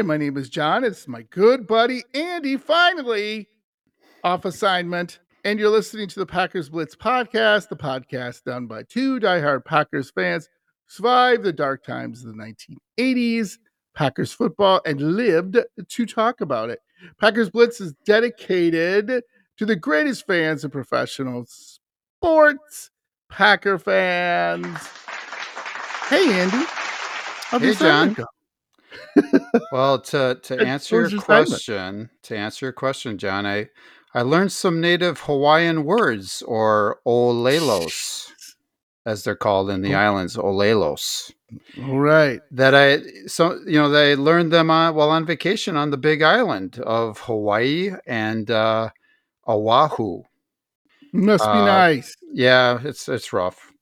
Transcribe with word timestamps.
Hi, 0.00 0.04
my 0.04 0.16
name 0.16 0.38
is 0.38 0.48
John. 0.48 0.82
It's 0.82 1.06
my 1.06 1.20
good 1.28 1.66
buddy 1.66 2.04
Andy, 2.14 2.56
finally 2.56 3.48
off 4.24 4.46
assignment. 4.46 5.18
And 5.44 5.58
you're 5.60 5.68
listening 5.68 6.08
to 6.08 6.18
the 6.20 6.24
Packers 6.24 6.70
Blitz 6.70 6.96
podcast, 6.96 7.68
the 7.68 7.76
podcast 7.76 8.44
done 8.44 8.66
by 8.66 8.84
two 8.84 9.20
diehard 9.20 9.66
Packers 9.66 10.10
fans 10.10 10.46
who 10.46 10.90
survived 10.94 11.42
the 11.42 11.52
dark 11.52 11.84
times 11.84 12.24
of 12.24 12.34
the 12.34 12.54
1980s, 12.98 13.58
Packers 13.94 14.32
football, 14.32 14.80
and 14.86 15.02
lived 15.02 15.58
to 15.90 16.06
talk 16.06 16.40
about 16.40 16.70
it. 16.70 16.78
Packers 17.20 17.50
Blitz 17.50 17.78
is 17.82 17.92
dedicated 18.06 19.22
to 19.58 19.66
the 19.66 19.76
greatest 19.76 20.26
fans 20.26 20.64
of 20.64 20.72
professional 20.72 21.44
sports, 21.46 22.90
Packer 23.28 23.78
fans. 23.78 24.78
Hey, 26.08 26.40
Andy. 26.40 26.64
How'd 27.50 27.60
Hey, 27.60 27.74
John. 27.74 28.14
go? 28.14 28.24
Well, 29.72 30.00
to 30.00 30.38
to 30.42 30.60
answer 30.60 30.96
your 31.08 31.20
question, 31.22 32.10
to 32.24 32.36
answer 32.36 32.66
your 32.66 32.72
question, 32.72 33.18
John, 33.18 33.46
I 33.46 33.68
I 34.14 34.22
learned 34.22 34.52
some 34.52 34.80
native 34.80 35.20
Hawaiian 35.20 35.84
words 35.84 36.42
or 36.42 36.98
olelos, 37.06 38.28
as 39.06 39.24
they're 39.24 39.36
called 39.36 39.70
in 39.70 39.82
the 39.82 39.94
Oh. 39.94 39.98
islands, 39.98 40.36
olelos. 40.36 41.32
All 41.82 41.98
right. 42.00 42.40
That 42.50 42.74
I 42.74 43.02
so 43.26 43.58
you 43.66 43.78
know 43.80 43.88
they 43.90 44.16
learned 44.16 44.52
them 44.52 44.70
on, 44.70 44.94
while 44.94 45.10
on 45.10 45.26
vacation 45.26 45.76
on 45.76 45.90
the 45.90 45.96
Big 45.98 46.22
Island 46.22 46.78
of 46.80 47.18
Hawaii 47.20 47.92
and 48.06 48.50
uh, 48.50 48.90
Oahu. 49.48 50.22
Must 51.12 51.44
be 51.44 51.58
Uh, 51.58 51.64
nice. 51.66 52.14
Yeah, 52.32 52.78
it's 52.84 53.08
it's 53.08 53.32
rough. 53.32 53.72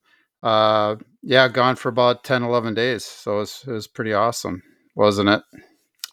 Uh, 0.43 0.97
yeah, 1.23 1.49
gone 1.49 1.77
for 1.77 1.89
about 1.89 2.23
10, 2.25 2.43
11 2.45 2.75
days, 2.75 3.05
so 3.05 3.37
it 3.37 3.41
was, 3.41 3.65
it 3.67 3.73
was 3.73 3.87
pretty 3.89 4.15
awesome, 4.15 4.63
wasn't 4.99 5.29
it? 5.29 5.43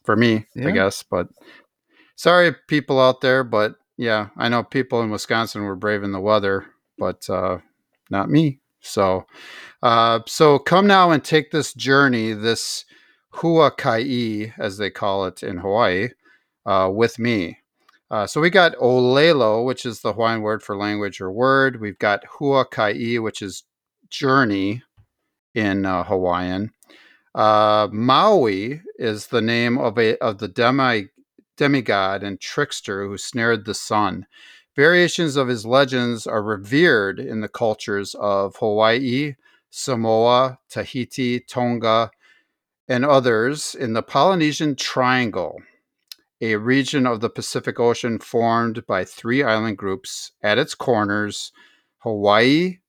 For 0.06 0.16
me, 0.16 0.46
Yeah. 0.56 0.68
I 0.68 0.72
guess. 0.72 1.04
But 1.04 1.28
sorry, 2.16 2.56
people 2.68 3.02
out 3.02 3.22
there, 3.22 3.44
but 3.44 3.76
yeah, 3.98 4.30
I 4.38 4.48
know 4.48 4.64
people 4.64 5.02
in 5.02 5.10
Wisconsin 5.10 5.64
were 5.64 5.76
braving 5.76 6.12
the 6.12 6.20
weather, 6.22 6.68
but 6.98 7.28
uh, 7.30 7.58
not 8.12 8.30
me. 8.30 8.62
So, 8.82 9.26
uh, 9.82 10.20
so 10.28 10.60
come 10.60 10.86
now 10.86 11.10
and 11.10 11.24
take 11.24 11.50
this 11.50 11.74
journey, 11.74 12.34
this 12.34 12.86
hua 13.32 13.72
huakai, 13.72 14.54
as 14.60 14.78
they 14.78 14.92
call 14.92 15.26
it 15.26 15.42
in 15.42 15.58
Hawaii, 15.58 16.10
uh, 16.68 16.90
with 16.94 17.18
me. 17.18 17.58
Uh, 18.12 18.28
so 18.28 18.40
we 18.40 18.52
got 18.52 18.76
olelo, 18.76 19.66
which 19.66 19.88
is 19.88 20.02
the 20.02 20.14
Hawaiian 20.14 20.42
word 20.44 20.62
for 20.62 20.78
language 20.78 21.20
or 21.20 21.32
word. 21.32 21.82
We've 21.82 21.98
got 21.98 22.24
hua 22.26 22.66
huakai, 22.66 23.20
which 23.24 23.42
is 23.42 23.64
journey 24.12 24.84
in 25.56 25.88
uh, 25.88 26.04
Hawaiian. 26.04 26.72
Uh, 27.36 27.90
Maui 27.92 28.82
is 28.98 29.28
the 29.28 29.42
name 29.42 29.78
of 29.78 30.00
a 30.00 30.18
of 30.20 30.38
the 30.38 30.48
demi 30.48 31.10
demigod 31.58 32.24
and 32.24 32.40
trickster 32.40 33.06
who 33.06 33.18
snared 33.18 33.66
the 33.66 33.74
sun. 33.74 34.26
Variations 34.74 35.36
of 35.36 35.50
his 35.50 35.66
legends 35.66 36.26
are 36.26 36.42
revered 36.42 37.20
in 37.20 37.42
the 37.42 37.50
cultures 37.50 38.16
of 38.16 38.56
Hawaii, 38.58 39.36
Samoa, 39.70 40.60
Tahiti, 40.70 41.42
Tonga, 41.42 42.12
and 42.88 43.04
others 43.04 43.76
in 43.76 43.92
the 43.92 44.04
Polynesian 44.04 44.78
Triangle, 44.78 45.62
a 46.40 46.56
region 46.56 47.06
of 47.06 47.20
the 47.20 47.30
Pacific 47.30 47.82
Ocean 47.82 48.18
formed 48.18 48.86
by 48.86 49.04
three 49.04 49.44
island 49.44 49.78
groups 49.78 50.32
at 50.42 50.58
its 50.58 50.74
corners 50.74 51.52
Hawaii, 52.00 52.80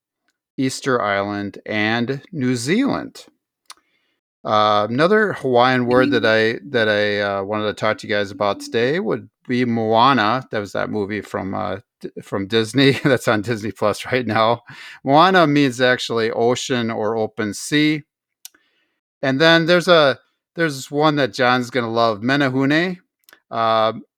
Easter 0.57 1.03
Island, 1.03 1.59
and 1.67 2.23
New 2.31 2.55
Zealand. 2.55 3.27
Uh, 4.47 4.87
another 4.89 5.33
Hawaiian 5.33 5.87
word 5.87 6.13
that 6.13 6.25
I 6.25 6.61
that 6.71 6.89
I 6.89 7.21
uh, 7.21 7.43
wanted 7.43 7.67
to 7.67 7.75
talk 7.75 7.99
to 7.99 8.07
you 8.07 8.15
guys 8.15 8.31
about 8.31 8.61
today 8.61 9.01
would 9.01 9.29
be 9.49 9.65
Moana. 9.65 10.47
That 10.53 10.61
was 10.61 10.71
that 10.71 10.89
movie 10.89 11.21
from 11.21 11.53
uh, 11.53 11.79
D- 12.01 12.11
from 12.23 12.47
Disney 12.47 12.93
that's 13.05 13.27
on 13.27 13.43
Disney 13.43 13.73
Plus 13.73 14.07
right 14.07 14.25
now. 14.25 14.63
Moana 15.03 15.49
means 15.49 15.81
actually 15.81 16.31
ocean 16.31 16.93
or 16.93 17.17
open 17.17 17.55
sea. 17.55 18.05
And 19.21 19.41
then 19.41 19.67
there's 19.67 19.89
a 19.89 20.21
there's 20.55 20.93
one 20.93 21.17
that 21.17 21.35
John's 21.35 21.71
gonna 21.71 21.91
love, 21.91 22.21
Menehune. 22.21 22.99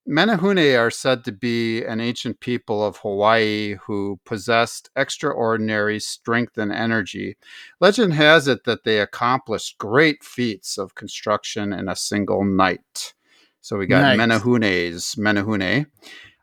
Menehune 0.08 0.78
are 0.78 0.90
said 0.90 1.22
to 1.24 1.32
be 1.32 1.84
an 1.84 2.00
ancient 2.00 2.40
people 2.40 2.82
of 2.82 2.96
Hawaii 2.98 3.76
who 3.84 4.18
possessed 4.24 4.88
extraordinary 4.96 6.00
strength 6.00 6.56
and 6.56 6.72
energy. 6.72 7.36
Legend 7.78 8.14
has 8.14 8.48
it 8.48 8.64
that 8.64 8.84
they 8.84 9.00
accomplished 9.00 9.76
great 9.76 10.24
feats 10.24 10.78
of 10.78 10.94
construction 10.94 11.74
in 11.74 11.90
a 11.90 11.96
single 11.96 12.42
night. 12.42 13.12
So 13.60 13.76
we 13.76 13.86
got 13.86 14.16
Nice. 14.16 14.18
Menehunes, 14.18 15.18
Menehune. 15.18 15.86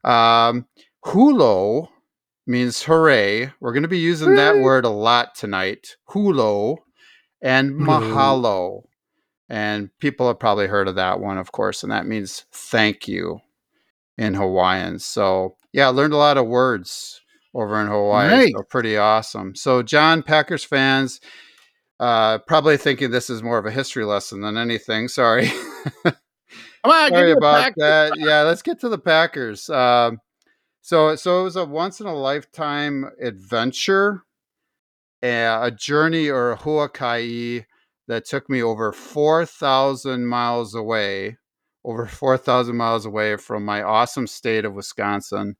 Um, 0.07 0.67
hulo 1.03 1.89
means 2.45 2.83
hooray. 2.83 3.51
We're 3.59 3.73
going 3.73 3.81
to 3.81 3.89
be 3.89 3.97
using 3.97 4.35
that 4.35 4.59
word 4.59 4.85
a 4.85 4.89
lot 4.89 5.33
tonight. 5.33 5.95
Hulo 6.11 6.77
and 7.41 7.71
mahalo. 7.71 8.83
And 9.49 9.89
people 9.97 10.27
have 10.27 10.39
probably 10.39 10.67
heard 10.67 10.87
of 10.87 10.95
that 10.95 11.19
one, 11.19 11.39
of 11.39 11.51
course, 11.51 11.81
and 11.81 11.91
that 11.91 12.05
means 12.05 12.45
thank 12.51 13.07
you 13.07 13.41
in 14.17 14.33
Hawaiian. 14.33 14.99
So, 14.99 15.55
yeah, 15.73 15.87
I 15.87 15.89
learned 15.89 16.13
a 16.13 16.17
lot 16.17 16.37
of 16.37 16.47
words 16.47 17.21
over 17.53 17.79
in 17.81 17.87
Hawaii. 17.87 18.29
Nice. 18.29 18.51
So, 18.55 18.63
pretty 18.69 18.97
awesome. 18.97 19.55
So, 19.55 19.83
John, 19.83 20.23
Packers 20.23 20.63
fans, 20.63 21.19
uh, 21.99 22.39
probably 22.39 22.77
thinking 22.77 23.11
this 23.11 23.29
is 23.29 23.43
more 23.43 23.57
of 23.57 23.65
a 23.65 23.71
history 23.71 24.05
lesson 24.05 24.41
than 24.41 24.57
anything. 24.57 25.07
Sorry. 25.07 25.47
Come 26.03 26.93
on, 26.93 27.09
Sorry 27.09 27.31
about 27.31 27.73
that. 27.77 28.13
Yeah, 28.17 28.41
let's 28.41 28.61
get 28.61 28.79
to 28.81 28.89
the 28.89 28.99
Packers. 28.99 29.69
Um, 29.69 30.19
so, 30.81 31.15
so 31.15 31.41
it 31.41 31.43
was 31.43 31.55
a 31.55 31.65
once 31.65 31.99
in 31.99 32.05
a 32.05 32.13
lifetime 32.13 33.09
adventure, 33.19 34.21
a, 35.23 35.59
a 35.63 35.71
journey 35.71 36.29
or 36.29 36.51
a 36.51 36.57
huakai 36.57 37.65
that 38.07 38.25
took 38.25 38.49
me 38.51 38.61
over 38.61 38.91
four 38.91 39.47
thousand 39.47 40.27
miles 40.27 40.75
away, 40.75 41.37
over 41.85 42.07
four 42.07 42.37
thousand 42.37 42.77
miles 42.77 43.05
away 43.05 43.37
from 43.37 43.63
my 43.63 43.81
awesome 43.83 44.27
state 44.27 44.65
of 44.65 44.73
Wisconsin. 44.73 45.55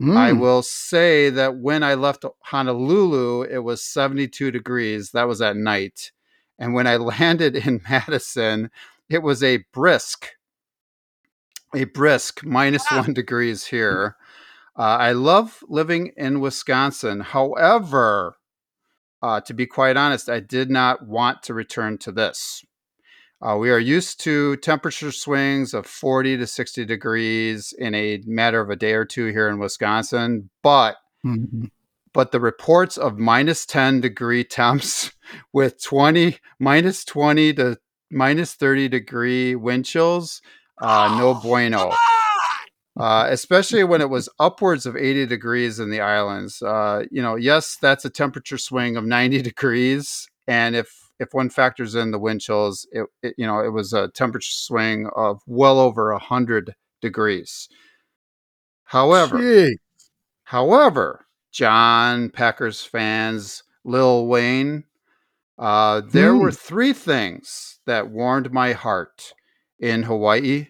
I 0.00 0.32
Mm. 0.32 0.40
will 0.40 0.62
say 0.62 1.30
that 1.30 1.56
when 1.56 1.82
I 1.82 1.94
left 1.94 2.26
Honolulu, 2.44 3.42
it 3.44 3.60
was 3.64 3.82
72 3.82 4.50
degrees. 4.50 5.12
That 5.12 5.26
was 5.26 5.40
at 5.40 5.56
night. 5.56 6.12
And 6.58 6.74
when 6.74 6.86
I 6.86 6.96
landed 6.98 7.56
in 7.56 7.80
Madison, 7.88 8.70
it 9.08 9.22
was 9.22 9.42
a 9.42 9.64
brisk, 9.72 10.28
a 11.74 11.84
brisk 11.84 12.44
minus 12.44 12.84
one 12.90 13.14
degrees 13.14 13.64
here. 13.66 14.16
Uh, 14.78 14.82
I 14.82 15.12
love 15.12 15.64
living 15.68 16.12
in 16.16 16.40
Wisconsin. 16.40 17.20
However, 17.20 18.36
uh, 19.22 19.40
to 19.40 19.54
be 19.54 19.66
quite 19.66 19.96
honest, 19.96 20.28
I 20.28 20.40
did 20.40 20.70
not 20.70 21.06
want 21.06 21.42
to 21.44 21.54
return 21.54 21.96
to 21.98 22.12
this. 22.12 22.62
Uh, 23.42 23.56
we 23.56 23.70
are 23.70 23.78
used 23.78 24.20
to 24.20 24.56
temperature 24.56 25.12
swings 25.12 25.74
of 25.74 25.86
40 25.86 26.38
to 26.38 26.46
60 26.46 26.84
degrees 26.86 27.74
in 27.78 27.94
a 27.94 28.22
matter 28.26 28.60
of 28.60 28.70
a 28.70 28.76
day 28.76 28.94
or 28.94 29.04
two 29.04 29.26
here 29.26 29.48
in 29.48 29.58
Wisconsin, 29.58 30.48
but 30.62 30.96
Mhm. 31.24 31.70
but 32.14 32.30
the 32.32 32.40
reports 32.40 32.96
of 32.96 33.18
minus 33.18 33.66
10 33.66 34.00
degree 34.00 34.42
temps 34.44 35.10
with 35.52 35.82
20 35.82 36.38
minus 36.58 37.04
20 37.04 37.52
to 37.54 37.76
minus 38.10 38.54
30 38.54 38.88
degree 38.88 39.54
wind 39.54 39.84
chills 39.84 40.40
uh, 40.80 41.14
no 41.18 41.34
bueno. 41.34 41.92
uh, 42.98 43.26
especially 43.28 43.84
when 43.84 44.00
it 44.00 44.08
was 44.08 44.28
upwards 44.38 44.86
of 44.86 44.96
80 44.96 45.26
degrees 45.26 45.78
in 45.80 45.90
the 45.90 46.00
islands. 46.00 46.62
Uh, 46.62 47.04
you 47.10 47.20
know 47.20 47.34
yes 47.36 47.76
that's 47.76 48.04
a 48.04 48.10
temperature 48.10 48.56
swing 48.58 48.96
of 48.96 49.04
90 49.04 49.42
degrees 49.42 50.28
and 50.46 50.74
if 50.76 51.05
if 51.20 51.28
one 51.32 51.50
factors 51.50 51.94
in 51.94 52.10
the 52.10 52.18
wind 52.18 52.40
chills 52.40 52.86
it, 52.92 53.06
it 53.22 53.34
you 53.38 53.46
know 53.46 53.60
it 53.60 53.72
was 53.72 53.92
a 53.92 54.08
temperature 54.08 54.50
swing 54.52 55.08
of 55.16 55.40
well 55.46 55.78
over 55.78 56.12
100 56.12 56.74
degrees 57.02 57.68
however 58.84 59.38
Gee. 59.38 59.78
However, 60.44 61.26
John 61.52 62.30
Packers 62.30 62.82
fans, 62.84 63.62
Lil 63.84 64.26
Wayne, 64.28 64.84
uh, 65.58 66.02
there 66.02 66.32
Hmm. 66.32 66.40
were 66.40 66.52
three 66.52 66.92
things 66.92 67.80
that 67.86 68.10
warmed 68.10 68.52
my 68.52 68.72
heart 68.72 69.34
in 69.80 70.04
Hawaii, 70.04 70.68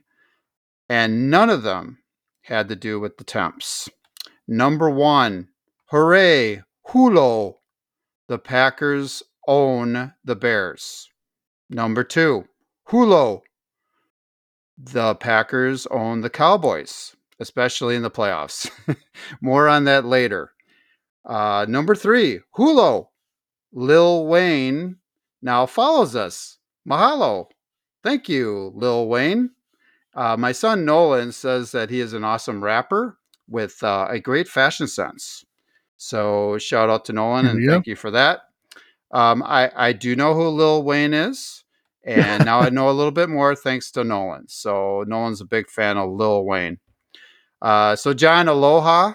and 0.89 1.31
none 1.31 1.51
of 1.51 1.63
them 1.63 1.99
had 2.43 2.69
to 2.69 2.77
do 2.77 3.01
with 3.01 3.19
the 3.19 3.25
temps. 3.25 3.89
Number 4.49 4.91
one, 4.91 5.49
hooray, 5.87 6.63
hulo, 6.89 7.59
the 8.29 8.39
Packers 8.39 9.23
own 9.47 10.15
the 10.25 10.37
Bears. 10.37 11.11
Number 11.69 12.05
two, 12.05 12.45
hulo, 12.89 13.43
the 14.79 15.15
Packers 15.15 15.87
own 15.87 16.21
the 16.21 16.31
Cowboys, 16.31 17.17
especially 17.41 17.97
in 17.97 18.03
the 18.03 18.11
playoffs. 18.11 18.71
More 19.41 19.69
on 19.69 19.85
that 19.85 20.05
later. 20.05 20.53
Uh, 21.25 21.67
number 21.69 21.95
three, 21.95 22.41
Hulo. 22.57 23.09
Lil 23.73 24.27
Wayne 24.27 24.97
now 25.43 25.67
follows 25.67 26.15
us. 26.15 26.59
Mahalo. 26.89 27.47
Thank 28.03 28.29
you, 28.29 28.73
Lil 28.75 29.09
Wayne. 29.09 29.51
Uh, 30.15 30.37
my 30.37 30.53
son 30.53 30.85
Nolan 30.85 31.33
says 31.33 31.73
that 31.73 31.91
he 31.91 32.01
is 32.01 32.13
an 32.13 32.25
awesome 32.25 32.63
rapper 32.63 33.19
with 33.49 33.83
uh, 33.83 34.07
a 34.09 34.21
great 34.21 34.49
fashion 34.49 34.87
sense. 34.87 35.45
So 35.99 36.59
shout 36.59 36.89
out 36.89 37.05
to 37.07 37.13
Nolan 37.13 37.47
and 37.47 37.67
go. 37.67 37.73
thank 37.73 37.87
you 37.87 37.97
for 37.97 38.11
that. 38.13 38.43
Um, 39.11 39.43
I 39.43 39.70
I 39.75 39.93
do 39.93 40.17
know 40.17 40.35
who 40.35 40.49
Lil 40.49 40.82
Wayne 40.82 41.14
is, 41.14 41.64
and 42.05 42.44
now 42.44 42.61
I 42.61 42.69
know 42.70 42.91
a 42.91 42.93
little 42.93 43.12
bit 43.12 43.29
more 43.29 43.55
thanks 43.55 43.91
to 43.93 44.05
Nolan. 44.05 44.49
So 44.49 45.05
Nolan's 45.06 45.41
a 45.41 45.47
big 45.47 45.70
fan 45.70 45.97
of 45.97 46.11
Lil 46.11 46.44
Wayne. 46.44 46.79
Uh, 47.61 47.97
so 47.97 48.14
John, 48.14 48.49
aloha. 48.49 49.14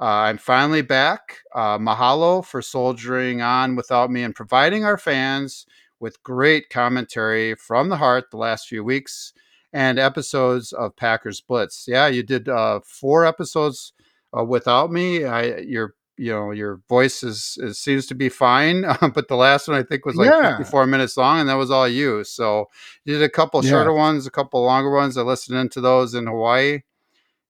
Uh, 0.00 0.04
I'm 0.04 0.38
finally 0.38 0.82
back. 0.82 1.38
Uh, 1.54 1.78
mahalo 1.78 2.44
for 2.44 2.60
soldiering 2.60 3.40
on 3.40 3.76
without 3.76 4.10
me 4.10 4.24
and 4.24 4.34
providing 4.34 4.84
our 4.84 4.98
fans 4.98 5.64
with 6.00 6.22
great 6.24 6.68
commentary 6.70 7.54
from 7.54 7.88
the 7.88 7.98
heart 7.98 8.30
the 8.30 8.36
last 8.36 8.66
few 8.66 8.82
weeks 8.82 9.32
and 9.72 9.98
episodes 9.98 10.72
of 10.72 10.96
Packers 10.96 11.40
Blitz. 11.40 11.84
Yeah, 11.86 12.08
you 12.08 12.24
did 12.24 12.48
uh, 12.48 12.80
four 12.84 13.24
episodes 13.24 13.92
uh, 14.36 14.44
without 14.44 14.90
me. 14.90 15.24
I 15.24 15.58
your 15.58 15.94
you 16.22 16.32
know 16.32 16.50
your 16.52 16.80
voice 16.88 17.22
is, 17.22 17.58
is 17.60 17.78
seems 17.78 18.06
to 18.06 18.14
be 18.14 18.28
fine, 18.28 18.82
but 19.14 19.28
the 19.28 19.36
last 19.36 19.68
one 19.68 19.76
I 19.76 19.82
think 19.82 20.06
was 20.06 20.16
like 20.16 20.28
Yeah. 20.28 20.56
54 20.56 20.86
minutes 20.86 21.16
long, 21.16 21.40
and 21.40 21.48
that 21.48 21.54
was 21.54 21.70
all 21.70 21.88
you. 21.88 22.24
So 22.24 22.68
you 23.04 23.14
did 23.14 23.22
a 23.22 23.28
couple 23.28 23.60
Yeah. 23.62 23.70
shorter 23.70 23.92
ones, 23.92 24.26
a 24.26 24.30
couple 24.30 24.62
longer 24.64 24.90
ones. 24.90 25.16
I 25.18 25.22
listened 25.22 25.58
into 25.58 25.80
those 25.80 26.14
in 26.14 26.26
Hawaii, 26.26 26.80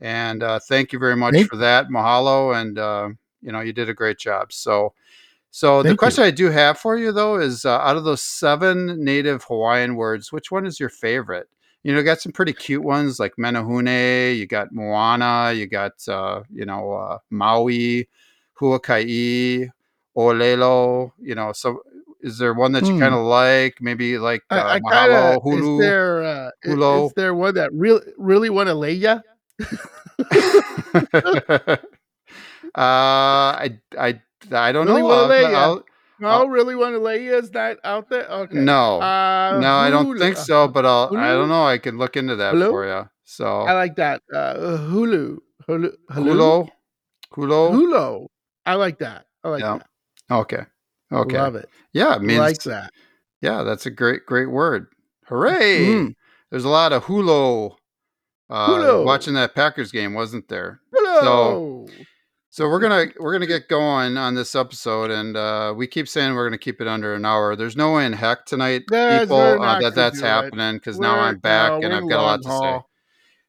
and 0.00 0.42
uh, 0.42 0.58
thank 0.68 0.92
you 0.92 0.98
very 0.98 1.16
much 1.16 1.34
Thank- 1.34 1.48
for 1.50 1.56
that, 1.56 1.88
mahalo, 1.88 2.54
and 2.60 2.78
uh, 2.78 3.08
you 3.42 3.52
know 3.52 3.60
you 3.60 3.72
did 3.72 3.88
a 3.88 3.94
great 3.94 4.18
job. 4.18 4.52
So. 4.52 4.94
So 5.52 5.78
the 5.82 5.84
Thank 5.84 5.92
you. 5.92 5.96
question 5.96 6.24
I 6.24 6.30
do 6.32 6.50
have 6.50 6.78
for 6.78 6.98
you 6.98 7.12
though 7.12 7.36
is 7.38 7.64
uh, 7.64 7.78
out 7.78 7.96
of 7.96 8.04
those 8.04 8.22
seven 8.22 9.02
native 9.02 9.42
Hawaiian 9.44 9.96
words, 9.96 10.30
which 10.30 10.50
one 10.50 10.66
is 10.66 10.78
your 10.78 10.90
favorite? 10.90 11.48
You 11.82 11.94
know, 11.94 12.02
got 12.02 12.20
some 12.20 12.32
pretty 12.32 12.52
cute 12.52 12.82
ones 12.82 13.18
like 13.18 13.32
Menehune, 13.38 14.36
you 14.36 14.46
got 14.46 14.72
Moana, 14.72 15.52
you 15.54 15.66
got 15.66 15.92
uh, 16.08 16.42
you 16.52 16.66
know 16.66 16.92
uh, 16.92 17.18
Maui, 17.30 18.06
Huakai, 18.60 19.68
Olelo. 20.16 21.12
You 21.20 21.34
know, 21.34 21.52
so 21.52 21.80
is 22.22 22.38
there 22.38 22.54
one 22.54 22.72
that 22.72 22.84
you 22.86 22.94
Hmm. 22.94 23.00
kind 23.00 23.14
of 23.14 23.24
like? 23.24 23.76
Maybe 23.80 24.18
like 24.18 24.42
uh, 24.50 24.54
I, 24.56 24.74
I 24.76 24.80
Mahalo, 24.80 24.90
kind 24.90 25.12
of 25.12 25.42
Hulu. 25.42 25.74
is 25.74 25.80
there 25.80 26.22
uh, 26.24 26.50
Hulo. 26.66 27.06
is 27.06 27.12
there 27.14 27.34
one 27.34 27.54
that 27.54 27.72
really 27.72 28.00
really 28.18 28.50
want 28.50 28.68
to 28.68 28.74
lay 28.74 28.92
ya? 28.94 29.20
uh, 32.74 33.48
I 33.56 33.78
I 33.98 34.20
I 34.52 34.72
don't 34.72 34.86
Really 34.86 35.02
know. 35.02 35.10
I'll- 35.10 35.26
lay 35.28 35.42
ya. 35.42 35.48
I'll- 35.60 35.84
No, 36.18 36.28
I'll- 36.28 36.48
really 36.48 36.74
want 36.74 36.94
to 36.94 36.98
lay 36.98 37.26
ya 37.28 37.34
is 37.36 37.52
not 37.52 37.76
out 37.84 38.08
there. 38.08 38.24
Okay, 38.24 38.56
no, 38.58 39.00
uh, 39.02 39.58
no, 39.60 39.76
I 39.76 39.90
don't 39.90 40.06
Hulu- 40.06 40.18
think 40.18 40.36
so. 40.38 40.66
But 40.66 40.86
I'll 40.86 41.12
I 41.16 41.28
don't 41.36 41.48
know. 41.52 41.64
I 41.68 41.76
can 41.78 41.98
look 41.98 42.16
into 42.16 42.36
that 42.36 42.54
Hulu? 42.54 42.70
for 42.70 42.86
you. 42.88 43.04
So 43.24 43.44
I 43.68 43.72
like 43.74 43.96
that. 43.96 44.22
Uh, 44.32 44.54
Hulu, 44.88 45.36
Hulu, 45.68 45.92
Hulu, 46.16 46.68
Hulo, 47.36 47.64
Hulo. 47.76 48.28
Hulo. 48.66 48.72
I 48.72 48.74
like 48.74 48.98
that. 48.98 49.26
I 49.44 49.48
like 49.50 49.60
Yeah. 49.62 49.78
that. 49.78 50.34
Okay. 50.34 50.62
Okay. 51.12 51.38
Love 51.38 51.54
it. 51.56 51.68
Yeah, 51.92 52.16
it 52.16 52.22
means 52.22 52.40
like 52.40 52.62
that. 52.64 52.90
yeah, 53.40 53.62
that's 53.62 53.86
a 53.86 53.90
great, 53.90 54.26
great 54.26 54.50
word. 54.50 54.88
Hooray! 55.26 55.78
Mm. 55.86 56.14
There's 56.50 56.64
a 56.64 56.68
lot 56.68 56.92
of 56.92 57.04
hulo, 57.04 57.76
uh, 58.50 58.68
Hulo. 58.68 59.04
watching 59.04 59.34
that 59.34 59.54
Packers 59.54 59.90
game, 59.92 60.14
wasn't 60.14 60.48
there? 60.48 60.80
Hello. 60.94 61.86
So 61.88 61.92
so 62.50 62.68
we're 62.68 62.80
gonna 62.80 63.06
we're 63.18 63.32
gonna 63.32 63.46
get 63.46 63.68
going 63.68 64.16
on 64.16 64.34
this 64.34 64.54
episode, 64.54 65.10
and 65.10 65.36
uh, 65.36 65.74
we 65.76 65.86
keep 65.86 66.08
saying 66.08 66.34
we're 66.34 66.46
gonna 66.48 66.58
keep 66.58 66.80
it 66.80 66.88
under 66.88 67.14
an 67.14 67.24
hour. 67.24 67.54
There's 67.56 67.76
no 67.76 67.92
way 67.94 68.06
in 68.06 68.12
heck 68.14 68.46
tonight, 68.46 68.82
people, 68.88 69.36
uh, 69.62 69.80
that 69.80 69.94
that's 69.94 70.20
happening 70.20 70.76
because 70.76 70.98
now 70.98 71.18
I'm 71.20 71.38
back 71.38 71.72
no, 71.72 71.80
and 71.86 71.94
I've 71.94 72.08
got 72.08 72.20
a 72.20 72.22
lot 72.22 72.44
long 72.44 72.62
to 72.62 72.78
say. 72.80 72.84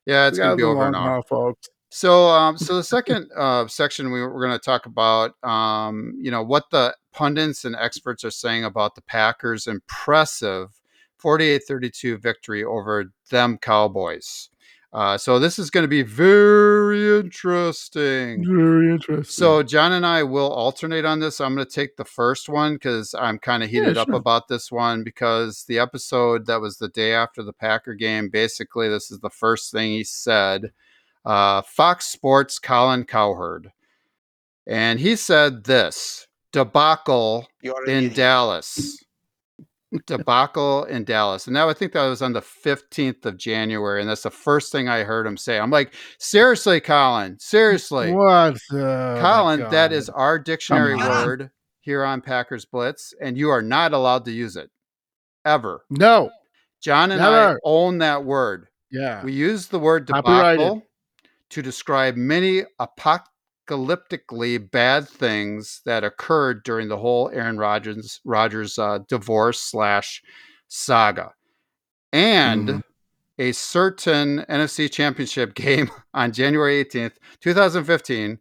Yeah, 0.07 0.27
it's 0.27 0.37
We 0.37 0.43
gonna 0.43 0.55
be 0.57 0.63
over 0.63 0.87
an 0.87 0.95
hour, 0.95 1.09
haul, 1.09 1.23
folks. 1.23 1.69
So, 1.89 2.27
um, 2.29 2.57
so 2.57 2.75
the 2.75 2.83
second 2.83 3.29
uh, 3.35 3.67
section 3.67 4.11
we, 4.11 4.21
we're 4.21 4.45
going 4.45 4.57
to 4.57 4.59
talk 4.59 4.85
about, 4.85 5.31
um, 5.43 6.13
you 6.19 6.31
know, 6.31 6.43
what 6.43 6.69
the 6.71 6.95
pundits 7.13 7.65
and 7.65 7.75
experts 7.75 8.23
are 8.23 8.31
saying 8.31 8.63
about 8.63 8.95
the 8.95 9.01
Packers' 9.01 9.67
impressive 9.67 10.69
48-32 11.21 12.21
victory 12.21 12.63
over 12.63 13.11
them 13.31 13.57
Cowboys. 13.57 14.49
Uh, 14.93 15.17
so 15.17 15.37
this 15.37 15.59
is 15.59 15.69
going 15.69 15.83
to 15.83 15.89
be 15.89 16.01
very 16.01 17.19
interesting. 17.19 18.45
Very 18.45 18.91
interesting. 18.91 19.23
So 19.31 19.61
John 19.61 19.91
and 19.91 20.05
I 20.05 20.23
will 20.23 20.49
alternate 20.49 21.05
on 21.05 21.19
this. 21.19 21.41
I'm 21.41 21.55
going 21.55 21.67
to 21.67 21.71
take 21.71 21.97
the 21.97 22.05
first 22.05 22.47
one 22.47 22.75
because 22.75 23.13
I'm 23.13 23.37
kind 23.37 23.63
of 23.63 23.69
Yeah, 23.71 23.89
heated 23.89 23.97
up 23.97 24.13
about 24.13 24.47
this 24.47 24.71
one 24.71 25.03
because 25.03 25.65
the 25.67 25.79
episode 25.79 26.45
that 26.45 26.61
was 26.61 26.77
the 26.77 26.87
day 26.87 27.13
after 27.13 27.43
the 27.43 27.53
Packer 27.53 27.95
game, 27.95 28.29
basically, 28.29 28.87
this 28.87 29.11
is 29.11 29.19
the 29.19 29.29
first 29.29 29.71
thing 29.71 29.91
he 29.91 30.03
said. 30.03 30.71
Uh, 31.27 31.61
Fox 31.61 32.05
Sports 32.07 32.57
Colin 32.59 33.03
Cowherd, 33.03 33.71
and 34.65 34.99
he 34.99 35.15
said 35.15 35.65
this 35.65 36.25
debacle 36.53 37.45
in. 37.87 38.13
Dallas. 38.13 38.97
debacle 40.05 40.83
in 40.85 41.03
Dallas. 41.05 41.47
And 41.47 41.53
now 41.53 41.69
I 41.69 41.73
think 41.73 41.93
that 41.93 42.05
was 42.07 42.21
on 42.21 42.33
the 42.33 42.41
15th 42.41 43.25
of 43.25 43.37
January. 43.37 44.01
And 44.01 44.09
that's 44.09 44.23
the 44.23 44.29
first 44.29 44.71
thing 44.71 44.89
I 44.89 45.03
heard 45.03 45.25
him 45.25 45.37
say. 45.37 45.57
I'm 45.59 45.71
like, 45.71 45.93
seriously, 46.19 46.79
Colin, 46.81 47.37
seriously. 47.39 48.11
what? 48.11 48.57
Oh, 48.71 49.17
Colin, 49.21 49.61
that 49.61 49.71
God. 49.71 49.91
is 49.93 50.09
our 50.09 50.39
dictionary 50.39 50.95
word 50.95 51.51
here 51.79 52.03
on 52.03 52.19
Packers 52.21 52.65
Blitz, 52.65 53.13
and 53.21 53.37
you 53.37 53.49
are 53.49 53.61
not 53.61 53.93
allowed 53.93 54.25
to 54.25 54.31
use 54.31 54.55
it 54.55 54.69
ever. 55.45 55.85
no. 55.89 56.29
John 56.79 57.11
and 57.11 57.19
I 57.21 57.31
Never. 57.47 57.59
own 57.63 57.97
that 57.99 58.23
word. 58.23 58.67
Yeah. 58.91 59.23
We 59.23 59.33
use 59.33 59.65
the 59.67 59.79
word 59.79 60.05
debacle 60.05 60.83
to 61.49 61.61
describe 61.61 62.15
many 62.15 62.63
apocalyptically 63.69 64.69
bad 64.71 65.07
things 65.07 65.81
that 65.85 66.03
occurred 66.03 66.63
during 66.63 66.87
the 66.87 66.97
whole 66.97 67.29
Aaron 67.33 67.57
Rodgers 67.57 68.19
Rodgers 68.25 68.77
uh, 68.79 68.99
divorce 69.07 69.59
slash 69.59 70.21
saga, 70.67 71.31
and 72.11 72.67
Mhm. 72.69 72.83
a 73.39 73.51
certain 73.51 74.45
NFC 74.49 74.89
Championship 74.91 75.53
game 75.53 75.89
on 76.13 76.31
January 76.31 76.79
18th, 76.83 77.17
2015, 77.41 78.39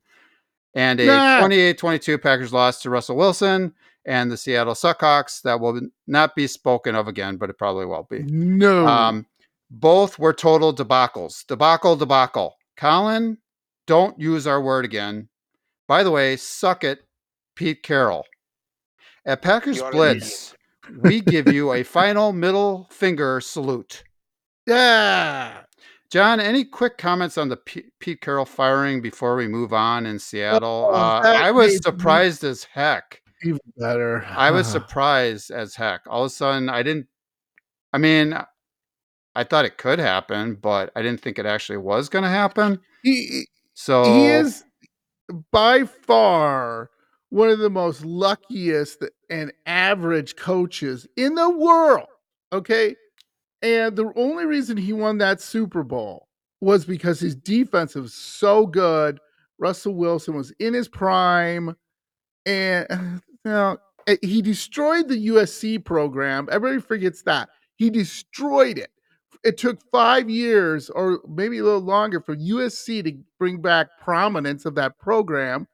and 0.74 1.00
a 1.00 1.06
Nah. 1.06 1.40
28-22 1.40 2.18
Packers 2.20 2.52
loss 2.52 2.80
to 2.82 2.90
Russell 2.90 3.16
Wilson 3.16 3.75
and 4.04 4.30
the 4.30 4.36
Seattle 4.36 4.75
Seahawks 4.75 5.42
that 5.42 5.58
will 5.60 5.80
not 6.06 6.34
be 6.36 6.46
spoken 6.46 6.94
of 6.94 7.08
again, 7.08 7.36
but 7.36 7.50
it 7.50 7.58
probably 7.58 7.86
will 7.86 8.06
be. 8.08 8.22
no. 8.22 8.86
Um, 8.86 9.26
both 9.70 10.16
were 10.18 10.32
total 10.32 10.72
debacles. 10.72 11.44
Debacle, 11.46 11.96
debacle. 11.96 12.54
Colin, 12.76 13.38
don't 13.87 14.18
use 14.21 14.47
our 14.47 14.61
word 14.61 14.85
again. 14.85 15.28
By 15.88 16.02
the 16.02 16.11
way, 16.11 16.37
suck 16.37 16.85
it, 16.85 17.00
Pete 17.54 17.83
Carroll. 17.83 18.26
At 19.25 19.42
Packers 19.42 19.80
Blitz, 19.83 20.54
we 21.00 21.21
give 21.23 21.52
you 21.52 21.73
a 21.73 21.83
final 21.83 22.33
middle 22.33 22.88
finger 22.90 23.40
salute. 23.40 24.04
yeah. 24.66 25.62
John, 26.09 26.38
any 26.38 26.64
quick 26.64 26.99
comments 26.99 27.37
on 27.37 27.49
the 27.49 27.56
P- 27.56 27.90
Pete 27.99 28.21
Carroll 28.21 28.45
firing 28.45 29.00
before 29.02 29.35
we 29.35 29.49
move 29.49 29.73
on 29.73 30.06
in 30.06 30.21
Seattle? 30.21 30.88
Oh, 30.92 30.95
Uh, 30.95 31.21
I 31.25 31.50
was 31.50 31.83
surprised 31.83 32.45
as 32.45 32.62
heck. 32.62 33.21
Even 33.42 33.59
better. 33.76 34.25
I 34.28 34.52
was 34.52 34.66
surprised 34.71 35.50
as 35.50 35.75
heck. 35.75 36.02
All 36.06 36.23
of 36.23 36.26
a 36.28 36.30
sudden, 36.30 36.68
I 36.68 36.85
didn't. 36.85 37.09
I 37.92 37.99
mean, 37.99 38.38
I 39.37 39.45
thought 39.45 39.66
it 39.66 39.76
could 39.76 39.99
happen, 39.99 40.55
but 40.55 40.90
I 40.97 41.02
didn't 41.02 41.21
think 41.21 41.38
it 41.38 41.47
actually 41.47 41.76
was 41.76 42.09
going 42.09 42.25
to 42.25 42.31
happen. 42.31 42.81
he, 43.02 43.47
So 43.75 44.02
he 44.05 44.26
is 44.26 44.64
by 45.52 45.85
far 45.85 46.90
one 47.28 47.50
of 47.50 47.59
the 47.59 47.71
most 47.71 48.05
luckiest 48.05 49.05
and 49.28 49.52
average 49.66 50.37
coaches 50.37 51.07
in 51.16 51.35
the 51.35 51.50
world. 51.50 52.09
Okay. 52.52 52.97
And 53.61 53.95
the 53.95 54.11
only 54.16 54.47
reason 54.47 54.76
he 54.76 54.93
won 54.93 55.19
that 55.19 55.40
Super 55.40 55.83
Bowl 55.83 56.28
was 56.61 56.87
because 56.87 57.21
his 57.21 57.35
defense 57.35 57.95
was 57.95 58.14
so 58.14 58.66
good. 58.66 59.21
Russell 59.59 59.95
Wilson 59.95 60.35
was 60.35 60.50
in 60.59 60.73
his 60.73 60.88
prime. 60.88 61.76
And 62.47 62.87
you 63.45 63.50
know, 63.50 63.76
eh, 64.07 64.16
he 64.23 64.40
destroyed 64.40 65.09
the 65.09 65.28
USC 65.28 65.85
program. 65.85 66.49
Everybody 66.50 66.81
forgets 66.81 67.23
that. 67.23 67.50
He 67.76 67.90
destroyed 67.90 68.78
it. 68.78 68.90
It 69.46 69.56
took 69.58 69.78
five 69.92 70.28
years 70.28 70.90
or 70.90 71.20
maybe 71.28 71.58
a 71.58 71.64
little 71.64 71.80
longer 71.80 72.20
for 72.20 72.34
USC 72.36 73.04
to 73.04 73.12
bring 73.38 73.60
back 73.62 73.86
prominence 74.00 74.64
of 74.66 74.74
that 74.74 74.98
program. 74.98 75.66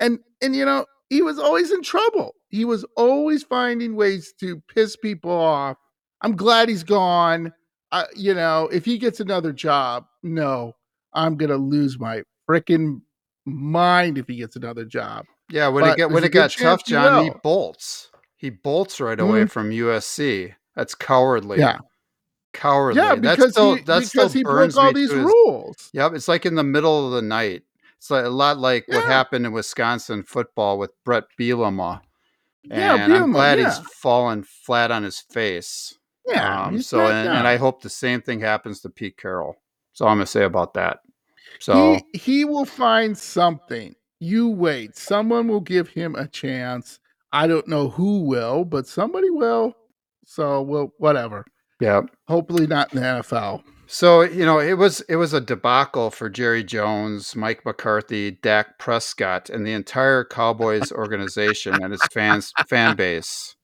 And 0.00 0.18
and 0.42 0.54
you 0.54 0.64
know, 0.64 0.86
he 1.10 1.22
was 1.22 1.38
always 1.38 1.70
in 1.72 1.82
trouble. 1.82 2.34
He 2.48 2.64
was 2.64 2.84
always 2.96 3.42
finding 3.42 3.96
ways 3.96 4.32
to 4.40 4.62
piss 4.72 4.96
people 4.96 5.32
off. 5.32 5.76
I'm 6.22 6.36
glad 6.36 6.68
he's 6.68 6.84
gone. 6.84 7.52
Uh, 7.92 8.04
you 8.14 8.34
know, 8.34 8.68
if 8.72 8.84
he 8.84 8.98
gets 8.98 9.20
another 9.20 9.52
job, 9.52 10.04
no, 10.22 10.72
I'm 11.12 11.36
gonna 11.36 11.56
lose 11.56 11.98
my 11.98 12.22
freaking 12.48 13.00
mind 13.44 14.18
if 14.18 14.26
he 14.28 14.36
gets 14.36 14.56
another 14.56 14.84
job. 14.84 15.24
yeah, 15.50 15.68
when 15.68 15.84
it 15.84 15.88
but 15.88 15.96
get 15.96 16.10
when 16.10 16.24
it 16.24 16.32
got 16.32 16.50
tough, 16.50 16.84
John, 16.84 17.24
he 17.24 17.30
bolts. 17.42 18.10
He 18.36 18.50
bolts 18.50 19.00
right 19.00 19.18
away 19.18 19.42
Mhm. 19.44 19.50
from 19.50 19.70
USC. 19.70 20.54
That's 20.74 20.94
cowardly. 20.94 21.58
Yeah. 21.58 21.78
Cowardly. 22.56 23.00
Yeah, 23.02 23.14
That's 23.16 23.36
because 23.36 23.52
still 23.52 23.74
he 23.76 23.82
that 23.82 24.02
because 24.10 24.32
he 24.32 24.42
burns 24.42 24.74
broke 24.74 24.86
all 24.86 24.92
these 24.92 25.10
to 25.10 25.16
his- 25.16 25.24
rules. 25.24 25.90
Yep, 25.92 26.12
it's 26.14 26.28
like 26.28 26.46
in 26.46 26.54
the 26.54 26.62
middle 26.64 27.06
of 27.06 27.12
the 27.12 27.22
night. 27.22 27.62
It's 27.98 28.10
like, 28.10 28.24
a 28.24 28.28
lot 28.28 28.58
like 28.58 28.86
what 28.88 29.04
happened 29.04 29.46
in 29.46 29.52
Wisconsin 29.52 30.22
football 30.22 30.78
with 30.78 30.90
Brett 31.04 31.24
Bielema. 31.40 32.00
Yeah, 32.64 32.96
And 32.96 33.12
I'm 33.14 33.32
glad 33.32 33.58
yeah. 33.58 33.66
he's 33.66 33.78
fallen 33.78 34.42
flat 34.42 34.90
on 34.90 35.02
his 35.02 35.20
face. 35.20 35.96
Yeah, 36.26 36.64
Um, 36.64 36.82
so 36.82 37.06
and, 37.06 37.28
and. 37.28 37.46
I 37.46 37.56
hope 37.56 37.80
the 37.82 37.88
same 37.88 38.20
thing 38.20 38.40
happens 38.40 38.80
to 38.80 38.90
Pete 38.90 39.16
Carroll. 39.16 39.56
So 39.92 40.06
I'm 40.06 40.16
gonna 40.16 40.26
say 40.26 40.44
about 40.44 40.74
that. 40.74 40.98
So 41.60 41.98
he 42.12 42.18
he 42.18 42.44
will 42.44 42.64
find 42.64 43.16
something. 43.16 43.94
You 44.18 44.48
wait. 44.50 44.96
Someone 44.96 45.46
will 45.48 45.60
give 45.60 45.88
him 45.88 46.14
a 46.16 46.26
chance. 46.28 46.98
I 47.32 47.46
don't 47.46 47.68
know 47.68 47.88
who 47.88 48.22
will, 48.24 48.64
but 48.64 48.86
somebody 48.86 49.30
will. 49.30 49.74
So 50.24 50.60
well, 50.62 50.92
whatever. 50.98 51.46
Yeah. 51.80 52.02
Hopefully 52.28 52.66
not 52.66 52.92
in 52.92 53.00
the 53.00 53.06
NFL. 53.06 53.62
So 53.86 54.22
you 54.22 54.44
know, 54.44 54.58
it 54.58 54.74
was 54.74 55.00
it 55.02 55.16
was 55.16 55.32
a 55.32 55.40
debacle 55.40 56.10
for 56.10 56.28
Jerry 56.28 56.64
Jones, 56.64 57.36
Mike 57.36 57.64
McCarthy, 57.64 58.32
Dak 58.32 58.78
Prescott, 58.78 59.48
and 59.48 59.64
the 59.64 59.72
entire 59.72 60.24
Cowboys 60.24 60.90
organization 60.90 61.82
and 61.82 61.94
its 61.94 62.06
fans 62.08 62.52
fan 62.68 62.96
base. 62.96 63.54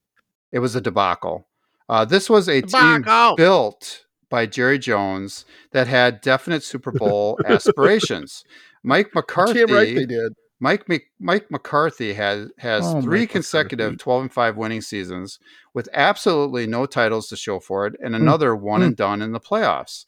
It 0.52 0.60
was 0.60 0.76
a 0.76 0.80
debacle. 0.80 1.48
Uh, 1.88 2.04
this 2.04 2.30
was 2.30 2.48
a 2.48 2.62
team 2.62 3.04
built 3.36 4.04
by 4.30 4.46
Jerry 4.46 4.78
Jones 4.78 5.44
that 5.72 5.88
had 5.88 6.20
definite 6.20 6.62
Super 6.62 6.92
Bowl 6.92 7.38
aspirations. 7.46 8.44
Mike 8.84 9.14
McCarthy, 9.14 9.64
right 9.64 9.94
they 9.94 10.06
did. 10.06 10.32
Mike 10.62 10.88
Mc, 10.88 11.02
Mike 11.18 11.50
McCarthy 11.50 12.14
has 12.14 12.48
has 12.58 12.84
Oh, 12.86 13.02
three 13.02 13.22
Mike 13.22 13.30
consecutive 13.30 13.94
McCarthy. 13.94 14.02
12 14.04 14.22
and 14.22 14.32
5 14.32 14.56
winning 14.56 14.80
seasons 14.80 15.40
with 15.74 15.88
absolutely 15.92 16.68
no 16.68 16.86
titles 16.86 17.28
to 17.28 17.36
show 17.36 17.58
for 17.58 17.84
it 17.84 17.94
and 18.00 18.14
mm, 18.14 18.18
another 18.18 18.54
one 18.54 18.80
mm. 18.80 18.86
and 18.86 18.96
done 18.96 19.22
in 19.22 19.32
the 19.32 19.40
playoffs. 19.40 20.04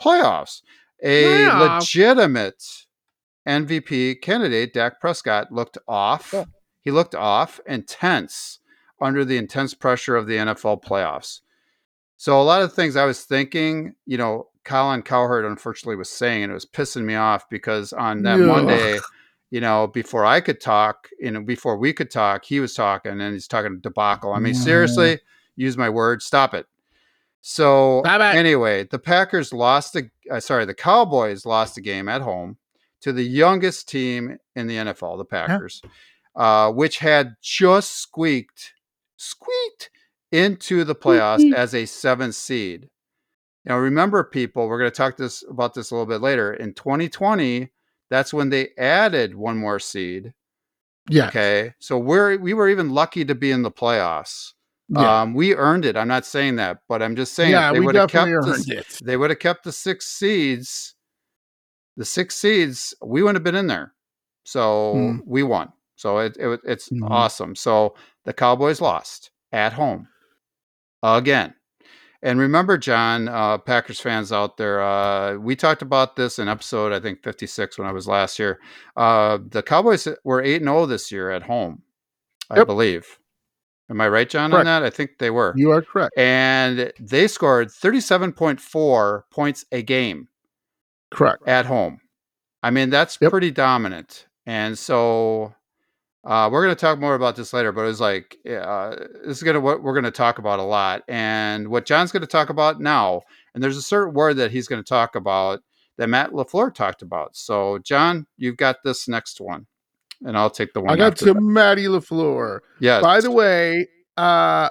Playoffs. 0.00 0.62
A 1.02 1.48
legitimate 1.48 2.86
MVP 3.46 4.22
candidate, 4.22 4.72
Dak 4.72 5.00
Prescott, 5.02 5.52
looked 5.52 5.76
off. 5.86 6.30
Yeah. 6.32 6.44
He 6.80 6.90
looked 6.90 7.14
off 7.14 7.60
and 7.66 7.86
tense 7.86 8.60
under 9.02 9.22
the 9.22 9.36
intense 9.36 9.74
pressure 9.74 10.16
of 10.16 10.26
the 10.26 10.36
NFL 10.36 10.82
playoffs. 10.82 11.40
So 12.16 12.40
a 12.40 12.42
lot 12.42 12.62
of 12.62 12.72
things 12.72 12.96
I 12.96 13.04
was 13.04 13.24
thinking, 13.24 13.96
you 14.06 14.16
know, 14.16 14.48
Colin 14.64 15.02
Cowherd 15.02 15.44
unfortunately 15.44 15.96
was 15.96 16.08
saying, 16.08 16.44
and 16.44 16.52
it 16.52 16.54
was 16.54 16.64
pissing 16.64 17.04
me 17.04 17.16
off 17.16 17.50
because 17.50 17.92
on 17.92 18.22
that 18.22 18.40
Ugh. 18.40 18.46
Monday, 18.46 18.98
you 19.50 19.60
know, 19.60 19.86
before 19.88 20.24
I 20.24 20.40
could 20.40 20.60
talk, 20.60 21.08
you 21.18 21.30
know, 21.30 21.40
before 21.42 21.76
we 21.76 21.92
could 21.92 22.10
talk, 22.10 22.44
he 22.44 22.60
was 22.60 22.74
talking 22.74 23.20
and 23.20 23.32
he's 23.32 23.48
talking 23.48 23.80
debacle. 23.80 24.32
I 24.32 24.38
mean, 24.38 24.54
Yeah. 24.54 24.60
seriously, 24.60 25.20
use 25.56 25.76
my 25.76 25.90
word, 25.90 26.22
stop 26.22 26.54
it. 26.54 26.66
So 27.42 28.02
it. 28.20 28.38
anyway, 28.38 28.84
the 28.84 28.98
Packers 28.98 29.52
lost 29.52 29.92
the 29.94 30.10
uh, 30.30 30.40
sorry, 30.40 30.64
the 30.64 30.74
Cowboys 30.74 31.44
lost 31.46 31.74
the 31.74 31.80
game 31.80 32.08
at 32.08 32.22
home 32.22 32.58
to 33.00 33.12
the 33.12 33.24
youngest 33.24 33.88
team 33.88 34.38
in 34.54 34.66
the 34.66 34.76
NFL, 34.76 35.16
the 35.18 35.24
Packers, 35.24 35.80
uh, 36.36 36.70
which 36.70 36.98
had 36.98 37.34
just 37.42 37.96
squeaked, 37.96 38.74
squeaked 39.16 39.90
into 40.30 40.84
the 40.84 40.94
playoffs 40.94 41.52
as 41.54 41.74
a 41.74 41.86
seventh 41.86 42.34
seed. 42.34 42.88
Now, 43.64 43.78
remember, 43.78 44.22
people, 44.24 44.68
we're 44.68 44.78
going 44.78 44.90
to 44.90 44.96
talk 44.96 45.16
this 45.16 45.42
about 45.48 45.74
this 45.74 45.90
a 45.90 45.94
little 45.94 46.06
bit 46.06 46.20
later. 46.20 46.54
In 46.54 46.72
2020, 46.74 47.70
that's 48.10 48.34
when 48.34 48.50
they 48.50 48.70
added 48.76 49.34
one 49.34 49.56
more 49.56 49.78
seed. 49.78 50.32
Yeah. 51.08 51.28
Okay, 51.28 51.74
so 51.78 51.98
we're 51.98 52.36
we 52.38 52.54
were 52.54 52.68
even 52.68 52.90
lucky 52.90 53.24
to 53.24 53.34
be 53.34 53.50
in 53.50 53.62
the 53.62 53.70
playoffs. 53.70 54.52
Yeah. 54.88 55.22
Um, 55.22 55.34
we 55.34 55.54
earned 55.54 55.84
it. 55.84 55.96
I'm 55.96 56.08
not 56.08 56.26
saying 56.26 56.56
that, 56.56 56.78
but 56.88 57.02
I'm 57.02 57.14
just 57.16 57.34
saying 57.34 57.52
yeah, 57.52 57.72
they 57.72 57.80
would 57.80 57.94
have 57.94 58.10
kept 58.10 58.28
the, 58.28 58.64
it. 58.76 58.98
they 59.04 59.16
would 59.16 59.30
have 59.30 59.38
kept 59.38 59.64
the 59.64 59.72
six 59.72 60.06
seeds. 60.06 60.94
The 61.96 62.04
six 62.04 62.34
seeds, 62.36 62.94
we 63.02 63.22
wouldn't 63.22 63.36
have 63.36 63.44
been 63.44 63.54
in 63.54 63.66
there. 63.66 63.94
So 64.44 64.94
Hmm. 64.94 65.18
we 65.26 65.42
won. 65.42 65.72
So 65.96 66.18
it, 66.18 66.36
it 66.38 66.60
it's 66.64 66.88
Mhm. 66.90 67.08
awesome. 67.10 67.54
So 67.54 67.94
the 68.24 68.32
Cowboys 68.32 68.80
lost 68.80 69.30
at 69.52 69.72
home 69.72 70.08
again. 71.02 71.54
And 72.22 72.38
remember, 72.38 72.76
John, 72.76 73.28
uh, 73.28 73.56
Packers 73.58 73.98
fans 74.00 74.30
out 74.30 74.56
there, 74.58 74.82
uh, 74.82 75.36
we 75.36 75.56
talked 75.56 75.80
about 75.82 76.16
this 76.16 76.38
in 76.38 76.48
episode, 76.48 76.92
I 76.92 77.00
think 77.00 77.22
56 77.22 77.78
when 77.78 77.88
I 77.88 77.92
was 77.92 78.06
last 78.06 78.38
year. 78.38 78.60
Uh, 78.96 79.38
the 79.48 79.62
Cowboys 79.62 80.06
were 80.24 80.42
8 80.42 80.62
0 80.62 80.84
this 80.86 81.10
year 81.10 81.30
at 81.30 81.42
home, 81.44 81.82
I 82.50 82.58
Yep. 82.58 82.66
believe. 82.66 83.18
Am 83.88 84.00
I 84.00 84.08
right, 84.08 84.28
John, 84.28 84.50
Correct. 84.50 84.60
on 84.60 84.66
that? 84.66 84.82
I 84.86 84.90
think 84.90 85.12
they 85.18 85.30
were 85.30 85.54
You 85.56 85.70
are 85.72 85.82
correct. 85.82 86.12
and 86.16 86.92
they 87.00 87.26
scored 87.26 87.70
37.4 87.70 89.24
points 89.30 89.64
a 89.72 89.82
game 89.82 90.28
Correct. 91.10 91.42
at 91.46 91.66
home. 91.66 92.00
I 92.62 92.70
mean, 92.70 92.90
that's 92.90 93.18
Yep. 93.20 93.30
pretty 93.30 93.50
dominant. 93.50 94.26
And 94.46 94.78
so 94.78 95.54
uh, 96.24 96.48
we're 96.52 96.62
going 96.62 96.74
to 96.74 96.80
talk 96.80 96.98
more 96.98 97.14
about 97.14 97.34
this 97.34 97.52
later, 97.52 97.72
but 97.72 97.86
it's 97.86 98.00
like, 98.00 98.36
uh, 98.46 98.94
this 99.24 99.38
is 99.38 99.42
going 99.42 99.54
to 99.54 99.60
what 99.60 99.82
we're 99.82 99.94
going 99.94 100.04
to 100.04 100.10
talk 100.10 100.38
about 100.38 100.58
a 100.58 100.64
lot. 100.64 101.02
And 101.08 101.68
what 101.68 101.86
John's 101.86 102.12
going 102.12 102.20
to 102.20 102.26
talk 102.26 102.50
about 102.50 102.80
now, 102.80 103.22
and 103.54 103.62
there's 103.62 103.78
a 103.78 103.82
certain 103.82 104.12
word 104.12 104.34
that 104.34 104.50
he's 104.50 104.68
going 104.68 104.82
to 104.82 104.88
talk 104.88 105.14
about 105.14 105.60
that 105.96 106.08
Matt 106.08 106.32
LaFleur 106.32 106.74
talked 106.74 107.00
about. 107.00 107.36
So, 107.36 107.78
John, 107.78 108.26
you've 108.36 108.58
got 108.58 108.76
this 108.84 109.08
next 109.08 109.40
one, 109.40 109.66
and 110.22 110.36
I'll 110.36 110.50
take 110.50 110.74
the 110.74 110.82
one. 110.82 110.92
I 110.92 110.96
got 110.96 111.16
to 111.16 111.26
that. 111.26 111.40
Matty 111.40 111.86
LaFleur. 111.86 112.60
Yeah. 112.80 113.00
By 113.00 113.22
the 113.22 113.30
way, 113.30 113.88
uh, 114.18 114.70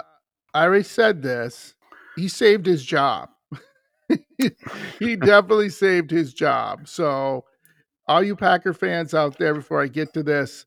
I 0.54 0.64
already 0.64 0.84
said 0.84 1.22
this. 1.22 1.74
He 2.14 2.28
saved 2.28 2.66
his 2.66 2.84
job. 2.84 3.28
he 4.98 5.16
definitely 5.16 5.68
saved 5.68 6.10
his 6.10 6.32
job. 6.32 6.86
So, 6.86 7.44
all 8.06 8.22
you 8.22 8.36
Packer 8.36 8.74
fans 8.74 9.14
out 9.14 9.38
there, 9.38 9.54
before 9.54 9.82
I 9.82 9.88
get 9.88 10.12
to 10.14 10.22
this, 10.22 10.66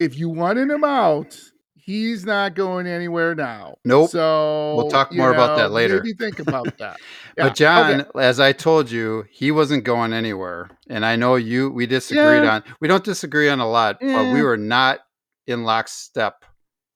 if 0.00 0.18
you 0.18 0.28
wanted 0.28 0.70
him 0.70 0.82
out, 0.82 1.38
he's 1.74 2.24
not 2.24 2.54
going 2.54 2.86
anywhere 2.86 3.34
now. 3.34 3.74
Nope. 3.84 4.10
So 4.10 4.74
we'll 4.76 4.90
talk 4.90 5.12
more 5.12 5.32
about 5.32 5.56
that 5.56 5.68
know, 5.68 5.74
later. 5.74 5.96
Maybe 6.02 6.14
think 6.14 6.38
about 6.40 6.64
that. 6.78 6.98
Yeah, 7.38 7.44
But 7.44 7.54
John, 7.54 8.00
okay. 8.00 8.10
as 8.20 8.40
I 8.40 8.52
told 8.52 8.90
you, 8.90 9.24
he 9.30 9.50
wasn't 9.50 9.84
going 9.84 10.12
anywhere, 10.12 10.68
and 10.88 11.04
I 11.06 11.16
know 11.16 11.36
you. 11.36 11.70
We 11.70 11.86
disagreed 11.86 12.42
Yeah. 12.44 12.54
on. 12.56 12.64
We 12.80 12.88
don't 12.88 13.04
disagree 13.04 13.48
on 13.48 13.60
a 13.60 13.68
lot, 13.68 13.98
but 14.00 14.32
we 14.32 14.42
were 14.42 14.56
not 14.56 15.00
in 15.46 15.62
lockstep 15.64 16.44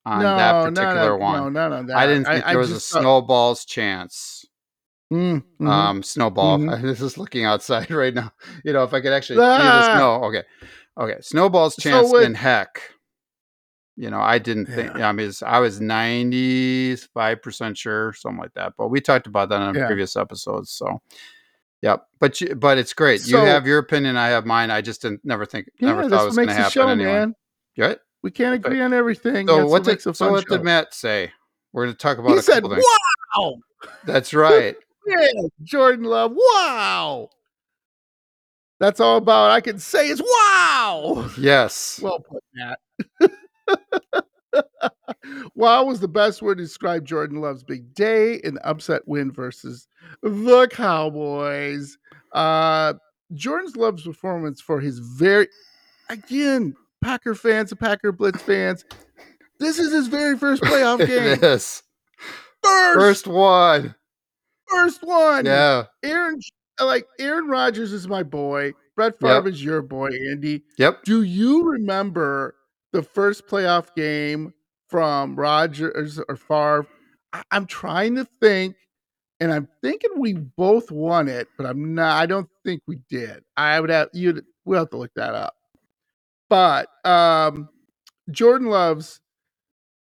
on 0.07 0.23
no, 0.23 0.37
that 0.37 0.65
particular 0.75 1.17
one. 1.17 1.39
No, 1.39 1.49
none 1.49 1.73
of 1.73 1.87
that. 1.89 1.97
I 1.97 2.07
didn't 2.07 2.25
think 2.27 2.45
there 2.45 2.59
was 2.59 2.71
a 2.71 2.75
thought- 2.75 3.01
snowball's 3.01 3.65
chance. 3.65 4.45
Mm, 5.13 5.43
mhm. 5.61 5.69
Um, 5.69 6.03
snowball. 6.03 6.59
Mhm. 6.59 6.77
I 6.77 6.83
was 6.83 6.99
just 6.99 7.19
looking 7.19 7.45
outside 7.45 7.91
right 7.93 8.13
now. 8.15 8.33
You 8.65 8.73
know, 8.73 8.83
if 8.85 8.93
I 8.95 9.01
could 9.01 9.13
actually 9.13 9.37
see 9.37 9.41
the 9.41 9.59
Ah! 9.63 9.95
snow. 9.97 10.25
Okay, 10.29 10.43
okay. 11.01 11.21
Snowball's 11.21 11.75
So 11.77 11.83
chance 11.91 12.13
with- 12.13 12.25
in 12.25 12.35
heck. 12.35 12.81
You 13.97 14.11
know, 14.11 14.21
I 14.21 14.39
didn't 14.39 14.67
think. 14.67 14.97
I 14.97 15.13
mean, 15.13 15.31
I 15.47 15.61
was 15.61 15.81
ninety 15.81 16.97
five 16.97 17.41
percent 17.43 17.79
sure, 17.79 18.13
something 18.13 18.41
like 18.41 18.55
that. 18.55 18.73
But 18.77 18.89
we 18.89 19.01
talked 19.01 19.27
about 19.29 19.49
that 19.51 19.61
on 19.63 19.75
Yeah. 19.75 19.87
previous 19.87 20.17
episodes. 20.17 20.73
So, 20.73 21.01
yep. 21.81 22.07
But 22.19 22.41
you, 22.41 22.57
but 22.57 22.77
it's 22.77 22.93
great. 22.93 23.25
you 23.27 23.37
have 23.37 23.67
your 23.69 23.79
opinion. 23.79 24.17
I 24.17 24.29
have 24.29 24.47
mine. 24.47 24.71
I 24.73 24.81
just 24.81 25.03
didn't 25.03 25.25
never 25.25 25.47
think 25.47 25.69
yeah, 25.79 25.89
never 25.89 26.09
thought 26.09 26.23
it 26.23 26.27
was 26.27 26.37
going 26.37 26.49
to 26.49 26.55
happen 26.55 26.71
show, 26.73 26.89
anyway. 26.89 27.13
man. 27.13 27.35
Right? 27.79 27.99
We 28.23 28.31
can't 28.33 28.55
agree 28.55 28.81
on 28.81 28.93
everything. 28.93 29.47
So 29.47 29.59
That's 29.59 29.71
what 29.71 29.85
did 29.85 30.01
so 30.17 30.31
what 30.33 30.43
show. 30.49 30.57
did 30.57 30.65
Matt 30.65 30.93
say? 30.93 31.31
We're 31.73 31.85
going 31.85 31.95
to 31.95 31.99
talk 31.99 32.19
about 32.19 32.31
He 32.33 32.39
a 32.39 32.43
said, 32.43 32.63
couple 32.63 32.71
things. 32.77 32.85
"Wow, 33.37 33.55
That's 34.07 34.33
right. 34.35 34.75
yeah, 35.07 35.27
Jordan 35.63 36.05
Love, 36.07 36.33
wow." 36.35 37.29
That's 38.81 38.99
all 38.99 39.19
about. 39.19 39.51
I 39.53 39.61
can 39.61 39.79
say 39.79 40.09
is 40.09 40.21
wow. 40.21 41.31
yes. 41.39 42.01
Well 42.03 42.19
put, 42.19 42.43
Matt. 42.55 42.79
wow 45.55 45.85
was 45.85 46.01
the 46.01 46.09
best 46.09 46.43
word 46.43 46.59
to 46.59 46.65
describe 46.65 47.05
Jordan 47.05 47.41
Love's 47.41 47.63
big 47.65 47.95
day 47.95 48.35
in 48.45 48.55
the 48.55 48.67
upset 48.67 49.03
win 49.07 49.33
versus 49.33 49.89
the 50.23 50.69
Cowboys. 50.71 51.99
Uh, 52.33 52.95
Jordan's 53.33 53.77
Love's 53.77 54.03
performance 54.05 54.61
for 54.61 54.81
his 54.81 54.99
very, 54.99 55.49
again, 56.09 56.75
Packer 57.03 57.35
fans 57.35 57.71
and 57.73 57.81
Packer 57.81 58.13
Blitz 58.13 58.43
fans. 58.43 58.85
This 59.61 59.79
is 59.79 59.93
his 59.93 60.09
very 60.09 60.37
first 60.37 60.63
playoff 60.63 60.99
game. 61.07 61.39
is. 61.43 61.83
First, 62.63 62.95
First 62.99 63.27
one. 63.27 63.95
first 64.69 65.03
one. 65.03 65.45
Yeah. 65.47 65.85
Aaron, 66.03 66.41
like 66.81 67.07
Aaron 67.19 67.47
Rodgers 67.47 67.93
is 67.93 68.09
my 68.09 68.23
boy. 68.23 68.73
Brett 68.97 69.15
Yep. 69.21 69.21
Favre 69.21 69.49
is 69.49 69.63
your 69.65 69.83
boy, 69.83 70.09
Andy. 70.31 70.63
Yep. 70.79 71.05
Do 71.05 71.23
you 71.23 71.65
remember 71.69 72.55
the 72.95 73.03
first 73.03 73.47
playoff 73.47 73.95
game 73.95 74.55
from 74.89 75.37
Rodgers 75.37 76.21
or 76.29 76.37
Favre? 76.37 76.87
I, 77.33 77.43
I'm 77.51 77.67
trying 77.67 78.15
to 78.15 78.27
think, 78.41 78.77
and 79.41 79.53
I'm 79.53 79.69
thinking 79.83 80.13
we 80.17 80.35
both 80.35 80.91
won 80.91 81.29
it, 81.29 81.49
but 81.59 81.67
I'm 81.67 81.95
not. 81.95 82.23
I 82.23 82.25
don't 82.25 82.49
think 82.65 82.83
we 82.87 83.01
did. 83.11 83.43
I 83.57 83.81
would 83.81 83.91
have 83.91 84.09
you. 84.15 84.41
We'll 84.65 84.79
have 84.79 84.91
to 84.91 84.97
look 84.97 85.13
that 85.17 85.35
up. 85.35 85.55
But 86.49 86.89
um, 87.05 87.69
Jordan 88.31 88.69
Love's 88.69 89.21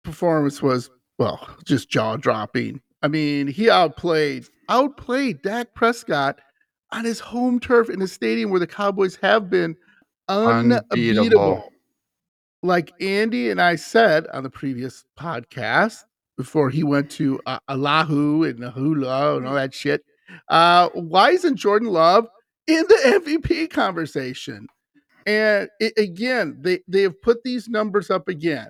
performance 0.04 0.60
was 0.60 0.90
well, 1.18 1.48
just 1.64 1.88
jaw 1.88 2.16
dropping. 2.16 2.82
I 3.02 3.08
mean, 3.08 3.46
he 3.46 3.70
outplayed 3.70 4.46
outplayed 4.68 5.40
Dak 5.42 5.74
Prescott 5.74 6.38
on 6.92 7.04
his 7.04 7.18
home 7.18 7.58
turf 7.58 7.88
in 7.88 8.02
a 8.02 8.06
stadium 8.06 8.50
where 8.50 8.60
the 8.60 8.66
Cowboys 8.66 9.16
have 9.16 9.48
been 9.48 9.74
unbeatable. 10.28 10.84
Unbeatable. 10.90 11.70
Like 12.64 12.94
Andy 12.98 13.50
and 13.50 13.60
I 13.60 13.76
said 13.76 14.26
on 14.32 14.42
the 14.42 14.48
previous 14.48 15.04
podcast 15.18 15.98
before 16.38 16.70
he 16.70 16.82
went 16.82 17.10
to 17.10 17.38
uh, 17.44 17.58
Allahu 17.68 18.44
and 18.44 18.64
Hula 18.64 19.36
and 19.36 19.46
all 19.46 19.52
that 19.54 19.74
shit. 19.74 20.02
Uh, 20.48 20.88
why 20.94 21.32
isn't 21.32 21.56
Jordan 21.56 21.88
Love 21.90 22.26
in 22.66 22.82
the 22.88 23.20
MVP 23.22 23.68
conversation? 23.68 24.66
And 25.26 25.68
it, 25.78 25.92
again, 25.98 26.56
they 26.58 26.80
they 26.88 27.02
have 27.02 27.20
put 27.20 27.44
these 27.44 27.68
numbers 27.68 28.10
up 28.10 28.28
again. 28.28 28.68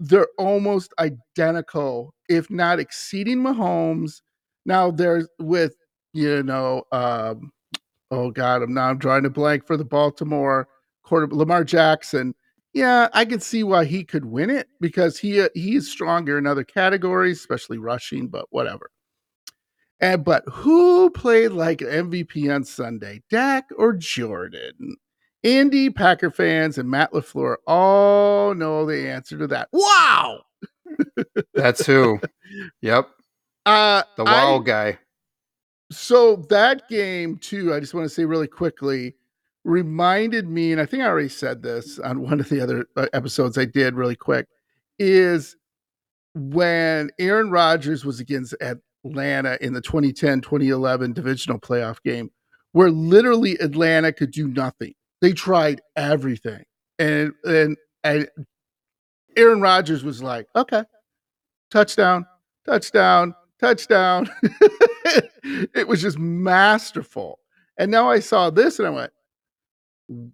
They're 0.00 0.26
almost 0.36 0.92
identical, 0.98 2.12
if 2.28 2.50
not 2.50 2.80
exceeding 2.80 3.38
Mahomes. 3.38 4.20
Now 4.64 4.90
there's 4.90 5.28
with 5.38 5.76
you 6.12 6.42
know, 6.42 6.82
um, 6.90 7.52
oh 8.10 8.32
god, 8.32 8.62
I'm 8.62 8.74
now 8.74 8.88
I'm 8.88 8.98
drawing 8.98 9.26
a 9.26 9.30
blank 9.30 9.64
for 9.64 9.76
the 9.76 9.84
Baltimore 9.84 10.66
quarter 11.04 11.28
Lamar 11.28 11.62
Jackson. 11.62 12.34
Yeah, 12.76 13.08
I 13.14 13.24
can 13.24 13.40
see 13.40 13.62
why 13.64 13.86
he 13.86 14.04
could 14.04 14.26
win 14.26 14.50
it 14.50 14.68
because 14.82 15.16
he 15.18 15.40
uh, 15.40 15.48
he 15.54 15.76
is 15.76 15.90
stronger 15.90 16.36
in 16.36 16.46
other 16.46 16.62
categories, 16.62 17.38
especially 17.38 17.78
rushing. 17.78 18.28
But 18.28 18.44
whatever. 18.50 18.90
And 20.00 20.22
but 20.22 20.44
who 20.46 21.08
played 21.08 21.52
like 21.52 21.80
an 21.80 22.10
MVP 22.10 22.54
on 22.54 22.64
Sunday, 22.64 23.22
Dak 23.30 23.64
or 23.78 23.94
Jordan? 23.94 24.96
Andy, 25.42 25.88
Packer 25.88 26.30
fans, 26.30 26.76
and 26.76 26.90
Matt 26.90 27.12
Lafleur 27.12 27.56
all 27.66 28.54
know 28.54 28.84
the 28.84 29.08
answer 29.08 29.38
to 29.38 29.46
that. 29.46 29.68
Wow. 29.72 30.42
That's 31.54 31.86
who. 31.86 32.20
Yep. 32.82 33.08
Uh, 33.64 34.02
The 34.16 34.24
wow 34.24 34.60
I- 34.60 34.64
guy. 34.64 34.98
so 35.90 36.36
that 36.50 36.88
game 36.90 37.38
too, 37.38 37.72
I 37.74 37.80
just 37.80 37.94
want 37.94 38.04
to 38.04 38.14
say 38.14 38.24
really 38.26 38.46
quickly, 38.48 39.16
reminded 39.66 40.48
me, 40.48 40.70
and 40.72 40.80
I 40.80 40.86
think 40.86 41.02
I 41.02 41.06
already 41.06 41.28
said 41.28 41.62
this 41.62 41.98
on 41.98 42.20
one 42.22 42.40
of 42.40 42.48
the 42.48 42.60
other 42.60 42.86
uh, 42.96 43.06
episodes 43.12 43.58
I 43.58 43.66
did 43.66 43.94
really 43.94 44.16
quick, 44.16 44.46
is 44.98 45.56
when 46.34 47.10
Aaron 47.18 47.50
Rodgers 47.50 48.04
was 48.04 48.20
against 48.20 48.54
Atlanta 49.04 49.58
in 49.60 49.72
the 49.72 49.82
2010-2011 49.82 51.12
divisional 51.12 51.58
playoff 51.58 52.02
game, 52.02 52.30
where 52.72 52.90
literally 52.90 53.56
Atlanta 53.58 54.12
could 54.12 54.30
do 54.30 54.48
nothing. 54.48 54.94
They 55.20 55.32
tried 55.32 55.80
everything. 55.96 56.62
And 56.98 57.32
and 57.44 57.76
and 58.04 58.28
Aaron 59.36 59.60
Rodgers 59.60 60.02
was 60.02 60.22
like, 60.22 60.46
okay, 60.54 60.84
touchdown, 61.70 62.26
touchdown, 62.64 63.34
touchdown. 63.60 64.30
it 64.42 65.86
was 65.88 66.00
just 66.00 66.18
masterful. 66.18 67.40
And 67.78 67.90
now 67.90 68.08
I 68.08 68.20
saw 68.20 68.48
this 68.48 68.78
and 68.78 68.88
I 68.88 68.90
went, 68.90 69.12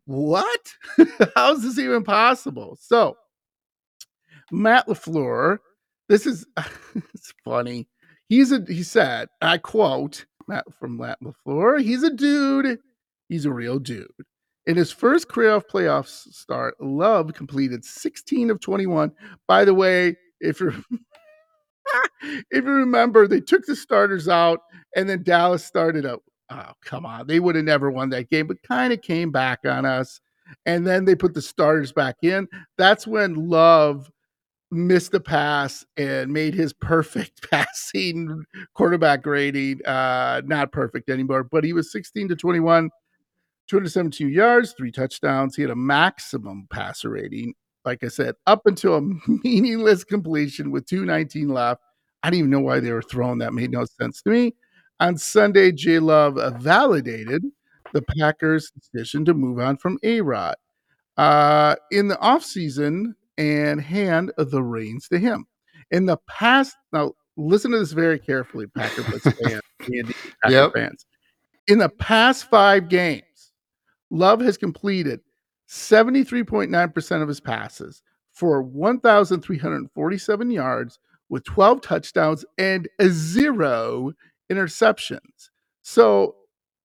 what? 0.04 0.74
How 1.34 1.54
is 1.54 1.62
this 1.62 1.78
even 1.78 2.04
possible? 2.04 2.78
So, 2.80 3.16
Matt 4.50 4.86
LaFleur, 4.86 5.58
this 6.08 6.26
is 6.26 6.46
it's 7.14 7.32
funny. 7.44 7.88
He's 8.28 8.52
a 8.52 8.64
he 8.68 8.82
said, 8.82 9.28
I 9.40 9.58
quote 9.58 10.26
Matt 10.48 10.64
from 10.78 10.96
Matt 10.96 11.18
LaFleur, 11.22 11.82
he's 11.82 12.02
a 12.02 12.12
dude. 12.12 12.78
He's 13.28 13.46
a 13.46 13.52
real 13.52 13.78
dude. 13.78 14.08
In 14.66 14.76
his 14.76 14.92
first 14.92 15.28
career 15.28 15.60
playoffs 15.60 16.32
start, 16.32 16.74
Love 16.80 17.32
completed 17.34 17.84
16 17.84 18.50
of 18.50 18.60
21. 18.60 19.10
By 19.48 19.64
the 19.64 19.74
way, 19.74 20.16
if 20.40 20.60
you're 20.60 20.74
if 22.22 22.64
you 22.64 22.70
remember, 22.70 23.26
they 23.26 23.40
took 23.40 23.64
the 23.66 23.74
starters 23.74 24.28
out 24.28 24.60
and 24.94 25.08
then 25.08 25.22
Dallas 25.22 25.64
started 25.64 26.06
up. 26.06 26.22
Oh, 26.52 26.72
come 26.84 27.06
on. 27.06 27.26
They 27.26 27.40
would 27.40 27.54
have 27.54 27.64
never 27.64 27.90
won 27.90 28.10
that 28.10 28.28
game, 28.28 28.46
but 28.46 28.62
kind 28.62 28.92
of 28.92 29.00
came 29.00 29.30
back 29.30 29.60
on 29.64 29.86
us. 29.86 30.20
And 30.66 30.86
then 30.86 31.04
they 31.04 31.14
put 31.14 31.34
the 31.34 31.40
starters 31.40 31.92
back 31.92 32.16
in. 32.22 32.46
That's 32.76 33.06
when 33.06 33.48
Love 33.48 34.10
missed 34.70 35.14
a 35.14 35.20
pass 35.20 35.84
and 35.96 36.32
made 36.32 36.54
his 36.54 36.72
perfect 36.80 37.48
passing 37.50 38.44
quarterback 38.74 39.26
rating 39.26 39.84
uh 39.86 40.42
not 40.46 40.72
perfect 40.72 41.10
anymore, 41.10 41.44
but 41.44 41.64
he 41.64 41.72
was 41.72 41.92
16 41.92 42.28
to 42.28 42.36
21, 42.36 42.90
272 43.68 44.28
yards, 44.28 44.74
three 44.76 44.90
touchdowns. 44.92 45.56
He 45.56 45.62
had 45.62 45.70
a 45.70 45.76
maximum 45.76 46.66
passer 46.70 47.10
rating, 47.10 47.54
like 47.84 48.02
I 48.04 48.08
said, 48.08 48.34
up 48.46 48.66
until 48.66 48.96
a 48.96 49.02
meaningless 49.44 50.04
completion 50.04 50.70
with 50.70 50.86
219 50.86 51.48
left. 51.48 51.82
I 52.22 52.30
didn't 52.30 52.38
even 52.40 52.50
know 52.50 52.60
why 52.60 52.80
they 52.80 52.92
were 52.92 53.02
throwing 53.02 53.38
that. 53.38 53.54
Made 53.54 53.72
no 53.72 53.84
sense 53.84 54.22
to 54.22 54.30
me. 54.30 54.54
On 55.02 55.18
Sunday, 55.18 55.72
J 55.72 55.98
Love 55.98 56.38
validated 56.62 57.42
the 57.92 58.02
Packers' 58.18 58.70
decision 58.70 59.24
to 59.24 59.34
move 59.34 59.58
on 59.58 59.76
from 59.76 59.98
A 60.04 60.20
Rod 60.20 60.54
uh, 61.16 61.74
in 61.90 62.06
the 62.06 62.14
offseason 62.18 63.14
and 63.36 63.80
hand 63.80 64.30
the 64.38 64.62
reins 64.62 65.08
to 65.08 65.18
him. 65.18 65.44
In 65.90 66.06
the 66.06 66.18
past, 66.28 66.76
now 66.92 67.14
listen 67.36 67.72
to 67.72 67.80
this 67.80 67.90
very 67.90 68.16
carefully, 68.20 68.68
Packer 68.68 69.02
Blitz 69.02 69.24
fans, 69.24 69.62
Packer 69.80 70.14
Yep. 70.48 70.72
fans. 70.72 71.04
In 71.66 71.78
the 71.78 71.88
past 71.88 72.48
five 72.48 72.88
games, 72.88 73.52
Love 74.10 74.40
has 74.40 74.56
completed 74.56 75.20
73.9% 75.68 77.22
of 77.22 77.28
his 77.28 77.40
passes 77.40 78.02
for 78.30 78.62
1,347 78.62 80.50
yards 80.52 80.98
with 81.28 81.42
12 81.44 81.80
touchdowns 81.80 82.44
and 82.58 82.88
zero 83.02 84.12
interceptions. 84.52 85.50
So 85.82 86.36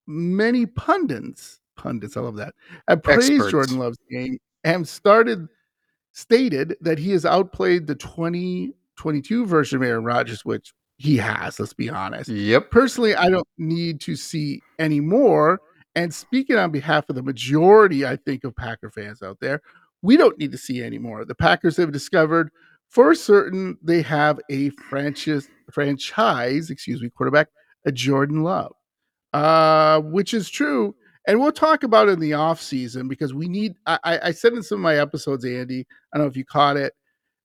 many 0.07 0.65
pundits, 0.65 1.59
pundits, 1.75 2.17
I 2.17 2.21
love 2.21 2.37
that, 2.37 2.53
have 2.87 3.03
praised 3.03 3.31
Experts. 3.31 3.51
Jordan 3.51 3.79
Love's 3.79 3.99
game 4.09 4.39
and 4.63 4.87
started 4.87 5.47
stated 6.13 6.75
that 6.81 6.97
he 6.97 7.11
has 7.11 7.25
outplayed 7.25 7.85
the 7.85 7.95
2022 7.95 9.45
version 9.45 9.77
of 9.77 9.87
Aaron 9.87 10.03
Rodgers, 10.03 10.43
which 10.43 10.73
he 10.97 11.15
has, 11.17 11.59
let's 11.59 11.73
be 11.73 11.89
honest. 11.89 12.29
Yep. 12.29 12.71
Personally, 12.71 13.15
I 13.15 13.29
don't 13.29 13.47
need 13.59 14.01
to 14.01 14.15
see 14.15 14.61
any 14.79 14.99
more. 14.99 15.61
And 15.95 16.11
speaking 16.13 16.57
on 16.57 16.71
behalf 16.71 17.07
of 17.09 17.15
the 17.15 17.23
majority, 17.23 18.05
I 18.05 18.15
think, 18.15 18.43
of 18.43 18.55
Packer 18.55 18.89
fans 18.89 19.21
out 19.21 19.39
there, 19.39 19.61
we 20.01 20.17
don't 20.17 20.37
need 20.39 20.51
to 20.51 20.57
see 20.57 20.81
any 20.81 20.97
more. 20.97 21.23
The 21.23 21.35
Packers 21.35 21.77
have 21.77 21.91
discovered 21.91 22.49
for 22.89 23.13
certain 23.15 23.77
they 23.81 24.01
have 24.01 24.39
a 24.49 24.69
franchise, 24.71 25.47
franchise, 25.71 26.69
excuse 26.69 27.01
me, 27.01 27.09
quarterback, 27.09 27.49
a 27.85 27.91
Jordan 27.91 28.43
Love, 28.43 28.73
uh, 29.33 30.01
which 30.01 30.33
is 30.33 30.49
true. 30.49 30.95
And 31.27 31.39
we'll 31.41 31.51
talk 31.51 31.83
about 31.83 32.07
it 32.07 32.11
in 32.11 32.19
the 32.21 32.33
off 32.33 32.61
season 32.61 33.09
because 33.09 33.33
we 33.33 33.49
need. 33.49 33.75
I, 33.85 33.99
I 34.03 34.19
I 34.27 34.31
said 34.31 34.53
in 34.53 34.63
some 34.63 34.77
of 34.77 34.83
my 34.83 34.97
episodes, 34.97 35.43
Andy. 35.43 35.85
I 36.13 36.17
don't 36.17 36.25
know 36.25 36.29
if 36.29 36.37
you 36.37 36.45
caught 36.45 36.77
it. 36.77 36.93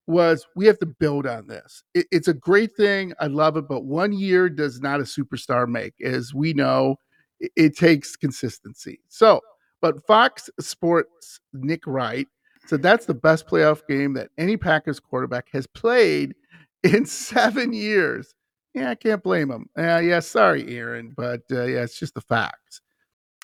Was 0.06 0.46
we 0.54 0.66
have 0.66 0.78
to 0.80 0.86
build 0.86 1.26
on 1.26 1.48
this. 1.48 1.82
It, 1.94 2.06
it's 2.12 2.28
a 2.28 2.34
great 2.34 2.76
thing. 2.76 3.12
I 3.20 3.26
love 3.26 3.56
it, 3.56 3.68
but 3.68 3.84
one 3.84 4.12
year 4.12 4.48
does 4.48 4.80
not 4.80 5.00
a 5.00 5.04
superstar 5.04 5.68
make, 5.68 5.94
as 6.00 6.32
we 6.32 6.52
know. 6.52 6.96
It, 7.40 7.52
it 7.56 7.76
takes 7.76 8.16
consistency. 8.16 9.00
So, 9.08 9.40
but 9.80 10.06
Fox 10.06 10.48
Sports 10.60 11.40
Nick 11.52 11.86
Wright 11.86 12.28
said 12.66 12.82
that's 12.82 13.06
the 13.06 13.14
best 13.14 13.46
playoff 13.46 13.86
game 13.88 14.14
that 14.14 14.30
any 14.38 14.56
Packers 14.56 15.00
quarterback 15.00 15.48
has 15.52 15.66
played 15.66 16.34
in 16.82 17.06
seven 17.06 17.72
years. 17.72 18.34
Yeah, 18.74 18.90
I 18.90 18.94
can't 18.94 19.22
blame 19.22 19.50
him. 19.50 19.68
Uh, 19.76 19.98
yeah, 19.98 20.20
sorry, 20.20 20.76
Aaron, 20.76 21.12
but 21.16 21.42
uh, 21.50 21.64
yeah, 21.64 21.82
it's 21.82 21.98
just 21.98 22.14
the 22.14 22.22
facts. 22.22 22.80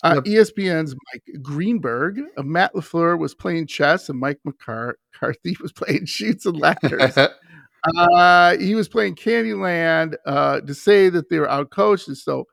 Uh, 0.02 0.20
ESPN's 0.20 0.94
Mike 1.12 1.42
Greenberg, 1.42 2.20
uh, 2.36 2.42
Matt 2.42 2.72
LaFleur 2.74 3.18
was 3.18 3.34
playing 3.34 3.66
chess, 3.66 4.08
and 4.08 4.18
Mike 4.18 4.38
McCar- 4.46 4.94
McCarthy 5.12 5.56
was 5.60 5.72
playing 5.76 6.06
Chutes 6.06 6.46
and 6.46 6.56
Ladders. 6.56 7.18
uh, 7.96 8.56
he 8.58 8.74
was 8.74 8.88
playing 8.88 9.16
Candyland 9.16 10.14
uh, 10.24 10.60
to 10.60 10.74
say 10.74 11.08
that 11.08 11.28
they 11.28 11.38
were 11.38 11.48
outcoached, 11.48 12.06
and 12.06 12.16
so 12.16 12.46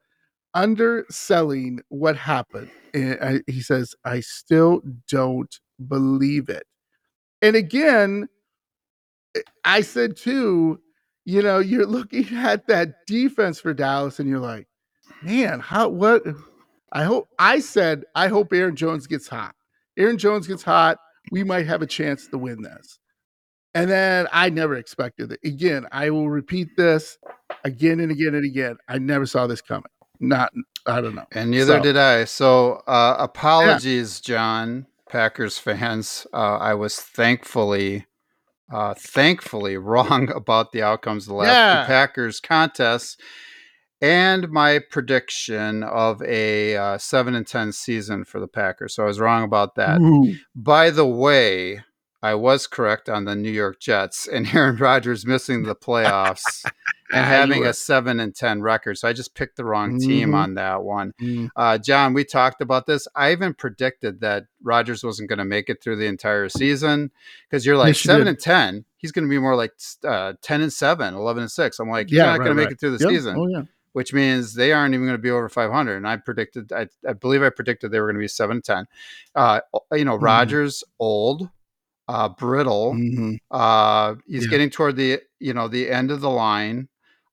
underselling 0.55 1.81
what 1.89 2.17
happened. 2.17 2.71
And 2.95 3.17
I, 3.21 3.41
he 3.45 3.61
says, 3.61 3.93
"I 4.03 4.21
still 4.21 4.81
don't 5.07 5.59
believe 5.87 6.49
it." 6.49 6.65
And 7.41 7.55
again, 7.55 8.27
I 9.63 9.81
said 9.81 10.15
too, 10.17 10.79
you 11.25 11.41
know, 11.41 11.59
you're 11.59 11.85
looking 11.85 12.27
at 12.35 12.67
that 12.67 13.05
defense 13.07 13.59
for 13.59 13.73
Dallas, 13.73 14.19
and 14.19 14.29
you're 14.29 14.39
like, 14.39 14.67
man, 15.21 15.59
how 15.59 15.89
what? 15.89 16.23
I 16.91 17.03
hope 17.03 17.27
I 17.39 17.59
said 17.59 18.05
I 18.15 18.27
hope 18.27 18.53
Aaron 18.53 18.75
Jones 18.75 19.07
gets 19.07 19.27
hot. 19.27 19.53
Aaron 19.97 20.17
Jones 20.17 20.47
gets 20.47 20.63
hot, 20.63 20.97
we 21.31 21.43
might 21.43 21.65
have 21.67 21.81
a 21.81 21.87
chance 21.87 22.27
to 22.27 22.37
win 22.37 22.61
this. 22.61 22.99
And 23.73 23.89
then 23.89 24.27
I 24.31 24.49
never 24.49 24.75
expected 24.75 25.33
it. 25.33 25.39
Again, 25.43 25.85
I 25.91 26.09
will 26.09 26.29
repeat 26.29 26.69
this 26.77 27.17
again 27.65 27.99
and 27.99 28.09
again 28.11 28.33
and 28.35 28.45
again. 28.45 28.77
I 28.87 28.99
never 28.99 29.25
saw 29.25 29.47
this 29.47 29.61
coming. 29.61 29.83
Not 30.21 30.53
I 30.85 31.01
don't 31.01 31.15
know. 31.15 31.25
And 31.33 31.51
neither 31.51 31.77
So- 31.77 31.81
did 31.83 31.97
I. 31.97 32.23
So 32.25 32.83
uh, 32.87 33.17
apologies, 33.19 34.21
John, 34.21 34.85
Packers 35.09 35.57
fans. 35.57 36.27
Uh, 36.33 36.57
I 36.57 36.73
was 36.73 36.97
thankfully 36.97 38.05
uh, 38.71 38.93
thankfully 38.97 39.77
wrong 39.77 40.31
about 40.31 40.71
the 40.71 40.81
outcomes 40.81 41.25
of 41.25 41.29
the 41.29 41.35
last 41.35 41.53
Yeah. 41.53 41.85
Packers 41.85 42.39
contests 42.39 43.17
and 44.01 44.49
my 44.49 44.79
prediction 44.91 45.83
of 45.83 46.21
a 46.23 46.75
uh, 46.75 46.97
7 46.97 47.35
and 47.35 47.47
10 47.47 47.71
season 47.71 48.25
for 48.25 48.39
the 48.39 48.47
Packers. 48.47 48.95
So 48.95 49.03
I 49.03 49.07
was 49.07 49.19
wrong 49.19 49.43
about 49.43 49.75
that. 49.75 50.01
Ooh. 50.01 50.35
By 50.55 50.89
the 50.89 51.05
way, 51.05 51.83
I 52.25 52.33
was 52.35 52.65
correct 52.65 53.07
on 53.07 53.25
the 53.25 53.35
New 53.35 53.51
York 53.51 53.79
Jets 53.79 54.27
and 54.27 54.47
Aaron 54.55 54.77
Rodgers 54.77 55.25
missing 55.25 55.63
the 55.63 55.75
playoffs 55.75 56.63
and 57.13 57.23
having 57.37 57.65
a 57.65 57.71
7 57.73 58.19
and 58.19 58.33
10 58.35 58.61
record. 58.61 58.97
So 58.97 59.07
I 59.07 59.13
just 59.13 59.35
picked 59.35 59.57
the 59.57 59.65
wrong 59.65 59.99
team 59.99 60.29
Mhm. 60.31 60.35
on 60.35 60.53
that 60.55 60.83
one. 60.83 61.13
Mm. 61.21 61.49
Uh, 61.55 61.77
John, 61.77 62.13
we 62.13 62.23
talked 62.23 62.61
about 62.61 62.87
this. 62.87 63.07
I 63.15 63.31
even 63.31 63.53
predicted 63.53 64.21
that 64.21 64.45
Rodgers 64.63 65.03
wasn't 65.03 65.29
going 65.29 65.39
to 65.39 65.45
make 65.45 65.69
it 65.69 65.83
through 65.83 65.97
the 65.97 66.07
entire 66.07 66.49
season 66.49 67.11
because 67.47 67.65
you're 67.65 67.77
like 67.77 67.89
Yes, 67.89 68.05
you 68.05 68.09
seven 68.09 68.25
did. 68.25 68.29
and 68.31 68.39
ten. 68.39 68.85
He's 68.97 69.11
going 69.11 69.25
to 69.25 69.29
be 69.29 69.37
more 69.39 69.55
like 69.55 69.73
uh, 70.03 70.33
ten 70.41 70.61
and 70.61 70.73
seven, 70.73 71.13
11 71.13 71.43
and 71.43 71.51
six. 71.51 71.79
I'm 71.79 71.89
like, 71.89 72.09
he's 72.09 72.17
Yeah, 72.17 72.25
not 72.25 72.39
right, 72.39 72.45
going 72.45 72.57
to 72.57 72.63
make 72.63 72.71
it 72.71 72.79
through 72.79 72.97
the 72.97 73.03
Yep. 73.03 73.09
season, 73.13 73.35
Oh 73.37 73.47
yeah. 73.47 73.61
which 73.93 74.13
means 74.13 74.55
they 74.55 74.71
aren't 74.73 74.95
even 74.95 75.05
going 75.05 75.17
to 75.17 75.21
be 75.21 75.29
over 75.29 75.47
500. 75.47 75.95
And 75.97 76.07
I 76.07 76.17
predicted, 76.17 76.71
I, 76.73 76.87
I 77.07 77.13
believe 77.13 77.43
I 77.43 77.49
predicted 77.51 77.91
they 77.91 77.99
were 77.99 78.07
going 78.07 78.15
to 78.15 78.19
be 78.19 78.27
7 78.27 78.63
10. 78.63 78.87
Uh, 79.35 79.59
you 79.91 80.05
know, 80.05 80.17
Mhm. 80.17 80.23
Rodgers 80.23 80.83
old, 80.99 81.49
uh, 82.07 82.29
brittle. 82.29 82.93
Mhm. 82.93 83.37
Uh, 83.51 84.15
he's 84.27 84.43
Yeah. 84.45 84.49
getting 84.51 84.69
toward 84.69 84.95
the 84.95 85.21
you 85.39 85.53
know 85.53 85.67
the 85.67 85.89
end 85.89 86.11
of 86.11 86.21
the 86.21 86.29
line. 86.29 86.87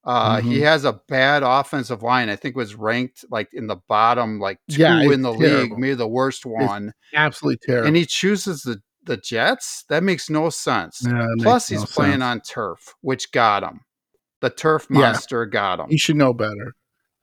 Uh, 0.05 0.41
He 0.41 0.59
Mhm. 0.59 0.63
has 0.63 0.85
a 0.85 1.01
bad 1.09 1.43
offensive 1.45 2.03
line. 2.03 2.29
I 2.29 2.35
think 2.37 2.57
was 2.57 2.75
ranked 2.75 3.25
like 3.31 3.49
in 3.53 3.67
the 3.69 3.77
bottom, 3.89 4.41
like 4.41 4.59
two 4.69 4.81
Yeah, 4.83 5.01
in 5.01 5.13
it's 5.13 5.23
the 5.23 5.31
league, 5.33 5.41
terrible. 5.69 5.77
maybe 5.79 5.95
the 5.95 6.09
worst 6.09 6.45
one. 6.45 6.93
Absolutely 7.15 7.59
terrible. 7.65 7.87
And 7.89 7.97
he 7.97 8.07
chooses 8.07 8.63
the 8.63 8.81
the 9.05 9.17
Jets. 9.17 9.85
That 9.89 10.05
makes 10.05 10.31
no 10.31 10.49
sense. 10.49 11.03
Yeah, 11.05 11.27
Plus, 11.41 11.69
he's 11.69 11.81
no 11.81 11.87
playing 11.87 12.13
sense. 12.21 12.23
on 12.23 12.41
turf, 12.41 12.95
which 13.01 13.33
got 13.33 13.65
him. 13.65 13.81
The 14.41 14.51
turf 14.51 14.89
monster 14.91 15.45
got 15.47 15.81
him. 15.81 15.87
He 15.89 15.99
should 15.99 16.15
know 16.17 16.33
better. 16.33 16.75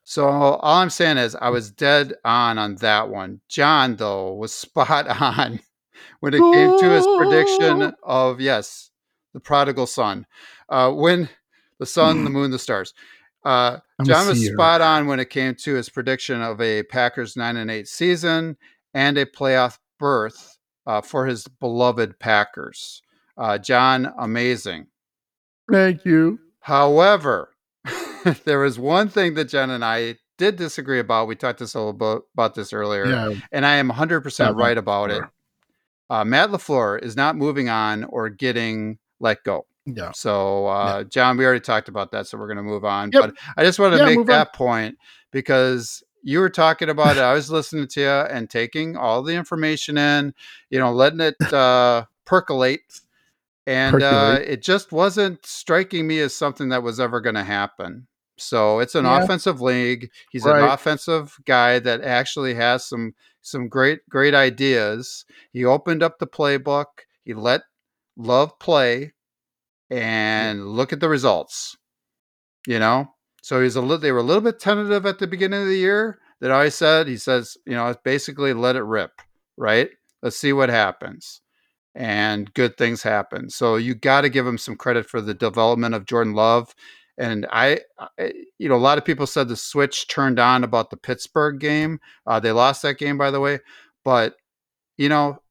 So 0.03 0.27
all 0.27 0.77
I'm 0.79 0.89
saying 0.89 1.17
is 1.19 1.35
I 1.35 1.49
was 1.49 1.71
dead 1.71 2.15
on 2.25 2.57
on 2.57 2.75
that 2.75 3.09
one. 3.09 3.39
John 3.49 3.95
though 3.95 4.33
was 4.33 4.53
spot 4.65 5.07
on 5.07 5.59
when 6.19 6.33
it 6.33 6.39
came 6.39 6.79
to 6.79 6.89
his 6.89 7.05
prediction 7.17 7.93
of 8.03 8.39
yes, 8.41 8.91
the 9.33 9.39
prodigal 9.39 9.87
son. 9.87 10.25
Uh, 10.67 10.91
when 10.91 11.29
the 11.79 11.85
sun, 11.85 12.23
the 12.23 12.29
moon, 12.29 12.51
the 12.51 12.59
stars. 12.59 12.93
Uh, 13.45 13.77
John 14.03 14.27
was 14.27 14.45
spot 14.45 14.81
on 14.81 15.07
when 15.07 15.19
it 15.19 15.29
came 15.29 15.55
to 15.55 15.73
his 15.75 15.89
prediction 15.89 16.41
of 16.41 16.59
a 16.59 16.83
Packers 16.83 17.37
nine 17.37 17.55
and 17.57 17.71
eight 17.71 17.87
season 17.87 18.57
and 18.93 19.17
a 19.17 19.25
playoff 19.25 19.77
berth 19.97 20.57
uh, 20.85 21.01
for 21.01 21.25
his 21.25 21.47
beloved 21.47 22.19
Packers. 22.19 23.01
Uh, 23.37 23.57
John, 23.57 24.11
amazing. 24.19 24.87
Thank 25.71 26.03
you. 26.03 26.39
However, 26.59 27.51
there 28.43 28.59
was 28.59 28.77
one 28.77 29.07
thing 29.07 29.35
that 29.35 29.45
Jen 29.45 29.69
and 29.69 29.85
I 29.85 30.17
did 30.37 30.55
disagree 30.57 30.99
about. 30.99 31.27
We 31.27 31.35
talked 31.35 31.59
this 31.59 31.75
a 31.75 31.79
little 31.79 31.93
bit 31.93 32.23
about 32.33 32.55
this 32.55 32.73
earlier, 32.73 33.05
Yeah. 33.05 33.33
and 33.51 33.65
I 33.65 33.75
am 33.75 33.89
100% 33.89 34.39
Yeah, 34.39 34.51
right 34.53 34.77
about 34.77 35.11
it. 35.11 35.23
Uh, 36.09 36.25
Matt 36.25 36.49
LaFleur 36.49 37.01
is 37.03 37.15
not 37.15 37.35
moving 37.35 37.69
on 37.69 38.03
or 38.05 38.29
getting 38.29 38.97
let 39.19 39.43
go. 39.43 39.65
Yeah. 39.85 40.11
So, 40.11 40.67
uh, 40.67 41.03
John, 41.03 41.37
we 41.37 41.45
already 41.45 41.59
talked 41.61 41.87
about 41.89 42.11
that, 42.11 42.27
so 42.27 42.37
we're 42.37 42.47
going 42.47 42.57
to 42.57 42.63
move 42.63 42.85
on. 42.85 43.11
Yep. 43.11 43.21
But 43.21 43.35
I 43.57 43.63
just 43.63 43.79
want 43.79 43.93
to 43.93 43.99
Yeah, 43.99 44.05
make 44.05 44.17
move 44.17 44.29
on. 44.29 44.35
that 44.35 44.53
point 44.53 44.97
because 45.31 46.03
you 46.21 46.39
were 46.39 46.49
talking 46.49 46.89
about 46.89 47.17
it. 47.17 47.21
I 47.21 47.33
was 47.33 47.49
listening 47.49 47.87
to 47.87 48.01
you 48.01 48.07
and 48.07 48.49
taking 48.49 48.97
all 48.97 49.23
the 49.23 49.33
information 49.35 49.97
in, 49.97 50.33
you 50.69 50.79
know, 50.79 50.91
letting 50.91 51.21
it 51.21 51.35
uh, 51.53 52.05
percolate. 52.25 53.01
And 53.67 54.01
uh, 54.01 54.39
it 54.43 54.61
just 54.63 54.91
wasn't 54.91 55.45
striking 55.45 56.07
me 56.07 56.19
as 56.19 56.33
something 56.33 56.69
that 56.69 56.81
was 56.83 56.99
ever 56.99 57.21
going 57.21 57.35
to 57.35 57.43
happen. 57.43 58.07
So 58.37 58.79
it's 58.79 58.95
an 58.95 59.05
Yeah. 59.05 59.21
offensive 59.23 59.61
league. 59.61 60.09
He's 60.31 60.45
an 60.45 60.55
offensive 60.63 61.37
guy 61.45 61.79
that 61.79 62.01
actually 62.01 62.55
has 62.55 62.85
some 62.85 63.13
some 63.41 63.67
great 63.67 63.99
great 64.09 64.33
ideas. 64.33 65.25
He 65.51 65.65
opened 65.65 66.03
up 66.03 66.19
the 66.19 66.27
playbook. 66.27 66.85
He 67.23 67.33
let 67.33 67.61
Love 68.17 68.59
play, 68.59 69.13
and 69.89 70.67
look 70.67 70.91
at 70.91 70.99
the 70.99 71.07
results. 71.07 71.77
You 72.67 72.79
know, 72.79 73.13
so 73.41 73.61
he's 73.61 73.77
a 73.77 73.81
little. 73.81 73.97
They 73.97 74.11
were 74.11 74.19
a 74.19 74.23
little 74.23 74.41
bit 74.41 74.59
tentative 74.59 75.05
at 75.05 75.19
the 75.19 75.27
beginning 75.27 75.61
of 75.61 75.67
the 75.67 75.77
year. 75.77 76.19
That 76.41 76.51
I 76.51 76.69
said. 76.69 77.07
He 77.07 77.17
says, 77.17 77.57
you 77.65 77.73
know, 77.73 77.87
it's 77.87 77.99
basically 78.03 78.53
let 78.53 78.75
it 78.75 78.83
rip. 78.83 79.11
Right. 79.57 79.89
Let's 80.21 80.37
see 80.37 80.53
what 80.53 80.69
happens. 80.69 81.41
And 81.95 82.53
good 82.53 82.77
things 82.77 83.03
happen. 83.03 83.49
So 83.49 83.75
you 83.75 83.95
got 83.95 84.21
to 84.21 84.29
give 84.29 84.45
him 84.45 84.57
some 84.57 84.75
credit 84.75 85.05
for 85.05 85.21
the 85.21 85.33
development 85.33 85.95
of 85.95 86.05
Jordan 86.05 86.33
Love. 86.33 86.73
And 87.19 87.45
I, 87.51 87.81
I, 88.17 88.31
you 88.57 88.69
know, 88.69 88.75
a 88.75 88.77
lot 88.77 88.97
of 88.97 89.05
people 89.05 89.27
said 89.27 89.49
the 89.49 89.57
switch 89.57 90.07
turned 90.07 90.39
on 90.39 90.63
about 90.63 90.89
the 90.89 90.97
Pittsburgh 90.97 91.59
game. 91.59 91.99
Uh, 92.25 92.39
they 92.39 92.53
lost 92.53 92.81
that 92.83 92.97
game, 92.97 93.17
by 93.17 93.29
the 93.29 93.41
way. 93.41 93.59
But, 94.05 94.35
you 94.97 95.09
know, 95.09 95.41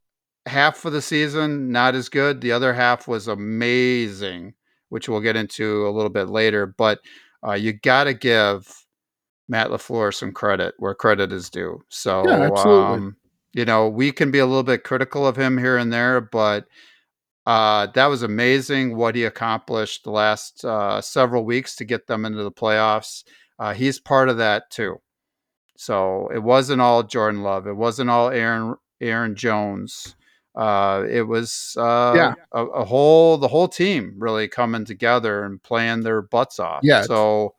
half 0.46 0.84
of 0.86 0.92
the 0.94 1.02
season, 1.02 1.70
not 1.70 1.94
as 1.94 2.08
good. 2.08 2.40
The 2.40 2.52
other 2.52 2.72
half 2.72 3.06
was 3.06 3.28
amazing, 3.28 4.54
which 4.88 5.08
we'll 5.08 5.20
get 5.20 5.36
into 5.36 5.86
a 5.86 5.92
little 5.92 6.10
bit 6.10 6.28
later. 6.28 6.66
But 6.66 7.00
uh, 7.46 7.52
you 7.52 7.74
got 7.74 8.04
to 8.04 8.14
give 8.14 8.86
Matt 9.46 9.68
LaFleur 9.68 10.14
some 10.14 10.32
credit 10.32 10.74
where 10.78 10.94
credit 10.94 11.32
is 11.32 11.50
due. 11.50 11.84
So, 11.90 12.26
Yeah, 12.26 12.48
um, 12.48 13.16
you 13.52 13.66
know, 13.66 13.88
we 13.88 14.10
can 14.10 14.30
be 14.30 14.38
a 14.38 14.46
little 14.46 14.62
bit 14.62 14.84
critical 14.84 15.26
of 15.26 15.36
him 15.36 15.58
here 15.58 15.76
and 15.76 15.92
there, 15.92 16.20
but 16.20 16.66
uh, 17.48 17.86
that 17.94 18.06
was 18.06 18.22
amazing 18.22 18.94
what 18.94 19.14
he 19.14 19.24
accomplished 19.24 20.04
the 20.04 20.10
last 20.10 20.66
uh, 20.66 21.00
several 21.00 21.46
weeks 21.46 21.74
to 21.76 21.84
get 21.86 22.06
them 22.06 22.26
into 22.26 22.42
the 22.42 22.52
playoffs. 22.52 23.24
Uh, 23.58 23.72
he's 23.72 23.98
part 23.98 24.28
of 24.28 24.36
that 24.36 24.70
too. 24.70 25.00
So 25.78 26.28
it 26.34 26.42
wasn't 26.42 26.82
all 26.82 27.02
Jordan 27.02 27.42
Love. 27.42 27.66
It 27.66 27.72
wasn't 27.72 28.10
all 28.10 28.28
Aaron 28.28 28.74
Aaron 29.00 29.34
Jones. 29.34 30.14
Uh, 30.54 31.04
it 31.08 31.22
was 31.22 31.74
uh, 31.78 32.12
Yeah. 32.16 32.34
a, 32.52 32.66
a 32.66 32.84
whole 32.84 33.38
the 33.38 33.48
whole 33.48 33.68
team 33.68 34.14
really 34.18 34.46
coming 34.46 34.84
together 34.84 35.44
and 35.44 35.62
playing 35.62 36.02
their 36.02 36.20
butts 36.20 36.58
off. 36.58 36.80
Yeah, 36.82 37.02
So 37.02 37.54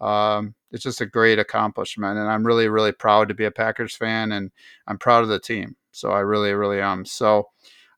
um, 0.00 0.54
it's 0.70 0.84
just 0.84 1.00
a 1.00 1.06
great 1.06 1.40
accomplishment, 1.40 2.16
and 2.16 2.28
I'm 2.28 2.46
really 2.46 2.68
really 2.68 2.92
proud 2.92 3.28
to 3.28 3.34
be 3.34 3.46
a 3.46 3.50
Packers 3.50 3.96
fan, 3.96 4.30
and 4.30 4.52
I'm 4.86 4.98
proud 4.98 5.24
of 5.24 5.30
the 5.30 5.40
team. 5.40 5.74
So 5.90 6.12
I 6.12 6.20
really 6.20 6.52
really 6.52 6.80
am. 6.80 7.04
So 7.06 7.48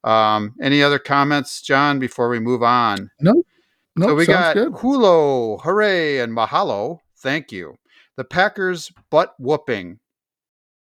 um, 0.04 0.54
any 0.60 0.82
other 0.82 0.98
comments, 0.98 1.62
John, 1.62 1.98
before 1.98 2.28
we 2.28 2.38
move 2.38 2.62
on? 2.62 3.10
No, 3.96 4.08
so 4.08 4.14
we 4.14 4.26
got 4.26 4.54
good. 4.54 4.72
Hulo, 4.72 5.60
hooray, 5.62 6.18
and 6.18 6.36
mahalo. 6.36 6.98
Thank 7.18 7.52
you. 7.52 7.76
The 8.16 8.24
Packers 8.24 8.92
butt 9.10 9.34
whooping, 9.38 9.98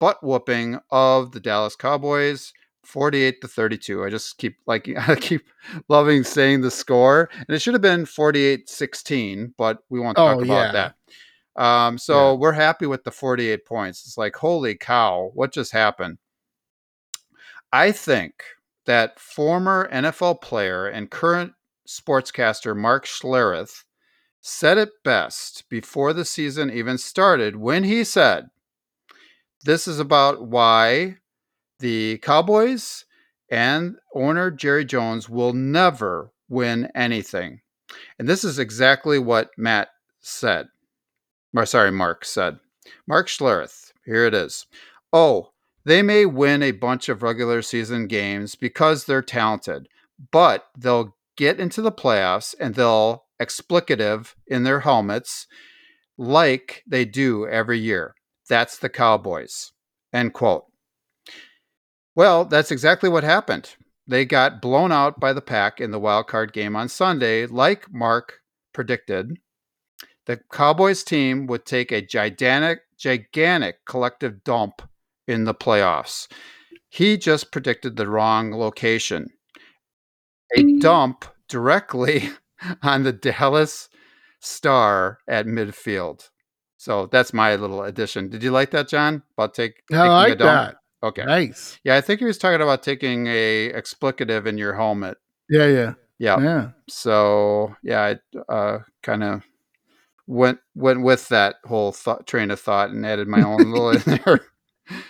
butt 0.00 0.22
whooping 0.22 0.78
of 0.90 1.32
the 1.32 1.40
Dallas 1.40 1.76
Cowboys, 1.76 2.52
forty-eight 2.84 3.40
to 3.42 3.48
thirty-two. 3.48 4.02
I 4.04 4.10
just 4.10 4.38
keep 4.38 4.56
like 4.66 4.88
I 5.08 5.14
keep 5.16 5.42
loving 5.88 6.24
saying 6.24 6.62
the 6.62 6.70
score, 6.70 7.28
and 7.34 7.50
it 7.50 7.60
should 7.60 7.74
have 7.74 7.82
been 7.82 8.04
48-16, 8.04 9.52
but 9.56 9.78
we 9.90 10.00
won't 10.00 10.16
talk 10.16 10.36
Oh, 10.38 10.42
about 10.42 10.46
yeah. 10.46 10.72
that. 10.72 11.62
Um, 11.62 11.98
so 11.98 12.32
Yeah. 12.32 12.38
we're 12.38 12.52
happy 12.52 12.86
with 12.86 13.04
the 13.04 13.10
48 13.10 13.66
points. 13.66 14.04
It's 14.06 14.16
like, 14.18 14.34
holy 14.36 14.74
cow, 14.74 15.30
what 15.34 15.52
just 15.52 15.70
happened? 15.72 16.18
I 17.72 17.92
think 17.92 18.32
that 18.86 19.18
former 19.18 19.88
NFL 19.92 20.40
player 20.40 20.86
and 20.86 21.10
current 21.10 21.52
sportscaster 21.86 22.76
Mark 22.76 23.06
Schlereth 23.06 23.84
said 24.40 24.78
it 24.78 24.90
best 25.04 25.64
before 25.68 26.12
the 26.12 26.24
season 26.24 26.70
even 26.70 26.98
started 26.98 27.56
when 27.56 27.84
he 27.84 28.02
said, 28.04 28.46
This 29.64 29.86
is 29.86 30.00
about 30.00 30.46
why 30.46 31.16
the 31.78 32.18
Cowboys 32.18 33.04
and 33.50 33.96
owner 34.14 34.50
Jerry 34.50 34.84
Jones 34.84 35.28
will 35.28 35.52
never 35.52 36.32
win 36.48 36.90
anything. 36.94 37.60
And 38.18 38.28
this 38.28 38.44
is 38.44 38.58
exactly 38.58 39.18
what 39.18 39.50
Matt 39.56 39.88
said. 40.20 40.68
Or 41.54 41.66
sorry, 41.66 41.90
Mark 41.90 42.24
said. 42.24 42.58
Mark 43.06 43.28
Schlereth, 43.28 43.92
here 44.04 44.26
it 44.26 44.34
is. 44.34 44.66
Oh, 45.12 45.51
they 45.84 46.02
may 46.02 46.26
win 46.26 46.62
a 46.62 46.70
bunch 46.70 47.08
of 47.08 47.22
regular 47.22 47.62
season 47.62 48.06
games 48.06 48.54
because 48.54 49.04
they're 49.04 49.22
talented, 49.22 49.88
but 50.30 50.66
they'll 50.76 51.16
get 51.36 51.58
into 51.58 51.82
the 51.82 51.92
playoffs 51.92 52.54
and 52.60 52.74
they'll 52.74 53.24
explicative 53.40 54.34
in 54.46 54.62
their 54.62 54.80
helmets 54.80 55.46
like 56.16 56.82
they 56.86 57.04
do 57.04 57.46
every 57.46 57.78
year. 57.78 58.14
That's 58.48 58.78
the 58.78 58.88
Cowboys. 58.88 59.72
End 60.12 60.32
quote. 60.32 60.66
Well, 62.14 62.44
that's 62.44 62.70
exactly 62.70 63.08
what 63.08 63.24
happened. 63.24 63.74
They 64.06 64.24
got 64.24 64.60
blown 64.60 64.92
out 64.92 65.18
by 65.18 65.32
the 65.32 65.40
pack 65.40 65.80
in 65.80 65.90
the 65.90 65.98
wild 65.98 66.26
card 66.26 66.52
game 66.52 66.76
on 66.76 66.88
Sunday, 66.88 67.46
like 67.46 67.86
Mark 67.90 68.40
predicted. 68.72 69.38
The 70.26 70.40
Cowboys 70.52 71.02
team 71.02 71.46
would 71.46 71.64
take 71.64 71.90
a 71.90 72.02
gigantic, 72.02 72.80
gigantic 72.98 73.84
collective 73.86 74.44
dump 74.44 74.82
in 75.26 75.44
the 75.44 75.54
playoffs. 75.54 76.28
He 76.88 77.16
just 77.16 77.52
predicted 77.52 77.96
the 77.96 78.08
wrong 78.08 78.52
location. 78.52 79.28
A 80.56 80.78
dump 80.78 81.24
directly 81.48 82.28
on 82.82 83.04
the 83.04 83.12
Dallas 83.12 83.88
Star 84.40 85.18
at 85.28 85.46
midfield. 85.46 86.28
So 86.76 87.06
that's 87.06 87.32
my 87.32 87.54
little 87.54 87.82
addition. 87.84 88.28
Did 88.28 88.42
you 88.42 88.50
like 88.50 88.72
that, 88.72 88.88
John? 88.88 89.22
About 89.38 89.54
take 89.54 89.82
I 89.92 90.08
like 90.08 90.38
that. 90.38 90.76
Okay. 91.02 91.24
Nice. 91.24 91.78
Yeah, 91.84 91.96
I 91.96 92.00
think 92.00 92.20
he 92.20 92.26
was 92.26 92.38
talking 92.38 92.60
about 92.60 92.82
taking 92.82 93.26
a 93.26 93.72
explicative 93.72 94.46
in 94.46 94.58
your 94.58 94.74
helmet. 94.74 95.16
Yeah, 95.48 95.66
yeah. 95.66 95.94
Yeah. 96.18 96.40
Yeah. 96.40 96.68
So 96.88 97.74
yeah, 97.82 98.14
I 98.48 98.52
uh, 98.52 98.78
kind 99.02 99.24
of 99.24 99.42
went 100.26 100.58
went 100.74 101.02
with 101.02 101.28
that 101.28 101.56
whole 101.64 101.92
thought, 101.92 102.26
train 102.26 102.50
of 102.50 102.60
thought 102.60 102.90
and 102.90 103.04
added 103.04 103.28
my 103.28 103.42
own 103.42 103.70
little 103.72 103.90
in 103.90 104.02
there. 104.24 104.40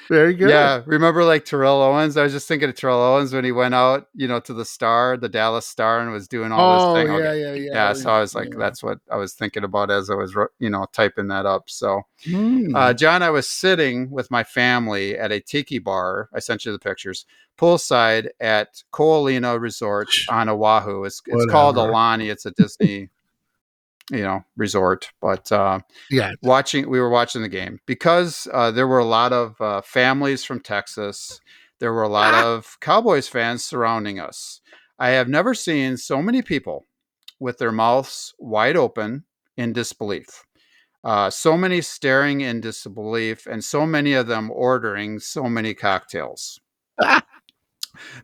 Very 0.09 0.35
good. 0.35 0.51
Yeah, 0.51 0.83
remember 0.87 1.25
like 1.25 1.45
Terrell 1.45 1.81
Owens? 1.81 2.17
I 2.17 2.23
was 2.23 2.33
just 2.33 2.47
thinking 2.49 2.69
of 2.69 2.75
Terrell 2.75 3.01
Owens 3.01 3.33
when 3.33 3.45
he 3.45 3.53
went 3.53 3.75
out, 3.75 4.09
you 4.15 4.29
know, 4.29 4.41
to 4.41 4.53
the 4.53 4.65
Star, 4.65 5.17
the 5.17 5.29
Dallas 5.29 5.67
Star, 5.67 6.01
and 6.01 6.13
was 6.13 6.29
doing 6.29 6.53
all 6.53 6.73
Oh, 6.73 6.95
this 7.03 7.07
thing. 7.07 7.19
yeah, 7.19 7.33
yeah, 7.33 7.55
yeah. 7.55 7.71
Yeah, 7.73 7.93
so 7.95 8.11
I 8.11 8.21
was 8.21 8.35
like, 8.35 8.49
Yeah. 8.53 8.59
that's 8.59 8.83
what 8.83 8.99
I 9.11 9.17
was 9.17 9.33
thinking 9.35 9.65
about 9.65 9.91
as 9.91 10.11
I 10.11 10.15
was, 10.15 10.35
you 10.59 10.69
know, 10.71 10.87
typing 10.93 11.29
that 11.29 11.47
up. 11.47 11.71
So, 11.71 12.03
Hmm. 12.25 12.75
uh, 12.77 12.95
John, 12.95 13.23
I 13.23 13.31
was 13.31 13.49
sitting 13.49 14.11
with 14.11 14.31
my 14.31 14.45
family 14.45 15.17
at 15.19 15.33
a 15.33 15.41
tiki 15.41 15.79
bar. 15.79 16.29
I 16.35 16.41
sent 16.41 16.65
you 16.67 16.73
the 16.73 16.79
pictures. 16.79 17.25
Poolside 17.59 18.29
at 18.41 18.83
Ko 18.91 19.23
Olina 19.23 19.61
Resort 19.61 20.09
on 20.31 20.49
Oahu. 20.49 21.05
It's 21.05 21.23
it's 21.27 21.47
called 21.47 21.77
Aulani. 21.77 22.31
It's 22.31 22.47
a 22.47 22.51
Disney, 22.51 23.11
you 24.11 24.23
know, 24.23 24.41
resort. 24.57 25.11
But 25.21 25.51
uh, 25.53 25.81
yeah. 26.11 26.33
watching, 26.43 26.89
we 26.91 27.01
were 27.01 27.11
watching 27.11 27.43
the 27.43 27.49
game 27.49 27.79
because 27.87 28.49
uh, 28.53 28.71
there 28.71 28.89
were 28.89 28.99
a 28.99 29.05
lot 29.05 29.33
of 29.33 29.61
uh, 29.61 29.81
families 29.83 30.45
from 30.45 30.61
Texas. 30.61 31.41
There 31.79 31.93
were 31.93 32.03
a 32.03 32.09
lot 32.09 32.35
Ah. 32.35 32.47
of 32.55 32.79
Cowboys 32.81 33.29
fans 33.29 33.65
surrounding 33.65 34.19
us. 34.21 34.61
I 34.99 35.11
have 35.11 35.29
never 35.29 35.55
seen 35.55 35.97
so 35.97 36.23
many 36.23 36.43
people 36.43 36.87
with 37.41 37.59
their 37.59 37.73
mouths 37.73 38.35
wide 38.39 38.77
open 38.77 39.25
in 39.57 39.73
disbelief. 39.73 40.45
Uh, 41.05 41.29
so 41.29 41.57
many 41.57 41.81
staring 41.81 42.41
in 42.41 42.61
disbelief, 42.61 43.47
and 43.47 43.65
so 43.65 43.85
many 43.85 44.13
of 44.15 44.29
them 44.29 44.49
ordering 44.53 45.19
so 45.19 45.45
many 45.45 45.75
cocktails. 45.75 46.61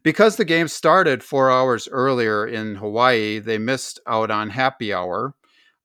because 0.03 0.37
the 0.37 0.45
game 0.45 0.69
started 0.69 1.23
four 1.25 1.51
hours 1.51 1.88
earlier 1.91 2.47
in 2.47 2.77
Hawaii, 2.77 3.38
they 3.41 3.59
missed 3.59 4.01
out 4.07 4.31
on 4.31 4.51
happy 4.51 4.93
hour. 4.95 5.35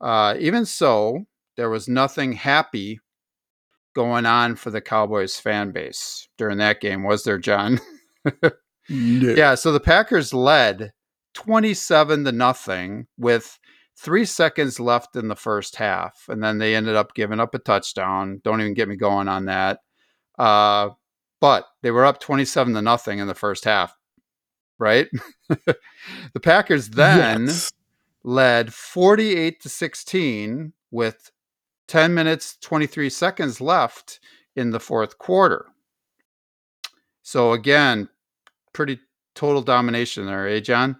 Uh, 0.03 0.35
even 0.37 0.65
so, 0.65 1.25
there 1.55 1.69
was 1.69 1.87
nothing 1.87 2.33
happy 2.33 2.99
going 3.95 4.25
on 4.25 4.55
for 4.55 4.69
the 4.69 4.81
Cowboys 4.81 5.37
fan 5.37 5.71
base 5.71 6.27
during 6.37 6.57
that 6.57 6.81
game, 6.81 7.03
was 7.03 7.23
there, 7.23 7.39
John? 7.39 7.79
No. 8.89 9.33
Yeah, 9.33 9.55
so 9.55 9.71
the 9.71 9.79
Packers 9.79 10.33
led 10.33 10.91
27 11.35 12.25
to 12.25 12.31
nothing 12.31 13.07
with 13.17 13.57
three 13.97 14.25
seconds 14.25 14.79
left 14.79 15.15
in 15.15 15.29
the 15.29 15.35
first 15.35 15.77
half. 15.77 16.25
And 16.27 16.43
then 16.43 16.57
they 16.57 16.75
ended 16.75 16.95
up 16.95 17.13
giving 17.13 17.39
up 17.39 17.55
a 17.55 17.59
touchdown. 17.59 18.41
Don't 18.43 18.59
even 18.59 18.73
get 18.73 18.89
me 18.89 18.95
going 18.95 19.27
on 19.27 19.45
that. 19.45 19.79
Uh, 20.37 20.89
but 21.39 21.65
they 21.81 21.91
were 21.91 22.05
up 22.05 22.19
27 22.19 22.73
to 22.73 22.81
nothing 22.81 23.19
in 23.19 23.27
the 23.27 23.35
first 23.35 23.65
half, 23.65 23.95
right? 24.79 25.07
the 25.49 26.39
Packers 26.41 26.89
then 26.89 27.47
Yes. 27.47 27.71
Led 28.23 28.73
48 28.73 29.61
to 29.61 29.69
16 29.69 30.73
with 30.91 31.31
10 31.87 32.13
minutes 32.13 32.57
23 32.61 33.09
seconds 33.09 33.59
left 33.59 34.19
in 34.55 34.71
the 34.71 34.79
fourth 34.79 35.17
quarter. 35.17 35.65
So 37.21 37.53
again, 37.53 38.09
pretty 38.73 38.99
total 39.35 39.61
domination 39.61 40.25
there, 40.25 40.47
eh, 40.47 40.59
John? 40.59 40.97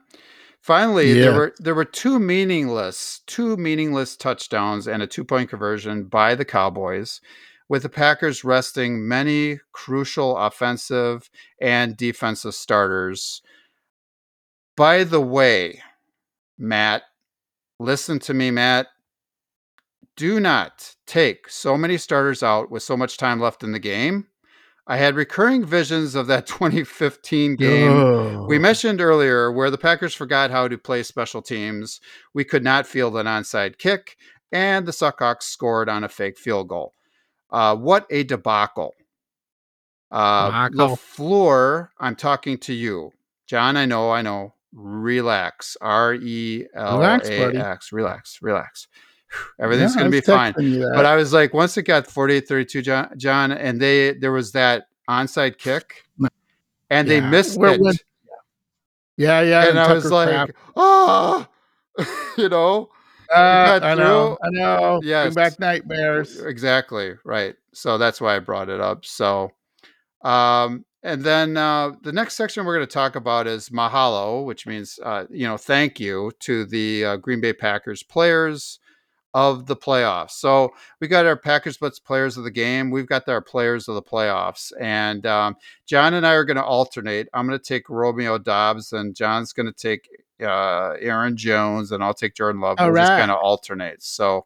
Finally, 0.62 1.14
Yeah. 1.14 1.22
there 1.26 1.34
were 1.34 1.54
there 1.60 1.76
were 1.76 1.86
two 1.86 2.20
meaningless, 2.20 3.22
two 3.28 3.58
meaningless 3.58 4.16
touchdowns 4.16 4.88
and 4.88 5.04
a 5.04 5.08
two-point 5.08 5.50
conversion 5.50 6.06
by 6.06 6.36
the 6.36 6.46
Cowboys, 6.46 7.20
with 7.68 7.84
the 7.84 7.90
Packers 7.90 8.44
resting 8.46 9.06
many 9.06 9.60
crucial 9.74 10.38
offensive 10.38 11.30
and 11.60 11.98
defensive 11.98 12.56
starters. 12.56 13.42
By 14.78 15.04
the 15.04 15.22
way, 15.22 15.82
Matt, 16.58 17.04
listen 17.80 18.20
to 18.20 18.34
me, 18.34 18.52
Matt. 18.52 18.88
Do 20.16 20.40
not 20.40 20.96
take 21.08 21.50
so 21.50 21.76
many 21.78 21.98
starters 21.98 22.44
out 22.44 22.70
with 22.70 22.84
so 22.84 22.96
much 22.96 23.18
time 23.18 23.40
left 23.40 23.64
in 23.64 23.72
the 23.72 23.80
game. 23.80 24.28
I 24.86 24.98
had 24.98 25.16
recurring 25.16 25.66
visions 25.66 26.14
of 26.14 26.28
that 26.28 26.46
2015 26.48 27.56
game 27.56 27.92
Oh. 27.92 28.46
we 28.48 28.60
mentioned 28.60 29.02
earlier 29.02 29.52
where 29.52 29.72
the 29.72 29.78
Packers 29.78 30.14
forgot 30.14 30.52
how 30.52 30.68
to 30.68 30.78
play 30.78 31.04
special 31.04 31.42
teams. 31.42 32.00
We 32.34 32.44
could 32.44 32.64
not 32.64 32.86
field 32.86 33.16
an 33.18 33.26
onside 33.26 33.78
kick, 33.78 34.18
and 34.52 34.86
the 34.86 34.92
Suckhawks 34.92 35.44
scored 35.44 35.90
on 35.90 36.04
a 36.04 36.10
fake 36.10 36.38
field 36.38 36.68
goal. 36.68 36.94
Uh, 37.50 37.76
what 37.76 38.06
a 38.10 38.24
debacle. 38.24 38.94
Uh, 40.12 40.68
Debacle. 40.70 40.98
LaFleur, 40.98 41.90
I'm 42.00 42.16
talking 42.16 42.58
to 42.60 42.74
you. 42.74 43.12
John, 43.48 43.78
I 43.78 43.86
know, 43.86 44.12
I 44.12 44.22
know. 44.22 44.54
Relax. 44.74 45.78
R 45.82 46.14
E 46.16 46.66
L 46.76 46.98
Relax, 47.00 47.30
A 47.30 47.96
Relax, 47.96 48.40
relax. 48.42 48.88
Everything's 49.60 49.96
Yeah, 49.96 50.02
going 50.02 50.12
to 50.12 50.18
be 50.18 50.22
fine. 50.22 50.54
texting 50.54 50.70
you 50.72 50.80
that. 50.80 50.92
But 50.96 51.06
I 51.06 51.16
was 51.16 51.34
like, 51.34 51.54
once 51.54 51.76
it 51.78 51.84
got 51.84 52.06
48 52.08 52.48
32, 52.48 52.82
John, 52.82 53.10
John, 53.18 53.52
and 53.52 53.80
they 53.82 54.14
there 54.14 54.32
was 54.32 54.52
that 54.54 54.88
onside 55.10 55.58
kick, 55.58 56.04
and 56.90 57.08
they 57.10 57.18
Yeah. 57.18 57.30
missed 57.30 57.58
Where- 57.60 57.74
it. 57.74 57.82
when- 57.82 57.96
yeah, 59.18 59.42
yeah. 59.42 59.70
and 59.70 59.80
I 59.80 59.94
was 59.94 60.10
like, 60.12 60.30
Kraft. 60.30 60.52
oh, 60.76 61.48
you 62.38 62.50
know, 62.50 62.90
Uh, 63.34 63.80
I 63.82 63.96
know, 63.96 64.38
I 64.44 64.50
know. 64.52 65.00
Bring 65.02 65.34
back 65.34 65.60
nightmares. 65.60 66.40
exactly 66.42 67.14
right. 67.24 67.56
So 67.74 67.98
that's 67.98 68.20
why 68.22 68.36
I 68.36 68.40
brought 68.40 68.70
it 68.70 68.80
up. 68.82 69.06
So, 69.06 69.52
um, 70.24 70.86
and 71.04 71.22
then 71.22 71.58
uh, 71.58 71.92
the 72.02 72.14
next 72.14 72.36
section 72.36 72.66
we're 72.66 72.76
going 72.76 72.88
to 72.88 72.94
talk 72.94 73.16
about 73.16 73.46
is 73.46 73.70
mahalo, 73.70 74.46
which 74.46 74.66
means 74.66 75.00
uh, 75.04 75.26
you 75.30 75.46
know 75.46 75.58
thank 75.58 76.00
you 76.00 76.32
to 76.40 76.66
the 76.66 77.06
uh, 77.06 77.18
Green 77.18 77.42
Bay 77.42 77.54
Packers 77.54 78.04
players 78.04 78.80
of 79.34 79.66
the 79.66 79.76
playoffs. 79.76 80.32
So 80.32 80.74
we 81.02 81.08
got 81.08 81.26
our 81.26 81.36
Packers 81.36 81.78
Blitz 81.78 82.00
players 82.00 82.38
of 82.38 82.44
the 82.44 82.52
game. 82.52 82.92
We've 82.92 83.08
got 83.08 83.28
our 83.28 83.42
players 83.42 83.88
of 83.88 83.96
the 83.96 84.02
playoffs, 84.02 84.72
and 84.80 85.26
um, 85.26 85.58
John 85.86 86.14
and 86.14 86.26
I 86.26 86.34
are 86.34 86.46
going 86.46 86.58
to 86.58 86.64
alternate. 86.64 87.28
I'm 87.34 87.48
going 87.48 87.60
to 87.60 87.64
take 87.64 87.90
Romeo 87.90 88.38
Doubs, 88.38 88.94
and 88.94 89.14
John's 89.14 89.52
going 89.52 89.66
to 89.66 89.74
take 89.74 90.08
uh, 90.42 90.96
Aaron 91.00 91.36
Jones, 91.36 91.92
and 91.92 92.04
I'll 92.04 92.14
take 92.14 92.34
Jordan 92.34 92.62
Love. 92.62 92.78
All 92.80 92.88
we'll 92.88 93.02
just 93.02 93.10
right. 93.10 93.20
kind 93.20 93.32
of 93.32 93.38
alternate. 93.38 94.02
So. 94.04 94.46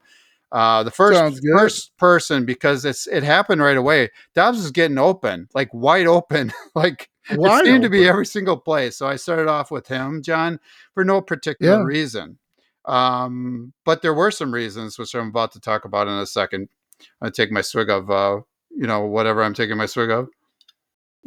Uh, 0.52 0.84
the 0.84 0.92
first 0.92 1.20
first 1.58 1.98
person 1.98 2.46
because 2.46 2.86
it's 2.86 3.06
it 3.08 3.24
happened 3.24 3.62
right 3.62 3.78
away. 3.78 4.10
Doubs 4.34 4.60
is 4.60 4.72
getting 4.72 4.98
open, 4.98 5.50
like 5.54 5.74
wide 5.74 6.08
open, 6.08 6.54
like 6.76 7.10
Wide 7.30 7.66
it 7.66 7.66
seemed 7.66 7.84
to 7.84 7.90
be 7.90 8.08
every 8.08 8.26
single 8.26 8.58
play. 8.58 8.90
So 8.92 9.08
I 9.08 9.18
started 9.18 9.48
off 9.50 9.72
with 9.72 9.88
him, 9.88 10.22
John, 10.22 10.60
for 10.94 11.04
no 11.04 11.22
particular 11.22 11.80
Yeah. 11.80 11.84
reason. 11.84 12.40
Um, 12.86 13.74
but 13.84 14.02
there 14.02 14.14
were 14.14 14.32
some 14.32 14.54
reasons, 14.54 14.98
which 14.98 15.14
I'm 15.14 15.28
about 15.28 15.52
to 15.54 15.60
talk 15.60 15.84
about 15.84 16.08
in 16.08 16.14
a 16.14 16.26
second. 16.26 16.70
I 17.22 17.30
take 17.30 17.52
my 17.52 17.62
swig 17.62 17.90
of, 17.90 18.10
uh, 18.10 18.40
you 18.72 18.88
know, 18.88 19.02
whatever 19.02 19.44
I'm 19.44 19.54
taking 19.54 19.76
my 19.78 19.86
swig 19.86 20.10
of. 20.10 20.30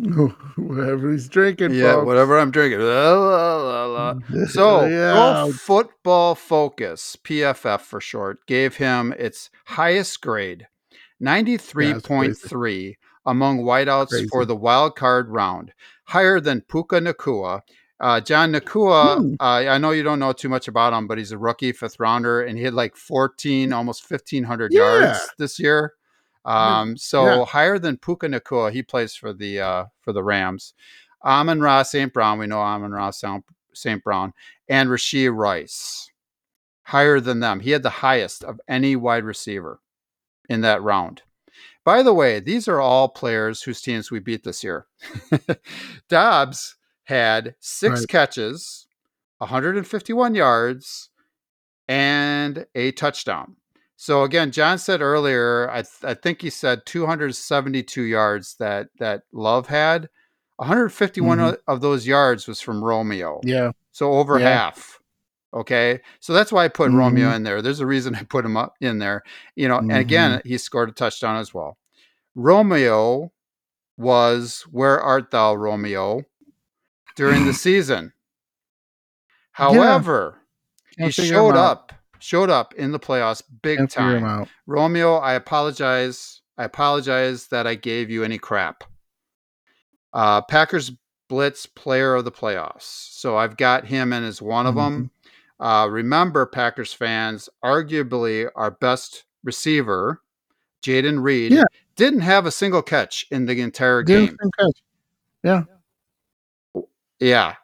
Whatever 0.57 1.13
he's 1.13 1.29
drinking. 1.29 1.75
yeah, 1.75 1.95
folks. 1.95 2.07
whatever 2.07 2.39
I'm 2.39 2.51
drinking. 2.51 2.81
La, 2.81 3.15
la, 3.17 3.87
la. 3.87 4.15
So, 4.49 4.85
yeah. 4.87 5.13
Pro 5.45 5.53
Football 5.53 6.35
Focus, 6.35 7.17
PFF 7.25 7.81
for 7.81 8.01
short, 8.01 8.45
gave 8.47 8.77
him 8.77 9.13
its 9.19 9.51
highest 9.67 10.21
grade, 10.21 10.67
93.3 11.23 12.95
among 13.27 13.59
wideouts 13.61 14.09
Crazy. 14.09 14.29
for 14.29 14.45
the 14.45 14.57
wild 14.57 14.97
card 14.97 15.29
round, 15.29 15.73
higher 16.05 16.41
than 16.41 16.63
Puka 16.63 17.01
Nacua. 17.01 17.61
Uh, 18.01 18.19
John 18.19 18.53
Nacua, 18.53 19.19
Hmm. 19.19 19.35
uh, 19.39 19.45
I 19.71 19.77
know 19.77 19.91
you 19.91 20.03
don't 20.03 20.19
know 20.19 20.33
too 20.33 20.49
much 20.49 20.69
about 20.69 20.95
him, 20.95 21.07
but 21.07 21.19
he's 21.19 21.33
a 21.33 21.39
rookie 21.39 21.73
fifth 21.73 22.01
rounder 22.01 22.41
and 22.41 22.57
he 22.57 22.65
had 22.65 22.73
like 22.73 22.97
14, 22.97 23.75
almost 23.75 24.03
1,500 24.11 24.73
Yeah. 24.73 24.81
yards 24.81 25.19
this 25.37 25.59
year. 25.59 25.93
Um, 26.45 26.97
so 26.97 27.25
Yeah. 27.41 27.45
higher 27.45 27.79
than 27.79 27.99
Puka 27.99 28.27
Nacua. 28.29 28.73
He 28.73 28.83
plays 28.83 29.15
for 29.15 29.33
the 29.33 29.61
uh, 29.61 29.85
for 30.01 30.13
the 30.13 30.23
Rams. 30.25 30.75
Amon-Ra 31.25 31.83
St. 31.83 32.13
Brown, 32.13 32.39
we 32.39 32.47
know 32.47 32.61
Amon-Ra 32.61 33.11
St. 33.11 34.03
Brown, 34.03 34.33
and 34.69 34.89
Rashee 34.89 35.31
Rice, 35.35 36.11
higher 36.85 37.21
than 37.21 37.41
them. 37.41 37.61
He 37.61 37.73
had 37.73 37.83
the 37.83 37.91
highest 37.91 38.43
of 38.43 38.59
any 38.67 38.97
wide 38.97 39.25
receiver 39.25 39.81
in 40.49 40.63
that 40.63 40.83
round. 40.83 41.21
By 41.85 42.03
the 42.03 42.15
way, 42.15 42.41
these 42.41 42.69
are 42.69 42.81
all 42.81 43.09
players 43.09 43.63
whose 43.63 43.83
teams 43.83 44.11
we 44.11 44.19
beat 44.19 44.45
this 44.45 44.65
year. 44.65 44.87
Doubs 46.09 46.77
had 47.05 47.55
six 47.61 48.01
Right. 48.01 48.09
catches, 48.09 48.87
151 49.39 50.35
yards, 50.35 51.11
and 51.89 52.67
a 52.75 52.93
touchdown. 52.93 53.57
So 54.03 54.23
again, 54.23 54.51
John 54.51 54.79
said 54.79 55.03
earlier, 55.03 55.69
I, 55.69 55.83
th- 55.83 56.05
I 56.05 56.15
think 56.15 56.41
he 56.41 56.49
said 56.49 56.87
272 56.87 58.01
yards 58.01 58.55
that 58.55 58.89
that 58.99 59.25
Love 59.31 59.67
had. 59.67 60.09
151 60.57 61.37
Mhm. 61.37 61.59
of- 61.69 61.83
those 61.83 62.07
yards 62.07 62.49
was 62.49 62.63
from 62.63 62.83
Romeo. 62.83 63.43
Yeah. 63.45 63.73
So 63.93 64.13
over 64.15 64.39
Yeah. 64.39 64.49
half. 64.49 65.01
Okay, 65.53 66.01
so 66.19 66.33
that's 66.33 66.51
why 66.51 66.65
I 66.65 66.69
put 66.69 66.91
Romeo 66.93 67.29
Mhm. 67.29 67.37
in 67.37 67.43
there. 67.43 67.61
There's 67.61 67.81
a 67.81 67.87
reason 67.87 68.15
I 68.15 68.23
put 68.23 68.47
him 68.47 68.57
up 68.57 68.75
in 68.81 69.01
there. 69.01 69.23
You 69.55 69.69
know, 69.69 69.77
and 69.77 69.91
Mhm. 69.91 69.99
again, 70.01 70.43
he 70.47 70.57
scored 70.57 70.89
a 70.89 70.93
touchdown 70.93 71.37
as 71.37 71.53
well. 71.53 71.77
Romeo 72.35 73.33
was 73.99 74.63
where 74.71 74.99
art 74.99 75.31
thou, 75.31 75.55
Romeo, 75.57 76.23
during 77.17 77.45
the 77.45 77.53
season. 77.67 78.15
However, 79.53 80.39
he 80.97 81.03
Can't 81.03 81.13
showed 81.13 81.57
up, 81.57 81.93
showed 82.21 82.51
up 82.51 82.75
in 82.75 82.93
the 82.93 82.99
playoffs 83.01 83.43
big 83.63 83.79
Can't 83.79 83.91
time. 83.91 84.47
Romeo, 84.67 85.17
I 85.17 85.35
apologize. 85.35 86.41
I 86.59 86.65
apologize 86.65 87.49
that 87.49 87.67
I 87.67 87.75
gave 87.75 88.11
you 88.11 88.23
any 88.25 88.39
crap. 88.39 88.85
Uh, 90.13 90.43
Packers 90.43 90.93
Blitz 91.29 91.67
player 91.67 92.15
of 92.15 92.25
the 92.25 92.33
playoffs. 92.33 92.83
So 92.83 93.37
I've 93.37 93.57
got 93.57 93.87
him 93.87 94.13
and 94.13 94.25
as 94.27 94.43
one 94.43 94.67
of 94.67 94.75
them. 94.75 95.11
Uh, 95.61 95.87
remember, 95.91 96.47
Packers 96.47 96.93
fans, 96.93 97.49
arguably 97.65 98.49
our 98.57 98.71
best 98.71 99.25
receiver, 99.45 100.21
Jayden 100.83 101.23
Reed, 101.23 101.53
Yeah. 101.53 101.65
didn't 101.97 102.21
have 102.21 102.47
a 102.47 102.51
single 102.51 102.83
catch 102.83 103.27
in 103.31 103.47
the 103.47 103.61
entire 103.61 104.03
Didn't 104.03 104.39
game. 104.59 104.73
Yeah. 105.43 105.63
Yeah. 107.19 107.55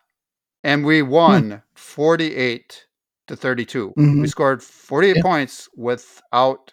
And 0.63 0.85
we 0.85 1.03
won 1.03 1.63
48 1.75 2.86
to 3.27 3.37
32. 3.37 3.93
We 3.97 4.03
Mhm. 4.05 4.29
scored 4.29 4.63
48 4.63 5.17
Yeah. 5.17 5.23
points 5.23 5.69
without 5.77 6.73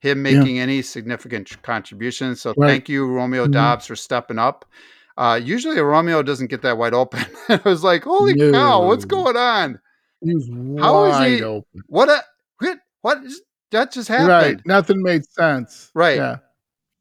him 0.00 0.24
Yeah. 0.26 0.38
making 0.38 0.58
any 0.58 0.82
significant 0.82 1.46
tr- 1.46 1.58
contribution. 1.62 2.36
So 2.36 2.52
Right. 2.56 2.68
thank 2.68 2.88
you, 2.88 3.06
Romeo 3.06 3.46
Mhm. 3.46 3.52
Doubs, 3.52 3.86
for 3.86 3.96
stepping 3.96 4.38
up. 4.38 4.64
Uh, 5.16 5.40
usually 5.42 5.80
Romeo 5.80 6.22
doesn't 6.22 6.48
get 6.48 6.60
that 6.62 6.76
wide 6.76 6.92
open. 6.92 7.24
I 7.48 7.60
was 7.64 7.82
like, 7.82 8.04
holy 8.04 8.34
cow, 8.52 8.86
what's 8.86 9.06
going 9.06 9.36
on? 9.36 9.80
He 10.20 10.34
was 10.34 10.48
How 10.78 11.04
is 11.06 11.12
wide 11.12 11.30
he- 11.32 11.42
open. 11.42 11.80
What 11.86 12.08
a 12.10 12.22
what, 12.58 12.78
what 13.02 13.24
is, 13.24 13.40
that 13.70 13.92
just 13.92 14.08
happened? 14.08 14.28
Right. 14.28 14.66
Nothing 14.66 15.02
made 15.02 15.24
sense. 15.30 15.90
Right. 15.94 16.16
Yeah. 16.16 16.36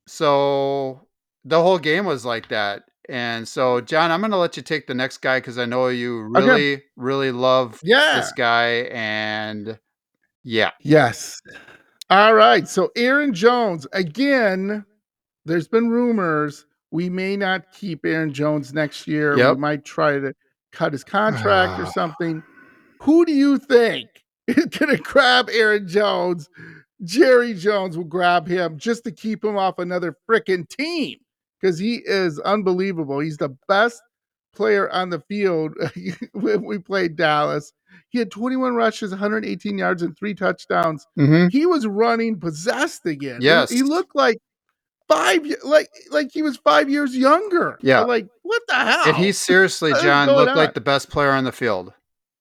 So 0.08 1.08
the 1.44 1.62
whole 1.62 1.80
game 1.80 2.06
was 2.06 2.26
like 2.26 2.50
that. 2.50 2.84
And 3.10 3.48
so, 3.48 3.82
John, 3.82 4.12
I'm 4.12 4.20
going 4.22 4.32
to 4.32 4.38
let 4.38 4.58
you 4.58 4.63
take 4.63 4.88
the 4.88 4.94
next 4.96 5.18
guy 5.20 5.38
because 5.39 5.58
I 5.58 5.65
know 5.65 5.88
you 5.88 6.30
Okay. 6.36 6.46
really, 6.48 6.84
really 6.96 7.32
love 7.32 7.80
Yeah. 7.84 8.15
this 8.20 8.32
guy. 8.34 8.88
And 8.91 9.78
yeah, 10.44 10.72
Yes. 10.82 11.39
All 12.10 12.34
right. 12.36 12.68
So 12.68 12.91
Aaron 12.96 13.34
Jones 13.34 13.88
again. 13.94 14.86
There's 15.48 15.68
been 15.68 15.89
rumors 15.89 16.65
we 16.91 17.10
may 17.10 17.36
not 17.38 17.72
keep 17.72 18.06
Aaron 18.06 18.34
Jones 18.34 18.74
next 18.74 19.06
year. 19.08 19.38
Yep. 19.38 19.56
We 19.56 19.62
might 19.62 19.86
try 19.86 20.18
to 20.20 20.34
cut 20.72 20.91
his 20.91 21.04
contract 21.04 21.80
or 21.80 21.84
Ah. 21.86 21.91
something. 21.91 22.41
Who 23.02 23.26
do 23.26 23.32
you 23.34 23.58
think 23.60 24.08
is 24.48 24.65
going 24.65 24.96
to 24.96 25.02
grab 25.04 25.50
Aaron 25.52 25.88
Jones? 25.88 26.50
Jerry 27.04 27.54
Jones 27.54 27.98
will 27.98 28.06
grab 28.06 28.48
him 28.48 28.78
just 28.78 29.04
to 29.04 29.12
keep 29.12 29.44
him 29.44 29.58
off 29.58 29.78
another 29.80 30.15
freaking 30.30 30.68
team 30.70 31.18
because 31.65 31.80
he 31.80 32.01
is 32.06 32.39
unbelievable. 32.41 33.19
He's 33.19 33.38
the 33.38 33.56
best 33.67 34.01
player 34.54 34.89
on 34.91 35.10
the 35.10 35.19
field 35.21 35.73
when 36.34 36.63
we 36.63 36.78
played 36.78 37.15
Dallas. 37.15 37.73
He 38.10 38.19
had 38.19 38.30
21 38.32 38.75
rushes, 38.75 39.12
118 39.12 39.78
yards, 39.78 40.01
and 40.04 40.15
three 40.17 40.36
touchdowns. 40.36 41.08
Mhm. 41.17 41.51
He 41.51 41.65
was 41.65 41.88
running 41.88 42.39
possessed 42.39 43.06
again. 43.06 43.41
He- 43.41 43.47
Yes. 43.47 43.69
he 43.71 43.82
looked 43.82 44.15
like 44.15 44.38
five, 45.10 45.41
like 45.63 45.89
like 46.12 46.30
he 46.32 46.41
was 46.43 46.58
five 46.58 46.89
years 46.89 47.15
younger. 47.17 47.78
Yeah. 47.82 48.01
Like 48.01 48.28
what 48.43 48.62
the 48.67 48.75
hell? 48.75 49.04
and 49.08 49.17
he 49.17 49.32
seriously, 49.32 49.91
John, 50.01 50.28
looked 50.28 50.56
like 50.56 50.73
the 50.75 50.82
best 50.82 51.10
player 51.10 51.32
on 51.32 51.43
the 51.45 51.51
field. 51.51 51.93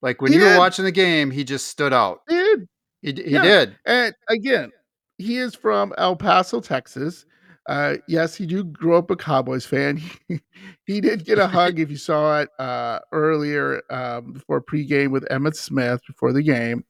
Like 0.03 0.21
when 0.21 0.33
He 0.33 0.39
you 0.39 0.45
were 0.45 0.59
watching 0.59 0.85
the 0.85 0.93
game, 0.93 1.31
he 1.31 1.45
just 1.45 1.69
stood 1.69 1.93
out. 1.95 2.21
did. 2.29 2.67
He, 3.01 3.13
he 3.13 3.31
Yeah. 3.31 3.43
did. 3.43 3.77
And 3.87 4.15
again, 4.29 4.71
he 5.19 5.39
is 5.39 5.55
from 5.55 5.95
El 5.99 6.15
Paso, 6.17 6.61
Texas. 6.61 7.25
Uh, 7.67 7.97
yes, 8.09 8.35
he 8.35 8.47
do 8.47 8.65
grow 8.65 8.99
up 8.99 9.11
a 9.11 9.17
Cowboys 9.17 9.67
fan. 9.67 10.01
He, 10.29 10.41
he 10.87 11.01
did 11.01 11.25
get 11.25 11.39
a 11.39 11.47
hug 11.47 11.79
if 11.79 11.91
you 11.91 11.97
saw 11.97 12.41
it 12.41 12.49
uh, 12.59 12.99
earlier 13.13 13.83
um, 13.91 14.33
before 14.33 14.63
pregame 14.63 15.11
with 15.11 15.27
Emmitt 15.31 15.57
Smith 15.57 16.01
before 16.07 16.33
the 16.33 16.43
game. 16.43 16.85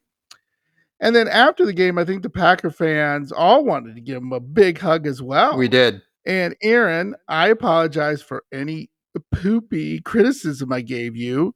And 1.01 1.15
then 1.15 1.29
after 1.29 1.65
the 1.65 1.73
game, 1.73 1.99
I 1.99 2.05
think 2.05 2.23
the 2.23 2.31
Packer 2.31 2.71
fans 2.71 3.33
all 3.33 3.65
wanted 3.65 3.95
to 3.95 4.01
give 4.01 4.19
him 4.19 4.33
a 4.33 4.41
big 4.41 4.79
hug 4.79 5.07
as 5.07 5.21
well. 5.23 5.57
We 5.57 5.69
did. 5.69 6.03
And 6.27 6.57
Aaron, 6.63 7.15
I 7.29 7.49
apologize 7.49 8.23
for 8.23 8.45
any 8.53 8.91
poopy 9.35 10.01
criticism 10.01 10.73
I 10.73 10.81
gave 10.81 11.17
you. 11.17 11.55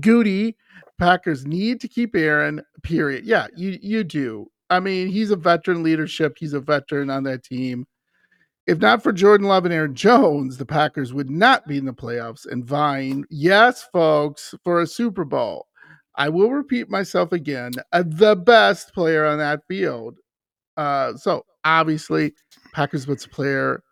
Goody, 0.00 0.56
Packers 0.98 1.46
need 1.46 1.80
to 1.80 1.88
keep 1.88 2.14
Aaron, 2.16 2.62
period. 2.82 3.24
Yeah, 3.24 3.46
you 3.56 3.78
you 3.80 4.04
do. 4.04 4.50
I 4.70 4.80
mean, 4.80 5.08
he's 5.08 5.30
a 5.30 5.36
veteran 5.36 5.82
leadership. 5.82 6.36
He's 6.38 6.52
a 6.52 6.60
veteran 6.60 7.10
on 7.10 7.22
that 7.24 7.44
team. 7.44 7.86
If 8.66 8.78
not 8.78 9.02
for 9.02 9.12
Jordan 9.12 9.46
Love 9.46 9.64
and 9.64 9.72
Aaron 9.72 9.94
Jones, 9.94 10.58
the 10.58 10.66
Packers 10.66 11.14
would 11.14 11.30
not 11.30 11.66
be 11.68 11.78
in 11.78 11.84
the 11.84 11.92
playoffs 11.92 12.46
and 12.50 12.64
vying, 12.64 13.24
yes, 13.30 13.88
folks, 13.92 14.54
for 14.64 14.80
a 14.80 14.86
Super 14.86 15.24
Bowl. 15.24 15.68
I 16.16 16.28
will 16.28 16.50
repeat 16.50 16.90
myself 16.90 17.32
again. 17.32 17.72
uh, 17.92 18.02
the 18.04 18.34
best 18.34 18.92
player 18.92 19.24
on 19.24 19.38
that 19.38 19.60
field. 19.68 20.18
Uh, 20.76 21.16
so 21.16 21.44
obviously, 21.64 22.34
Packers 22.72 23.06
puts 23.06 23.26
player 23.26 23.82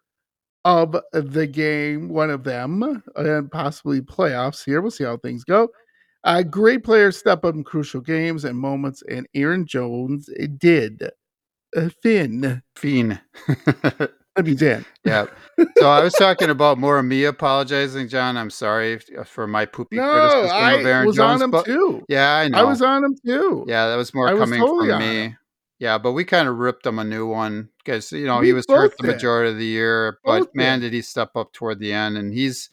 of 0.64 0.96
the 1.12 1.46
game, 1.46 2.08
one 2.08 2.30
of 2.30 2.42
them, 2.42 3.02
and 3.16 3.50
possibly 3.52 4.00
playoffs 4.00 4.64
here. 4.64 4.80
We'll 4.80 4.90
see 4.90 5.04
how 5.04 5.18
things 5.18 5.44
go. 5.44 5.68
Uh, 6.24 6.42
great 6.42 6.82
players 6.82 7.18
step 7.18 7.44
up 7.44 7.54
in 7.54 7.62
crucial 7.62 8.00
games 8.00 8.44
and 8.44 8.58
moments, 8.58 9.02
and 9.08 9.26
Aaron 9.34 9.66
Jones 9.66 10.28
did. 10.58 11.10
Uh, 11.76 11.90
Finn. 12.02 12.62
Fiend. 12.74 13.20
That'd 14.37 14.47
be 14.47 14.55
Dan. 14.57 14.85
yeah. 15.05 15.27
So 15.79 15.88
I 15.88 16.03
was 16.03 16.12
talking 16.14 16.51
about 16.51 16.79
more 16.79 16.99
of 16.99 17.05
me 17.05 17.25
apologizing, 17.25 18.09
John. 18.09 18.37
I'm 18.37 18.51
sorry 18.51 18.99
uh, 19.16 19.23
for 19.23 19.47
my 19.47 19.64
poopy 19.64 19.97
No, 19.97 20.11
criticism 20.12 20.57
I 20.57 20.73
of 20.73 20.87
Aaron 20.87 21.07
was 21.07 21.16
Jones. 21.16 21.40
on 21.40 21.44
him 21.44 21.51
but 21.53 21.64
too. 21.66 22.05
yeah, 22.09 22.35
I 22.35 22.49
know. 22.49 22.59
I 22.59 22.62
was 22.64 22.83
on 22.83 23.05
him 23.05 23.16
too. 23.25 23.64
Yeah, 23.68 23.87
that 23.88 23.97
was 23.97 24.12
more 24.12 24.29
I 24.29 24.35
was 24.35 24.40
coming 24.40 24.59
totally 24.61 24.88
from 24.88 24.99
me. 24.99 25.23
him. 25.27 25.37
Yeah, 25.79 25.99
but 25.99 26.12
we 26.12 26.25
kind 26.25 26.49
of 26.49 26.57
ripped 26.57 26.85
him 26.87 26.99
a 26.99 27.05
new 27.05 27.27
one 27.27 27.68
because 27.79 28.11
you 28.11 28.27
know 28.27 28.40
We 28.40 28.47
he 28.47 28.53
was 28.53 28.64
hurt 28.68 28.94
the 28.99 29.07
majority 29.07 29.51
of 29.53 29.59
the 29.59 29.64
year. 29.66 30.18
But 30.25 30.38
Both 30.40 30.49
man, 30.55 30.81
did. 30.81 30.92
he 30.92 31.03
step 31.03 31.37
up 31.37 31.53
toward 31.53 31.79
the 31.79 31.92
end? 31.92 32.16
And 32.16 32.33
he's 32.35 32.70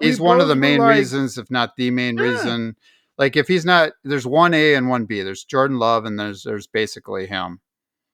We 0.00 0.06
he's 0.06 0.20
one 0.20 0.40
of 0.40 0.48
the 0.48 0.56
main 0.56 0.78
like- 0.80 0.96
reasons, 0.96 1.36
if 1.36 1.50
not 1.50 1.76
the 1.76 1.90
main 1.90 2.16
Yeah. 2.16 2.24
reason. 2.24 2.76
Like 3.18 3.36
if 3.36 3.46
he's 3.48 3.66
not, 3.66 3.92
there's 4.04 4.26
one 4.26 4.54
A 4.54 4.74
and 4.74 4.88
one 4.88 5.04
B. 5.04 5.20
There's 5.22 5.44
Jordan 5.44 5.78
Love, 5.78 6.06
and 6.06 6.18
there's 6.18 6.42
there's 6.44 6.66
basically 6.66 7.26
him. 7.26 7.60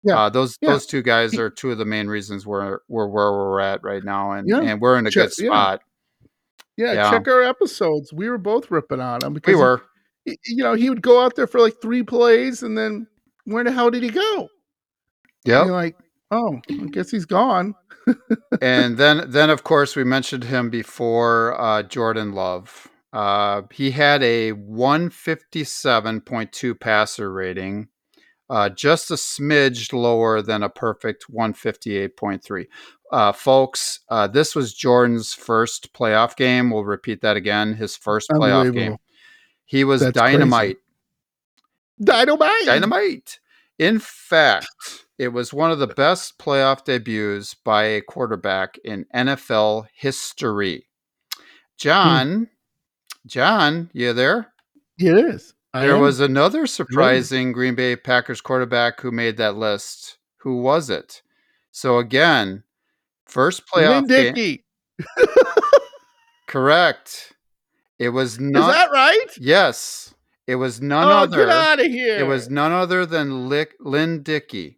Yeah. 0.04 0.24
Uh, 0.26 0.30
those 0.30 0.58
Yeah. 0.62 0.72
those 0.72 0.86
two 0.86 1.02
guys 1.02 1.38
are 1.38 1.50
two 1.50 1.72
of 1.72 1.78
the 1.78 1.86
main 1.86 2.08
reasons 2.08 2.46
we're 2.46 2.80
we're 2.88 3.08
where 3.08 3.32
we're 3.32 3.60
at 3.62 3.84
right 3.84 4.04
now, 4.04 4.32
and 4.34 4.48
Yeah. 4.48 4.60
and 4.62 4.82
we're 4.82 4.98
in 4.98 5.08
a 5.08 5.12
Check- 5.12 5.30
good 5.30 5.34
spot. 5.48 5.82
Yeah, 6.78 6.94
Yeah. 6.94 7.10
check 7.12 7.28
our 7.28 7.42
episodes. 7.44 8.12
We 8.12 8.30
were 8.30 8.38
both 8.38 8.70
ripping 8.72 9.00
on 9.00 9.24
him 9.24 9.34
because 9.34 9.56
We 9.56 9.62
were. 9.62 9.82
he- 10.26 10.40
you 10.46 10.64
know, 10.64 10.74
he 10.74 10.90
would 10.90 11.02
go 11.02 11.24
out 11.24 11.36
there 11.36 11.48
for 11.48 11.60
like 11.62 11.76
three 11.82 12.04
plays 12.04 12.64
and 12.64 12.78
then 12.78 13.08
where 13.46 13.64
the 13.64 13.72
hell 13.72 13.92
did 13.92 14.04
he 14.04 14.10
go? 14.10 14.50
Yeah, 15.46 15.62
like, 15.64 15.96
oh, 16.32 16.60
I 16.70 16.74
guess 16.92 17.10
he's 17.12 17.26
gone. 17.26 17.76
and 18.62 18.98
then 18.98 19.30
then 19.32 19.50
of 19.50 19.64
course 19.64 19.96
we 19.96 20.04
mentioned 20.04 20.44
him 20.44 20.70
before 20.70 21.56
uh, 21.58 21.82
jordan 21.84 22.34
love 22.34 22.90
uh, 23.14 23.62
he 23.72 23.92
had 23.92 24.22
a 24.24 24.52
157.2 24.52 26.78
passer 26.80 27.32
rating 27.32 27.88
uh, 28.50 28.70
just 28.70 29.10
a 29.12 29.16
smidge 29.16 29.94
lower 29.94 30.42
than 30.42 30.64
a 30.64 30.70
perfect 30.70 31.26
158.3 31.32 32.66
uh, 33.12 33.32
folks 33.32 34.00
uh, 34.10 34.28
this 34.28 34.56
was 34.56 34.74
jordan's 34.74 35.34
first 35.34 35.94
playoff 35.94 36.36
game 36.36 36.70
we'll 36.70 36.84
repeat 36.84 37.22
that 37.22 37.38
again 37.38 37.74
his 37.74 37.96
first 37.96 38.30
playoff 38.32 38.74
game 38.74 38.98
he 39.66 39.84
was 39.84 40.02
That's 40.02 40.18
crazy. 40.20 40.38
dynamite 40.38 40.78
Dynamite. 42.02 42.66
Dynamite. 42.66 43.40
In 43.80 44.00
fact, 44.00 44.68
it 45.18 45.30
was 45.30 45.54
one 45.54 45.72
of 45.72 45.80
the 45.80 45.88
best 45.88 46.38
playoff 46.38 46.84
debuts 46.84 47.54
by 47.54 47.84
a 47.84 48.02
quarterback 48.02 48.78
in 48.84 49.06
NFL 49.14 49.88
history. 49.96 50.88
John, 51.78 52.50
John, 53.26 53.90
you 53.94 54.14
there? 54.14 54.54
Yeah, 54.98 55.12
It 55.18 55.26
is. 55.26 55.53
I 55.74 55.82
There 55.82 55.96
am. 55.96 56.02
was 56.02 56.20
another 56.20 56.68
surprising 56.68 57.52
Green 57.52 57.76
Bay 57.76 57.96
Packers 57.96 58.42
quarterback 58.42 59.02
who 59.02 59.12
made 59.12 59.38
that 59.38 59.56
list. 59.56 60.18
Who 60.38 60.58
was 60.62 60.90
it? 60.90 61.22
So 61.72 61.98
again, 61.98 62.64
first 63.26 63.64
playoff 63.68 64.08
Lynn 64.08 64.34
game. 64.36 64.60
Correct. 66.48 67.34
It 67.98 68.10
was 68.10 68.40
not. 68.40 68.60
Is 68.70 68.76
that 68.76 68.92
right? 68.92 69.26
yes, 69.40 70.14
it 70.46 70.56
was 70.56 70.82
none 70.82 71.08
oh, 71.08 71.24
other. 71.24 71.38
get 71.38 71.50
out 71.50 71.80
of 71.80 71.88
here. 71.88 72.20
It 72.20 72.28
was 72.28 72.50
none 72.50 72.72
other 72.72 73.06
than 73.06 73.50
Lick, 73.50 73.74
Lynn 73.80 74.22
Dickey. 74.22 74.78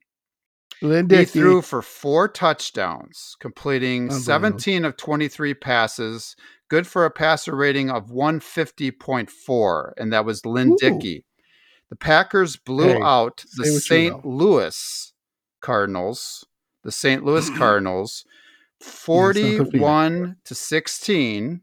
Lynn 0.82 1.08
Dickey. 1.08 1.20
He 1.20 1.26
threw 1.26 1.62
for 1.62 1.82
four 1.82 2.28
touchdowns, 2.28 3.36
completing 3.40 4.12
17 4.12 4.86
of 4.86 4.96
23 4.96 5.54
passes, 5.56 6.36
good 6.70 6.88
for 6.88 7.06
a 7.06 7.12
passer 7.12 7.56
rating 7.56 7.90
of 7.90 8.10
150.4, 8.10 9.94
and 9.98 10.12
that 10.14 10.26
was 10.26 10.46
Lynn 10.46 10.72
Ooh. 10.72 10.78
Dickey. 10.80 11.26
The 11.90 11.96
Packers 11.96 12.56
blew 12.58 12.94
Hey, 12.94 13.02
out 13.02 13.46
the 13.58 13.66
you 13.66 13.80
St. 13.80 14.26
Louis 14.26 15.14
Cardinals, 15.62 16.46
the 16.84 16.92
St. 16.92 17.24
Louis 17.24 17.50
Cardinals, 17.58 18.26
it's 18.80 18.88
not 18.88 18.96
41 19.02 20.36
to 20.46 20.56
16. 20.56 21.62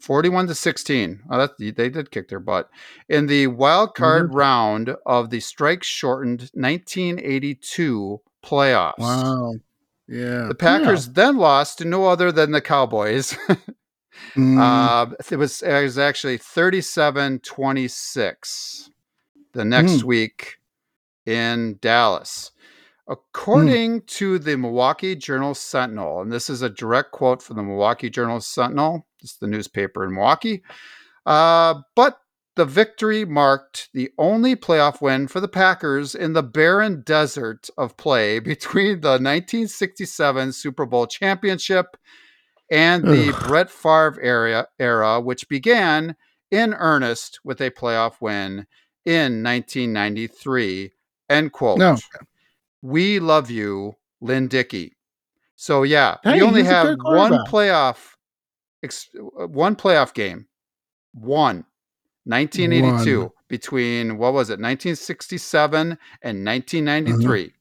41 0.00 0.46
to 0.48 0.54
16. 0.54 1.22
Oh, 1.30 1.38
that, 1.38 1.50
they 1.58 1.70
did 1.88 2.10
kick 2.10 2.28
their 2.28 2.40
butt. 2.40 2.68
In 3.08 3.26
the 3.26 3.46
wild 3.48 3.94
card 3.94 4.26
Mm-hmm. 4.26 4.36
round 4.36 4.96
of 5.06 5.30
the 5.30 5.38
strike 5.40 5.84
shortened 5.84 6.50
1982 6.54 8.20
playoffs. 8.44 8.98
Wow. 8.98 9.52
Yeah. 10.08 10.46
The 10.48 10.56
Packers 10.56 11.10
then 11.10 11.36
lost 11.36 11.78
to 11.78 11.84
no 11.84 12.06
other 12.06 12.32
than 12.32 12.50
the 12.50 12.60
Cowboys. 12.60 13.36
Mm, 14.36 14.58
Uh, 14.58 15.06
it 15.30 15.36
was 15.36 15.62
it 15.62 15.82
was 15.82 15.98
actually 15.98 16.38
37-26 16.38 18.90
the 19.52 19.64
next 19.64 20.00
Mm. 20.00 20.04
week 20.04 20.58
in 21.26 21.78
Dallas. 21.80 22.50
According 23.08 24.02
to 24.02 24.38
the 24.38 24.56
Milwaukee 24.56 25.16
Journal 25.16 25.54
Sentinel, 25.54 26.22
and 26.22 26.32
this 26.32 26.48
is 26.48 26.62
a 26.62 26.70
direct 26.70 27.10
quote 27.12 27.42
from 27.42 27.56
the 27.56 27.62
Milwaukee 27.62 28.08
Journal 28.08 28.40
Sentinel, 28.40 29.06
it's 29.20 29.36
the 29.36 29.46
newspaper 29.48 30.04
in 30.04 30.14
Milwaukee. 30.14 30.62
Uh, 31.26 31.80
but 31.94 32.20
the 32.54 32.64
victory 32.64 33.24
marked 33.24 33.88
the 33.92 34.10
only 34.18 34.54
playoff 34.54 35.00
win 35.00 35.26
for 35.26 35.40
the 35.40 35.48
Packers 35.48 36.14
in 36.14 36.32
the 36.32 36.42
barren 36.42 37.02
desert 37.02 37.68
of 37.76 37.96
play 37.96 38.38
between 38.38 39.00
the 39.00 39.18
1967 39.18 40.52
Super 40.52 40.86
Bowl 40.86 41.06
championship 41.06 41.96
and 42.72 43.04
the 43.04 43.28
Ugh. 43.28 43.46
Brett 43.46 43.70
Favre 43.70 44.18
era, 44.20 44.66
era, 44.78 45.20
which 45.20 45.46
began 45.48 46.16
in 46.50 46.72
earnest 46.74 47.38
with 47.44 47.60
a 47.60 47.70
playoff 47.70 48.14
win 48.20 48.66
in 49.04 49.42
1993. 49.42 50.90
End 51.28 51.52
quote. 51.52 51.78
No. 51.78 51.98
We 52.80 53.20
love 53.20 53.50
you, 53.50 53.96
Lynn 54.20 54.48
Dickey. 54.48 54.96
So 55.54 55.82
yeah, 55.84 56.16
Hey, 56.24 56.36
we 56.36 56.42
only 56.42 56.64
have 56.64 56.96
one 57.02 57.32
playoff, 57.46 58.16
ex- 58.82 59.10
one 59.12 59.76
playoff 59.76 60.14
game, 60.14 60.46
one, 61.12 61.64
1982 62.24 63.20
One. 63.20 63.30
between 63.48 64.18
what 64.18 64.32
was 64.32 64.48
it, 64.48 64.54
1967 64.58 65.98
and 66.22 66.44
1993. 66.44 67.44
Mm-hmm. 67.44 67.56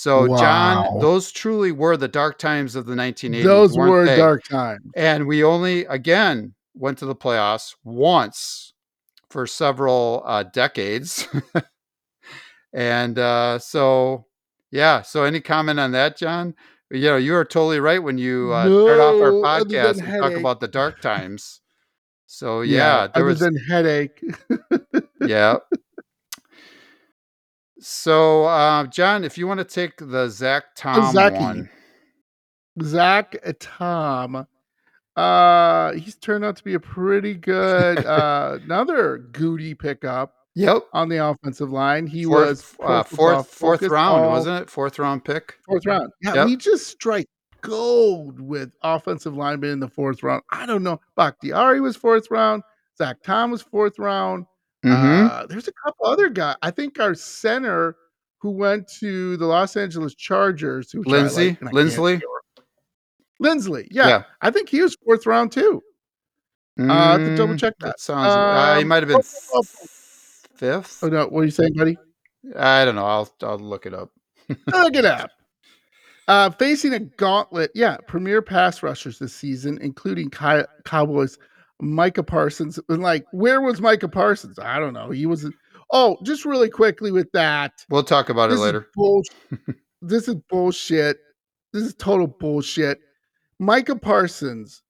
So 0.00 0.26
Wow. 0.28 0.36
John, 0.38 1.00
those 1.02 1.30
truly 1.30 1.72
were 1.72 1.94
the 1.94 2.08
dark 2.08 2.38
times 2.38 2.74
of 2.74 2.86
the 2.86 2.94
1980s. 2.94 3.44
Those 3.44 3.76
weren't 3.76 4.06
they? 4.06 4.16
dark 4.16 4.42
times. 4.48 4.80
and 4.96 5.26
we 5.26 5.44
only 5.44 5.84
again 5.84 6.54
went 6.74 6.96
to 6.98 7.04
the 7.04 7.14
playoffs 7.14 7.74
once 7.84 8.72
for 9.28 9.46
several 9.46 10.22
uh, 10.24 10.42
decades 10.44 11.28
and 12.72 13.18
uh, 13.18 13.58
so 13.58 14.24
yeah 14.70 15.02
so 15.02 15.24
any 15.24 15.38
comment 15.40 15.78
on 15.78 15.92
that 15.92 16.16
john 16.16 16.54
you 16.90 17.02
know 17.02 17.16
you 17.18 17.34
are 17.34 17.44
totally 17.44 17.78
right 17.78 18.02
when 18.02 18.16
you 18.16 18.50
uh, 18.52 18.70
start 18.70 19.00
off 19.00 19.20
our 19.20 19.32
No, 19.32 19.42
podcast 19.42 20.00
and 20.00 20.14
talk 20.18 20.32
about 20.38 20.60
the 20.60 20.68
dark 20.68 21.00
times 21.02 21.60
so 22.26 22.62
yeah, 22.62 23.08
there 23.08 23.24
other 23.24 23.24
was 23.24 23.40
than 23.40 23.56
headache. 23.68 24.22
yeah 25.26 25.56
so 27.80 28.44
uh, 28.44 28.84
john 28.86 29.24
if 29.24 29.36
you 29.38 29.46
want 29.46 29.58
to 29.58 29.64
take 29.64 29.96
the 29.98 30.28
zach 30.28 30.64
tom 30.76 31.12
Zachy. 31.12 31.36
one 31.36 31.70
Zach 32.82 33.34
Tom. 33.58 34.46
Uh, 35.16 35.92
he's 35.92 36.14
turned 36.16 36.44
out 36.44 36.56
to 36.56 36.64
be 36.64 36.74
a 36.74 36.80
pretty 36.80 37.34
good 37.34 38.06
uh, 38.06 38.58
another 38.64 39.18
Goody 39.32 39.74
pickup 39.74 40.34
yep 40.54 40.84
on 40.92 41.08
the 41.08 41.16
offensive 41.26 41.70
line. 41.70 42.06
He 42.06 42.24
fourth, 42.24 42.46
was 42.48 42.74
uh, 42.80 43.02
fourth 43.02 43.48
fourth 43.48 43.82
round 43.82 44.24
all- 44.24 44.30
wasn't 44.30 44.62
it 44.62 44.70
fourth 44.70 44.98
round 44.98 45.24
pick 45.24 45.56
Fourth 45.66 45.84
round. 45.84 46.10
Yeah, 46.22 46.34
Yep. 46.34 46.46
we 46.46 46.56
just 46.56 46.86
strike 46.86 47.26
gold 47.60 48.40
with 48.40 48.72
offensive 48.82 49.36
linemen 49.36 49.70
in 49.70 49.80
the 49.80 49.88
fourth 49.88 50.22
round. 50.22 50.42
I 50.50 50.64
don't 50.64 50.82
know. 50.84 51.00
Bakhtiari 51.16 51.80
was 51.80 51.96
fourth 51.96 52.30
round. 52.30 52.62
Zach 52.96 53.16
Tom 53.22 53.50
was 53.50 53.60
fourth 53.62 53.98
round. 53.98 54.46
Mhm. 54.84 55.30
Uh, 55.30 55.46
there's 55.46 55.68
a 55.68 55.72
couple 55.72 56.06
other 56.06 56.28
guys. 56.30 56.56
I 56.62 56.70
think 56.70 56.98
our 57.00 57.14
center 57.14 57.96
who 58.38 58.50
went 58.52 58.88
to 59.00 59.36
the 59.36 59.44
Los 59.46 59.76
Angeles 59.76 60.14
Chargers, 60.14 60.90
who 60.90 61.02
Lindsey? 61.02 61.56
Linsley? 61.56 62.20
Linsley, 63.42 63.86
yeah, 63.90 64.08
Yeah. 64.08 64.22
I 64.40 64.50
think 64.50 64.68
he 64.68 64.80
was 64.82 64.96
fourth 65.04 65.26
round 65.26 65.52
too. 65.52 65.82
Uh, 66.78 66.84
I 66.92 67.12
have 67.12 67.20
to 67.26 67.36
double 67.36 67.54
Mm, 67.54 67.58
check 67.60 67.74
that. 67.80 68.00
sounds. 68.00 68.26
uh, 68.28 68.76
he 68.76 68.82
Um, 68.82 68.88
might 68.88 69.02
have 69.02 69.08
been 69.08 69.18
oh, 69.18 69.22
oh, 69.54 69.62
fifth. 70.54 71.02
Oh 71.02 71.08
no, 71.08 71.26
what 71.26 71.40
are 71.40 71.44
you 71.44 71.50
saying, 71.50 71.74
buddy? 71.74 71.98
I 72.56 72.84
don't 72.86 72.94
know. 72.94 73.04
I'll 73.04 73.30
I'll 73.42 73.58
look 73.58 73.84
it 73.86 73.92
up. 73.94 74.10
Look 74.66 74.94
it 74.96 75.04
up. 75.04 75.30
Uh, 76.26 76.48
facing 76.50 76.92
a 76.94 76.98
gauntlet, 77.00 77.70
yeah, 77.74 77.96
premier 78.08 78.40
pass 78.42 78.82
rushers 78.82 79.18
this 79.18 79.34
season, 79.34 79.78
including 79.80 80.30
Cow- 80.30 80.66
Cowboys 80.84 81.38
Micah 81.80 82.22
Parsons. 82.22 82.78
And 82.88 83.02
like, 83.02 83.26
where 83.32 83.60
was 83.60 83.80
Micah 83.80 84.08
Parsons? 84.08 84.58
I 84.58 84.78
don't 84.78 84.94
know. 84.94 85.10
He 85.10 85.26
was. 85.26 85.50
Oh, 85.92 86.16
just 86.22 86.44
really 86.44 86.70
quickly 86.70 87.10
with 87.10 87.30
that. 87.32 87.84
We'll 87.90 88.04
talk 88.04 88.28
about 88.28 88.52
it 88.52 88.56
later. 88.56 88.86
bullshit. 88.94 89.34
this 90.02 90.28
is 90.28 90.36
bullshit. 90.48 91.18
This 91.72 91.82
is 91.82 91.94
total 91.94 92.28
bullshit. 92.28 93.00
Micah 93.58 93.96
Parsons 93.96 94.82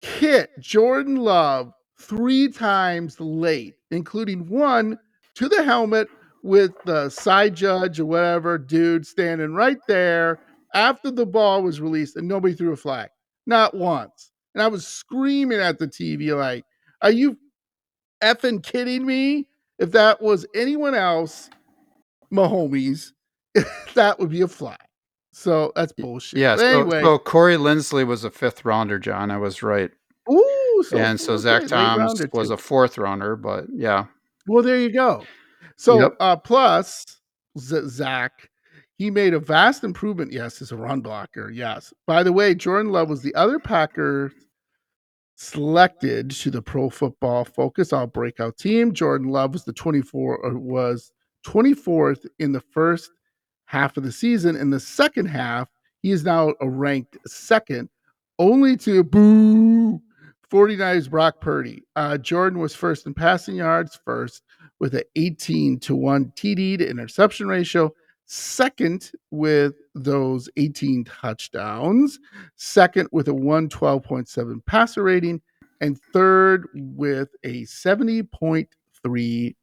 hit 0.00 0.50
Jordan 0.60 1.16
Love 1.16 1.72
three 2.00 2.48
times 2.48 3.20
late, 3.20 3.74
including 3.90 4.48
one 4.48 4.98
to 5.34 5.48
the 5.48 5.62
helmet 5.62 6.08
with 6.42 6.72
the 6.84 7.08
side 7.08 7.54
judge 7.54 8.00
or 8.00 8.06
whatever 8.06 8.58
dude 8.58 9.06
standing 9.06 9.52
right 9.54 9.78
there 9.86 10.40
after 10.74 11.10
the 11.10 11.26
ball 11.26 11.62
was 11.62 11.80
released 11.80 12.16
and 12.16 12.28
nobody 12.28 12.54
threw 12.54 12.72
a 12.72 12.76
flag. 12.76 13.08
Not 13.46 13.74
once. 13.74 14.32
And 14.58 14.64
I 14.64 14.66
was 14.66 14.84
screaming 14.84 15.60
at 15.60 15.78
the 15.78 15.86
TV 15.86 16.36
like, 16.36 16.64
are 17.00 17.12
you 17.12 17.38
effing 18.20 18.60
kidding 18.60 19.06
me? 19.06 19.46
If 19.78 19.92
that 19.92 20.20
was 20.20 20.44
anyone 20.52 20.96
else, 20.96 21.48
Mahomes, 22.32 23.12
that 23.94 24.18
would 24.18 24.30
be 24.30 24.40
a 24.40 24.48
flag. 24.48 24.80
So 25.30 25.70
that's 25.76 25.92
bullshit. 25.92 26.40
Yeah. 26.40 26.56
So, 26.56 26.80
anyway, 26.80 27.02
so 27.02 27.18
Corey 27.20 27.56
Linsley 27.56 28.04
was 28.04 28.24
a 28.24 28.32
fifth 28.32 28.64
rounder, 28.64 28.98
John. 28.98 29.30
I 29.30 29.36
was 29.36 29.62
right. 29.62 29.92
ooh, 30.28 30.84
so 30.88 30.98
and 30.98 31.20
so 31.20 31.36
Zach 31.36 31.60
late 31.62 31.70
Toms 31.70 32.20
was 32.32 32.48
too. 32.48 32.54
a 32.54 32.56
fourth 32.56 32.98
rounder, 32.98 33.36
but 33.36 33.66
yeah. 33.72 34.06
Well, 34.48 34.64
there 34.64 34.80
you 34.80 34.92
go. 34.92 35.22
So, 35.76 36.00
Yep. 36.00 36.16
uh, 36.18 36.34
plus 36.34 37.20
Z- 37.56 37.86
Zach, 37.86 38.50
he 38.96 39.08
made 39.12 39.34
a 39.34 39.38
vast 39.38 39.84
improvement. 39.84 40.32
Yes, 40.32 40.60
as 40.60 40.72
a 40.72 40.76
run 40.76 41.00
blocker. 41.00 41.48
Yes. 41.48 41.94
By 42.08 42.24
the 42.24 42.32
way, 42.32 42.56
Jordan 42.56 42.90
Love 42.90 43.08
was 43.08 43.22
the 43.22 43.32
other 43.36 43.60
Packer 43.60 44.32
selected 45.38 46.32
to 46.32 46.50
the 46.50 46.60
Pro 46.60 46.90
Football 46.90 47.44
Focus 47.44 47.92
All 47.92 48.08
Breakout 48.08 48.58
Team. 48.58 48.92
Jordan 48.92 49.28
Love 49.28 49.52
was 49.52 49.64
the 49.64 49.72
24 49.72 50.46
uh, 50.46 50.58
was 50.58 51.12
24th 51.46 52.26
in 52.40 52.50
the 52.50 52.60
first 52.60 53.12
half 53.66 53.96
of 53.96 54.02
the 54.02 54.10
season. 54.10 54.56
In 54.56 54.70
the 54.70 54.80
second 54.80 55.26
half, 55.26 55.68
he 56.02 56.10
is 56.10 56.24
now 56.24 56.54
a 56.60 56.68
ranked 56.68 57.16
second, 57.26 57.88
only 58.40 58.76
to 58.78 59.04
boo 59.04 60.00
49ers 60.50 61.08
Brock 61.08 61.40
Purdy. 61.40 61.84
Uh, 61.94 62.18
Jordan 62.18 62.58
was 62.58 62.74
first 62.74 63.06
in 63.06 63.14
passing 63.14 63.54
yards, 63.54 63.98
first 64.04 64.42
with 64.80 64.94
an 64.94 65.04
18 65.14 65.78
to 65.80 65.94
1 65.94 66.32
TD 66.36 66.78
to 66.78 66.88
interception 66.88 67.46
ratio, 67.46 67.92
second 68.28 69.10
with 69.30 69.74
those 69.94 70.48
18 70.56 71.04
touchdowns, 71.04 72.20
second 72.56 73.08
with 73.10 73.28
a 73.28 73.32
112.7 73.32 74.64
passer 74.66 75.02
rating, 75.02 75.40
and 75.80 75.98
third 76.12 76.68
with 76.74 77.30
a 77.44 77.62
70.3 77.62 78.66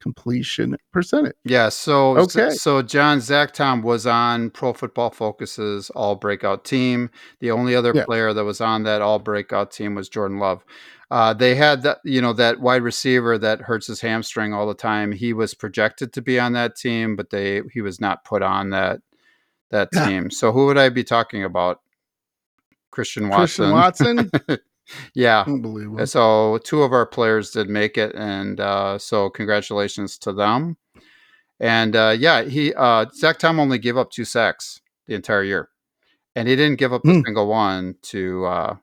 completion 0.00 0.76
percentage. 0.92 1.34
Yeah, 1.44 1.68
so 1.68 2.16
Okay. 2.18 2.50
so 2.50 2.82
John 2.82 3.20
Zach 3.20 3.52
Tom 3.52 3.82
was 3.82 4.06
on 4.06 4.50
Pro 4.50 4.72
Football 4.72 5.10
Focus's 5.10 5.90
All 5.90 6.14
Breakout 6.16 6.64
Team. 6.64 7.10
The 7.40 7.50
only 7.50 7.74
other 7.74 7.92
Yeah. 7.94 8.04
player 8.04 8.32
that 8.32 8.44
was 8.44 8.60
on 8.60 8.82
that 8.84 9.02
All 9.02 9.18
Breakout 9.18 9.70
Team 9.70 9.94
was 9.94 10.08
Jordan 10.08 10.38
Love. 10.38 10.64
Uh, 11.10 11.32
they 11.32 11.54
had 11.54 11.82
that 11.82 11.98
you 12.04 12.20
know 12.20 12.32
that 12.32 12.60
wide 12.60 12.82
receiver 12.82 13.38
that 13.38 13.60
hurts 13.62 13.86
his 13.86 14.00
hamstring 14.00 14.52
all 14.52 14.66
the 14.66 14.74
time. 14.74 15.12
He 15.12 15.32
was 15.32 15.54
projected 15.54 16.12
to 16.14 16.22
be 16.22 16.40
on 16.40 16.52
that 16.54 16.74
team, 16.76 17.14
but 17.14 17.30
they 17.30 17.62
he 17.72 17.80
was 17.80 18.00
not 18.00 18.24
put 18.24 18.42
on 18.42 18.70
that 18.70 19.00
that 19.70 19.90
team. 20.24 20.30
So 20.30 20.50
who 20.52 20.66
would 20.66 20.78
I 20.78 20.88
be 20.88 21.04
talking 21.04 21.44
about? 21.44 21.80
Christian 22.90 23.28
Watson. 23.28 23.72
Christian 23.72 23.72
Watson, 23.72 24.30
yeah. 25.14 25.44
unbelievable. 25.46 26.06
So 26.06 26.58
two 26.64 26.82
of 26.82 26.92
our 26.92 27.06
players 27.06 27.50
did 27.50 27.68
make 27.68 27.98
it, 27.98 28.14
and 28.14 28.60
uh, 28.60 28.98
so 28.98 29.30
congratulations 29.30 30.18
to 30.18 30.32
them. 30.32 30.76
And 31.60 31.96
uh, 31.96 32.14
yeah, 32.18 32.42
he 32.42 32.74
uh, 32.74 33.06
Zach 33.14 33.38
Tom 33.38 33.58
only 33.60 33.78
gave 33.78 33.96
up 33.96 34.10
two 34.10 34.24
sacks 34.24 34.80
the 35.06 35.14
entire 35.14 35.42
year, 35.42 35.70
and 36.34 36.48
he 36.48 36.56
didn't 36.56 36.78
give 36.78 36.92
up 36.92 37.04
a 37.04 37.08
Hmm. 37.08 37.22
single 37.24 37.46
one 37.46 37.94
to 38.02 38.44
uh, 38.46 38.76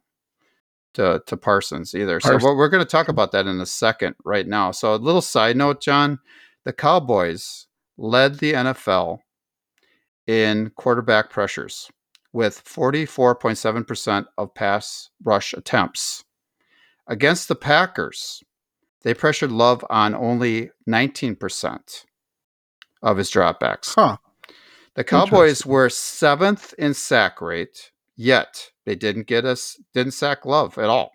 to 0.95 1.21
to 1.27 1.37
Parsons 1.37 1.93
either. 1.95 2.19
So 2.19 2.29
Parsons. 2.31 2.43
we're, 2.43 2.57
we're 2.57 2.69
going 2.69 2.83
to 2.83 2.89
talk 2.89 3.09
about 3.09 3.31
that 3.33 3.45
in 3.47 3.59
a 3.61 3.65
second, 3.65 4.15
right 4.25 4.47
now. 4.47 4.71
So 4.71 4.93
a 4.93 4.97
little 4.97 5.21
side 5.21 5.55
note, 5.57 5.81
John. 5.81 6.19
the 6.65 6.73
Cowboys 6.73 7.67
led 7.97 8.39
the 8.39 8.53
NFL 8.53 9.19
in 10.25 10.71
quarterback 10.77 11.29
pressures 11.29 11.89
with 12.33 12.63
44.7% 12.65 14.25
of 14.37 14.53
pass 14.55 15.09
rush 15.23 15.53
attempts. 15.53 16.25
Against 17.07 17.47
the 17.47 17.55
Packers, 17.55 18.43
they 19.03 19.13
pressured 19.13 19.51
Love 19.51 19.85
on 19.89 20.15
only 20.15 20.71
19% 20.89 22.05
of 23.01 23.17
his 23.17 23.29
dropbacks. 23.29 23.93
Huh. 23.95 24.17
The 24.95 25.03
Cowboys 25.03 25.65
were 25.65 25.89
seventh 25.89 26.73
in 26.77 26.93
sack 26.93 27.41
rate, 27.41 27.91
yet 28.15 28.69
they 28.85 28.95
didn't 28.95 29.27
get 29.27 29.45
us 29.45 29.77
didn't 29.93 30.13
sack 30.13 30.45
Love 30.45 30.77
at 30.77 30.89
all, 30.89 31.11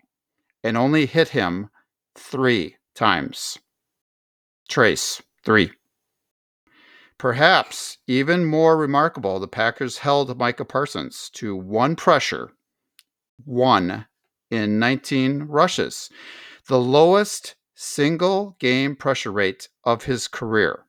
and 0.63 0.77
only 0.77 1.05
hit 1.05 1.29
him 1.29 1.69
three 2.15 2.75
times. 2.93 3.57
Trace 4.67 5.21
three. 5.43 5.71
Perhaps 7.19 7.97
even 8.07 8.45
more 8.45 8.77
remarkable, 8.77 9.39
the 9.39 9.47
Packers 9.47 9.99
held 9.99 10.39
Micah 10.39 10.63
Parsons 10.63 11.29
to 11.33 11.53
one 11.53 11.97
pressure, 11.97 12.53
one 13.43 14.07
in 14.49 14.79
19 14.79 15.43
rushes, 15.43 16.09
the 16.67 16.79
lowest 16.79 17.55
single 17.75 18.55
game 18.59 18.95
pressure 18.95 19.33
rate 19.33 19.67
of 19.83 20.05
his 20.05 20.29
career. 20.29 20.85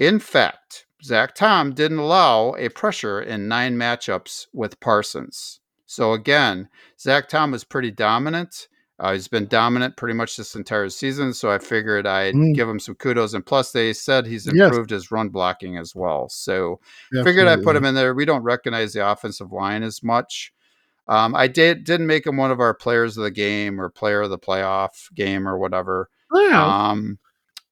In 0.00 0.18
fact, 0.18 0.86
Zach 1.02 1.36
Tom 1.36 1.74
didn't 1.74 1.98
allow 1.98 2.56
a 2.56 2.68
pressure 2.68 3.22
in 3.22 3.46
nine 3.46 3.76
matchups 3.76 4.48
with 4.52 4.80
Parsons. 4.80 5.60
So 5.86 6.12
again, 6.12 6.68
Zach 6.98 7.28
Tom 7.28 7.52
was 7.52 7.62
pretty 7.62 7.92
dominant. 7.92 8.66
Uh, 9.00 9.14
he's 9.14 9.28
been 9.28 9.46
dominant 9.46 9.96
pretty 9.96 10.12
much 10.14 10.36
this 10.36 10.54
entire 10.54 10.90
season, 10.90 11.32
so 11.32 11.50
I 11.50 11.58
figured 11.58 12.06
I'd 12.06 12.34
Mm. 12.34 12.54
give 12.54 12.68
him 12.68 12.78
some 12.78 12.94
kudos. 12.96 13.32
And 13.32 13.44
plus, 13.44 13.72
they 13.72 13.94
said 13.94 14.26
he's 14.26 14.46
Yes. 14.46 14.54
improved 14.66 14.90
his 14.90 15.10
run 15.10 15.30
blocking 15.30 15.78
as 15.78 15.94
well. 15.94 16.28
So 16.28 16.80
I 17.18 17.24
figured 17.24 17.48
I'd 17.48 17.62
put 17.62 17.76
him 17.76 17.86
in 17.86 17.94
there. 17.94 18.14
We 18.14 18.26
don't 18.26 18.42
recognize 18.42 18.92
the 18.92 19.08
offensive 19.10 19.52
line 19.52 19.82
as 19.82 20.02
much. 20.02 20.52
Um, 21.08 21.34
I 21.34 21.48
did 21.48 21.84
didn't 21.84 22.06
make 22.06 22.26
him 22.26 22.36
one 22.36 22.50
of 22.50 22.60
our 22.60 22.74
players 22.74 23.16
of 23.16 23.24
the 23.24 23.30
game 23.30 23.80
or 23.80 23.88
player 23.88 24.20
of 24.20 24.30
the 24.30 24.38
playoff 24.38 25.12
game 25.14 25.48
or 25.48 25.58
whatever. 25.58 26.08
Wow. 26.30 26.68
Um, 26.90 27.18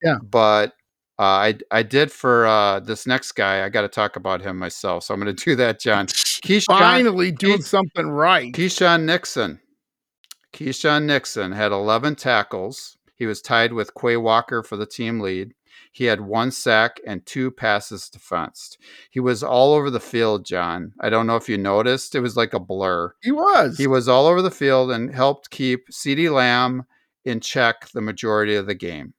Yeah. 0.03 0.17
But 0.23 0.73
uh, 1.19 1.21
I 1.21 1.57
I 1.69 1.83
did 1.83 2.11
for 2.11 2.47
uh, 2.47 2.79
this 2.79 3.05
next 3.05 3.33
guy. 3.33 3.63
I 3.63 3.69
got 3.69 3.81
to 3.81 3.87
talk 3.87 4.15
about 4.15 4.41
him 4.41 4.57
myself, 4.57 5.03
so 5.03 5.13
I'm 5.13 5.19
going 5.21 5.35
to 5.35 5.45
do 5.45 5.55
that, 5.57 5.79
John. 5.79 6.07
Keisean, 6.43 6.65
Finally 6.79 7.31
doing 7.33 7.61
something 7.61 8.07
right. 8.09 8.51
Keisean 8.53 9.03
Nixon. 9.03 9.59
Keisean 10.53 11.05
Nixon 11.05 11.51
had 11.51 11.71
11 11.71 12.15
tackles. 12.15 12.97
He 13.15 13.25
was 13.25 13.41
tied 13.41 13.73
with 13.73 13.93
Quay 13.93 14.17
Walker 14.17 14.63
for 14.63 14.77
the 14.77 14.85
team 14.85 15.19
lead. 15.19 15.53
He 15.91 16.05
had 16.05 16.21
one 16.21 16.51
sack 16.51 16.99
and 17.05 17.25
two 17.25 17.51
passes 17.51 18.09
defensed. 18.09 18.77
He 19.09 19.19
was 19.19 19.43
all 19.43 19.73
over 19.73 19.89
the 19.89 19.99
field, 19.99 20.45
John. 20.45 20.93
I 20.99 21.09
don't 21.09 21.27
know 21.27 21.35
if 21.35 21.49
you 21.49 21.57
noticed. 21.57 22.15
It 22.15 22.19
was 22.19 22.37
like 22.37 22.53
a 22.53 22.59
blur. 22.59 23.13
He 23.21 23.31
was. 23.31 23.77
He 23.77 23.87
was 23.87 24.07
all 24.07 24.27
over 24.27 24.41
the 24.41 24.51
field 24.51 24.91
and 24.91 25.13
helped 25.13 25.49
keep 25.49 25.89
CeeDee 25.89 26.33
Lamb 26.33 26.85
in 27.25 27.39
check 27.39 27.89
the 27.89 28.01
majority 28.01 28.55
of 28.55 28.65
the 28.65 28.75
game. 28.75 29.13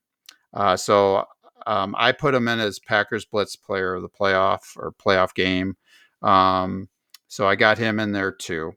Uh, 0.55 0.77
so 0.77 1.25
um, 1.67 1.95
I 1.99 2.13
put 2.13 2.35
him 2.35 2.49
in 2.49 2.61
as 2.61 2.79
Packers 2.79 3.25
Blitz 3.25 3.57
player 3.57 3.95
of 3.95 4.03
the 4.03 4.09
playoff 4.09 4.77
or 4.77 4.93
playoff 4.93 5.35
game. 5.35 5.77
Um, 6.23 6.89
so 7.29 7.47
I 7.47 7.57
got 7.57 7.79
him 7.79 8.01
in 8.01 8.13
there 8.13 8.33
too. 8.33 8.75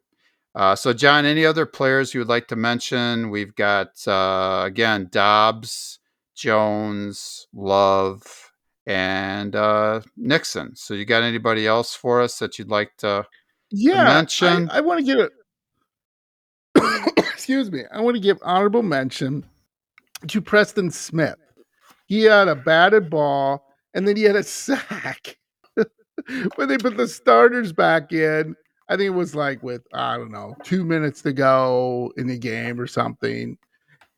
Uh, 0.56 0.76
so, 0.76 0.93
John, 0.93 1.26
any 1.26 1.45
other 1.45 1.66
players 1.66 2.14
you 2.14 2.20
would 2.20 2.30
like 2.30 2.47
to 2.49 2.56
mention? 2.56 3.30
We've 3.32 3.56
got, 3.56 4.08
uh, 4.08 4.64
again, 4.66 5.08
Doubs, 5.12 5.99
Jones, 6.36 7.47
Love, 7.54 8.51
and 8.86 9.56
uh, 9.56 10.01
Nixon. 10.16 10.76
So, 10.76 10.93
you 10.93 11.06
got 11.06 11.24
anybody 11.24 11.66
else 11.66 11.95
for 11.95 12.22
us 12.22 12.38
that 12.39 12.60
you'd 12.60 12.70
like 12.70 12.95
to? 12.97 13.26
yeah. 13.72 14.04
mention- 14.04 14.70
I, 14.70 14.78
I 14.78 14.82
want 14.82 14.99
to 14.99 15.06
give 15.06 15.20
it. 15.20 15.32
excuse 17.18 17.72
me. 17.72 17.84
I 17.91 18.01
want 18.01 18.16
to 18.16 18.22
give 18.22 18.38
honorable 18.43 18.84
mention 18.84 19.45
to 20.28 20.41
Preston 20.41 20.91
Smith. 20.91 21.36
He 22.06 22.24
had 22.24 22.47
a 22.47 22.56
batted 22.56 23.10
ball 23.10 23.66
and 23.93 24.08
then 24.08 24.16
he 24.16 24.24
had 24.24 24.36
a 24.36 24.43
sack. 24.43 25.38
when 26.56 26.68
they 26.70 26.78
put 26.78 26.95
the 26.97 27.08
starters 27.08 27.74
back 27.74 28.14
in, 28.14 28.56
I 28.90 28.98
think 28.98 29.08
it 29.08 29.10
was 29.12 29.36
like 29.36 29.64
with, 29.64 29.82
I 29.94 30.18
don't 30.18 30.32
know, 30.32 30.56
two 30.64 30.84
minutes 30.84 31.22
to 31.22 31.34
go 31.34 32.12
in 32.18 32.28
the 32.28 32.38
game 32.38 32.80
or 32.80 32.88
something. 32.88 33.58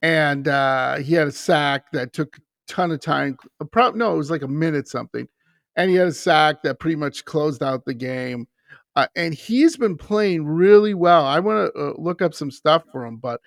And 0.01 0.47
uh, 0.47 0.97
he 0.97 1.13
had 1.13 1.27
a 1.27 1.31
sack 1.31 1.91
that 1.91 2.13
took 2.13 2.37
a 2.37 2.41
ton 2.67 2.91
of 2.91 2.99
time. 2.99 3.37
Pro- 3.71 3.91
no, 3.91 4.13
it 4.13 4.17
was 4.17 4.31
like 4.31 4.41
a 4.41 4.47
minute 4.47 4.87
something. 4.87 5.27
And 5.75 5.89
he 5.89 5.97
had 5.97 6.07
a 6.07 6.13
sack 6.13 6.63
that 6.63 6.79
pretty 6.79 6.95
much 6.95 7.25
closed 7.25 7.61
out 7.61 7.85
the 7.85 7.93
game. 7.93 8.47
Uh, 8.95 9.07
and 9.15 9.33
he's 9.33 9.77
been 9.77 9.97
playing 9.97 10.45
really 10.45 10.93
well. 10.93 11.25
I 11.25 11.39
want 11.39 11.73
to 11.73 11.79
uh, 11.79 11.93
look 11.97 12.21
up 12.21 12.33
some 12.33 12.49
stuff 12.49 12.83
for 12.91 13.05
him, 13.05 13.17
but 13.17 13.41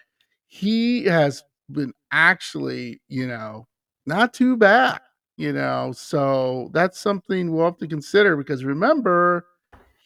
he 0.46 1.04
has 1.04 1.42
been 1.70 1.92
actually, 2.12 3.00
you 3.08 3.26
know, 3.26 3.66
not 4.06 4.34
too 4.34 4.56
bad, 4.56 5.00
you 5.36 5.52
know. 5.52 5.92
So 5.96 6.70
that's 6.72 6.98
something 6.98 7.52
we'll 7.52 7.66
have 7.66 7.78
to 7.78 7.86
consider 7.86 8.36
because 8.36 8.64
remember, 8.64 9.46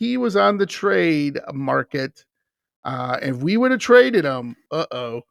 he 0.03 0.16
was 0.16 0.34
on 0.36 0.59
the 0.59 0.66
trade 0.66 1.38
market. 1.53 2.24
Uh, 2.84 3.18
if 3.22 3.36
we 3.36 3.57
would 3.57 3.70
have 3.70 3.78
traded 3.80 4.24
him, 4.24 4.57
uh 4.72 4.86
oh, 4.90 5.22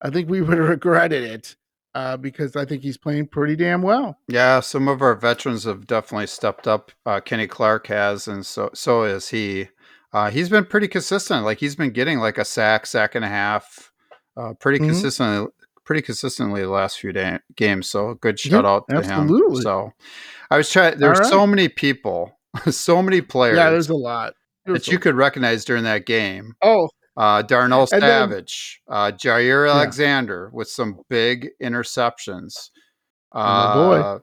I 0.00 0.10
think 0.10 0.28
we 0.30 0.40
would 0.40 0.56
have 0.58 0.68
regretted 0.78 1.24
it 1.24 1.56
uh, 1.96 2.16
because 2.16 2.54
I 2.54 2.64
think 2.64 2.82
he's 2.82 2.96
playing 2.96 3.26
pretty 3.26 3.56
damn 3.56 3.82
well. 3.82 4.16
Yeah, 4.28 4.60
some 4.60 4.86
of 4.86 5.02
our 5.02 5.16
veterans 5.16 5.64
have 5.64 5.86
definitely 5.88 6.28
stepped 6.28 6.68
up. 6.68 6.92
Uh, 7.04 7.18
Kenny 7.20 7.48
Clark 7.48 7.88
has, 7.88 8.28
and 8.28 8.46
so 8.46 8.70
so 8.74 9.02
is 9.02 9.28
he. 9.30 9.68
Uh, 10.12 10.30
he's 10.30 10.48
been 10.48 10.64
pretty 10.66 10.86
consistent. 10.88 11.44
Like 11.44 11.58
he's 11.58 11.74
been 11.74 11.90
getting 11.90 12.18
like 12.20 12.38
a 12.38 12.44
sack, 12.44 12.86
sack 12.86 13.14
and 13.16 13.24
a 13.24 13.28
half, 13.28 13.90
uh, 14.36 14.52
pretty 14.60 14.78
Mhm. 14.78 14.88
consistently, 14.90 15.48
pretty 15.84 16.02
consistently 16.02 16.60
the 16.62 16.68
last 16.70 17.00
few 17.00 17.12
da- 17.12 17.38
games. 17.56 17.90
So 17.90 18.14
good 18.14 18.38
Yeah, 18.44 18.50
shout 18.52 18.64
out 18.66 18.84
to 18.90 19.02
him. 19.02 19.28
So 19.62 19.90
I 20.50 20.56
was 20.58 20.70
trying. 20.70 20.98
There 20.98 21.12
All 21.12 21.18
were 21.18 21.24
so 21.24 21.46
many 21.46 21.68
people, 21.68 22.38
so 22.70 23.02
many 23.02 23.20
players 23.20 23.56
Yeah, 23.56 23.70
there's 23.70 23.88
a 23.88 23.94
lot. 23.94 24.34
There's 24.66 24.80
that 24.84 24.88
a- 24.88 24.92
you 24.92 24.98
could 24.98 25.14
recognize 25.14 25.64
during 25.64 25.84
that 25.84 26.06
game. 26.06 26.54
oh, 26.62 26.88
Uh, 27.16 27.42
Darnell 27.42 27.86
And 27.92 28.02
then- 28.02 28.30
Savage, 28.30 28.80
uh, 28.88 29.10
Jaire 29.12 29.66
Yeah. 29.66 29.74
Alexander 29.74 30.50
with 30.52 30.68
some 30.68 31.00
big 31.10 31.50
interceptions. 31.62 32.70
boy. 33.32 33.38
Uh, 33.38 34.18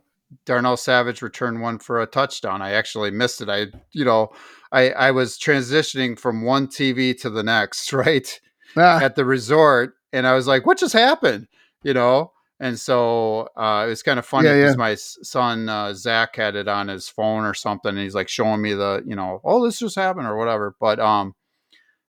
Darnell 0.46 0.78
Savage 0.78 1.22
returned 1.22 1.62
one 1.62 1.80
for 1.80 2.02
a 2.02 2.06
touchdown. 2.06 2.62
I 2.62 2.72
actually 2.72 3.10
missed 3.12 3.42
it. 3.42 3.50
I, 3.50 3.68
you 3.92 4.06
know, 4.06 4.30
I, 4.72 4.92
I 4.92 5.12
was 5.12 5.38
transitioning 5.40 6.18
from 6.20 6.44
one 6.44 6.68
TV 6.68 7.20
to 7.22 7.30
the 7.32 7.42
next, 7.44 7.92
right, 7.94 8.40
ah, 8.78 9.00
at 9.02 9.16
the 9.16 9.26
resort, 9.26 9.96
and 10.14 10.28
I 10.28 10.34
was 10.36 10.46
like, 10.46 10.68
"What 10.68 10.78
just 10.78 10.94
happened?" 10.94 11.48
You 11.84 11.94
know. 11.96 12.32
And 12.62 12.78
so 12.78 13.48
uh, 13.56 13.86
it 13.86 13.90
was 13.90 14.04
kind 14.04 14.20
of 14.20 14.26
funny 14.26 14.50
because 14.50 14.74
yeah. 14.74 14.78
my 14.78 14.96
son 14.96 15.70
uh, 15.70 15.94
Zach 15.94 16.36
had 16.36 16.56
it 16.56 16.68
on 16.68 16.90
his 16.90 17.08
phone 17.08 17.46
or 17.46 17.54
something, 17.54 17.90
and 17.90 18.00
he's 18.00 18.16
like 18.16 18.28
showing 18.28 18.62
me 18.62 18.74
the, 18.74 19.02
you 19.06 19.16
know, 19.16 19.40
oh, 19.46 19.64
this 19.64 19.80
just 19.80 19.96
happened 19.96 20.28
or 20.28 20.38
whatever. 20.38 20.76
But 20.78 21.00
um, 21.00 21.36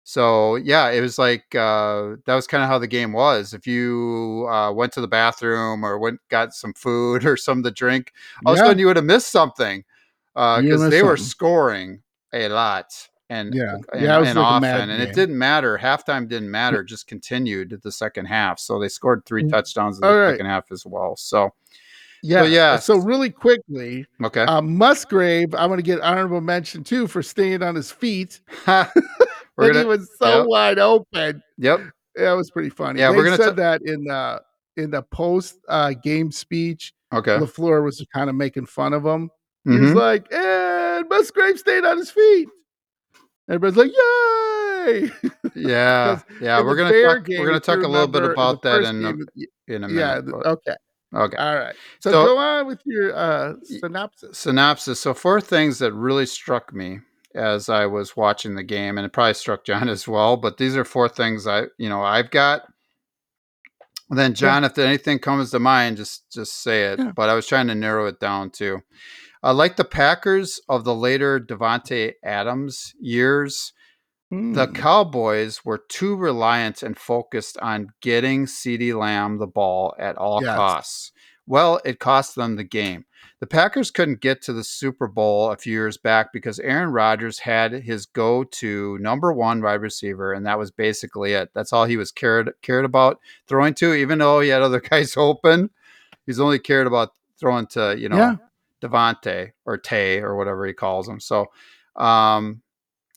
so 0.03 0.57
yeah, 0.57 0.91
it 0.91 1.01
was 1.01 1.19
like 1.19 1.55
uh, 1.55 2.17
that 2.27 2.35
was 2.35 2.49
kind 2.49 2.65
of 2.65 2.69
how 2.69 2.79
the 2.79 2.89
game 2.89 3.13
was. 3.13 3.55
If 3.55 3.67
you 3.69 4.49
uh, 4.51 4.73
went 4.73 4.93
to 4.95 5.01
the 5.01 5.07
bathroom 5.07 5.85
or 5.85 6.01
went 6.01 6.21
got 6.31 6.53
some 6.53 6.75
food 6.75 7.25
or 7.27 7.37
something 7.37 7.63
to 7.65 7.71
drink, 7.71 8.13
all 8.45 8.55
of 8.55 8.59
a 8.59 8.61
yeah, 8.61 8.67
sudden 8.67 8.81
you 8.81 8.87
would 8.87 8.97
have 8.97 9.05
missed 9.05 9.31
something 9.31 9.85
because 10.35 10.65
missed 10.65 10.91
they 10.91 11.05
were 11.05 11.17
scoring 11.17 12.03
a 12.33 12.49
lot 12.49 13.10
and 13.31 13.55
yeah, 13.55 13.77
and, 13.93 14.03
yeah. 14.03 14.17
It 14.17 14.21
was 14.21 14.29
and 14.31 14.39
like 14.39 14.47
often, 14.47 14.91
and 14.91 15.03
it 15.03 15.15
didn't 15.15 15.39
matter. 15.39 15.79
Halftime 15.79 16.29
didn't 16.29 16.51
matter; 16.51 16.85
just 16.85 17.07
continued 17.07 17.81
the 17.83 17.91
second 17.93 18.27
half. 18.27 18.59
So 18.59 18.79
they 18.79 18.89
scored 18.89 19.25
three 19.25 19.45
Mm. 19.45 19.51
touchdowns 19.51 19.97
in 19.97 20.03
the 20.03 20.13
right. 20.15 20.31
second 20.33 20.47
half 20.47 20.71
as 20.71 20.85
well. 20.85 21.17
So 21.17 21.55
Yeah, 22.23 22.45
yeah. 22.45 22.79
So 22.79 22.97
really 22.97 23.31
quickly, 23.31 24.05
okay, 24.23 24.43
uh, 24.43 24.61
Musgrave, 24.61 25.55
I'm 25.55 25.69
going 25.71 25.79
to 25.79 25.83
get 25.83 26.01
honorable 26.03 26.43
mention 26.43 26.85
too 26.85 27.07
for 27.07 27.23
staying 27.23 27.63
on 27.63 27.75
his 27.75 27.91
feet. 27.91 28.41
and 28.67 28.87
he 29.59 29.69
gonna 29.73 29.87
was 29.87 30.11
so 30.19 30.39
yep. 30.41 30.47
wide 30.47 30.79
open. 30.79 31.43
yep 31.57 31.81
That 32.17 32.33
was 32.33 32.51
pretty 32.51 32.69
funny. 32.71 33.01
Yeah, 33.01 33.11
they 33.13 33.17
we're 33.17 33.25
gonna 33.25 33.37
said 33.39 33.57
ta- 33.57 33.79
that 33.79 33.83
in 33.83 34.05
the 34.05 34.43
in 34.77 34.91
the 34.91 35.03
post 35.03 35.59
uh, 35.69 35.93
game 36.03 36.31
speech. 36.33 36.93
okay. 37.13 37.37
Lafleur 37.39 37.83
was 37.85 38.05
kind 38.13 38.29
of 38.29 38.37
making 38.37 38.67
fun 38.67 38.93
of 38.93 39.05
him. 39.07 39.31
He 39.65 39.79
was 39.79 39.91
Mhm. 39.91 39.95
like, 39.95 40.33
"And 40.33 41.09
Musgrave 41.09 41.59
stayed 41.59 41.85
on 41.85 41.99
his 41.99 42.11
feet." 42.11 42.49
Everybody's 43.49 43.77
like, 43.77 43.91
"Yay!" 43.91 45.11
yeah, 45.57 46.21
yeah. 46.41 46.61
We're 46.63 46.77
gonna 46.77 47.03
talk, 47.05 47.25
game, 47.25 47.41
we're 47.41 47.47
gonna 47.47 47.61
talk 47.61 47.83
a 47.83 47.89
little 47.89 48.07
bit 48.09 48.23
remember, 48.23 48.33
in 48.33 48.37
the 48.37 48.43
about 48.43 48.63
that 48.63 48.83
in 48.85 49.05
a, 49.05 49.75
in 49.75 49.85
a 49.85 49.89
minute. 49.89 50.23
th- 50.23 50.35
but- 50.43 50.47
Okay. 50.47 50.75
okay. 51.15 51.37
All 51.37 51.55
right. 51.57 51.75
So, 52.01 52.11
So- 52.13 52.25
go 52.27 52.39
on 52.39 52.67
with 52.67 52.81
your 52.85 53.15
uh, 53.17 53.55
synopsis. 53.65 54.39
synopsis. 54.39 55.01
So 55.01 55.15
four 55.15 55.41
things 55.41 55.79
that 55.81 55.93
really 55.93 56.27
struck 56.27 56.73
me 56.73 57.01
as 57.35 57.69
I 57.69 57.87
was 57.87 58.17
watching 58.17 58.55
the 58.57 58.63
game, 58.65 58.99
and 58.99 59.05
it 59.07 59.13
probably 59.13 59.35
struck 59.35 59.65
John 59.65 59.89
as 59.97 60.07
well. 60.09 60.37
But 60.37 60.57
these 60.59 60.77
are 60.77 60.85
four 60.85 61.09
things 61.09 61.47
I, 61.47 61.65
you 61.79 61.89
know, 61.89 62.03
I've 62.03 62.31
got 62.31 62.63
then 64.13 64.35
John, 64.35 64.65
if 64.65 64.77
anything 64.77 65.21
comes 65.21 65.53
to 65.53 65.61
mind, 65.61 65.97
just 65.97 66.31
just 66.33 66.63
say 66.63 66.85
it. 66.93 66.99
Yeah. 66.99 67.13
But 67.15 67.31
I 67.31 67.35
was 67.35 67.47
trying 67.47 67.69
to 67.69 67.75
narrow 67.77 68.07
it 68.07 68.19
down 68.19 68.51
too. 68.51 68.81
Uh, 69.43 69.55
like 69.55 69.77
the 69.77 69.85
Packers 69.85 70.61
of 70.69 70.85
the 70.85 70.95
later 70.95 71.41
Davante 71.41 72.13
Adams 72.23 72.95
years, 73.01 73.73
the 74.31 74.67
Hmm. 74.67 74.73
Cowboys 74.75 75.65
were 75.65 75.83
too 75.89 76.15
reliant 76.15 76.83
and 76.83 76.97
focused 76.97 77.59
on 77.59 77.89
getting 78.01 78.47
CeeDee 78.47 78.95
Lamb 78.97 79.39
the 79.39 79.47
ball 79.47 79.95
at 79.99 80.17
all 80.17 80.41
Yes. 80.43 80.55
costs. 80.57 81.13
Well, 81.47 81.81
it 81.85 81.99
cost 81.99 82.37
them 82.37 82.55
the 82.55 82.63
game. 82.63 83.07
The 83.41 83.47
Packers 83.49 83.91
couldn't 83.91 84.21
get 84.21 84.41
to 84.43 84.53
the 84.53 84.63
Super 84.63 85.09
Bowl 85.09 85.51
a 85.51 85.57
few 85.57 85.73
years 85.73 85.97
back 85.97 86.33
because 86.33 86.61
Aaron 86.61 86.91
Rodgers 86.93 87.41
had 87.41 87.73
his 87.73 88.07
go-to 88.07 88.99
number 89.01 89.33
one 89.33 89.61
wide 89.63 89.81
receiver, 89.81 90.33
and 90.33 90.47
that 90.47 90.59
was 90.59 90.71
basically 90.71 91.33
it. 91.33 91.51
That's 91.53 91.73
all 91.73 91.87
he 91.87 91.97
was 91.97 92.13
cared 92.13 92.53
cared 92.63 92.85
about 92.85 93.19
throwing 93.49 93.75
to, 93.75 93.95
even 93.95 94.19
though 94.19 94.41
he 94.41 94.51
had 94.51 94.63
other 94.63 94.81
guys 94.91 95.17
open. 95.17 95.71
He's 96.27 96.39
only 96.39 96.59
cared 96.61 96.87
about 96.87 97.15
throwing 97.41 97.67
to, 97.69 97.97
you 97.99 98.09
know, 98.09 98.17
Yeah. 98.17 98.37
Davante 98.81 99.51
or 99.67 99.79
Tay 99.79 100.21
or 100.21 100.37
whatever 100.37 100.67
he 100.67 100.73
calls 100.73 101.09
him. 101.09 101.21
So, 101.21 101.47
um, 101.97 102.63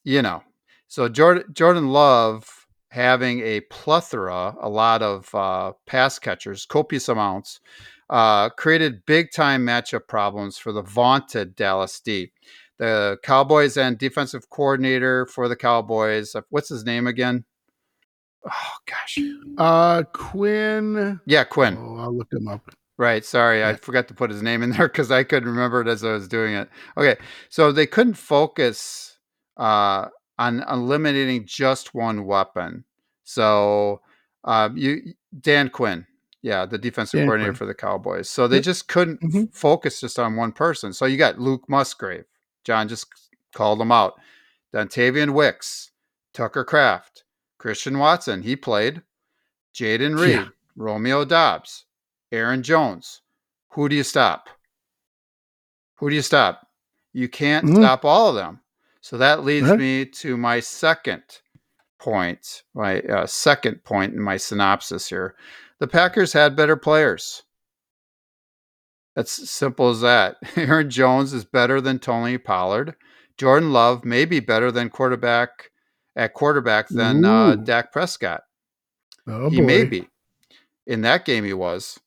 you 0.04 0.22
know, 0.22 0.44
so 0.88 1.08
Jordan 1.10 1.46
Jordan 1.54 1.90
Love 1.90 2.68
having 2.90 3.40
a 3.42 3.62
plethora, 3.62 4.56
a 4.62 4.70
lot 4.70 5.02
of 5.02 5.34
uh, 5.34 5.74
pass 5.88 6.20
catchers, 6.20 6.66
copious 6.66 7.10
amounts, 7.10 7.60
uh, 8.10 8.50
created 8.50 9.06
big 9.06 9.32
time 9.32 9.66
matchup 9.66 10.08
problems 10.08 10.58
for 10.58 10.72
the 10.72 10.84
vaunted 10.84 11.56
Dallas 11.56 12.00
D. 12.00 12.32
The 12.78 13.18
Cowboys 13.24 13.78
and 13.78 13.98
defensive 13.98 14.50
coordinator 14.50 15.26
for 15.26 15.48
the 15.48 15.56
Cowboys, 15.56 16.36
uh, 16.36 16.42
what's 16.50 16.70
his 16.70 16.84
name 16.86 17.08
again? 17.08 17.46
Oh 18.46 18.76
gosh, 18.86 19.20
Uh, 19.58 20.04
Quinn. 20.12 21.20
yeah, 21.26 21.46
Quinn. 21.46 21.78
Oh, 21.80 21.98
I'll 21.98 22.16
look 22.16 22.34
him 22.34 22.48
up. 22.48 22.62
Right. 22.98 23.26
Sorry, 23.26 23.64
I 23.66 23.74
forgot 23.76 24.08
to 24.10 24.14
put 24.14 24.30
his 24.30 24.44
name 24.44 24.62
in 24.62 24.70
there 24.72 24.88
because 24.88 25.10
I 25.12 25.24
couldn't 25.24 25.50
remember 25.50 25.82
it 25.82 25.88
as 25.88 26.04
I 26.04 26.12
was 26.12 26.28
doing 26.28 26.54
it. 26.54 26.70
Okay, 26.96 27.16
so 27.50 27.72
they 27.72 27.88
couldn't 27.88 28.14
focus 28.16 29.18
uh, 29.58 30.08
on 30.38 30.64
eliminating 30.70 31.46
just 31.46 31.94
one 31.96 32.26
weapon. 32.26 32.84
So 33.24 34.02
um, 34.44 34.78
you, 34.78 35.14
Dan 35.42 35.70
Quinn, 35.70 36.06
yeah, 36.42 36.66
the 36.66 36.78
defensive 36.78 37.18
Dan 37.20 37.28
coordinator 37.28 37.52
Quinn. 37.54 37.58
for 37.58 37.66
the 37.66 37.74
Cowboys. 37.74 38.30
So 38.30 38.48
they 38.48 38.60
just 38.62 38.88
couldn't 38.88 39.22
Mhm. 39.22 39.54
focus 39.56 40.00
just 40.02 40.20
on 40.20 40.36
one 40.36 40.52
person. 40.52 40.94
So 40.94 41.06
you 41.06 41.18
got 41.18 41.40
Luke 41.40 41.64
Musgrave. 41.68 42.26
John 42.64 42.88
just 42.88 43.08
called 43.54 43.82
him 43.82 43.92
out. 43.92 44.20
Dontayvion 44.74 45.34
Wicks, 45.34 45.92
Tucker 46.34 46.64
Kraft, 46.64 47.24
Christian 47.58 47.98
Watson. 48.00 48.42
He 48.44 48.56
played. 48.56 49.02
Jayden 49.74 50.20
Reed, 50.20 50.32
Yeah. 50.36 50.48
Romeo 50.76 51.26
Doubs, 51.26 51.86
Aaron 52.34 52.64
Jones. 52.64 53.22
Who 53.70 53.88
do 53.88 53.96
you 53.96 54.04
stop? 54.04 54.50
Who 55.98 56.10
do 56.10 56.16
you 56.16 56.22
stop? 56.22 56.68
You 57.14 57.30
can't 57.30 57.66
Mhm. 57.66 57.76
stop 57.78 58.04
all 58.04 58.30
of 58.30 58.36
them. 58.36 58.62
So 59.02 59.18
that 59.18 59.44
leads 59.44 59.68
Right. 59.70 59.80
me 59.80 60.06
to 60.06 60.36
my 60.36 60.60
second 60.60 61.24
point, 62.00 62.64
my 62.74 63.02
uh, 63.02 63.28
second 63.28 63.84
point 63.84 64.14
in 64.14 64.20
my 64.20 64.38
synopsis 64.38 65.08
here. 65.10 65.36
The 65.80 65.88
Packers 65.88 66.34
had 66.34 66.56
better 66.56 66.76
players. 66.76 67.44
That's 69.16 69.50
simple 69.50 69.90
as 69.90 70.02
that. 70.02 70.38
Aaron 70.58 70.90
Jones 70.90 71.34
is 71.34 71.46
better 71.46 71.80
than 71.80 72.00
Tony 72.00 72.38
Pollard. 72.38 72.96
Jordan 73.38 73.72
Love 73.72 74.04
may 74.06 74.26
be 74.26 74.40
better 74.40 74.72
than 74.72 74.90
quarterback 74.90 75.72
at 76.16 76.34
quarterback 76.34 76.88
than 76.90 77.24
uh, 77.26 77.56
Dak 77.56 77.92
Prescott 77.92 78.42
Oh 79.28 79.50
he 79.50 79.60
boy. 79.62 79.66
may 79.66 79.84
be. 79.84 80.10
In 80.88 81.02
that 81.02 81.26
game, 81.26 81.44
he 81.44 81.54
was. 81.54 82.00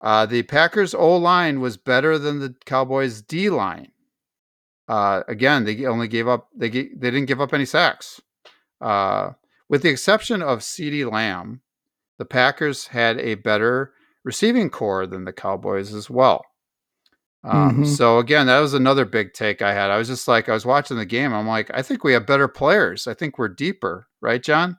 Uh, 0.00 0.26
the 0.26 0.42
Packers' 0.44 0.94
O 0.94 1.16
line 1.16 1.60
was 1.60 1.76
better 1.76 2.18
than 2.18 2.38
the 2.38 2.54
Cowboys' 2.64 3.20
D 3.22 3.50
line. 3.50 3.90
Uh, 4.88 5.22
again, 5.28 5.64
they 5.64 5.84
only 5.86 6.08
gave 6.08 6.28
up. 6.28 6.48
They 6.56 6.70
they 6.70 7.10
didn't 7.10 7.26
give 7.26 7.40
up 7.40 7.52
any 7.52 7.64
sacks. 7.66 8.20
Uh, 8.80 9.32
with 9.68 9.82
the 9.82 9.90
exception 9.90 10.40
of 10.40 10.60
CeeDee 10.60 11.10
Lamb, 11.10 11.60
the 12.18 12.24
Packers 12.24 12.86
had 12.88 13.18
a 13.18 13.34
better 13.34 13.92
receiving 14.24 14.70
corps 14.70 15.06
than 15.06 15.24
the 15.24 15.32
Cowboys 15.32 15.92
as 15.92 16.08
well. 16.08 16.44
Um, 17.44 17.82
Mhm. 17.82 17.86
So 17.86 18.18
again, 18.18 18.46
that 18.46 18.60
was 18.60 18.74
another 18.74 19.04
big 19.04 19.32
take 19.32 19.62
I 19.62 19.72
had. 19.74 19.90
I 19.90 19.98
was 19.98 20.08
just 20.08 20.26
like, 20.26 20.48
I 20.48 20.52
was 20.54 20.66
watching 20.66 20.96
the 20.96 21.04
game. 21.06 21.32
I'm 21.32 21.46
like, 21.46 21.70
I 21.72 21.82
think 21.82 22.02
we 22.02 22.12
have 22.14 22.26
better 22.26 22.48
players. 22.48 23.06
I 23.06 23.14
think 23.14 23.38
we're 23.38 23.48
deeper, 23.48 24.06
right, 24.20 24.42
John? 24.42 24.78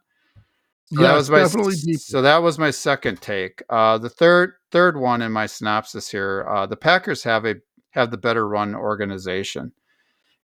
So 0.93 1.01
that 1.01 1.13
was 1.13 1.29
my 1.29 1.39
definitely 1.39 1.75
deep. 1.75 1.99
so 1.99 2.21
that 2.23 2.37
was 2.41 2.57
my 2.57 2.71
second 2.71 3.21
take. 3.21 3.61
Uh, 3.69 3.97
the 3.99 4.09
third 4.09 4.53
third 4.71 4.97
one 4.97 5.21
in 5.21 5.31
my 5.31 5.45
synopsis 5.45 6.09
here. 6.09 6.47
Uh, 6.49 6.65
the 6.65 6.77
Packers 6.77 7.23
have 7.23 7.45
a 7.45 7.55
have 7.91 8.09
the 8.11 8.17
better 8.17 8.47
run 8.47 8.73
organization. 8.75 9.71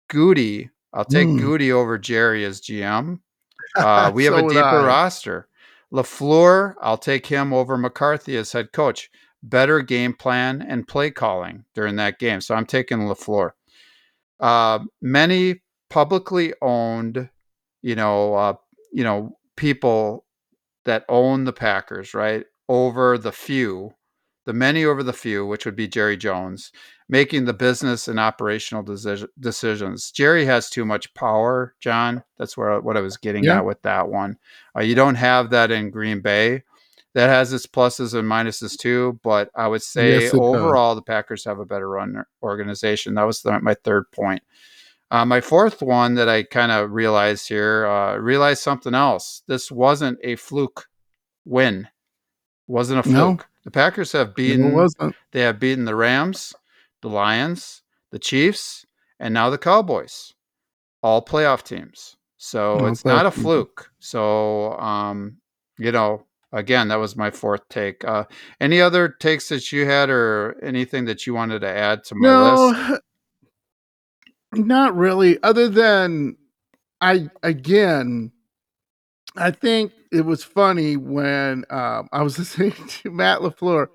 Goody, 0.10 0.70
I'll 0.94 1.06
take 1.06 1.28
Mm. 1.28 1.40
Goody 1.40 1.72
over 1.72 1.98
Jerry 1.98 2.44
as 2.44 2.60
GM. 2.62 3.20
Uh, 3.76 4.12
we 4.16 4.26
have 4.26 4.34
a 4.34 4.42
deeper 4.50 4.84
roster. 4.84 5.48
Lafleur, 5.94 6.76
I'll 6.82 6.98
take 6.98 7.26
him 7.28 7.54
over 7.54 7.78
McCarthy 7.78 8.36
as 8.38 8.52
head 8.52 8.72
coach. 8.72 9.10
Better 9.44 9.82
game 9.82 10.14
plan 10.14 10.62
and 10.62 10.88
play 10.88 11.12
calling 11.12 11.66
during 11.76 11.96
that 11.98 12.20
game. 12.20 12.42
So 12.42 12.56
I'm 12.56 12.66
taking 12.66 13.00
Lafleur. 13.00 13.52
Uh, 14.40 14.80
many 15.02 15.62
publicly 15.90 16.54
owned, 16.62 17.30
you 17.82 17.96
know, 17.96 18.34
uh, 18.36 18.54
you 18.92 19.04
know, 19.04 19.38
people 19.56 20.26
that 20.86 21.06
own 21.10 21.44
the 21.46 21.54
Packers, 21.54 22.14
right? 22.14 22.46
Over 22.70 23.18
the 23.18 23.32
few, 23.32 23.92
the 24.46 24.54
many 24.54 24.84
over 24.86 25.04
the 25.04 25.14
few, 25.14 25.46
which 25.46 25.66
would 25.66 25.76
be 25.76 25.88
Jerry 25.88 26.18
Jones, 26.18 26.72
making 27.10 27.46
the 27.46 27.54
business 27.54 28.08
and 28.08 28.20
operational 28.20 28.82
decision, 28.84 29.28
decisions. 29.40 30.12
Jerry 30.12 30.46
has 30.46 30.70
too 30.70 30.86
much 30.86 31.14
power, 31.14 31.76
John. 31.80 32.24
That's 32.38 32.56
where 32.58 32.80
what 32.82 32.98
I 32.98 33.02
was 33.02 33.18
getting 33.18 33.44
Yeah. 33.44 33.58
at 33.58 33.66
with 33.66 33.82
that 33.84 34.08
one. 34.10 34.38
Uh, 34.76 34.82
you 34.82 34.96
don't 34.96 35.16
have 35.16 35.50
that 35.52 35.70
in 35.72 35.92
Green 35.92 36.22
Bay. 36.22 36.64
That 37.14 37.28
has 37.28 37.52
its 37.52 37.68
pluses 37.68 38.14
and 38.18 38.26
minuses 38.26 38.78
too, 38.78 39.20
but 39.22 39.52
I 39.54 39.68
would 39.68 39.82
say 39.84 40.14
Yes, 40.24 40.34
it 40.34 40.38
does. 40.38 40.56
overall 40.56 40.96
the 40.96 41.02
Packers 41.02 41.44
have 41.44 41.60
a 41.60 41.66
better 41.66 41.90
run 41.90 42.24
organization. 42.42 43.16
That 43.16 43.24
was 43.28 43.42
the, 43.42 43.60
my 43.60 43.74
third 43.84 44.06
point. 44.12 44.42
Uh, 45.12 45.26
my 45.26 45.42
fourth 45.42 45.82
one 45.82 46.16
that 46.16 46.30
I 46.30 46.44
kind 46.44 46.72
of 46.72 46.92
realized 46.92 47.50
here, 47.50 47.86
uh, 47.86 48.16
realized 48.16 48.64
something 48.64 48.96
else. 48.96 49.44
This 49.46 49.70
wasn't 49.70 50.18
a 50.24 50.38
fluke 50.38 50.88
win. 51.44 51.90
Wasn't 52.68 53.06
a 53.06 53.10
No. 53.10 53.26
fluke. 53.26 53.48
The 53.66 53.72
Packers 53.72 54.14
have 54.14 54.34
beaten. 54.34 54.90
They 55.34 55.42
have 55.42 55.60
beaten 55.60 55.84
the 55.86 55.96
Rams, 55.96 56.54
the 57.02 57.10
Lions, 57.10 57.84
the 58.12 58.20
Chiefs, 58.20 58.86
and 59.20 59.34
now 59.34 59.50
the 59.50 59.58
Cowboys. 59.58 60.34
All 61.04 61.24
playoff 61.24 61.64
teams. 61.64 62.16
So 62.38 62.80
All 62.80 62.88
it's 62.88 63.04
not 63.06 63.26
a 63.26 63.32
fluke. 63.32 63.92
So 64.00 64.80
um, 64.80 65.38
you 65.78 65.92
know, 65.92 66.26
again, 66.54 66.88
that 66.88 67.00
was 67.00 67.16
my 67.18 67.32
fourth 67.32 67.68
take. 67.70 68.06
Uh, 68.06 68.26
any 68.62 68.80
other 68.82 69.10
takes 69.10 69.50
that 69.50 69.72
you 69.72 69.86
had, 69.86 70.10
or 70.10 70.56
anything 70.64 71.06
that 71.06 71.28
you 71.28 71.34
wanted 71.34 71.60
to 71.60 71.70
add 71.70 72.04
to 72.06 72.16
my 72.16 72.30
list? 72.80 73.02
No, 74.54 74.64
not 74.64 74.96
really. 74.96 75.42
Other 75.44 75.70
than 75.70 76.36
I 77.02 77.30
again, 77.44 78.32
I 79.36 79.52
think 79.52 79.94
it 80.12 80.26
was 80.26 80.44
funny 80.44 80.98
when 80.98 81.66
um, 81.70 82.10
I 82.12 82.22
was 82.24 82.38
listening 82.40 82.74
to 82.74 83.12
Matt 83.12 83.40
Lafleur, 83.40 83.88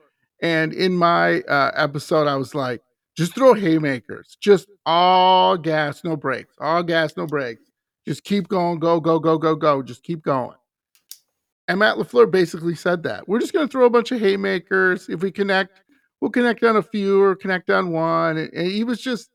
and 0.43 0.73
in 0.73 0.95
my 0.95 1.41
uh, 1.43 1.73
episode, 1.75 2.27
I 2.27 2.37
was 2.37 2.55
like, 2.55 2.83
"Just 3.17 3.35
throw 3.35 3.55
haymakers, 3.55 4.37
just 4.41 4.69
all 4.87 5.57
gas, 5.57 6.05
no 6.05 6.17
brakes, 6.17 6.55
all 6.61 6.83
gas, 6.83 7.17
no 7.17 7.27
brakes. 7.27 7.63
Just 8.07 8.25
keep 8.25 8.49
going, 8.49 8.79
go, 8.79 9.01
go, 9.01 9.19
go, 9.19 9.39
go, 9.39 9.55
go. 9.55 9.83
Just 9.83 10.03
keep 10.03 10.23
going." 10.23 10.57
And 11.69 11.81
Matt 11.81 11.97
Lafleur 11.97 12.31
basically 12.31 12.77
said 12.77 13.03
that 13.03 13.29
we're 13.29 13.41
just 13.41 13.53
going 13.53 13.67
to 13.67 13.71
throw 13.71 13.87
a 13.87 13.91
bunch 13.91 14.13
of 14.13 14.21
haymakers. 14.21 15.09
If 15.09 15.21
we 15.21 15.33
connect, 15.33 15.83
we'll 16.21 16.31
connect 16.31 16.63
on 16.63 16.77
a 16.77 16.83
few 16.83 17.21
or 17.21 17.35
connect 17.35 17.71
on 17.71 17.91
one. 17.91 18.37
And 18.39 18.71
he 18.71 18.85
was 18.85 19.01
just 19.01 19.31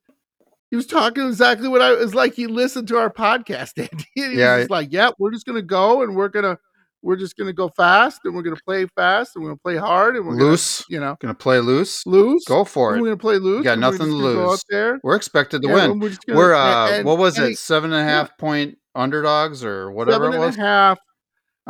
he 0.72 0.76
was 0.78 0.88
talking 0.88 1.28
exactly 1.28 1.68
what 1.68 1.82
I 1.82 1.92
was 1.92 2.16
like. 2.16 2.34
He 2.34 2.48
listened 2.48 2.88
to 2.88 2.98
our 2.98 3.12
podcast, 3.12 3.78
Andy. 3.78 4.06
And 4.18 4.34
he 4.34 4.40
Yeah. 4.40 4.58
was 4.58 4.70
like, 4.72 4.88
"Yeah, 4.92 5.12
we're 5.20 5.32
just 5.32 5.46
gonna 5.46 5.62
go 5.62 6.02
and 6.02 6.16
we're 6.16 6.28
gonna 6.30 6.58
we're 7.04 7.16
just 7.16 7.36
gonna 7.38 7.54
go 7.54 7.68
fast 7.70 8.22
and 8.26 8.36
we're 8.36 8.44
gonna 8.44 8.56
play 8.66 8.86
fast 8.96 9.36
and 9.36 9.44
we're 9.44 9.50
gonna 9.52 9.60
play 9.64 9.76
hard 9.78 10.16
and 10.16 10.26
we're 10.26 10.34
Loose. 10.36 10.82
gonna, 10.86 10.96
you 10.96 11.00
know, 11.00 11.18
Gonna 11.20 11.34
play 11.34 11.60
loose. 11.60 12.06
lose. 12.06 12.44
Go 12.48 12.64
for 12.64 12.96
it. 12.96 13.02
We're 13.02 13.08
gonna 13.08 13.18
play 13.18 13.38
loose. 13.38 13.64
got 13.64 13.74
and 13.74 13.82
we're 13.84 13.92
nothing 13.92 14.08
to 14.08 14.14
lose. 14.14 14.64
there. 14.70 15.00
We're 15.04 15.16
expected 15.16 15.62
to 15.64 15.68
Yeah, 15.68 15.74
win. 15.88 16.00
we're 16.00 16.10
gonna, 16.28 16.38
We're 16.38 16.54
uh, 16.56 16.92
and- 16.92 17.06
what 17.06 17.18
was 17.18 17.38
it? 17.40 17.58
Seven 17.58 17.92
and 17.94 18.02
a 18.02 18.04
half 18.10 18.28
yeah. 18.30 18.36
point 18.40 18.78
underdogs 18.96 19.64
or 19.64 19.92
whatever 19.92 20.26
seven 20.26 20.34
it 20.34 20.36
and 20.36 20.44
a 20.44 20.48
was. 20.48 20.56
half. 20.56 21.00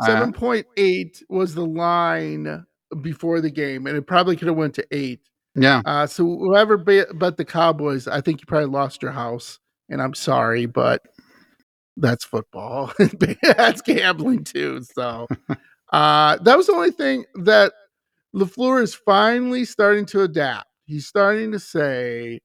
Uh, 0.00 0.06
Seven 0.06 0.32
point 0.32 0.66
eight 0.76 1.22
was 1.28 1.54
the 1.54 1.64
line 1.66 2.64
before 3.00 3.40
the 3.40 3.50
game, 3.50 3.86
and 3.86 3.96
it 3.96 4.06
probably 4.06 4.36
could 4.36 4.48
have 4.48 4.56
went 4.56 4.74
to 4.74 4.86
eight. 4.90 5.20
Yeah. 5.54 5.82
Uh, 5.84 6.06
so 6.06 6.24
whoever 6.24 6.76
be, 6.76 7.02
but 7.14 7.36
the 7.36 7.44
Cowboys, 7.44 8.08
I 8.08 8.20
think 8.20 8.40
you 8.40 8.46
probably 8.46 8.68
lost 8.68 9.02
your 9.02 9.12
house, 9.12 9.58
and 9.88 10.00
I'm 10.00 10.14
sorry, 10.14 10.66
but 10.66 11.02
that's 11.96 12.24
football. 12.24 12.92
that's 13.42 13.82
gambling 13.82 14.44
too. 14.44 14.82
So 14.94 15.26
uh, 15.92 16.38
that 16.38 16.56
was 16.56 16.66
the 16.66 16.72
only 16.72 16.90
thing 16.90 17.24
that 17.44 17.72
LaFleur 18.34 18.82
is 18.82 18.94
finally 18.94 19.64
starting 19.64 20.06
to 20.06 20.22
adapt. 20.22 20.66
He's 20.86 21.06
starting 21.06 21.52
to 21.52 21.58
say, 21.58 22.40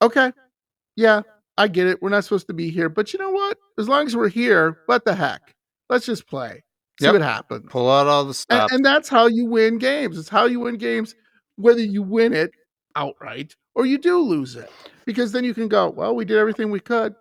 okay, 0.00 0.32
yeah, 0.96 1.22
I 1.56 1.68
get 1.68 1.86
it. 1.86 2.02
We're 2.02 2.10
not 2.10 2.24
supposed 2.24 2.46
to 2.48 2.54
be 2.54 2.70
here. 2.70 2.88
But 2.88 3.12
you 3.12 3.18
know 3.18 3.30
what? 3.30 3.58
As 3.78 3.88
long 3.88 4.06
as 4.06 4.16
we're 4.16 4.28
here, 4.28 4.78
what 4.86 5.04
the 5.04 5.14
heck? 5.14 5.54
Let's 5.88 6.06
just 6.06 6.26
play. 6.26 6.62
See 7.00 7.06
Yep. 7.06 7.14
what 7.14 7.22
happens. 7.22 7.66
Pull 7.70 7.90
out 7.90 8.06
all 8.06 8.24
the 8.24 8.44
And, 8.50 8.70
and 8.70 8.84
that's 8.84 9.08
how 9.08 9.26
you 9.26 9.46
win 9.46 9.78
games. 9.78 10.18
It's 10.18 10.28
how 10.28 10.44
you 10.44 10.60
win 10.60 10.76
games, 10.76 11.14
whether 11.56 11.80
you 11.82 12.02
win 12.02 12.32
it 12.32 12.52
outright 12.96 13.54
or 13.74 13.86
you 13.86 13.98
do 13.98 14.18
lose 14.20 14.56
it. 14.56 14.70
Because 15.06 15.32
then 15.32 15.44
you 15.44 15.54
can 15.54 15.68
go, 15.68 15.90
well, 15.90 16.14
we 16.14 16.24
did 16.24 16.38
everything 16.38 16.70
we 16.70 16.80
could. 16.80 17.14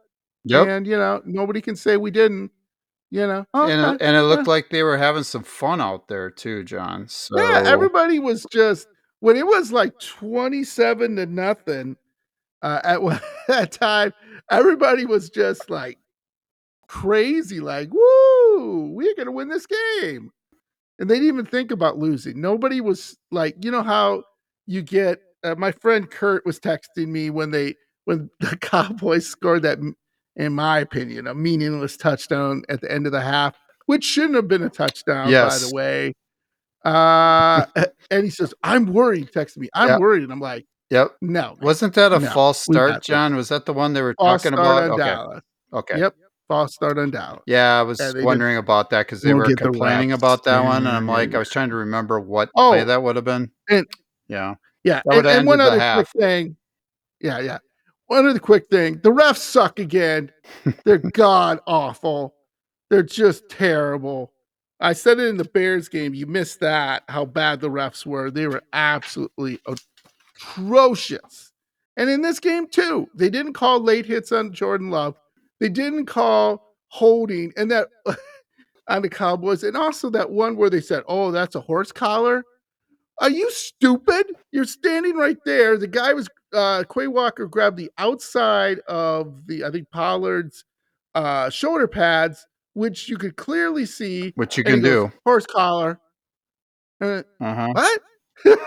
yep. 0.44 0.68
And, 0.68 0.86
you 0.86 0.98
know, 0.98 1.22
nobody 1.26 1.62
can 1.62 1.76
say 1.76 1.98
we 1.98 2.12
didn't. 2.12 2.52
You 3.14 3.28
know, 3.28 3.46
and, 3.54 3.72
okay, 3.86 3.96
it- 3.96 4.02
and 4.08 4.16
it 4.16 4.22
looked 4.22 4.48
yeah. 4.48 4.54
like 4.54 4.70
they 4.70 4.84
were 4.84 4.98
having 4.98 5.24
some 5.24 5.44
fun 5.44 5.82
out 5.82 6.08
there 6.08 6.30
too, 6.30 6.64
John. 6.64 7.10
So 7.10 7.38
Yeah, 7.38 7.62
everybody 7.66 8.20
was 8.20 8.46
just 8.54 8.88
when 9.20 9.36
it 9.36 9.46
was 9.46 9.74
like 9.74 10.00
twenty-seven 10.00 11.18
to 11.18 11.26
nothing 11.26 11.98
uh, 12.62 12.80
at 12.86 13.02
that 13.50 13.74
time. 13.74 14.14
Everybody 14.50 15.06
was 15.06 15.30
just 15.30 15.70
like 15.70 15.98
crazy, 16.88 17.60
like 17.60 17.90
"Woo, 17.94 18.92
we're 18.94 19.16
gonna 19.16 19.32
win 19.34 19.50
this 19.50 19.68
game," 19.68 20.32
and 21.02 21.10
they 21.10 21.16
didn't 21.16 21.30
even 21.30 21.46
think 21.48 21.72
about 21.72 21.98
losing. 21.98 22.40
Nobody 22.40 22.80
was 22.80 23.18
like, 23.32 23.56
you 23.66 23.72
know 23.72 23.82
how 23.84 24.24
you 24.68 24.84
get. 24.84 25.20
Uh, 25.44 25.56
my 25.56 25.72
friend 25.72 26.10
Kurt 26.10 26.46
was 26.46 26.60
texting 26.60 27.08
me 27.08 27.32
when 27.32 27.50
they 27.50 27.74
when 28.06 28.30
the 28.40 28.56
Cowboys 28.58 29.26
scored 29.28 29.64
that, 29.64 29.80
in 30.36 30.54
my 30.54 30.78
opinion, 30.80 31.26
a 31.26 31.34
meaningless 31.34 31.98
touchdown 31.98 32.62
at 32.70 32.82
the 32.82 32.92
end 32.92 33.08
of 33.08 33.12
the 33.12 33.20
half, 33.20 33.56
which 33.88 34.04
shouldn't 34.04 34.36
have 34.36 34.48
been 34.48 34.62
a 34.62 34.70
touchdown, 34.70 35.32
by 35.32 35.58
the 35.58 35.74
way. 35.74 36.14
Uh, 36.86 37.66
and 38.12 38.24
he 38.24 38.30
says, 38.30 38.54
"I'm 38.64 38.86
worried." 38.94 39.34
Text 39.34 39.58
me, 39.58 39.70
"I'm 39.74 39.90
Yeah. 39.90 39.98
worried," 39.98 40.22
and 40.22 40.32
I'm 40.32 40.40
like, 40.40 40.66
Yep. 40.92 41.14
"No. 41.22 41.58
Wasn't 41.62 41.96
that 41.96 42.14
a 42.14 42.20
No, 42.20 42.28
false 42.30 42.60
start. 42.62 43.04
John? 43.04 43.36
Was 43.36 43.50
that 43.50 43.66
the 43.66 43.74
one 43.74 43.94
they 43.94 44.04
were 44.04 44.14
false 44.20 44.44
talking 44.44 44.58
about? 44.60 44.92
Okay. 44.92 45.04
Dallas." 45.04 45.42
Okay. 45.74 45.98
Yep, 46.00 46.16
start 46.68 46.98
on 46.98 47.12
Dallas. 47.12 47.42
Yeah, 47.48 47.80
I 47.80 47.82
was 47.84 48.00
Yeah, 48.00 48.24
wondering 48.24 48.58
about 48.58 48.90
that 48.92 49.06
because 49.08 49.22
they 49.22 49.34
were 49.34 49.46
get 49.48 49.58
the 49.58 49.66
complaining 49.66 50.12
about 50.12 50.44
that 50.46 50.60
one, 50.64 50.86
and 50.86 50.96
I'm 50.96 51.08
like. 51.08 51.34
I 51.36 51.38
was 51.40 51.50
trying 51.50 51.70
to 51.70 51.76
remember 51.76 52.20
what 52.20 52.50
Oh, 52.56 52.72
play 52.72 52.84
that 52.84 53.02
would 53.02 53.16
have 53.16 53.26
been. 53.26 53.52
and- 53.70 53.88
yeah. 54.28 54.56
Yeah, 54.84 55.02
and, 55.06 55.28
and 55.28 55.46
one 55.48 55.60
other 55.62 55.80
half. 55.80 55.96
quick 56.12 56.24
thing. 56.24 56.56
Yeah, 57.20 57.40
yeah. 57.40 57.60
One 58.08 58.28
other 58.28 58.40
quick 58.40 58.68
thing. 58.70 59.00
The 59.04 59.12
refs 59.12 59.38
suck 59.38 59.78
again. 59.80 60.32
They're 60.86 60.98
god 61.14 61.60
awful. 61.68 62.34
They're 62.90 63.04
just 63.04 63.48
terrible. 63.50 64.34
I 64.80 64.94
said 64.94 65.20
it 65.20 65.28
in 65.28 65.38
the 65.38 65.44
Bears 65.46 65.88
game. 65.88 66.14
You 66.16 66.26
missed 66.26 66.60
that. 66.62 67.04
How 67.08 67.26
bad 67.26 67.62
the 67.62 67.70
refs 67.70 68.06
were. 68.06 68.32
They 68.32 68.48
were 68.48 68.64
absolutely 68.74 69.60
atrocious. 70.42 71.52
And 71.98 72.10
in 72.10 72.22
this 72.22 72.40
game 72.40 72.68
too, 72.68 73.08
they 73.14 73.30
didn't 73.30 73.54
call 73.54 73.80
late 73.80 74.06
hits 74.08 74.32
on 74.32 74.52
Jordan 74.54 74.90
Love. 74.90 75.16
They 75.62 75.70
didn't 75.70 76.08
call 76.08 76.76
holding 76.90 77.54
and 77.56 77.72
that 77.72 77.88
on 78.90 79.04
the 79.04 79.10
Cowboys. 79.10 79.64
And 79.64 79.78
also 79.78 80.10
that 80.10 80.30
one 80.30 80.58
where 80.58 80.70
they 80.70 80.82
said, 80.82 81.04
"Oh, 81.08 81.32
that's 81.32 81.56
a 81.56 81.62
horse 81.62 81.94
collar." 81.94 82.44
Are 83.22 83.30
you 83.30 83.50
stupid? 83.52 84.26
You're 84.52 84.66
standing 84.66 85.16
right 85.16 85.38
there. 85.46 85.78
The 85.78 85.88
guy 85.88 86.14
was 86.14 86.28
uh 86.54 86.84
Quay 86.94 87.08
Walker 87.08 87.46
grabbed 87.48 87.78
the 87.78 87.92
outside 88.00 88.80
of 88.88 89.46
the 89.46 89.64
I 89.64 89.70
think 89.72 89.90
Pollard's 89.92 90.66
uh 91.14 91.50
shoulder 91.52 91.88
pads, 91.88 92.46
which 92.74 93.08
you 93.08 93.18
could 93.18 93.36
clearly 93.38 93.86
see. 93.86 94.34
Which 94.36 94.58
you 94.58 94.64
can 94.64 94.82
goes, 94.82 95.10
do. 95.10 95.12
Horse 95.24 95.46
collar. 95.46 96.00
Uh, 97.00 97.22
Uh 97.40 97.54
huh. 97.56 97.74
what? 97.74 98.02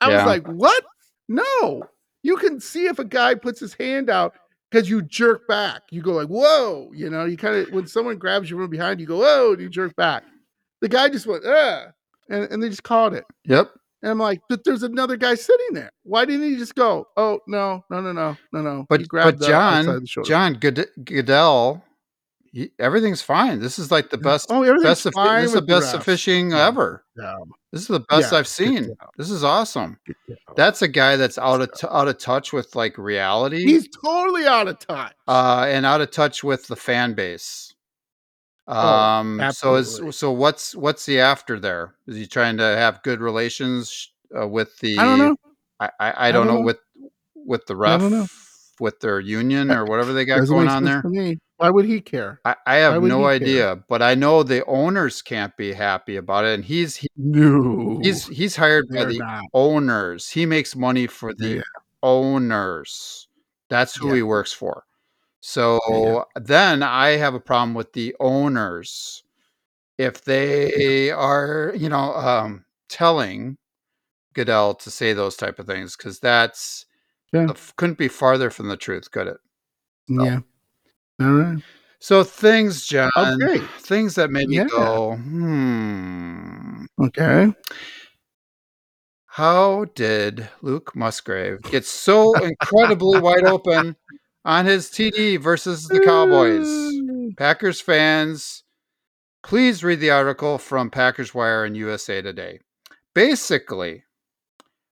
I 0.00 0.08
Yeah. 0.08 0.16
was 0.18 0.24
like, 0.24 0.46
what? 0.46 0.84
No. 1.28 1.82
You 2.22 2.36
can 2.36 2.60
see 2.60 2.86
if 2.86 2.98
a 3.00 3.04
guy 3.04 3.34
puts 3.34 3.58
his 3.58 3.74
hand 3.74 4.08
out 4.10 4.34
because 4.70 4.88
you 4.88 5.02
jerk 5.02 5.46
back. 5.48 5.82
You 5.90 6.02
go 6.02 6.12
like, 6.12 6.28
whoa. 6.28 6.90
You 6.94 7.10
know, 7.10 7.24
you 7.24 7.36
kind 7.36 7.56
of 7.56 7.72
when 7.72 7.86
someone 7.86 8.18
grabs 8.18 8.50
you 8.50 8.56
from 8.56 8.70
behind, 8.70 9.00
you 9.00 9.06
go, 9.06 9.18
whoa, 9.18 9.52
and 9.52 9.60
you 9.62 9.68
jerk 9.68 9.94
back. 9.96 10.24
The 10.80 10.88
guy 10.88 11.08
just 11.08 11.26
went, 11.26 11.44
ah, 11.46 11.86
and, 12.28 12.44
and 12.44 12.62
they 12.62 12.68
just 12.68 12.82
called 12.84 13.14
it. 13.14 13.24
Yep. 13.44 13.70
And 14.02 14.12
I'm 14.12 14.18
like, 14.18 14.40
but 14.48 14.62
there's 14.64 14.84
another 14.84 15.16
guy 15.16 15.34
sitting 15.34 15.72
there. 15.72 15.90
Why 16.04 16.24
didn't 16.24 16.48
he 16.48 16.56
just 16.56 16.76
go? 16.76 17.06
Oh 17.16 17.40
no, 17.48 17.84
no, 17.90 18.00
no, 18.00 18.12
no, 18.12 18.36
no, 18.52 18.62
no. 18.62 18.86
But 18.88 19.00
He 19.00 19.06
grabbed 19.06 19.40
but 19.40 19.48
John. 19.48 20.06
John 20.24 20.54
Good- 20.54 20.88
Goodell, 21.04 21.82
everything's 22.78 23.22
fine. 23.22 23.60
This 23.60 23.78
is 23.78 23.90
like 23.90 24.10
the 24.10 24.18
best 24.18 24.46
oh, 24.50 24.62
everything's 24.62 25.04
best 25.04 25.14
fine 25.14 25.42
this 25.42 25.50
is 25.50 25.54
the 25.54 25.62
best 25.62 25.94
refs. 25.94 25.98
officiating 25.98 26.50
Yeah. 26.52 26.66
ever. 26.66 27.04
Yeah, 27.16 27.36
This 27.72 27.82
is 27.82 27.86
the 27.88 28.00
best 28.00 28.32
Yeah, 28.32 28.38
I've 28.38 28.48
seen. 28.48 28.94
This 29.16 29.30
is 29.30 29.44
awesome. 29.44 29.98
That's 30.56 30.82
a 30.82 30.88
guy 30.88 31.16
that's 31.16 31.38
out 31.38 31.60
of 31.60 31.72
t- 31.74 31.86
out 31.90 32.08
of 32.08 32.18
touch 32.18 32.52
with 32.52 32.74
like 32.76 32.96
reality. 32.98 33.64
He's 33.64 33.88
totally 34.04 34.46
out 34.46 34.68
of 34.68 34.78
touch. 34.78 35.12
uh, 35.26 35.66
and 35.68 35.84
out 35.86 36.00
of 36.00 36.10
touch 36.10 36.42
with 36.44 36.66
the 36.66 36.76
fan 36.76 37.14
base. 37.14 37.74
Oh, 38.66 38.74
Um, 38.88 39.42
so 39.52 39.76
is 39.76 40.00
so 40.10 40.30
what's 40.30 40.74
what's 40.76 41.06
the 41.06 41.20
after 41.20 41.58
there? 41.58 41.94
Is 42.06 42.16
he 42.16 42.26
trying 42.26 42.56
to 42.58 42.64
have 42.64 43.02
good 43.02 43.20
relations 43.20 44.12
uh, 44.38 44.46
with 44.46 44.78
the? 44.80 44.98
I 44.98 45.04
don't 45.04 45.18
know. 45.18 45.36
I 45.80 45.90
I, 46.00 46.28
I 46.28 46.32
don't 46.32 46.46
don't 46.46 46.54
know 46.54 46.60
know. 46.60 46.66
with 46.66 46.78
with 47.34 47.64
the 47.66 47.76
ref 47.76 48.02
with 48.80 49.00
their 49.00 49.20
union 49.20 49.70
or 49.72 49.84
whatever 49.86 50.12
they 50.12 50.24
got 50.24 50.36
Doesn't 50.38 50.54
going 50.54 50.68
on 50.68 50.84
there. 50.84 51.02
Why 51.58 51.70
would 51.70 51.86
he 51.86 52.00
care? 52.00 52.40
I, 52.44 52.54
I 52.66 52.76
have 52.76 53.00
no 53.00 53.24
he 53.24 53.28
care? 53.30 53.30
idea, 53.34 53.76
but 53.88 54.00
I 54.00 54.14
know 54.14 54.42
the 54.42 54.64
owners 54.66 55.22
can't 55.22 55.56
be 55.56 55.72
happy 55.72 56.16
about 56.16 56.44
it, 56.44 56.54
and 56.54 56.64
he's 56.64 56.96
he, 56.96 57.08
No, 57.16 58.00
he's 58.02 58.26
he's 58.26 58.56
hired 58.56 58.86
by 58.92 59.04
the 59.06 59.24
not. 59.26 59.44
owners. 59.54 60.30
He 60.30 60.46
makes 60.46 60.76
money 60.76 61.06
for 61.08 61.34
the 61.34 61.56
Yeah. 61.56 61.62
owners. 62.02 63.28
That's 63.70 63.96
who 63.96 64.12
Yeah. 64.12 64.14
he 64.14 64.22
works 64.22 64.52
for. 64.52 64.84
So 65.40 66.26
then 66.36 66.82
I 66.84 67.10
have 67.12 67.34
a 67.34 67.40
problem 67.40 67.74
with 67.74 67.92
the 67.94 68.16
owners. 68.20 69.24
If 69.98 70.24
they 70.24 71.10
are, 71.12 71.74
you 71.76 71.88
know, 71.90 72.14
um, 72.14 72.64
telling 72.88 73.58
Goodell 74.34 74.74
to 74.76 74.90
say 74.90 75.12
those 75.14 75.36
type 75.36 75.58
of 75.60 75.66
things, 75.66 75.96
because 75.96 76.20
that's 76.20 76.86
Yeah. 77.32 77.52
couldn't 77.76 77.98
be 77.98 78.08
farther 78.08 78.50
from 78.50 78.68
the 78.68 78.76
truth, 78.78 79.10
could 79.12 79.28
it? 79.28 79.38
Yeah. 80.08 80.40
All 81.20 81.32
right. 81.32 81.62
So 82.00 82.22
things, 82.22 82.86
John, 82.86 83.10
Okay. 83.16 83.58
things 83.80 84.14
that 84.14 84.30
made 84.30 84.48
me 84.48 84.56
Yeah. 84.56 84.64
go, 84.66 85.16
hmm. 85.16 86.84
Okay. 87.00 87.52
How 89.26 89.84
did 89.94 90.48
Luke 90.62 90.94
Musgrave 90.96 91.62
get 91.62 91.84
so 91.84 92.34
incredibly 92.42 93.20
wide 93.20 93.44
open 93.44 93.96
on 94.44 94.66
his 94.66 94.90
TD 94.90 95.36
versus 95.36 95.86
the 95.88 96.00
Cowboys? 96.00 96.66
Packers 97.36 97.80
fans, 97.80 98.64
please 99.42 99.84
read 99.84 100.00
the 100.00 100.10
article 100.10 100.58
from 100.58 100.90
Packers 100.90 101.34
Wire 101.34 101.64
and 101.64 101.76
USA 101.76 102.20
Today. 102.22 102.60
Basically, 103.14 104.04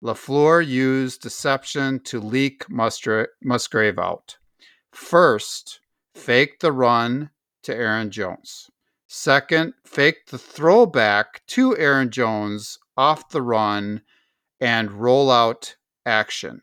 LaFleur 0.03 0.65
used 0.67 1.21
deception 1.23 2.01
to 2.05 2.21
leak 2.21 2.65
Musgrave 2.71 3.99
out. 3.99 4.37
First, 4.93 5.81
fake 6.15 6.61
the 6.61 6.73
run 6.73 7.31
to 7.63 7.75
Aaron 7.75 8.11
Jones. 8.11 8.71
Second, 9.07 9.75
fake 9.85 10.27
the 10.27 10.39
throwback 10.39 11.43
to 11.49 11.77
Aaron 11.77 12.11
Jones 12.11 12.79
off 12.97 13.31
the 13.31 13.43
run 13.43 14.03
and 14.61 14.91
roll 14.91 15.31
out 15.31 15.77
action. 16.05 16.63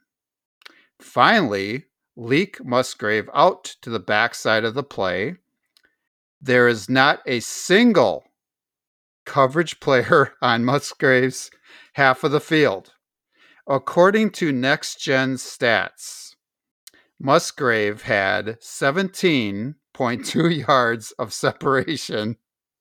Finally, 0.99 1.85
leak 2.15 2.63
Musgrave 2.63 3.29
out 3.33 3.63
to 3.81 3.89
the 3.89 3.99
backside 3.99 4.63
of 4.63 4.73
the 4.73 4.83
play. 4.83 5.35
There 6.41 6.67
is 6.67 6.89
not 6.89 7.21
a 7.25 7.39
single 7.39 8.25
coverage 9.25 9.79
player 9.79 10.33
on 10.41 10.65
Musgrave's 10.65 11.49
half 11.93 12.23
of 12.23 12.31
the 12.31 12.39
field. 12.39 12.93
According 13.67 14.31
to 14.31 14.51
Next 14.51 14.99
Gen 14.99 15.35
Stats, 15.35 16.24
Musgrave 17.19 18.01
had 18.03 18.59
17.2 18.61 20.49
yards 20.67 21.11
of 21.13 21.33
separation. 21.33 22.37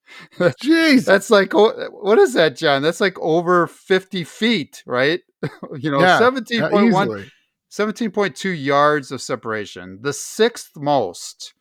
Jeez. 0.39 1.05
That's 1.07 1.31
like, 1.31 1.53
what 1.55 2.19
is 2.19 2.35
that, 2.35 2.57
John? 2.57 2.83
That's 2.83 3.01
like 3.01 3.19
over 3.21 3.67
50 3.67 4.25
feet, 4.25 4.83
right? 4.87 5.21
you 5.79 5.91
know, 5.91 6.01
Yeah, 6.01 6.21
17.1 6.21 6.89
easily. 6.89 7.31
17.2 7.71 8.51
yards 8.65 9.11
of 9.11 9.21
separation, 9.21 9.99
the 10.03 10.13
sixth 10.13 10.71
most 10.77 11.55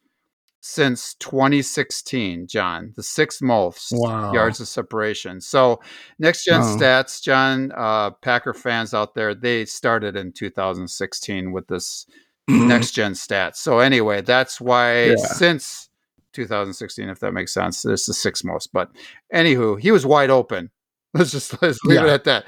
since 0.61 1.15
2016, 1.15 2.47
John, 2.47 2.93
the 2.95 3.03
sixth 3.03 3.41
most 3.41 3.91
Wow. 3.93 4.33
yards 4.33 4.59
of 4.61 4.67
separation. 4.67 5.41
So, 5.41 5.81
next 6.19 6.45
gen 6.45 6.61
Wow. 6.61 6.67
stats, 6.67 7.21
John, 7.21 7.71
uh, 7.75 8.11
Packer 8.11 8.53
fans 8.53 8.93
out 8.93 9.13
there, 9.13 9.35
they 9.35 9.65
started 9.65 10.15
in 10.15 10.31
2016 10.31 11.51
with 11.51 11.67
this 11.67 12.05
next 12.47 12.91
gen 12.91 13.13
stats. 13.13 13.57
So, 13.57 13.79
anyway, 13.79 14.21
that's 14.21 14.59
why 14.61 15.05
Yeah. 15.11 15.15
since 15.15 15.89
2016, 16.33 17.09
if 17.09 17.19
that 17.19 17.31
makes 17.33 17.53
sense, 17.53 17.81
this 17.83 18.01
is 18.01 18.05
the 18.07 18.13
sixth 18.13 18.43
most. 18.43 18.71
But, 18.73 18.89
anywho, 19.33 19.79
he 19.79 19.91
was 19.91 20.05
wide 20.05 20.29
open. 20.29 20.71
Let's 21.13 21.31
just 21.31 21.61
let's 21.61 21.79
leave 21.83 22.01
it 22.01 22.09
at 22.09 22.23
that. 22.23 22.45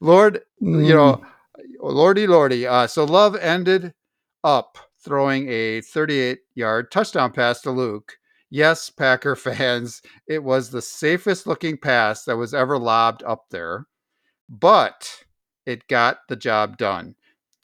Lord, 0.00 0.42
you 0.60 0.68
Mm. 0.68 0.94
know, 0.94 1.24
lordy, 1.80 2.26
lordy. 2.26 2.66
Uh, 2.66 2.88
so 2.88 3.04
Love 3.04 3.36
ended 3.36 3.94
up 4.42 4.76
throwing 5.04 5.48
a 5.48 5.80
38 5.82 6.40
yard 6.56 6.90
touchdown 6.90 7.30
pass 7.30 7.60
to 7.60 7.70
Luke. 7.70 8.18
Yes, 8.50 8.90
Packer 8.90 9.36
fans, 9.76 10.02
it 10.26 10.42
was 10.42 10.70
the 10.70 10.82
safest 10.82 11.46
looking 11.46 11.76
pass 11.76 12.24
that 12.24 12.36
was 12.36 12.54
ever 12.54 12.76
lobbed 12.76 13.22
up 13.22 13.44
there, 13.50 13.86
but 14.48 15.22
it 15.64 15.86
got 15.86 16.20
the 16.28 16.34
job 16.36 16.76
done. 16.76 17.14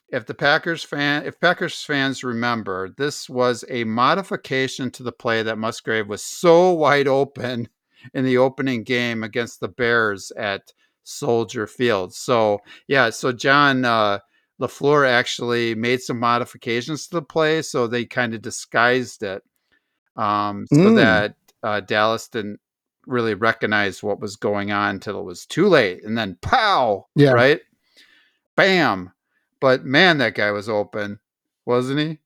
If 0.09 0.25
the 0.27 0.33
Packers 0.35 0.83
fan, 0.83 1.25
if 1.25 1.39
Packers 1.39 1.81
fans 1.83 2.23
remember, 2.23 2.89
this 2.97 3.27
was 3.29 3.65
a 3.69 3.83
modification 3.85 4.91
to 4.91 5.03
the 5.03 5.11
play 5.11 5.41
that 5.43 5.57
Musgrave 5.57 6.07
was 6.07 6.23
so 6.23 6.71
wide 6.73 7.07
open 7.07 7.67
in 8.13 8.23
the 8.23 8.37
opening 8.37 8.83
game 8.83 9.23
against 9.23 9.59
the 9.59 9.67
Bears 9.67 10.31
at 10.37 10.71
Soldier 11.03 11.65
Field. 11.67 12.13
So 12.13 12.59
yeah, 12.87 13.09
so 13.09 13.31
John 13.31 13.83
uh, 13.83 14.19
Lafleur 14.61 15.07
actually 15.07 15.73
made 15.75 16.01
some 16.01 16.19
modifications 16.19 17.07
to 17.07 17.15
the 17.15 17.21
play, 17.23 17.61
so 17.63 17.87
they 17.87 18.05
kind 18.05 18.33
of 18.33 18.41
disguised 18.41 19.23
it, 19.23 19.43
um, 20.15 20.65
so 20.71 20.79
Mm. 20.79 20.95
that 20.97 21.35
uh, 21.63 21.79
Dallas 21.81 22.27
didn't 22.27 22.59
really 23.07 23.33
recognize 23.33 24.01
what 24.03 24.19
was 24.19 24.35
going 24.35 24.71
on 24.71 24.91
until 24.91 25.19
it 25.19 25.23
was 25.25 25.45
too 25.47 25.67
late, 25.67 26.03
and 26.03 26.15
then 26.17 26.37
pow, 26.41 27.07
Yeah. 27.15 27.31
right, 27.31 27.61
bam. 28.55 29.11
But 29.65 29.83
man, 29.83 30.19
that 30.19 30.35
guy 30.35 30.51
was 30.51 30.69
open, 30.69 31.17
wasn't 31.65 31.99
he? 31.99 32.19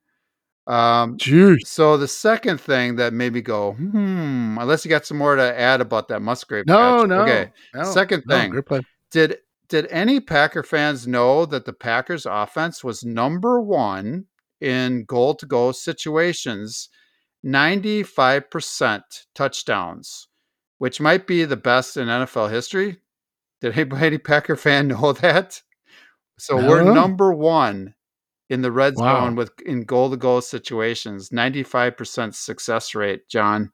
Um, 0.68 1.16
Jeez. 1.16 1.60
so 1.64 1.96
the 1.96 2.06
second 2.06 2.60
thing 2.60 2.98
that 2.98 3.14
made 3.14 3.32
me 3.32 3.40
go, 3.40 3.72
hmm, 3.76 4.58
unless 4.60 4.84
you 4.84 4.90
got 4.90 5.06
some 5.06 5.16
more 5.16 5.38
to 5.38 5.58
add 5.58 5.80
about 5.80 6.10
that 6.10 6.22
Musgrave 6.22 6.66
No, 6.68 7.00
catch. 7.00 7.08
no. 7.08 7.22
Okay. 7.22 7.50
no, 7.74 7.84
Second 7.86 8.24
thing. 8.24 8.62
play. 8.64 8.82
Did 9.10 9.38
did 9.70 9.88
any 9.90 10.20
Packer 10.20 10.64
fans 10.64 11.08
know 11.08 11.46
that 11.46 11.64
the 11.64 11.72
Packers 11.72 12.26
offense 12.26 12.84
was 12.84 13.06
number 13.06 13.62
one 13.62 14.26
in 14.60 15.06
goal 15.06 15.34
to 15.36 15.46
go 15.46 15.72
situations, 15.72 16.90
95% 17.46 19.02
touchdowns, 19.34 20.28
which 20.80 21.00
might 21.00 21.26
be 21.26 21.46
the 21.46 21.56
best 21.56 21.96
in 21.96 22.10
NFL 22.10 22.52
history? 22.52 22.98
Did 23.62 23.72
anybody 23.78 24.06
any 24.08 24.18
Packer 24.32 24.58
fan 24.58 24.90
know 24.90 25.14
that? 25.14 25.62
So 26.40 26.58
I 26.60 26.68
we're 26.68 26.94
number 26.94 27.34
one 27.34 27.94
in 28.50 28.62
the 28.62 28.72
red 28.72 28.96
Wow. 28.98 29.26
zone 29.26 29.36
with 29.36 29.52
in 29.66 29.84
goal 29.84 30.10
to 30.10 30.18
goal 30.18 30.42
situations, 30.42 31.30
95% 31.30 32.34
success 32.36 32.96
rate, 32.96 33.28
John. 33.30 33.72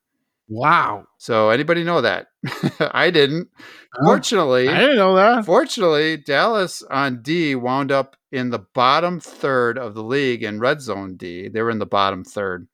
Wow. 0.48 1.06
So 1.18 1.50
anybody 1.50 1.84
know 1.84 2.02
that? 2.02 2.28
I 2.92 3.10
didn't. 3.10 3.48
Huh? 3.94 4.06
Fortunately, 4.06 4.70
I 4.70 4.80
didn't 4.80 4.98
know 4.98 5.16
that. 5.16 5.46
Fortunately, 5.46 6.18
Dallas 6.18 6.84
on 6.84 7.22
D 7.24 7.56
wound 7.56 7.92
up 7.92 8.16
in 8.32 8.50
the 8.52 8.60
bottom 8.60 9.20
third 9.20 9.78
of 9.78 9.96
the 9.96 10.04
league 10.04 10.44
in 10.44 10.60
red 10.60 10.82
zone 10.82 11.16
D. 11.16 11.48
They 11.48 11.62
were 11.62 11.72
in 11.72 11.80
the 11.80 11.86
bottom 11.86 12.24
third. 12.24 12.68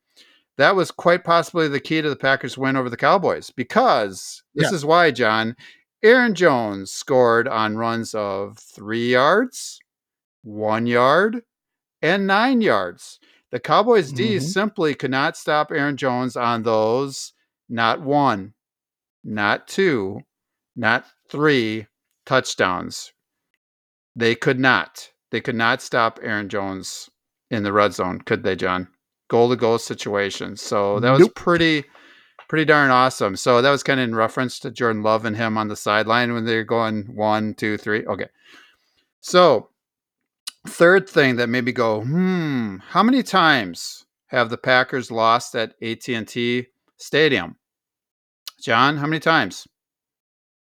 That 0.58 0.76
was 0.76 0.92
quite 0.92 1.24
possibly 1.24 1.68
the 1.70 1.80
key 1.80 2.02
to 2.02 2.10
the 2.10 2.16
Packers' 2.18 2.58
win 2.58 2.76
over 2.76 2.90
the 2.90 2.98
Cowboys 2.98 3.50
because 3.52 4.44
this 4.54 4.70
Yeah. 4.72 4.76
is 4.76 4.86
why, 4.86 5.12
John. 5.12 5.56
Aaron 6.04 6.34
Jones 6.34 6.92
scored 6.92 7.48
on 7.48 7.78
runs 7.78 8.16
of 8.16 8.58
three 8.58 9.12
yards, 9.12 9.80
one 10.44 10.88
yard, 10.88 11.44
and 12.02 12.26
nine 12.26 12.62
yards. 12.62 13.20
The 13.52 13.60
Cowboys 13.60 14.12
D 14.12 14.38
Mhm. 14.38 14.42
simply 14.42 14.96
could 14.96 15.12
not 15.12 15.38
stop 15.38 15.72
Aaron 15.72 15.98
Jones 15.98 16.36
on 16.36 16.64
those, 16.64 17.34
not 17.70 18.02
one, 18.02 18.54
not 19.24 19.68
two, 19.68 20.22
not 20.76 21.06
three 21.30 21.88
touchdowns. 22.26 23.14
They 24.16 24.36
could 24.36 24.60
not. 24.60 25.12
They 25.30 25.42
could 25.42 25.56
not 25.56 25.82
stop 25.82 26.20
Aaron 26.24 26.50
Jones 26.50 27.10
in 27.50 27.64
the 27.64 27.74
red 27.74 27.94
zone, 27.94 28.22
could 28.22 28.44
they, 28.44 28.56
John? 28.56 28.88
Goal 29.30 29.50
to 29.50 29.56
goal 29.56 29.78
situation. 29.78 30.58
So 30.58 31.00
that 31.00 31.12
was 31.12 31.22
Nope. 31.22 31.36
pretty, 31.36 31.86
pretty 32.52 32.66
darn 32.66 32.92
awesome. 32.92 33.38
So 33.38 33.62
that 33.62 33.72
was 33.72 33.82
kind 33.82 33.98
of 33.98 34.04
in 34.04 34.14
reference 34.14 34.60
to 34.60 34.72
Jordan 34.72 35.04
Love 35.04 35.24
and 35.24 35.38
him 35.38 35.58
on 35.58 35.70
the 35.70 35.76
sideline 35.78 36.34
when 36.34 36.44
they're 36.44 36.66
going 36.66 37.04
one, 37.16 37.54
two, 37.54 37.78
three. 37.78 38.06
Okay. 38.06 38.28
So 39.22 39.70
third 40.68 41.10
thing 41.10 41.38
that 41.38 41.48
made 41.48 41.64
me 41.64 41.72
go, 41.72 42.02
hmm, 42.02 42.76
how 42.90 43.04
many 43.04 43.24
times 43.24 44.06
have 44.28 44.50
the 44.50 44.58
Packers 44.58 45.10
lost 45.10 45.56
at 45.56 45.76
AT&T 45.82 46.68
Stadium? 46.98 47.56
John, 48.62 48.98
how 48.98 49.08
many 49.08 49.22
times? 49.22 49.66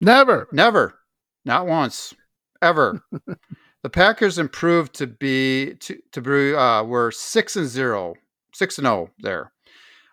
Never. 0.02 0.48
Never. 0.52 0.98
Not 1.46 1.68
once. 1.68 2.16
Ever. 2.64 3.00
the 3.84 3.90
Packers 3.92 4.40
improved 4.40 4.96
to 4.96 5.06
be 5.06 5.76
to 5.82 6.00
to 6.14 6.22
be 6.22 6.56
uh 6.56 6.82
were 6.82 7.12
6 7.12 7.56
and 7.56 7.68
0. 7.68 8.16
6 8.56 8.78
and 8.80 8.88
0 8.88 9.12
there. 9.20 9.52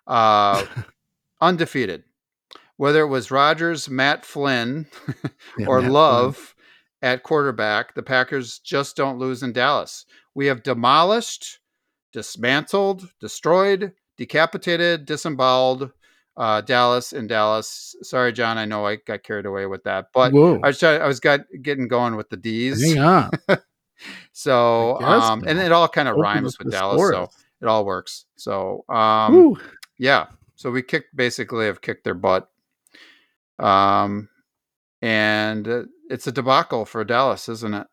Uh 0.07 0.67
undefeated. 1.43 2.05
Whether 2.79 3.03
it 3.03 3.09
was 3.09 3.31
Rodgers, 3.31 3.91
Matt 3.91 4.25
Flynn, 4.25 4.87
Yeah, 5.59 5.67
or 5.67 5.81
Matt 5.81 5.91
Flynn. 5.91 5.93
Love 5.93 6.55
at 7.03 7.23
quarterback, 7.23 7.95
the 7.95 8.03
Packers 8.03 8.61
just 8.61 8.97
don't 8.97 9.19
lose 9.19 9.43
in 9.43 9.53
Dallas. 9.53 10.07
We 10.35 10.47
have 10.47 10.63
demolished, 10.63 11.59
dismantled, 12.13 13.11
destroyed, 13.21 13.93
decapitated, 14.17 15.05
disemboweled 15.05 15.91
uh, 16.37 16.61
Dallas 16.63 17.13
in 17.13 17.27
Dallas. 17.27 17.95
Sorry, 18.03 18.33
John, 18.33 18.57
I 18.57 18.65
know 18.65 18.87
I 18.87 18.97
got 18.97 19.23
carried 19.23 19.47
away 19.47 19.67
with 19.67 19.83
that, 19.85 20.07
but 20.15 20.33
Whoa. 20.33 20.61
I 20.63 20.69
was 20.69 20.79
trying, 20.79 21.03
I 21.03 21.07
was 21.07 21.21
got, 21.21 21.41
getting 21.61 21.89
going 21.89 22.17
with 22.17 22.31
the 22.31 22.37
D's. 22.37 22.97
On. 22.97 23.31
So, 24.33 24.99
um, 25.01 25.45
and 25.47 25.61
it 25.61 25.71
all 25.71 25.87
kind 25.87 26.09
of 26.09 26.17
rhymes 26.17 26.59
with 26.59 26.73
Dallas, 26.73 27.01
so 27.01 27.29
it 27.61 27.69
all 27.69 27.85
works. 27.85 28.25
So, 28.37 28.85
um, 28.89 29.33
Woo. 29.33 29.59
yeah. 29.99 30.27
So 30.63 30.71
we 30.71 30.81
kicked 30.81 31.17
basically 31.17 31.67
have 31.67 31.81
kicked 31.81 32.05
their 32.05 32.15
butt. 32.15 32.49
Um, 33.59 34.29
and 35.03 35.67
uh, 35.67 35.83
it's 36.09 36.29
a 36.29 36.33
debacle 36.33 36.85
for 36.85 37.03
Dallas, 37.03 37.49
isn't 37.49 37.75
it? 37.75 37.87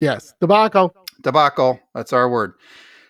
Yes. 0.00 0.34
Debacle. 0.40 0.92
Debacle. 1.22 1.78
That's 1.94 2.12
our 2.12 2.28
word. 2.28 2.54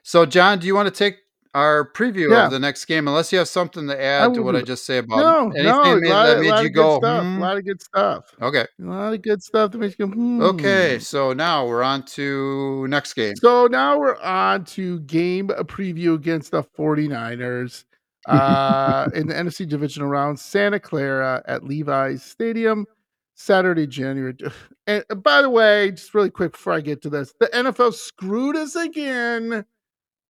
So, 0.02 0.26
John, 0.26 0.58
do 0.58 0.66
you 0.66 0.74
want 0.74 0.86
to 0.86 0.94
take 0.94 1.16
our 1.54 1.90
preview 1.92 2.30
Yeah. 2.30 2.44
of 2.44 2.50
the 2.50 2.58
next 2.58 2.84
game? 2.84 3.08
Unless 3.08 3.32
you 3.32 3.38
have 3.38 3.48
something 3.48 3.88
to 3.88 3.98
add 3.98 4.34
to 4.34 4.42
what 4.42 4.54
I 4.54 4.60
just 4.60 4.84
say 4.84 4.98
about 4.98 5.16
No, 5.16 5.50
anything 5.52 5.64
no. 5.64 5.82
that 5.84 5.96
A 5.96 6.00
made, 6.02 6.10
lot, 6.10 6.26
that 6.26 6.36
of- 6.36 6.42
made 6.42 6.62
you 6.64 6.68
go, 6.70 7.00
good 7.00 7.06
stuff. 7.06 7.22
"Hmm." 7.24 7.38
A 7.38 7.40
lot 7.40 7.56
of 7.56 7.64
good 7.64 7.80
stuff. 7.82 8.24
Okay. 8.42 8.66
A 8.80 8.84
lot 8.84 9.14
of 9.14 9.22
good 9.22 9.42
stuff 9.42 9.70
that 9.72 9.78
makes 9.78 9.96
you 9.98 10.06
go, 10.08 10.12
hmm. 10.12 10.42
Okay. 10.42 10.98
So 10.98 11.32
now 11.32 11.66
we're 11.66 11.82
on 11.82 12.02
to 12.04 12.86
next 12.88 13.14
game. 13.14 13.34
So 13.36 13.66
now 13.68 13.98
we're 13.98 14.20
on 14.20 14.64
to 14.66 15.00
game 15.00 15.48
preview 15.48 16.14
against 16.14 16.50
the 16.50 16.62
49ers 16.62 17.84
uh, 18.26 19.08
in 19.14 19.26
the 19.26 19.34
NFC 19.34 19.68
divisional 19.68 20.08
round, 20.08 20.38
Santa 20.38 20.80
Clara 20.80 21.42
at 21.46 21.64
Levi's 21.64 22.22
Stadium, 22.22 22.86
Saturday, 23.34 23.86
January. 23.86 24.36
And 24.88 25.04
uh, 25.10 25.14
by 25.14 25.42
the 25.42 25.48
way, 25.48 25.92
just 25.92 26.12
really 26.12 26.28
quick 26.28 26.52
before 26.52 26.72
I 26.72 26.80
get 26.80 27.02
to 27.02 27.08
this, 27.08 27.32
the 27.38 27.46
NFL 27.54 27.94
screwed 27.94 28.56
us 28.56 28.74
again. 28.74 29.64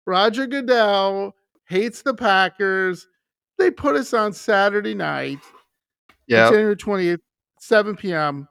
Roger 0.05 0.45
Goodell 0.45 1.35
hates 1.67 2.03
the 2.03 2.13
Packers. 2.13 3.07
They 3.57 3.71
put 3.71 3.95
us 3.95 4.13
on 4.13 4.33
Saturday 4.33 4.93
night. 4.93 5.39
Yeah. 6.27 6.51
January 6.51 6.75
20th, 6.75 7.21
7 7.59 7.95
p.m. 7.95 8.47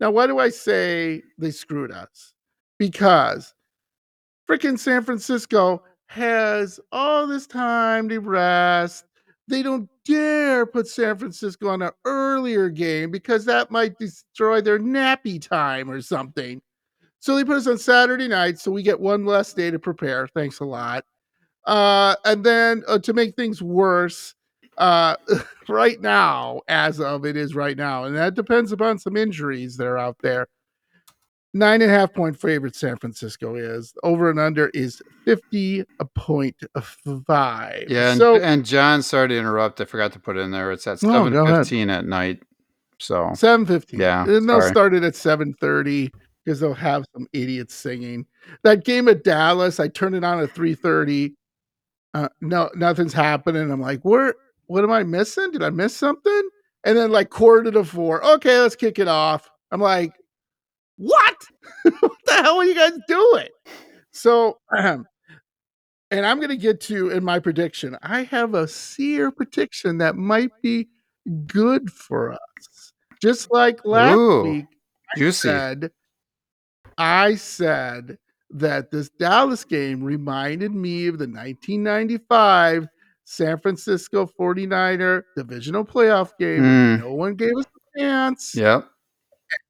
Now, 0.00 0.10
why 0.10 0.26
do 0.26 0.38
I 0.38 0.50
say 0.50 1.22
they 1.38 1.50
screwed 1.50 1.92
us? 1.92 2.34
Because 2.78 3.54
freaking 4.48 4.78
San 4.78 5.02
Francisco 5.02 5.82
has 6.08 6.80
all 6.90 7.26
this 7.26 7.46
time 7.46 8.08
to 8.08 8.18
rest. 8.18 9.04
They 9.46 9.62
don't 9.62 9.88
dare 10.04 10.66
put 10.66 10.88
San 10.88 11.16
Francisco 11.16 11.68
on 11.68 11.82
an 11.82 11.90
earlier 12.04 12.68
game 12.68 13.10
because 13.10 13.44
that 13.44 13.70
might 13.70 13.98
destroy 13.98 14.60
their 14.60 14.78
nappy 14.78 15.40
time 15.40 15.90
or 15.90 16.02
something. 16.02 16.60
So 17.20 17.36
they 17.36 17.44
put 17.44 17.56
us 17.56 17.66
on 17.66 17.78
Saturday 17.78 18.28
night, 18.28 18.58
so 18.58 18.70
we 18.70 18.82
get 18.82 19.00
one 19.00 19.24
less 19.24 19.52
day 19.52 19.70
to 19.70 19.78
prepare. 19.78 20.28
Thanks 20.28 20.60
a 20.60 20.64
lot. 20.64 21.04
Uh, 21.66 22.16
and 22.24 22.44
then 22.44 22.82
uh, 22.88 22.98
to 22.98 23.12
make 23.12 23.36
things 23.36 23.62
worse, 23.62 24.34
uh, 24.78 25.16
right 25.68 26.00
now, 26.00 26.62
as 26.68 27.00
of 27.00 27.26
it 27.26 27.36
is 27.36 27.54
right 27.54 27.76
now, 27.76 28.04
and 28.04 28.16
that 28.16 28.34
depends 28.34 28.72
upon 28.72 28.98
some 28.98 29.16
injuries 29.16 29.76
that 29.76 29.86
are 29.86 29.98
out 29.98 30.16
there. 30.22 30.46
Nine 31.54 31.80
and 31.80 31.90
a 31.90 31.94
half 31.94 32.12
point 32.12 32.38
favorite 32.38 32.76
San 32.76 32.98
Francisco 32.98 33.54
is 33.56 33.94
over 34.02 34.28
and 34.30 34.38
under 34.38 34.68
is 34.68 35.00
50.5. 35.26 37.84
Yeah. 37.88 38.10
And, 38.10 38.18
so 38.18 38.38
and 38.40 38.66
John, 38.66 39.02
sorry 39.02 39.28
to 39.28 39.38
interrupt. 39.38 39.80
I 39.80 39.86
forgot 39.86 40.12
to 40.12 40.20
put 40.20 40.36
it 40.36 40.40
in 40.40 40.50
there. 40.50 40.70
It's 40.72 40.86
at 40.86 41.02
No, 41.02 41.24
7.15 41.24 41.90
at 41.90 42.04
night. 42.06 42.42
So, 43.00 43.30
7:15. 43.32 43.98
Yeah, 43.98 44.24
And 44.24 44.48
they'll 44.48 44.60
sorry. 44.60 44.72
start 44.72 44.94
it 44.94 45.04
at 45.04 45.14
7:30 45.14 46.10
because 46.44 46.60
they'll 46.60 46.74
have 46.74 47.04
some 47.14 47.26
idiots 47.32 47.74
singing. 47.74 48.26
That 48.64 48.84
game 48.84 49.08
at 49.08 49.24
Dallas, 49.24 49.78
I 49.78 49.88
turned 49.88 50.16
it 50.16 50.24
on 50.24 50.40
at 50.40 50.50
3:30. 50.50 51.34
Uh, 52.14 52.28
no, 52.40 52.70
nothing's 52.74 53.12
happening. 53.12 53.70
I'm 53.70 53.80
like, 53.80 54.00
where? 54.02 54.34
What 54.66 54.84
am 54.84 54.90
I 54.90 55.04
missing? 55.04 55.50
Did 55.52 55.62
I 55.62 55.70
miss 55.70 55.96
something? 55.96 56.42
And 56.84 56.96
then 56.96 57.10
like 57.10 57.30
quarter 57.30 57.70
to 57.70 57.84
four. 57.84 58.24
Okay, 58.34 58.58
let's 58.58 58.76
kick 58.76 58.98
it 58.98 59.08
off. 59.08 59.48
I'm 59.70 59.80
like, 59.80 60.12
what? 60.98 61.36
what 62.00 62.12
the 62.26 62.32
hell 62.34 62.58
are 62.58 62.64
you 62.64 62.74
guys 62.74 62.92
doing? 63.08 63.48
So, 64.10 64.58
um, 64.76 65.06
and 66.10 66.26
I'm 66.26 66.38
going 66.38 66.50
to 66.50 66.56
get 66.56 66.80
to 66.82 67.10
in 67.10 67.24
my 67.24 67.38
prediction. 67.38 67.96
I 68.02 68.24
have 68.24 68.54
a 68.54 68.68
seer 68.68 69.30
prediction 69.30 69.98
that 69.98 70.16
might 70.16 70.50
be 70.62 70.88
good 71.46 71.90
for 71.90 72.32
us. 72.32 72.92
Just 73.22 73.50
like 73.50 73.84
last 73.84 74.16
Ooh, 74.16 74.42
week, 74.42 74.66
I 75.14 75.18
Juicy. 75.18 75.48
said, 75.48 75.90
I 76.98 77.34
said 77.36 78.18
that 78.50 78.90
this 78.90 79.08
Dallas 79.10 79.64
game 79.64 80.02
reminded 80.02 80.72
me 80.72 81.06
of 81.06 81.18
the 81.18 81.26
1995 81.26 82.88
San 83.24 83.58
Francisco 83.58 84.26
49er 84.40 85.22
divisional 85.36 85.84
playoff 85.84 86.30
game. 86.38 86.62
Mm. 86.62 87.00
No 87.00 87.14
one 87.14 87.34
gave 87.34 87.56
us 87.58 87.66
a 87.66 88.00
chance. 88.00 88.54
Yep. 88.54 88.88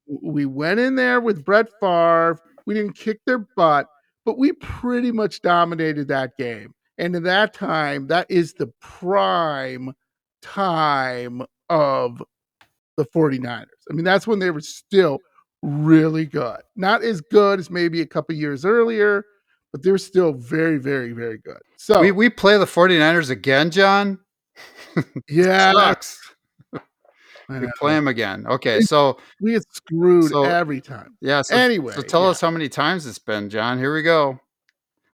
We 0.09 0.47
went 0.47 0.81
in 0.81 0.95
there 0.95 1.21
with 1.21 1.45
Brett 1.45 1.69
Favre. 1.81 2.39
We 2.67 2.75
didn't 2.75 2.95
kick 2.95 3.21
their 3.27 3.47
butt, 3.57 3.87
but 4.25 4.39
we 4.39 4.53
pretty 4.53 5.13
much 5.13 5.43
dominated 5.43 6.09
that 6.09 6.37
game. 6.39 6.75
And 6.99 7.15
in 7.15 7.23
that 7.25 7.55
time, 7.55 8.09
that 8.09 8.27
is 8.29 8.55
the 8.55 8.73
prime 8.81 9.93
time 10.43 11.43
of 11.71 12.23
the 12.97 13.05
49ers. 13.07 13.67
I 13.91 13.95
mean, 13.95 14.05
that's 14.05 14.27
when 14.27 14.39
they 14.39 14.51
were 14.51 14.61
still 14.61 15.21
really 15.63 16.27
good. 16.27 16.61
Not 16.77 17.03
as 17.03 17.21
good 17.21 17.59
as 17.59 17.71
maybe 17.71 18.01
a 18.01 18.07
couple 18.07 18.35
years 18.35 18.65
earlier, 18.65 19.25
but 19.73 19.83
they're 19.83 19.99
still 19.99 20.33
very, 20.33 20.79
very, 20.79 21.13
very 21.13 21.39
good. 21.39 21.61
So, 21.77 22.01
We 22.01 22.11
we 22.13 22.29
play 22.31 22.59
the 22.59 22.65
49ers 22.65 23.31
again, 23.31 23.71
John. 23.71 24.19
yeah, 25.29 25.73
Sucks. 25.73 26.28
We 27.49 27.67
play 27.79 27.95
them 27.95 28.09
again. 28.09 28.47
Okay, 28.47 28.81
so 28.83 29.19
we 29.41 29.53
get 29.53 29.65
screwed 29.73 30.31
So- 30.31 30.45
every 30.45 30.81
time. 30.83 31.17
yeah. 31.21 31.41
So, 31.43 31.57
Anyway, 31.57 31.95
so 31.95 32.03
tell 32.03 32.25
yeah. 32.25 32.29
us 32.29 32.41
how 32.41 32.51
many 32.51 32.69
times 32.69 33.07
it's 33.07 33.19
been, 33.19 33.49
John. 33.49 33.79
Here 33.79 33.95
we 33.95 34.03
go. 34.03 34.39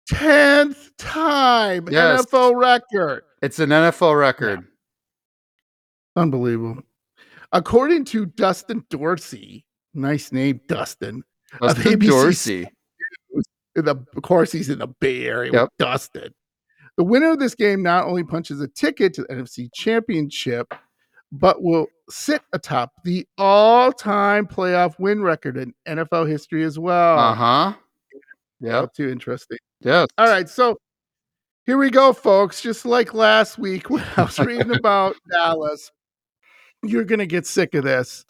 10th 0.09 0.91
time 0.97 1.87
Yes. 1.89 2.25
NFL 2.25 2.55
record. 2.59 3.23
It's 3.41 3.59
an 3.59 3.69
NFL 3.71 4.17
record. 4.17 4.65
Unbelievable. 6.15 6.81
According 7.51 8.05
to 8.05 8.25
Dustin 8.27 8.85
Dorsey, 8.89 9.65
nice 9.93 10.31
name, 10.31 10.61
Dustin. 10.67 11.23
Dustin 11.61 11.99
Dorsey. 11.99 12.67
in 13.75 13.85
the, 13.85 13.95
of 14.15 14.21
course, 14.23 14.51
he's 14.51 14.69
in 14.69 14.79
the 14.79 14.87
Bay 14.87 15.25
Area 15.25 15.51
Yep. 15.53 15.61
with 15.63 15.69
Dustin. 15.77 16.33
The 16.97 17.03
winner 17.05 17.31
of 17.31 17.39
this 17.39 17.55
game 17.55 17.81
not 17.81 18.05
only 18.05 18.23
punches 18.23 18.59
a 18.61 18.67
ticket 18.67 19.13
to 19.15 19.21
the 19.23 19.27
NFC 19.33 19.69
Championship, 19.73 20.73
but 21.31 21.61
will 21.63 21.87
sit 22.09 22.41
atop 22.53 22.91
the 23.03 23.25
all-time 23.37 24.45
playoff 24.45 24.99
win 24.99 25.21
record 25.21 25.57
in 25.57 25.73
NFL 25.87 26.27
history 26.29 26.63
as 26.63 26.77
well. 26.77 27.17
Uh 27.19 27.33
huh. 27.33 27.73
Well, 28.59 28.81
Yep. 28.83 28.93
too 28.93 29.09
interesting. 29.09 29.57
Yes. 29.79 30.07
All 30.17 30.27
right, 30.27 30.47
so 30.47 30.77
here 31.65 31.77
we 31.77 31.89
go, 31.89 32.13
folks. 32.13 32.61
Just 32.61 32.85
like 32.85 33.13
last 33.13 33.57
week 33.57 33.89
when 33.89 34.03
I 34.17 34.23
was 34.23 34.37
reading 34.39 34.75
about 34.75 35.15
Dallas, 35.31 35.91
you're 36.83 37.05
gonna 37.05 37.25
get 37.25 37.45
sick 37.47 37.73
of 37.75 37.83
this, 37.83 38.25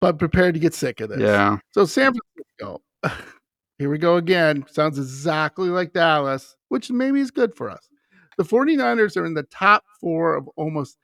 but 0.00 0.18
prepare 0.18 0.52
to 0.52 0.58
get 0.58 0.72
sick 0.74 1.00
of 1.00 1.10
this. 1.10 1.20
Yeah. 1.20 1.58
So 1.72 1.84
San 1.84 2.12
Francisco, 2.14 2.80
here 3.78 3.90
we 3.90 3.98
go 3.98 4.16
again. 4.16 4.64
Sounds 4.70 4.98
exactly 4.98 5.68
like 5.68 5.92
Dallas, 5.92 6.56
which 6.68 6.90
maybe 6.90 7.20
is 7.20 7.30
good 7.30 7.54
for 7.54 7.68
us. 7.70 7.88
The 8.38 8.44
49ers 8.44 9.16
are 9.18 9.26
in 9.26 9.34
the 9.34 9.42
top 9.44 9.84
four 10.00 10.36
of 10.36 10.48
almost 10.56 10.96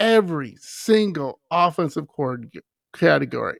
every 0.00 0.56
single 0.58 1.40
offensive 1.50 2.06
category. 2.96 3.58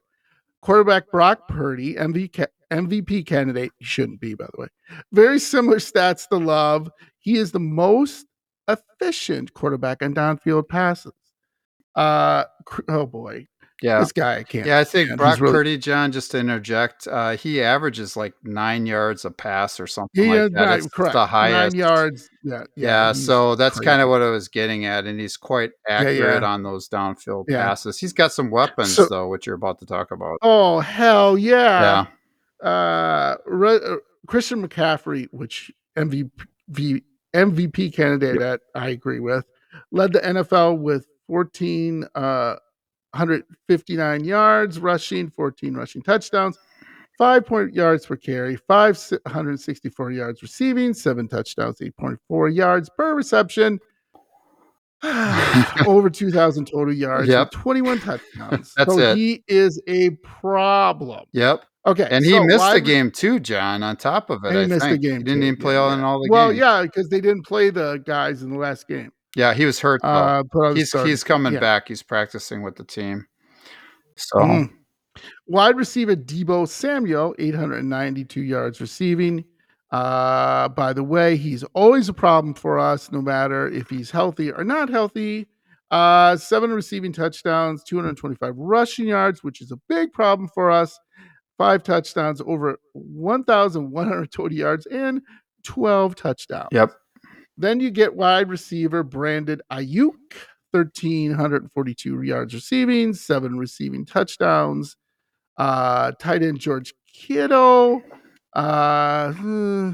Quarterback 0.61 1.09
Brock 1.11 1.47
Purdy, 1.47 1.95
MVP 1.95 3.25
candidate, 3.25 3.71
he 3.77 3.85
shouldn't 3.85 4.19
be, 4.19 4.33
by 4.33 4.45
the 4.53 4.61
way. 4.61 4.67
Very 5.11 5.39
similar 5.39 5.77
stats 5.77 6.27
to 6.29 6.37
Love. 6.37 6.89
He 7.19 7.37
is 7.37 7.51
the 7.51 7.59
most 7.59 8.25
efficient 8.67 9.53
quarterback 9.53 10.03
on 10.03 10.13
downfield 10.13 10.67
passes. 10.67 11.13
Uh, 11.95 12.43
oh 12.89 13.05
boy, 13.05 13.47
Yeah. 13.81 13.99
this 13.99 14.11
guy 14.11 14.43
can't. 14.43 14.65
Yeah, 14.67 14.79
I 14.79 14.83
think 14.83 15.07
stand. 15.07 15.17
Brock 15.17 15.39
really- 15.39 15.53
Purdy, 15.53 15.77
John, 15.77 16.11
just 16.11 16.31
to 16.31 16.39
interject, 16.39 17.07
uh, 17.07 17.31
he 17.35 17.61
averages 17.63 18.15
like 18.15 18.33
nine 18.43 18.85
yards 18.85 19.25
a 19.25 19.31
pass 19.31 19.79
or 19.79 19.87
something 19.87 20.23
He 20.23 20.29
like 20.29 20.39
is 20.39 20.49
that. 20.51 20.65
nine, 20.65 20.77
It's 20.79 20.87
correct. 20.87 21.13
the 21.13 21.25
highest. 21.25 21.75
Nine 21.75 21.79
yards. 21.79 22.29
Yeah. 22.43 22.63
Yeah, 22.75 23.13
he's 23.13 23.25
so 23.25 23.55
that's 23.55 23.79
kind 23.79 24.01
of 24.01 24.09
what 24.09 24.21
I 24.21 24.29
was 24.29 24.47
getting 24.47 24.85
at, 24.85 25.05
and 25.05 25.19
he's 25.19 25.35
quite 25.37 25.71
yeah. 25.89 25.95
accurate 26.01 26.43
on 26.43 26.63
those 26.63 26.87
downfield 26.89 27.45
Yeah. 27.47 27.63
passes. 27.63 27.97
He's 27.97 28.13
got 28.13 28.31
some 28.31 28.51
weapons 28.51 28.95
So- 28.95 29.07
though, 29.09 29.27
which 29.27 29.45
you're 29.47 29.55
about 29.55 29.79
to 29.79 29.85
talk 29.85 30.11
about. 30.11 30.37
Oh 30.41 30.79
hell 30.79 31.37
yeah! 31.37 32.05
yeah, 32.61 32.67
Uh, 32.69 33.37
Re- 33.45 33.79
uh, 33.83 33.95
Christian 34.27 34.67
McCaffrey, 34.67 35.27
which 35.31 35.71
MVP 35.97 37.03
MVP 37.33 37.93
candidate 37.95 38.39
that 38.39 38.61
I 38.75 38.89
agree 38.89 39.19
with, 39.19 39.45
led 39.91 40.13
the 40.13 40.19
NFL 40.19 40.77
with 40.77 41.07
14 41.27 42.05
uh 42.15 42.55
159 43.13 44.23
yards 44.23 44.79
rushing, 44.79 45.29
14 45.29 45.73
rushing 45.75 46.01
touchdowns, 46.01 46.57
five 47.17 47.45
point 47.45 47.73
yards 47.73 48.05
per 48.05 48.15
carry, 48.15 48.55
564 48.55 50.11
yards 50.11 50.41
receiving, 50.41 50.93
seven 50.93 51.27
touchdowns, 51.27 51.79
8.4 51.79 52.55
yards 52.55 52.89
per 52.95 53.15
reception. 53.15 53.79
over 55.87 56.09
2,000 56.11 56.65
total 56.65 56.93
yards, 56.93 57.27
Yep. 57.27 57.51
21 57.51 57.99
touchdowns. 58.01 58.71
That's 58.77 58.93
so 58.93 58.99
it. 58.99 59.17
he 59.17 59.43
is 59.47 59.81
a 59.87 60.11
problem. 60.23 61.25
yep. 61.31 61.63
Okay, 61.87 62.07
And 62.11 62.23
he 62.23 62.29
so 62.29 62.43
missed 62.43 62.71
the 62.73 62.79
game 62.81 63.09
too, 63.09 63.39
John. 63.39 63.81
On 63.81 63.95
top 63.97 64.29
of 64.29 64.43
it, 64.43 64.49
And 64.49 64.57
he 64.57 64.63
I 64.65 64.67
missed 64.67 64.87
the 64.87 64.99
game 64.99 65.17
He 65.17 65.23
didn't 65.23 65.41
too. 65.41 65.47
even 65.47 65.59
play 65.59 65.73
Yeah, 65.73 65.79
all 65.79 65.89
yeah. 65.89 65.97
in 65.97 66.03
all 66.03 66.21
the 66.21 66.29
well, 66.29 66.49
games. 66.51 66.61
Well, 66.61 66.77
yeah, 66.77 66.83
because 66.85 67.09
they 67.09 67.19
didn't 67.19 67.41
play 67.47 67.71
the 67.71 67.97
guys 68.05 68.43
in 68.43 68.51
the 68.51 68.59
last 68.59 68.87
game. 68.87 69.11
Yeah, 69.35 69.53
he 69.53 69.65
was 69.65 69.79
hurt. 69.79 70.01
Uh, 70.03 70.43
he's 70.73 70.91
he's 71.03 71.23
coming 71.23 71.53
Yeah. 71.53 71.59
back. 71.59 71.87
He's 71.87 72.03
practicing 72.03 72.63
with 72.63 72.75
the 72.75 72.83
team. 72.83 73.25
So 74.17 74.39
Mm. 74.39 74.69
Wide 75.47 75.75
receiver 75.75 76.15
Deebo 76.15 76.67
Samuel, 76.67 77.35
892 77.37 78.41
yards 78.41 78.79
receiving. 78.79 79.43
Uh, 79.91 80.69
by 80.69 80.93
the 80.93 81.03
way, 81.03 81.35
he's 81.35 81.63
always 81.73 82.07
a 82.07 82.13
problem 82.13 82.53
for 82.53 82.79
us, 82.79 83.11
no 83.11 83.21
matter 83.21 83.67
if 83.67 83.89
he's 83.89 84.09
healthy 84.09 84.51
or 84.51 84.63
not 84.63 84.89
healthy. 84.89 85.47
Uh, 85.91 86.37
seven 86.37 86.71
receiving 86.71 87.11
touchdowns, 87.11 87.83
225 87.83 88.53
rushing 88.55 89.07
yards, 89.07 89.43
which 89.43 89.59
is 89.59 89.71
a 89.71 89.77
big 89.89 90.13
problem 90.13 90.49
for 90.53 90.71
us. 90.71 90.97
Five 91.57 91.83
touchdowns, 91.83 92.41
over 92.45 92.77
1,120 92.93 94.55
yards, 94.55 94.85
and 94.85 95.21
12 95.63 96.15
touchdowns. 96.15 96.69
yep. 96.71 96.93
Then 97.61 97.79
you 97.79 97.91
get 97.91 98.15
wide 98.15 98.49
receiver 98.49 99.03
Brandon 99.03 99.61
Aiyuk, 99.71 100.33
1,342 100.71 102.23
yards 102.23 102.55
receiving, 102.55 103.13
seven 103.13 103.57
receiving 103.57 104.03
touchdowns. 104.03 104.97
Uh, 105.57 106.11
tight 106.19 106.41
end 106.41 106.59
George 106.59 106.95
Kittle. 107.13 108.01
Uh, 108.53 109.31
hmm, 109.33 109.91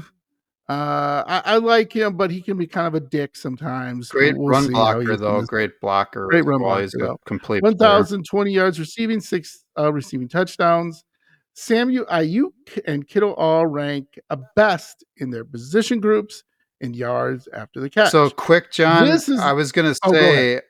uh, 0.66 1.24
I, 1.26 1.42
I 1.44 1.56
like 1.58 1.94
him, 1.94 2.16
but 2.16 2.30
he 2.30 2.40
can 2.40 2.56
be 2.56 2.66
kind 2.66 2.86
of 2.86 2.94
a 2.94 3.00
dick 3.00 3.36
sometimes. 3.36 4.08
Great 4.08 4.38
We'll 4.38 4.48
run 4.48 4.68
see 4.68 4.72
how 4.72 4.98
he 5.00 5.04
blocker 5.04 5.16
though. 5.18 5.42
Great 5.42 5.80
blocker. 5.82 6.26
Great 6.28 6.46
run. 6.46 6.60
He's 6.80 6.94
blocker, 6.94 7.12
though. 7.12 7.20
complete 7.26 7.62
1,020 7.62 8.50
yards 8.50 8.80
receiving, 8.80 9.20
six 9.20 9.64
uh, 9.78 9.92
receiving 9.92 10.28
touchdowns. 10.28 11.04
Samuel 11.52 12.06
Aiyuk 12.06 12.80
and 12.86 13.06
Kittle 13.06 13.34
all 13.34 13.66
rank 13.66 14.18
a 14.30 14.38
best 14.56 15.04
in 15.18 15.28
their 15.28 15.44
position 15.44 16.00
groups 16.00 16.44
in 16.80 16.94
yards 16.94 17.48
after 17.52 17.80
the 17.80 17.90
catch. 17.90 18.10
So 18.10 18.30
quick, 18.30 18.70
John. 18.70 19.04
This 19.06 19.28
is- 19.28 19.40
I 19.40 19.52
was 19.52 19.72
gonna 19.72 19.94
Oh, 20.04 20.12
go 20.12 20.18
say. 20.18 20.60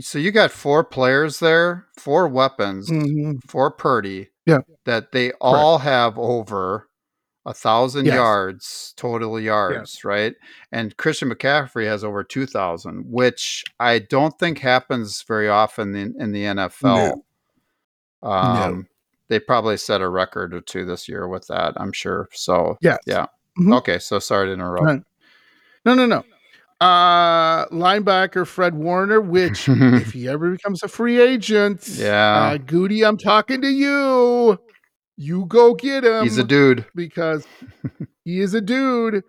so 0.00 0.18
you 0.18 0.30
got 0.30 0.50
four 0.50 0.84
players 0.84 1.40
there, 1.40 1.86
four 1.96 2.28
weapons 2.28 2.88
Mhm. 2.90 3.38
for 3.48 3.70
Purdy. 3.70 4.30
Yeah. 4.46 4.60
That 4.86 5.12
they 5.12 5.32
all 5.40 5.78
have 5.78 6.18
over 6.18 6.88
a 7.44 7.52
thousand 7.54 8.06
Yes. 8.06 8.14
yards 8.14 8.94
total 8.96 9.38
yards, 9.40 10.04
right? 10.04 10.34
And 10.72 10.96
Christian 10.96 11.30
McCaffrey 11.30 11.86
has 11.86 12.02
over 12.04 12.22
two 12.24 12.46
thousand, 12.46 13.04
which 13.10 13.64
I 13.80 13.98
don't 14.00 14.38
think 14.38 14.58
happens 14.58 15.22
very 15.22 15.48
often 15.48 15.94
in, 15.94 16.14
in 16.18 16.32
the 16.32 16.44
NFL. 16.44 17.22
Um, 18.22 18.88
They 19.30 19.38
probably 19.38 19.76
set 19.76 20.00
a 20.00 20.08
record 20.08 20.54
or 20.54 20.62
two 20.62 20.86
this 20.86 21.06
year 21.06 21.28
with 21.28 21.46
that, 21.48 21.74
I'm 21.76 21.92
sure. 21.92 22.28
So 22.32 22.78
Yes. 22.80 22.98
yeah. 23.06 23.26
Mhm. 23.58 23.76
Okay, 23.76 23.98
so 23.98 24.18
sorry 24.18 24.46
to 24.46 24.52
interrupt. 24.54 25.04
No, 25.84 25.94
no, 25.94 26.06
no. 26.06 26.24
Uh, 26.80 27.66
linebacker 27.68 28.46
Fred 28.46 28.74
Warner, 28.74 29.20
which 29.20 29.68
if 29.68 30.12
he 30.12 30.28
ever 30.28 30.50
becomes 30.52 30.82
a 30.82 30.88
free 30.88 31.20
agent, 31.20 31.88
Yeah. 31.88 32.52
uh, 32.54 32.58
Gutey, 32.58 33.06
I'm 33.06 33.16
talking 33.16 33.60
to 33.62 33.68
you. 33.68 34.58
You 35.16 35.46
go 35.46 35.74
get 35.74 36.04
him. 36.04 36.22
He's 36.22 36.38
a 36.38 36.44
dude. 36.44 36.86
because 36.94 37.46
he 38.24 38.40
is 38.40 38.54
a 38.54 38.60
dude. 38.60 39.24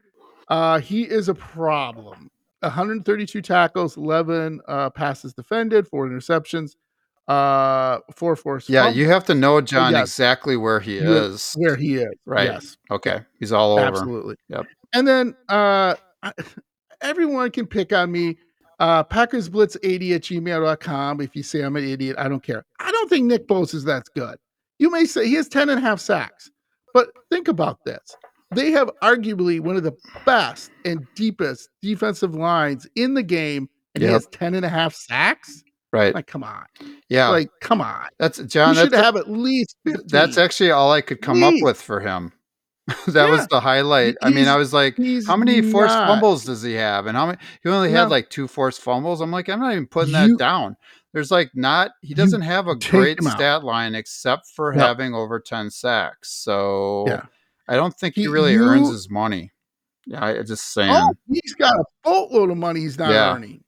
Uh, 0.48 0.80
he 0.80 1.04
is 1.04 1.28
a 1.30 1.34
problem. 1.34 2.30
132 2.62 3.42
tackles, 3.42 3.98
11 3.98 4.60
uh, 4.68 4.90
passes 4.92 5.34
defended, 5.34 5.88
four 5.88 6.08
interceptions, 6.08 6.76
uh 7.28 8.00
four 8.16 8.36
force. 8.36 8.68
Yeah, 8.70 8.90
you 8.90 9.08
have 9.08 9.24
to 9.26 9.36
know 9.36 9.62
John 9.62 9.92
yes. 9.94 10.02
exactly 10.10 10.58
where 10.58 10.80
he 10.80 10.98
is. 10.98 11.54
where 11.58 11.76
he 11.76 11.98
is. 11.98 12.10
Right. 12.26 12.48
Yes. 12.50 12.76
Okay, 12.90 13.22
he's 13.40 13.52
all 13.52 13.74
over. 13.74 13.86
Absolutely. 13.86 14.36
Yep. 14.50 14.66
And 14.94 15.08
then 15.08 15.36
uh 15.48 15.94
I- 16.24 16.34
everyone 17.02 17.52
can 17.52 17.68
pick 17.68 17.94
on 17.94 18.12
me. 18.12 18.38
Uh 18.80 19.04
PackersBlitz80 19.04 20.16
at 20.16 20.22
gmail.com. 20.22 21.22
If 21.22 21.36
you 21.36 21.44
say 21.44 21.62
I'm 21.62 21.76
an 21.76 21.88
idiot, 21.88 22.16
I 22.18 22.28
don't 22.30 22.44
care. 22.44 22.66
I 22.80 22.92
don't 22.92 23.10
think 23.10 23.26
Nick 23.26 23.48
Bosa 23.48 23.76
is 23.76 23.84
that 23.86 24.04
good. 24.16 24.38
You 24.78 24.90
may 24.90 25.06
say 25.06 25.28
he 25.28 25.34
has 25.34 25.50
10 25.50 25.70
and 25.70 25.80
a 25.80 25.82
half 25.82 26.00
sacks, 26.00 26.50
but 26.94 27.10
think 27.30 27.50
about 27.50 27.84
this. 27.86 28.16
They 28.56 28.72
have 28.72 28.90
arguably 29.04 29.60
one 29.60 29.76
of 29.76 29.84
the 29.84 29.96
best 30.26 30.72
and 30.86 31.06
deepest 31.16 31.70
defensive 31.82 32.34
lines 32.34 32.88
in 32.96 33.14
the 33.14 33.22
game, 33.22 33.70
and 33.94 34.04
he 34.04 34.10
has 34.10 34.26
10 34.28 34.56
and 34.56 34.66
a 34.66 34.70
half 34.70 34.96
sacks. 34.96 35.62
Right. 35.92 36.16
Like, 36.16 36.28
come 36.28 36.44
on. 36.44 36.66
Yeah. 37.10 37.28
Like, 37.30 37.50
come 37.62 37.82
on. 37.82 38.08
that's 38.18 38.38
John. 38.44 38.76
You 38.76 38.82
should 38.82 38.92
That's, 38.92 39.04
have 39.04 39.16
at 39.18 39.30
least 39.30 39.76
15. 39.86 40.06
that's 40.08 40.38
actually 40.38 40.72
all 40.72 40.92
I 40.92 41.02
could 41.02 41.22
come 41.22 41.44
up 41.44 41.56
with 41.62 41.82
for 41.82 42.00
him. 42.00 42.32
that 43.08 43.30
was 43.30 43.48
the 43.48 43.60
highlight. 43.60 44.16
I 44.22 44.30
mean, 44.30 44.48
I 44.48 44.56
was 44.56 44.74
like, 44.74 44.98
how 45.28 45.36
many 45.38 45.62
forced 45.62 45.96
not. 45.96 46.08
fumbles 46.08 46.46
does 46.46 46.62
he 46.64 46.74
have? 46.74 47.06
And 47.08 47.16
how 47.18 47.28
many? 47.28 47.38
He 47.64 47.70
only 47.70 47.92
had 47.92 48.06
No. 48.06 48.10
like 48.10 48.30
two 48.30 48.48
forced 48.48 48.82
fumbles. 48.82 49.22
I'm 49.22 49.32
like, 49.32 49.50
I'm 49.50 49.60
not 49.60 49.72
even 49.74 49.88
putting 49.88 50.14
You- 50.14 50.30
that 50.38 50.38
down. 50.38 50.76
There's 51.14 51.32
like 51.32 51.50
not. 51.56 51.92
He 52.02 52.14
doesn't 52.14 52.42
have 52.42 52.68
a 52.68 52.76
great 52.76 53.22
stat 53.24 53.64
line 53.64 53.96
except 53.96 54.48
for 54.56 54.74
No. 54.74 54.86
having 54.86 55.16
over 55.16 55.40
ten 55.40 55.72
sacks. 55.72 56.32
So 56.32 57.06
Yeah. 57.08 57.24
I 57.68 57.76
don't 57.76 57.96
think 57.96 58.16
he, 58.16 58.22
He- 58.22 58.28
really 58.28 58.56
earns 58.56 58.90
his 58.92 59.10
money. 59.10 59.52
Yeah, 60.06 60.24
I 60.24 60.40
I 60.40 60.44
just 60.44 60.78
oh, 60.78 60.82
saying. 60.82 60.92
Oh, 60.94 61.14
he's 61.28 61.54
got 61.56 61.74
a 61.76 61.84
boatload 62.04 62.52
of 62.52 62.58
money 62.58 62.82
he's 62.82 62.98
not 63.00 63.12
Yeah. 63.12 63.34
earning. 63.36 63.64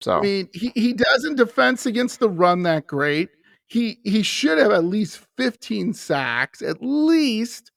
so 0.00 0.18
I 0.18 0.20
mean, 0.20 0.48
he, 0.52 0.70
he 0.74 0.92
doesn't 0.92 1.36
defense 1.36 1.86
against 1.86 2.18
the 2.20 2.28
run 2.28 2.62
that 2.64 2.86
great. 2.86 3.28
He 3.66 3.98
he 4.04 4.22
should 4.22 4.58
have 4.58 4.70
at 4.72 4.84
least 4.84 5.20
15 5.38 5.94
sacks, 5.94 6.60
at 6.60 6.76
least. 6.82 7.70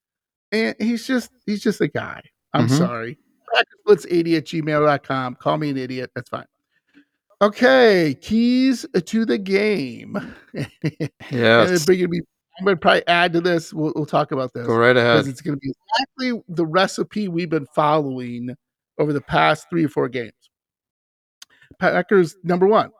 And 0.63 0.75
he's 0.79 1.05
just 1.05 1.31
he's 1.45 1.61
just 1.61 1.81
a 1.81 1.87
guy. 1.87 2.21
I'm 2.53 2.67
Mhm. 2.67 2.77
sorry. 2.77 3.17
Blitz80 3.87 4.37
at 4.37 4.45
gmail.com. 4.45 5.35
Call 5.35 5.57
me 5.57 5.69
an 5.69 5.77
idiot. 5.77 6.11
That's 6.15 6.29
fine. 6.29 6.45
Okay, 7.41 8.17
keys 8.21 8.85
to 9.05 9.25
the 9.25 9.37
game. 9.37 10.15
yeah. 11.31 11.65
gonna 11.65 12.07
I'm 12.57 12.63
gonna 12.65 12.77
probably 12.77 13.05
add 13.07 13.33
to 13.33 13.41
this. 13.41 13.73
We'll, 13.73 13.91
we'll 13.95 14.05
talk 14.05 14.31
about 14.31 14.53
this 14.53 14.65
go 14.65 14.75
right 14.77 14.95
ahead. 14.95 15.27
it's 15.27 15.41
going 15.41 15.55
to 15.55 15.59
be 15.59 15.73
exactly 15.91 16.41
the 16.47 16.65
recipe 16.65 17.27
we've 17.27 17.49
been 17.49 17.67
following 17.75 18.55
over 18.97 19.11
the 19.11 19.21
past 19.21 19.67
three 19.69 19.85
or 19.85 19.89
four 19.89 20.07
games. 20.07 20.31
Packers 21.79 22.37
number 22.43 22.67
one, 22.67 22.91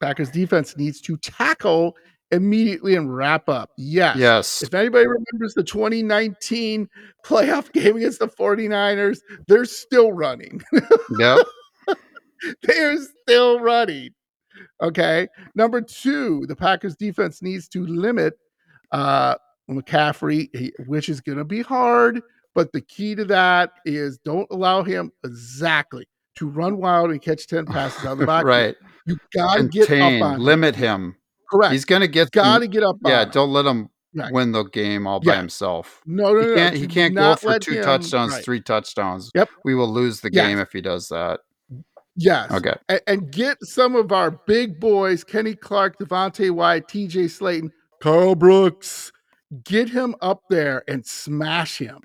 Packers 0.00 0.30
defense 0.30 0.76
needs 0.76 1.00
to 1.02 1.16
tackle 1.18 1.96
immediately 2.32 2.94
and 2.96 3.14
wrap 3.14 3.48
up. 3.48 3.70
Yes. 3.76 4.16
Yes, 4.16 4.62
If 4.62 4.72
anybody 4.74 5.06
remembers 5.06 5.54
the 5.54 5.64
2019 5.64 6.88
playoff 7.24 7.72
game 7.72 7.96
against 7.96 8.18
the 8.20 8.28
49ers, 8.28 9.18
they're 9.48 9.64
still 9.64 10.12
running. 10.12 10.62
yep, 11.18 11.38
they're 12.62 12.96
still 13.22 13.60
running. 13.60 14.10
Okay. 14.82 15.28
Number 15.54 15.80
two, 15.80 16.44
the 16.46 16.56
Packers 16.56 16.96
defense 16.96 17.42
needs 17.42 17.68
to 17.68 17.86
limit 17.86 18.34
uh 18.92 19.34
McCaffrey, 19.70 20.72
which 20.86 21.08
is 21.08 21.20
going 21.20 21.38
to 21.38 21.44
be 21.44 21.62
hard. 21.62 22.20
But 22.54 22.72
the 22.72 22.80
key 22.80 23.14
to 23.14 23.24
that 23.26 23.70
is 23.84 24.18
don't 24.18 24.48
allow 24.50 24.82
him 24.82 25.12
exactly 25.24 26.06
to 26.36 26.48
run 26.48 26.78
wild 26.78 27.10
and 27.10 27.22
catch 27.22 27.46
10 27.46 27.66
passes 27.66 28.04
out 28.04 28.12
of 28.14 28.18
the 28.18 28.26
back. 28.34 28.44
right. 28.44 28.74
You 29.06 29.16
got 29.32 29.56
to 29.58 29.68
get 29.68 29.90
up 29.90 30.22
on 30.22 30.34
him. 30.34 30.40
limit 30.40 30.74
him. 30.74 31.14
Correct. 31.50 31.72
He's 31.72 31.84
gonna 31.84 32.06
get. 32.08 32.30
got 32.30 32.58
to 32.58 32.68
get 32.68 32.82
up 32.82 32.96
Yeah, 33.04 33.24
don't 33.24 33.50
let 33.50 33.66
him 33.66 33.88
Right. 34.12 34.32
win 34.32 34.50
the 34.50 34.64
game 34.64 35.06
all 35.06 35.20
by 35.20 35.36
himself. 35.36 36.02
No, 36.04 36.32
no, 36.32 36.40
He 36.40 36.46
no. 36.48 36.54
can't. 36.56 36.74
no. 36.74 36.80
He 36.80 36.86
can't 36.88 37.14
go 37.14 37.36
for 37.36 37.58
two 37.60 37.72
him- 37.74 37.84
touchdowns, 37.84 38.32
right. 38.32 38.44
three 38.44 38.60
touchdowns. 38.60 39.30
Yep. 39.36 39.48
We 39.64 39.74
will 39.76 39.92
lose 39.92 40.20
the 40.20 40.30
Yes. 40.32 40.46
game 40.48 40.58
if 40.58 40.72
he 40.72 40.80
does 40.80 41.08
that. 41.08 41.40
Yes. 42.16 42.50
Okay. 42.50 42.74
and, 42.88 43.00
and 43.06 43.30
get 43.32 43.56
some 43.62 43.94
of 43.94 44.10
our 44.10 44.32
big 44.32 44.80
boys, 44.80 45.22
Kenny 45.22 45.54
Clark, 45.54 45.98
Devonte 46.00 46.50
Wyatt, 46.50 46.88
TJ 46.88 47.26
Slaton, 47.26 47.70
Karl 48.02 48.34
Brooks, 48.34 49.12
get 49.64 49.88
him 49.88 50.16
up 50.20 50.42
there 50.50 50.82
and 50.88 51.06
smash 51.06 51.78
him 51.78 52.00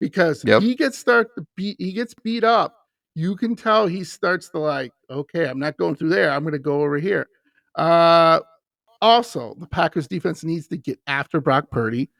because 0.00 0.42
Yep. 0.46 0.62
he 0.62 0.74
gets 0.74 0.98
start 0.98 1.28
to 1.36 1.46
beat 1.56 1.76
he 1.78 1.92
gets 1.92 2.14
beat 2.14 2.42
up. 2.42 2.74
You 3.14 3.36
can 3.36 3.54
tell 3.54 3.86
he 3.86 4.02
starts 4.02 4.48
to 4.50 4.58
like, 4.60 4.92
okay, 5.10 5.46
I'm 5.46 5.58
not 5.58 5.76
going 5.76 5.94
through 5.94 6.08
there. 6.08 6.30
I'm 6.32 6.42
gonna 6.42 6.58
go 6.58 6.80
over 6.82 6.96
here. 6.98 7.26
Uh 7.76 8.40
also 9.02 9.54
the 9.58 9.66
Packers 9.66 10.08
defense 10.08 10.44
needs 10.44 10.66
to 10.68 10.76
get 10.76 10.98
after 11.06 11.40
Brock 11.40 11.70
Purdy. 11.70 12.10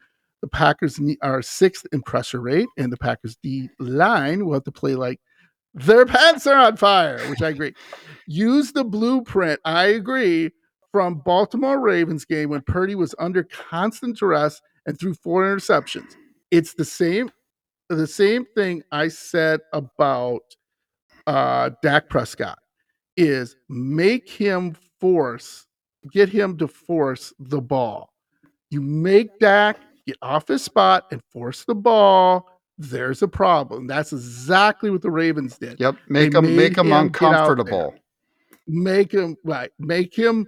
The 0.41 0.47
Packers 0.47 0.99
are 1.21 1.41
sixth 1.41 1.85
in 1.91 2.01
pressure 2.01 2.41
rate, 2.41 2.67
and 2.77 2.91
the 2.91 2.97
Packers 2.97 3.37
D 3.43 3.69
line 3.79 4.45
will 4.45 4.55
have 4.55 4.63
to 4.63 4.71
play 4.71 4.95
like 4.95 5.19
their 5.73 6.05
pants 6.07 6.47
are 6.47 6.55
on 6.55 6.77
fire, 6.77 7.19
which 7.29 7.41
I 7.41 7.49
agree. 7.49 7.73
Use 8.27 8.71
the 8.71 8.83
blueprint, 8.83 9.59
I 9.65 9.85
agree, 9.85 10.51
from 10.91 11.21
Baltimore 11.23 11.79
Ravens 11.79 12.25
game 12.25 12.49
when 12.49 12.61
Purdy 12.61 12.95
was 12.95 13.15
under 13.19 13.43
constant 13.43 14.17
duress 14.17 14.61
and 14.85 14.99
threw 14.99 15.13
four 15.13 15.43
interceptions. 15.43 16.15
It's 16.49 16.73
the 16.73 16.85
same, 16.85 17.31
the 17.89 18.07
same 18.07 18.45
thing 18.55 18.83
I 18.91 19.07
said 19.07 19.61
about 19.73 20.41
uh 21.27 21.69
Dak 21.83 22.09
Prescott 22.09 22.57
is 23.15 23.55
make 23.69 24.27
him 24.27 24.75
force, 24.99 25.67
get 26.11 26.29
him 26.29 26.57
to 26.57 26.67
force 26.67 27.33
the 27.39 27.61
ball. 27.61 28.09
You 28.69 28.81
make 28.81 29.37
Dak 29.39 29.77
get 30.07 30.17
off 30.21 30.47
his 30.47 30.63
spot 30.63 31.07
and 31.11 31.21
force 31.31 31.63
the 31.65 31.75
ball. 31.75 32.47
There's 32.77 33.21
a 33.21 33.27
problem. 33.27 33.85
That's 33.85 34.11
exactly 34.13 34.89
what 34.89 35.01
the 35.01 35.11
Ravens 35.11 35.57
did 35.57 35.79
Yep. 35.79 35.95
Make 36.09 36.31
They 36.31 36.37
him 36.39 36.55
make 36.55 36.77
him 36.77 36.87
him 36.87 37.07
get 37.09 37.23
out 37.23 37.31
there. 37.31 37.31
uncomfortable. 37.35 37.95
make 38.67 39.11
him 39.11 39.35
right 39.43 39.71
make 39.79 40.15
him 40.17 40.47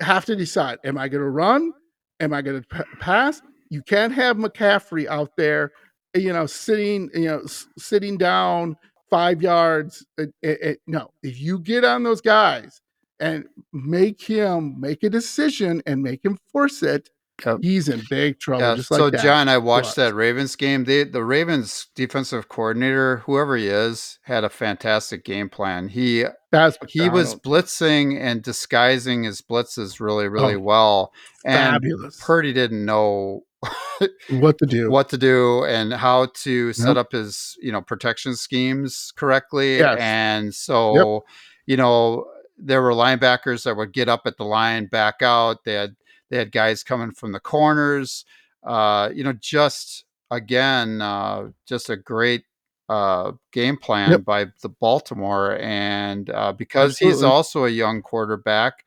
have 0.00 0.24
to 0.24 0.34
decide 0.36 0.78
am 0.84 0.98
i 0.98 1.08
going 1.08 1.22
to 1.22 1.30
run 1.30 1.72
am 2.20 2.32
i 2.32 2.42
going 2.42 2.60
to 2.60 2.68
p- 2.68 2.82
pass 2.98 3.40
you 3.70 3.80
can't 3.82 4.12
have 4.12 4.36
mccaffrey 4.36 5.06
out 5.06 5.30
there 5.36 5.70
you 6.14 6.32
know 6.32 6.46
sitting 6.46 7.08
you 7.14 7.26
know 7.26 7.40
s- 7.40 7.68
sitting 7.78 8.18
down 8.18 8.76
five 9.08 9.40
yards 9.40 10.04
Uh, 10.18 10.24
uh, 10.44 10.54
uh, 10.64 10.72
no 10.88 11.10
if 11.22 11.40
you 11.40 11.58
get 11.60 11.84
on 11.84 12.02
those 12.02 12.20
guys 12.20 12.80
and 13.24 13.44
make 13.72 14.20
him 14.22 14.78
make 14.78 15.02
a 15.02 15.10
decision 15.10 15.82
and 15.86 16.02
make 16.02 16.24
him 16.24 16.36
force 16.52 16.82
it 16.82 17.10
Yep. 17.44 17.58
he's 17.62 17.88
in 17.88 18.00
big 18.08 18.38
trouble 18.38 18.62
Yeah. 18.64 18.76
just 18.76 18.88
so 18.90 19.10
that. 19.10 19.20
John, 19.20 19.48
I 19.48 19.58
watched 19.58 19.86
was. 19.86 19.94
that 19.96 20.14
Ravens 20.14 20.54
game. 20.54 20.84
They, 20.84 21.02
the 21.02 21.24
Ravens 21.24 21.88
defensive 21.96 22.48
coordinator, 22.48 23.22
whoever 23.26 23.56
he 23.56 23.66
is, 23.66 24.20
had 24.22 24.44
a 24.44 24.48
fantastic 24.48 25.24
game 25.24 25.48
plan. 25.48 25.88
He 25.88 26.24
that's 26.52 26.78
he 26.88 27.08
was 27.08 27.34
blitzing 27.34 28.16
and 28.20 28.40
disguising 28.40 29.24
his 29.24 29.40
blitzes 29.42 29.98
really, 29.98 30.28
really 30.28 30.54
Oh, 30.54 30.60
well. 30.60 31.12
And 31.44 31.72
fabulous 31.72 32.20
Purdy 32.24 32.52
didn't 32.52 32.84
know 32.84 33.40
what 34.30 34.56
to 34.58 34.66
do 34.66 34.88
what 34.90 35.08
to 35.08 35.18
do 35.18 35.64
and 35.64 35.92
how 35.92 36.26
to 36.44 36.72
set 36.72 36.88
Yep. 36.88 36.96
up 36.98 37.12
his 37.12 37.56
you 37.60 37.72
know 37.72 37.82
protection 37.82 38.36
schemes 38.36 39.12
correctly 39.16 39.78
Yes. 39.78 39.98
and 40.00 40.54
so 40.54 41.24
you 41.66 41.76
know 41.76 42.26
there 42.56 42.82
were 42.82 42.92
linebackers 42.92 43.64
that 43.64 43.76
would 43.76 43.92
get 43.92 44.08
up 44.08 44.22
at 44.26 44.36
the 44.36 44.44
line 44.44 44.86
back 44.86 45.16
out 45.22 45.64
they 45.64 45.74
had 45.74 45.94
they 46.30 46.36
had 46.38 46.52
guys 46.52 46.82
coming 46.82 47.10
from 47.12 47.32
the 47.32 47.40
corners 47.40 48.24
uh 48.64 49.10
you 49.14 49.24
know 49.24 49.32
just 49.34 50.04
again 50.30 51.00
uh 51.00 51.48
just 51.66 51.90
a 51.90 51.96
great 51.96 52.44
uh 52.88 53.32
game 53.52 53.76
plan 53.76 54.10
Yep. 54.12 54.24
by 54.24 54.44
the 54.62 54.68
baltimore 54.68 55.58
and 55.60 56.30
uh 56.30 56.52
because 56.52 56.98
he's 56.98 57.22
also 57.22 57.64
a 57.64 57.70
young 57.70 58.02
quarterback 58.02 58.84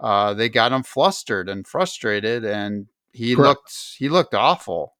uh 0.00 0.34
they 0.34 0.48
got 0.48 0.72
him 0.72 0.82
flustered 0.82 1.48
and 1.48 1.66
frustrated 1.66 2.44
and 2.44 2.86
he 3.12 3.34
Correct. 3.34 3.48
looked 3.48 3.72
he 3.98 4.08
looked 4.08 4.34
awful 4.34 4.94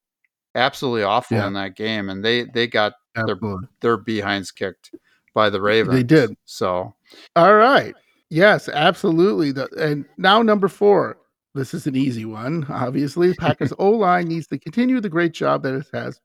absolutely 0.54 1.02
awful 1.02 1.36
Yeah. 1.36 1.48
in 1.48 1.52
that 1.54 1.76
game 1.76 2.08
and 2.08 2.24
they 2.24 2.44
they 2.44 2.66
got 2.66 2.94
Absolutely. 3.16 3.68
their 3.80 3.96
behinds 3.96 4.50
kicked 4.50 4.92
by 5.34 5.50
the 5.50 5.60
ravens 5.60 5.94
They 5.96 6.02
did. 6.02 6.36
so 6.46 6.94
All 7.34 7.54
right. 7.54 7.94
Yes, 8.30 8.68
absolutely. 8.68 9.52
The, 9.52 9.68
and 9.78 10.04
now 10.18 10.42
number 10.42 10.68
four. 10.68 11.18
This 11.54 11.72
is 11.72 11.86
an 11.86 11.96
easy 11.96 12.26
one. 12.26 12.66
Obviously, 12.68 13.32
Packers 13.34 13.72
O 13.78 13.90
line 13.90 14.28
needs 14.28 14.46
to 14.48 14.58
continue 14.58 15.00
the 15.00 15.08
great 15.08 15.32
job 15.32 15.62
that 15.62 15.74
it 15.74 15.86
has 15.94 16.20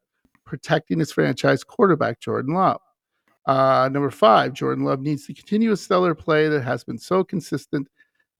protecting 0.45 0.99
its 0.99 1.13
franchise 1.13 1.63
quarterback 1.63 2.19
Jordan 2.19 2.53
Love. 2.53 2.81
Uh, 3.45 3.89
number 3.91 4.11
five, 4.11 4.53
Jordan 4.53 4.83
Love 4.83 4.99
needs 4.99 5.25
to 5.27 5.33
continue 5.33 5.71
a 5.71 5.77
stellar 5.77 6.13
play 6.13 6.49
that 6.49 6.63
has 6.63 6.83
been 6.83 6.97
so 6.97 7.23
consistent 7.23 7.87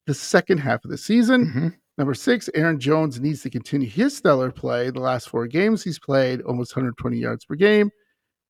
the 0.06 0.14
second 0.14 0.58
half 0.58 0.84
of 0.84 0.92
the 0.92 0.98
season. 0.98 1.46
mhm. 1.48 1.76
Number 1.98 2.14
six, 2.14 2.50
Aaron 2.56 2.80
Jones 2.80 3.20
needs 3.22 3.42
to 3.44 3.50
continue 3.50 3.88
his 3.88 4.16
stellar 4.18 4.52
play. 4.52 4.90
The 4.90 5.00
last 5.00 5.30
four 5.30 5.48
games 5.48 5.84
he's 5.84 6.00
played 6.00 6.42
almost 6.42 6.76
120 6.76 7.18
yards 7.18 7.46
per 7.46 7.56
game 7.56 7.90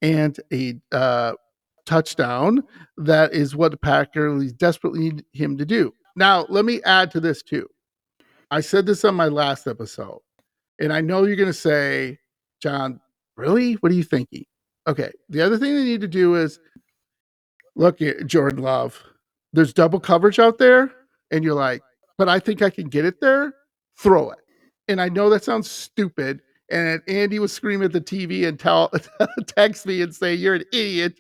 and 0.02 0.40
a 0.52 0.76
uh, 0.92 1.34
touchdown. 1.86 2.64
That 2.98 3.34
is 3.34 3.56
what 3.56 3.72
the 3.72 3.78
Packers 3.78 4.54
desperately 4.54 5.00
need 5.00 5.26
him 5.34 5.58
to 5.58 5.66
do. 5.66 5.94
Now, 6.16 6.46
let 6.50 6.66
me 6.66 6.82
add 6.84 7.12
to 7.12 7.20
this 7.20 7.42
too. 7.42 7.68
I 8.50 8.62
said 8.62 8.86
this 8.86 9.06
on 9.06 9.16
my 9.16 9.28
last 9.28 9.68
episode, 9.68 10.20
and 10.80 10.92
I 10.92 11.02
know 11.02 11.24
you're 11.24 11.38
going 11.38 11.48
to 11.48 11.54
say, 11.54 12.20
John, 12.62 13.00
really? 13.38 13.74
What 13.76 13.92
are 13.92 13.96
you 13.96 14.04
thinking? 14.04 14.46
Okay. 14.88 15.12
The 15.30 15.42
other 15.42 15.58
thing 15.58 15.74
they 15.76 15.84
need 15.84 16.02
to 16.02 16.08
do 16.08 16.36
is 16.36 16.60
look, 17.76 18.02
at 18.02 18.28
Jordan 18.28 18.62
Love, 18.62 19.02
there's 19.54 19.74
double 19.74 20.00
coverage 20.00 20.40
out 20.40 20.58
there, 20.58 20.92
and 21.32 21.44
you're 21.44 21.56
like, 21.56 21.82
but 22.18 22.30
I 22.30 22.40
think 22.40 22.62
I 22.62 22.70
can 22.70 22.88
get 22.88 23.06
it 23.06 23.20
there. 23.22 23.54
Throw 23.98 24.32
it. 24.32 24.40
And 24.88 25.02
I 25.02 25.10
know 25.10 25.30
that 25.30 25.44
sounds 25.44 25.70
stupid. 25.70 26.42
And 26.70 27.02
Andy 27.08 27.40
would 27.40 27.52
scream 27.52 27.84
at 27.84 27.92
the 27.92 28.02
TV 28.02 28.48
and 28.48 28.60
tell 28.60 28.92
text 29.48 29.86
me 29.86 30.02
and 30.02 30.16
say, 30.16 30.34
You're 30.34 30.56
an 30.56 30.64
idiot. 30.72 31.16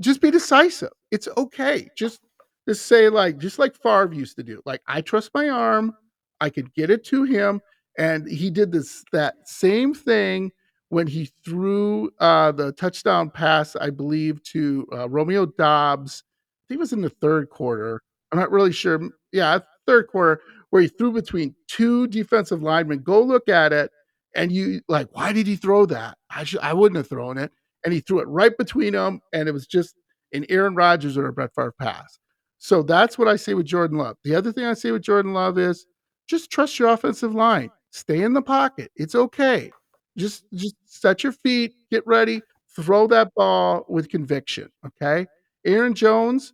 Just 0.00 0.20
be 0.20 0.30
decisive. 0.30 0.92
It's 1.10 1.28
okay. 1.36 1.88
Just 1.96 2.20
just 2.68 2.86
say 2.86 3.08
like 3.08 3.38
just 3.38 3.58
like 3.58 3.76
Favre 3.76 4.12
used 4.12 4.36
to 4.36 4.42
do. 4.42 4.60
Like 4.64 4.80
I 4.86 5.00
trust 5.00 5.30
my 5.34 5.48
arm. 5.48 5.94
I 6.40 6.50
could 6.50 6.72
get 6.74 6.90
it 6.90 7.04
to 7.06 7.24
him. 7.24 7.60
And 7.98 8.28
he 8.28 8.50
did 8.50 8.72
this 8.72 9.04
that 9.12 9.34
same 9.44 9.94
thing 9.94 10.52
when 10.90 11.06
he 11.06 11.30
threw 11.44 12.10
uh, 12.20 12.52
the 12.52 12.72
touchdown 12.72 13.30
pass, 13.30 13.74
I 13.76 13.90
believe, 13.90 14.42
to 14.44 14.86
uh, 14.92 15.08
Romeo 15.08 15.46
Doubs. 15.46 16.22
I 16.26 16.62
think 16.68 16.78
it 16.78 16.80
was 16.80 16.92
in 16.92 17.00
the 17.00 17.10
third 17.10 17.50
quarter. 17.50 18.02
I'm 18.32 18.38
not 18.38 18.50
really 18.50 18.72
sure. 18.72 19.00
Yeah, 19.32 19.58
third 19.86 20.08
quarter, 20.08 20.40
where 20.70 20.82
he 20.82 20.88
threw 20.88 21.12
between 21.12 21.54
two 21.68 22.06
defensive 22.08 22.62
linemen. 22.62 23.00
Go 23.00 23.22
look 23.22 23.48
at 23.48 23.72
it, 23.72 23.90
and 24.34 24.52
you 24.52 24.80
like, 24.88 25.08
why 25.12 25.32
did 25.32 25.46
he 25.46 25.56
throw 25.56 25.86
that? 25.86 26.18
I 26.30 26.44
should, 26.44 26.60
I 26.60 26.72
wouldn't 26.72 26.96
have 26.96 27.08
thrown 27.08 27.38
it, 27.38 27.52
and 27.86 27.94
he 27.94 28.00
threw 28.00 28.18
it 28.18 28.26
right 28.26 28.58
between 28.58 28.94
them, 28.94 29.20
and 29.32 29.48
it 29.48 29.52
was 29.52 29.64
just 29.64 29.94
an 30.32 30.44
Aaron 30.48 30.74
Rodgers 30.74 31.16
or 31.16 31.28
a 31.28 31.32
Brett 31.32 31.54
Favre 31.54 31.72
pass. 31.80 32.18
So 32.58 32.82
that's 32.82 33.16
what 33.16 33.28
I 33.28 33.36
say 33.36 33.54
with 33.54 33.66
Jordan 33.66 33.96
Love. 33.96 34.16
The 34.24 34.34
other 34.34 34.50
thing 34.50 34.64
I 34.64 34.74
say 34.74 34.90
with 34.90 35.02
Jordan 35.02 35.32
Love 35.32 35.56
is 35.56 35.86
just 36.26 36.50
trust 36.50 36.80
your 36.80 36.88
offensive 36.88 37.32
line. 37.32 37.70
Stay 37.92 38.22
in 38.22 38.32
the 38.32 38.42
pocket. 38.42 38.90
It's 38.96 39.14
okay. 39.14 39.70
Just 40.18 40.46
just 40.52 40.74
set 40.84 41.22
your 41.22 41.30
feet, 41.30 41.74
get 41.88 42.04
ready, 42.06 42.42
throw 42.74 43.06
that 43.06 43.32
ball 43.36 43.86
with 43.88 44.08
conviction. 44.08 44.68
Okay. 44.84 45.24
Aaron 45.64 45.94
Jones, 45.94 46.52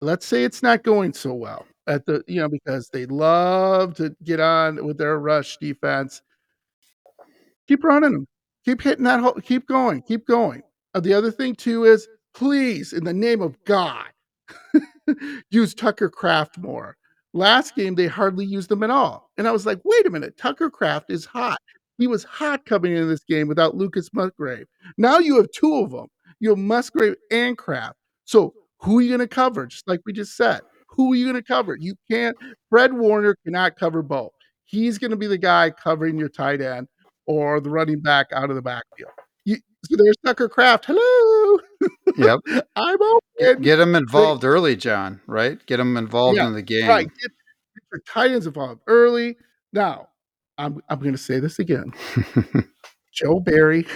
let's 0.00 0.24
say 0.24 0.44
it's 0.44 0.62
not 0.62 0.84
going 0.84 1.14
so 1.14 1.34
well 1.34 1.66
at 1.88 2.06
the, 2.06 2.22
you 2.28 2.40
know, 2.40 2.48
because 2.48 2.88
they 2.90 3.06
love 3.06 3.94
to 3.96 4.14
get 4.22 4.38
on 4.38 4.86
with 4.86 4.98
their 4.98 5.18
rush 5.18 5.56
defense. 5.56 6.22
Keep 7.66 7.82
running 7.82 8.12
them. 8.12 8.28
Keep 8.64 8.82
hitting 8.82 9.04
that 9.04 9.20
hole. 9.20 9.34
Keep 9.34 9.66
going. 9.66 10.02
Keep 10.02 10.26
going. 10.26 10.62
Uh, 10.94 11.00
the 11.00 11.14
other 11.14 11.30
thing 11.30 11.54
too 11.54 11.84
is 11.84 12.08
please, 12.34 12.92
in 12.92 13.04
the 13.04 13.12
name 13.12 13.42
of 13.42 13.56
God, 13.64 14.06
use 15.50 15.74
Tucker 15.74 16.08
Kraft 16.08 16.58
more. 16.58 16.96
Last 17.34 17.74
game, 17.74 17.94
they 17.94 18.06
hardly 18.06 18.44
used 18.44 18.68
them 18.68 18.82
at 18.82 18.90
all. 18.90 19.30
And 19.38 19.48
I 19.48 19.52
was 19.52 19.64
like, 19.64 19.80
wait 19.84 20.06
a 20.06 20.10
minute, 20.10 20.36
Tucker 20.36 20.70
Kraft 20.70 21.10
is 21.10 21.24
hot. 21.24 21.58
He 21.98 22.06
was 22.06 22.24
hot 22.24 22.64
coming 22.66 22.92
into 22.92 23.06
this 23.06 23.24
game 23.24 23.48
without 23.48 23.76
Lucas 23.76 24.10
Musgrave. 24.12 24.66
Now 24.98 25.18
you 25.18 25.36
have 25.36 25.48
two 25.54 25.76
of 25.76 25.90
them. 25.90 26.08
You 26.40 26.50
have 26.50 26.58
Musgrave 26.58 27.14
and 27.30 27.56
Kraft. 27.56 27.96
So 28.24 28.54
who 28.80 28.98
are 28.98 29.02
you 29.02 29.08
going 29.08 29.20
to 29.20 29.28
cover? 29.28 29.66
Just 29.66 29.88
like 29.88 30.00
we 30.04 30.12
just 30.12 30.36
said, 30.36 30.60
who 30.88 31.12
are 31.12 31.16
you 31.16 31.24
going 31.24 31.36
to 31.36 31.46
cover? 31.46 31.76
You 31.78 31.94
can't. 32.10 32.36
Fred 32.68 32.92
Warner 32.92 33.36
cannot 33.44 33.76
cover 33.76 34.02
both. 34.02 34.32
He's 34.64 34.98
going 34.98 35.10
to 35.10 35.16
be 35.16 35.26
the 35.26 35.38
guy 35.38 35.70
covering 35.70 36.18
your 36.18 36.28
tight 36.28 36.60
end 36.60 36.88
or 37.26 37.60
the 37.60 37.70
running 37.70 38.00
back 38.00 38.28
out 38.32 38.50
of 38.50 38.56
the 38.56 38.62
backfield. 38.62 39.10
You, 39.44 39.56
so 39.84 39.96
there's 39.96 40.16
Tucker 40.24 40.48
Kraft. 40.48 40.84
Hello. 40.86 41.58
Yep. 42.16 42.40
I'm 42.76 43.02
open. 43.02 43.62
Get, 43.62 43.80
him 43.80 43.94
involved 43.94 44.44
early, 44.44 44.76
John. 44.76 45.20
Right? 45.26 45.64
Get 45.66 45.80
him 45.80 45.96
involved 45.96 46.36
Yeah, 46.36 46.46
in 46.46 46.54
the 46.54 46.62
game. 46.62 46.88
Right. 46.88 47.06
Get, 47.08 47.20
get 47.20 47.82
your 47.92 48.00
tight 48.06 48.30
ends 48.30 48.46
involved 48.46 48.80
early. 48.86 49.36
Now, 49.72 50.08
I'm 50.58 50.80
I'm 50.88 51.00
going 51.00 51.12
to 51.12 51.18
say 51.18 51.40
this 51.40 51.58
again. 51.58 51.92
Joe 53.12 53.40
Barry, 53.40 53.86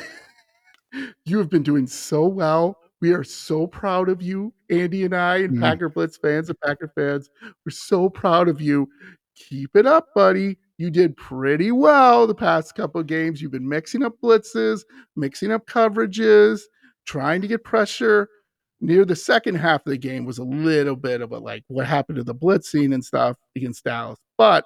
you 1.25 1.39
have 1.39 1.51
been 1.51 1.63
doing 1.63 1.87
so 1.87 2.27
well. 2.27 2.79
We 3.01 3.13
are 3.13 3.25
so 3.25 3.67
proud 3.67 4.09
of 4.09 4.23
you, 4.23 4.53
Andy 4.71 5.05
and 5.05 5.15
I, 5.15 5.37
and 5.39 5.59
Mm. 5.59 5.61
Packer 5.61 5.89
Blitz 5.91 6.17
fans 6.17 6.49
and 6.49 6.59
Packer 6.61 6.91
fans. 6.95 7.29
We're 7.65 7.71
so 7.71 8.09
proud 8.09 8.49
of 8.49 8.61
you. 8.61 8.89
Keep 9.37 9.77
it 9.77 9.87
up, 9.87 10.07
buddy. 10.15 10.57
You 10.79 10.91
did 10.91 11.17
pretty 11.17 11.73
well 11.73 12.27
the 12.27 12.35
past 12.35 12.75
couple 12.75 13.01
of 13.01 13.07
games. 13.07 13.41
You've 13.41 13.53
been 13.53 13.69
mixing 13.69 14.03
up 14.03 14.15
blitzes, 14.23 14.83
mixing 15.17 15.51
up 15.51 15.67
coverages, 15.67 16.61
trying 17.07 17.41
to 17.41 17.49
get 17.49 17.65
pressure. 17.65 18.29
Near 18.81 19.07
the 19.07 19.17
second 19.17 19.55
half 19.55 19.87
of 19.87 19.91
the 19.91 19.97
game 19.97 20.27
was 20.27 20.37
a 20.37 20.45
little 20.45 20.97
bit 20.97 21.23
of 21.23 21.33
a 21.33 21.39
like 21.39 21.65
what 21.69 21.87
happened 21.87 22.17
to 22.17 22.25
the 22.25 22.35
blitzing 22.35 22.93
and 22.93 23.03
stuff 23.03 23.39
against 23.57 23.85
Dallas. 23.85 24.19
But 24.37 24.65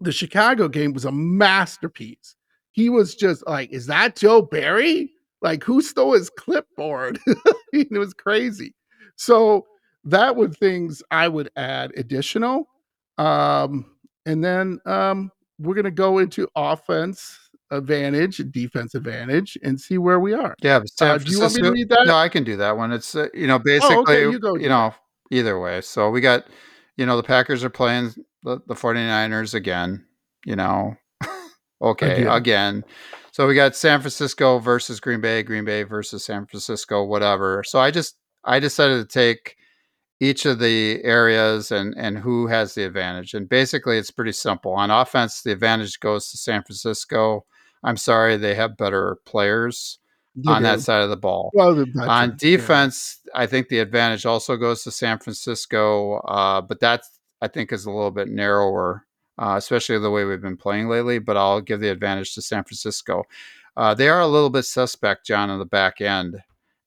the 0.00 0.10
Chicago 0.10 0.68
game 0.68 0.92
was 0.92 1.04
a 1.04 1.12
masterpiece. 1.12 2.34
He 2.72 2.88
was 2.88 3.14
just 3.14 3.46
like, 3.46 3.70
is 3.72 3.86
that 3.86 4.16
Joe 4.16 4.42
Barry? 4.42 5.12
Like, 5.42 5.62
who 5.62 5.80
stole 5.80 6.14
his 6.14 6.30
clipboard? 6.30 7.20
it 7.72 7.92
was 7.92 8.14
crazy. 8.14 8.74
So 9.14 9.66
that 10.04 10.34
would 10.34 10.56
things 10.56 11.02
I 11.12 11.28
would 11.28 11.50
add 11.54 11.92
additional. 11.96 12.68
Um, 13.16 13.93
and 14.26 14.42
then 14.42 14.78
um, 14.86 15.30
we're 15.58 15.74
gonna 15.74 15.90
go 15.90 16.18
into 16.18 16.48
offense 16.56 17.38
advantage 17.70 18.38
defense 18.50 18.94
advantage 18.94 19.58
and 19.62 19.80
see 19.80 19.98
where 19.98 20.20
we 20.20 20.34
are. 20.34 20.54
Yeah, 20.62 20.80
Uh, 21.00 21.18
do 21.18 21.30
you 21.30 21.40
want 21.40 21.54
me 21.54 21.62
to 21.62 21.72
read 21.72 21.88
that? 21.88 22.00
Oh, 22.02 22.04
No, 22.04 22.16
I 22.16 22.28
can 22.28 22.44
do 22.44 22.56
that 22.56 22.76
one. 22.76 22.92
It's 22.92 23.14
uh, 23.14 23.28
you 23.34 23.46
know 23.46 23.58
basically 23.58 24.20
you 24.20 24.38
go 24.38 24.56
you 24.56 24.68
know 24.68 24.94
either 25.30 25.58
way. 25.58 25.80
So 25.80 26.10
we 26.10 26.20
got 26.20 26.46
you 26.96 27.06
know 27.06 27.16
the 27.16 27.22
Packers 27.22 27.64
are 27.64 27.70
playing 27.70 28.14
the, 28.42 28.60
the 28.66 28.74
49ers 28.74 29.54
again, 29.54 30.04
you 30.44 30.56
know. 30.56 30.96
okay, 31.82 32.22
Again. 32.22 32.28
again. 32.28 32.84
So 33.32 33.48
we 33.48 33.54
got 33.54 33.74
San 33.74 34.00
Francisco 34.00 34.60
versus 34.60 35.00
Green 35.00 35.20
Bay, 35.20 35.42
Green 35.42 35.64
Bay 35.64 35.82
versus 35.82 36.24
San 36.24 36.46
Francisco, 36.46 37.02
whatever. 37.02 37.64
So 37.64 37.80
I 37.80 37.90
just 37.90 38.16
I 38.44 38.60
decided 38.60 38.98
to 38.98 39.12
take 39.12 39.56
each 40.20 40.46
of 40.46 40.58
the 40.58 41.02
areas 41.04 41.72
and 41.72 41.94
and 41.96 42.18
who 42.18 42.46
has 42.46 42.74
the 42.74 42.84
advantage. 42.84 43.34
And 43.34 43.48
basically 43.48 43.98
it's 43.98 44.10
pretty 44.10 44.32
simple. 44.32 44.72
On 44.72 44.90
offense, 44.90 45.42
the 45.42 45.52
advantage 45.52 46.00
goes 46.00 46.30
to 46.30 46.36
San 46.36 46.62
Francisco. 46.62 47.44
I'm 47.82 47.96
sorry, 47.96 48.36
they 48.36 48.54
have 48.54 48.76
better 48.76 49.18
players 49.26 49.98
They 50.36 50.50
on 50.50 50.62
that 50.62 50.80
side 50.80 51.02
of 51.02 51.10
the 51.10 51.16
ball. 51.16 51.50
Well, 51.52 51.68
On 51.70 51.84
veterans, 51.84 52.42
yeah. 52.42 52.56
defense, 52.56 53.20
I 53.34 53.46
think 53.46 53.68
the 53.68 53.80
advantage 53.80 54.24
also 54.24 54.56
goes 54.56 54.82
to 54.84 54.90
San 54.90 55.18
Francisco, 55.18 56.18
uh, 56.20 56.60
but 56.62 56.80
that 56.80 57.02
I 57.42 57.48
think 57.48 57.72
is 57.72 57.84
a 57.84 57.90
little 57.90 58.10
bit 58.10 58.28
narrower, 58.28 59.04
uh, 59.38 59.54
especially 59.58 59.98
the 59.98 60.10
way 60.10 60.24
we've 60.24 60.40
been 60.40 60.56
playing 60.56 60.88
lately. 60.88 61.18
But 61.18 61.36
I'll 61.36 61.60
give 61.60 61.80
the 61.80 61.90
advantage 61.90 62.34
to 62.34 62.42
San 62.42 62.64
Francisco. 62.64 63.24
Uh, 63.76 63.92
they 63.92 64.08
are 64.08 64.20
a 64.20 64.26
little 64.28 64.50
bit 64.50 64.64
suspect, 64.64 65.26
John, 65.26 65.50
on 65.50 65.58
the 65.58 65.66
back 65.66 66.00
end, 66.00 66.38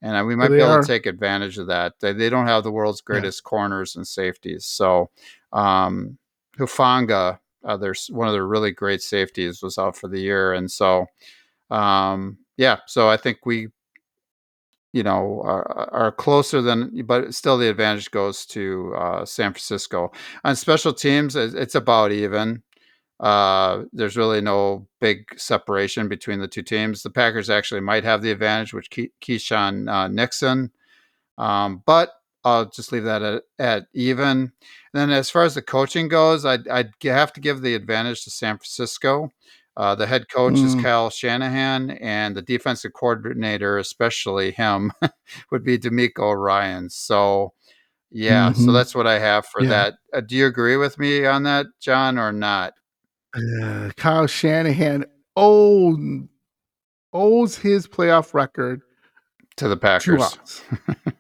and 0.02 0.28
we 0.28 0.36
might 0.36 0.50
be 0.50 0.58
able 0.58 0.72
are. 0.72 0.82
to 0.82 0.88
take 0.88 1.06
advantage 1.06 1.58
of 1.58 1.68
that. 1.68 1.94
They, 2.00 2.14
they 2.14 2.30
don't 2.30 2.48
have 2.48 2.64
the 2.64 2.72
world's 2.72 3.02
greatest 3.02 3.44
corners 3.44 3.96
and 3.96 4.08
safeties, 4.08 4.66
so 4.66 5.10
um, 5.54 6.18
Hufanga, 6.58 7.40
uh, 7.64 7.78
there's 7.78 8.08
one 8.08 8.28
of 8.28 8.34
their 8.34 8.48
really 8.48 8.72
great 8.72 9.02
safeties, 9.02 9.62
was 9.62 9.78
out 9.78 9.96
for 9.96 10.08
the 10.08 10.20
year, 10.20 10.54
and 10.54 10.72
so 10.72 11.08
um, 11.70 12.38
yeah, 12.58 12.80
so 12.86 13.10
I 13.10 13.18
think 13.18 13.46
we 13.46 13.70
you 14.94 15.04
know 15.04 15.42
are, 15.44 15.90
are 15.94 16.12
closer 16.12 16.62
than 16.62 17.04
but 17.06 17.34
still 17.36 17.58
the 17.58 17.70
advantage 17.70 18.10
goes 18.10 18.46
to 18.48 18.94
uh, 18.96 19.26
san 19.26 19.52
francisco. 19.52 20.12
On 20.44 20.56
special 20.56 20.94
teams 20.94 21.36
it's 21.36 21.76
about 21.76 22.12
even 22.12 22.64
uh, 23.20 23.84
there's 23.94 24.18
really 24.18 24.42
no 24.42 24.88
big 25.02 25.26
separation 25.40 26.08
between 26.08 26.40
the 26.40 26.48
two 26.48 26.62
teams 26.62 27.02
the 27.04 27.10
packers 27.10 27.50
actually 27.50 27.82
might 27.82 28.04
have 28.04 28.22
the 28.22 28.32
advantage 28.32 28.74
with 28.74 28.90
Ke- 28.90 29.12
Keisean 29.22 29.90
uh, 29.92 30.08
nixon 30.08 30.72
um, 31.38 31.84
but 31.86 32.12
i'll 32.44 32.66
just 32.70 32.92
leave 32.92 33.04
that 33.06 33.22
at, 33.24 33.44
at 33.60 33.88
even 33.94 34.30
and 34.40 34.52
then 34.94 35.10
as 35.12 35.30
far 35.30 35.44
as 35.44 35.56
the 35.56 35.62
coaching 35.62 36.08
goes 36.08 36.46
i'd, 36.46 36.68
I'd 36.68 36.92
have 37.04 37.34
to 37.34 37.42
give 37.42 37.62
the 37.62 37.76
advantage 37.76 38.24
to 38.26 38.30
san 38.32 38.58
francisco 38.58 39.32
uh, 39.78 39.94
the 39.94 40.08
head 40.08 40.28
coach 40.34 40.64
is 40.64 40.74
Mm. 40.76 40.82
Kyle 40.82 41.10
Shanahan, 41.12 41.92
and 42.02 42.36
the 42.36 42.42
defensive 42.42 42.94
coordinator, 42.94 43.78
especially 43.78 44.50
him, 44.52 44.92
would 45.52 45.64
be 45.64 45.78
DeMeco 45.78 46.36
Ryan. 46.36 46.90
So, 46.90 47.54
yeah, 48.12 48.54
so 48.54 48.72
Mhm. 48.72 48.74
that's 48.74 48.96
what 48.96 49.06
I 49.08 49.20
have 49.20 49.46
for 49.46 49.62
Yeah. 49.64 49.70
that. 49.70 49.94
Uh, 50.14 50.22
do 50.22 50.36
you 50.36 50.48
agree 50.48 50.78
with 50.78 50.98
me 50.98 51.26
on 51.28 51.44
that, 51.44 51.68
John, 51.80 52.18
or 52.18 52.32
not? 52.32 52.74
Uh, 53.36 53.90
Kyle 53.98 54.28
Shanahan 54.28 55.06
owes, 55.36 55.98
owes 57.14 57.58
his 57.58 57.88
playoff 57.88 58.34
record 58.34 58.82
To 59.58 59.68
the 59.68 59.78
Packers. 59.78 60.62
yeah. 61.06 61.12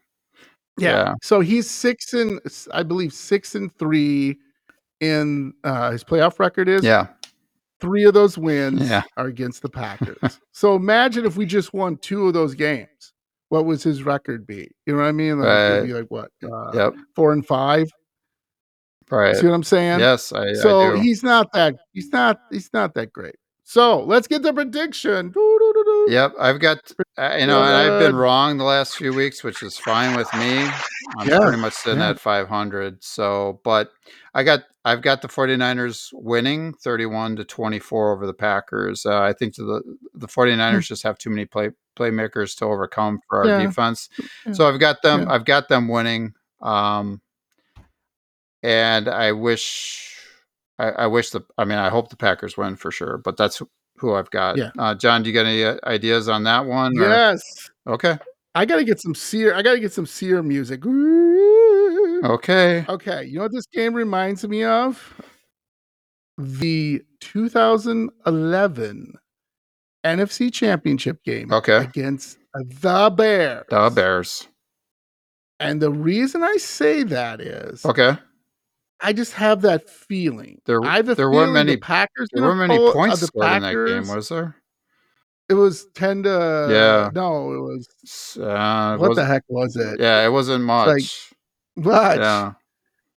Yeah. 0.78 1.14
So 1.24 1.40
he's 1.42 1.70
six 1.70 2.14
and 2.14 2.40
I 2.72 2.84
believe 2.84 3.14
six 3.14 3.56
and 3.56 3.76
three 3.78 4.38
in 5.00 5.54
uh, 5.64 5.92
his 5.92 6.04
playoff 6.04 6.40
record 6.40 6.68
is. 6.70 6.84
Yeah, 6.84 7.08
Three 7.80 8.06
of 8.06 8.14
those 8.16 8.38
wins 8.38 8.90
Yeah. 8.90 9.04
are 9.18 9.28
against 9.28 9.62
the 9.62 9.70
Packers. 9.70 10.40
so 10.52 10.76
imagine 10.76 11.26
if 11.26 11.38
we 11.38 11.46
just 11.46 11.74
won 11.74 11.98
two 11.98 12.28
of 12.28 12.34
those 12.34 12.56
games. 12.56 13.14
What 13.50 13.66
would 13.66 13.82
his 13.82 14.04
record 14.04 14.46
be? 14.48 14.70
You 14.86 14.94
know 14.94 15.00
what 15.00 15.08
I 15.08 15.12
mean? 15.14 15.40
Like, 15.40 15.48
it'd 15.48 15.88
be 15.88 15.94
like 15.94 16.10
what? 16.10 16.32
Uh, 16.44 16.72
yep. 16.74 16.94
Four 17.16 17.32
and 17.34 17.46
five. 17.46 17.88
Right. 19.10 19.36
See 19.36 19.46
what 19.48 19.54
I'm 19.54 19.64
saying? 19.64 20.00
Yes, 20.00 20.32
I, 20.34 20.54
So 20.54 20.82
I 20.82 20.96
do. 20.96 21.02
he's 21.02 21.24
not 21.24 21.52
that 21.54 21.76
he's 21.94 22.10
not 22.12 22.40
he's 22.52 22.70
not 22.74 22.94
that 22.96 23.14
great. 23.14 23.36
So 23.64 24.02
let's 24.04 24.28
get 24.28 24.44
the 24.44 24.54
prediction. 24.54 25.30
Doo-doo-doo-doo. 25.32 26.08
Yep, 26.14 26.34
I've 26.40 26.60
got 26.62 26.90
you 27.40 27.48
know, 27.48 27.62
and 27.62 27.76
I've 27.76 28.00
been 28.00 28.16
wrong 28.16 28.58
the 28.58 28.64
last 28.64 28.96
few 28.96 29.14
weeks, 29.14 29.44
which 29.44 29.62
is 29.62 29.78
fine 29.78 30.16
with 30.16 30.34
me. 30.36 30.60
I'm 31.20 31.28
Yeah, 31.28 31.40
pretty 31.40 31.58
much 31.58 31.74
sitting 31.74 32.00
yeah. 32.00 32.12
at 32.12 32.20
500. 32.20 33.04
So, 33.04 33.60
but 33.66 33.92
I 34.34 34.44
got 34.44 34.62
I've 34.86 35.02
got 35.02 35.22
the 35.22 35.28
49ers 35.28 36.10
winning 36.14 36.74
31 36.82 37.36
to 37.38 37.44
24 37.44 38.14
over 38.14 38.26
the 38.26 38.34
Packers. 38.34 39.06
Uh, 39.06 39.20
I 39.22 39.34
think 39.34 39.56
the 39.56 39.82
the 40.14 40.28
49ers 40.28 40.88
just 40.88 41.04
have 41.04 41.18
too 41.18 41.30
many 41.30 41.46
play 41.46 41.72
playmakers 41.98 42.56
to 42.60 42.66
overcome 42.66 43.20
for 43.28 43.40
our 43.40 43.44
Hmm. 43.44 43.62
Yeah. 43.62 43.68
defense. 43.68 44.08
So 44.54 44.68
I've 44.70 44.80
got 44.80 45.02
them. 45.02 45.28
I've 45.30 45.44
got 45.46 45.68
them 45.68 45.88
winning. 45.90 46.34
Um 46.62 47.22
and 48.68 49.08
I 49.08 49.32
wish 49.32 50.14
I, 50.78 50.90
I 50.90 51.08
wish 51.08 51.30
the 51.32 51.42
I 51.58 51.64
mean 51.66 51.78
I 51.80 51.90
hope 51.90 52.10
the 52.10 52.18
Packers 52.18 52.58
win 52.58 52.76
for 52.76 52.92
sure, 52.92 53.18
but 53.18 53.38
that's 53.38 53.62
who 53.98 54.14
I've 54.14 54.30
got. 54.30 54.58
Yeah. 54.58 54.72
Uh, 54.78 54.94
John, 54.94 55.24
do 55.24 55.30
you 55.30 55.34
got 55.34 55.46
any 55.48 55.64
uh, 55.64 55.78
ideas 55.86 56.28
on 56.30 56.44
that 56.44 56.66
one? 56.66 56.98
or- 57.00 57.08
Yes. 57.10 57.42
Okay. 57.88 58.18
I 58.56 58.66
gotta 58.66 58.84
get 58.84 59.00
some 59.00 59.16
seer. 59.16 59.54
I 59.56 59.62
gotta 59.62 59.80
get 59.80 59.94
some 59.94 60.06
seer 60.06 60.44
music. 60.44 60.84
Okay. 62.26 62.86
Okay, 62.90 63.24
you 63.26 63.36
know 63.38 63.44
what 63.44 63.52
this 63.52 63.68
game 63.68 63.94
reminds 63.94 64.46
me 64.48 64.64
of? 64.64 65.14
The 66.40 67.02
2011 67.22 69.14
NFC 70.06 70.52
Championship 70.54 71.24
game 71.24 71.52
Okay. 71.54 71.78
against 71.78 72.38
the 72.54 73.12
Bears. 73.16 73.66
The 73.70 73.90
Bears. 73.94 74.48
And 75.60 75.82
the 75.82 75.92
reason 75.92 76.44
I 76.44 76.58
say 76.58 77.04
that 77.04 77.42
is 77.42 77.84
Okay. 77.86 78.18
I 79.00 79.14
just 79.14 79.34
have 79.34 79.62
that 79.62 79.90
feeling. 79.90 80.60
There- 80.66 80.84
I 80.84 80.98
have 80.98 81.10
a 81.10 81.16
there 81.16 81.30
weren't 81.30 81.54
many- 81.54 81.76
the 81.76 81.82
Packers. 81.82 82.30
There 82.34 82.44
weren't 82.44 82.58
many 82.68 82.78
points 82.92 83.20
the 83.22 83.28
scored 83.28 83.52
in 83.52 83.62
that 83.62 83.74
game, 83.74 84.08
was 84.08 84.30
there? 84.30 84.56
It 85.50 85.54
was 85.54 85.86
ten 85.94 86.24
to. 86.24 86.68
Yeah. 86.70 87.10
No, 87.14 87.54
it 87.54 87.60
was. 87.62 87.88
Uh, 88.38 88.98
What 88.98 89.06
the 89.06 89.10
wasn't- 89.10 89.28
heck 89.28 89.44
was 89.48 89.76
it? 89.76 90.00
Yeah, 90.00 90.26
it 90.26 90.30
wasn't 90.30 90.64
much. 90.64 90.88
like- 90.88 91.86
What? 91.86 92.18
yeah. 92.20 92.54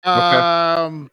Um, 0.05 1.11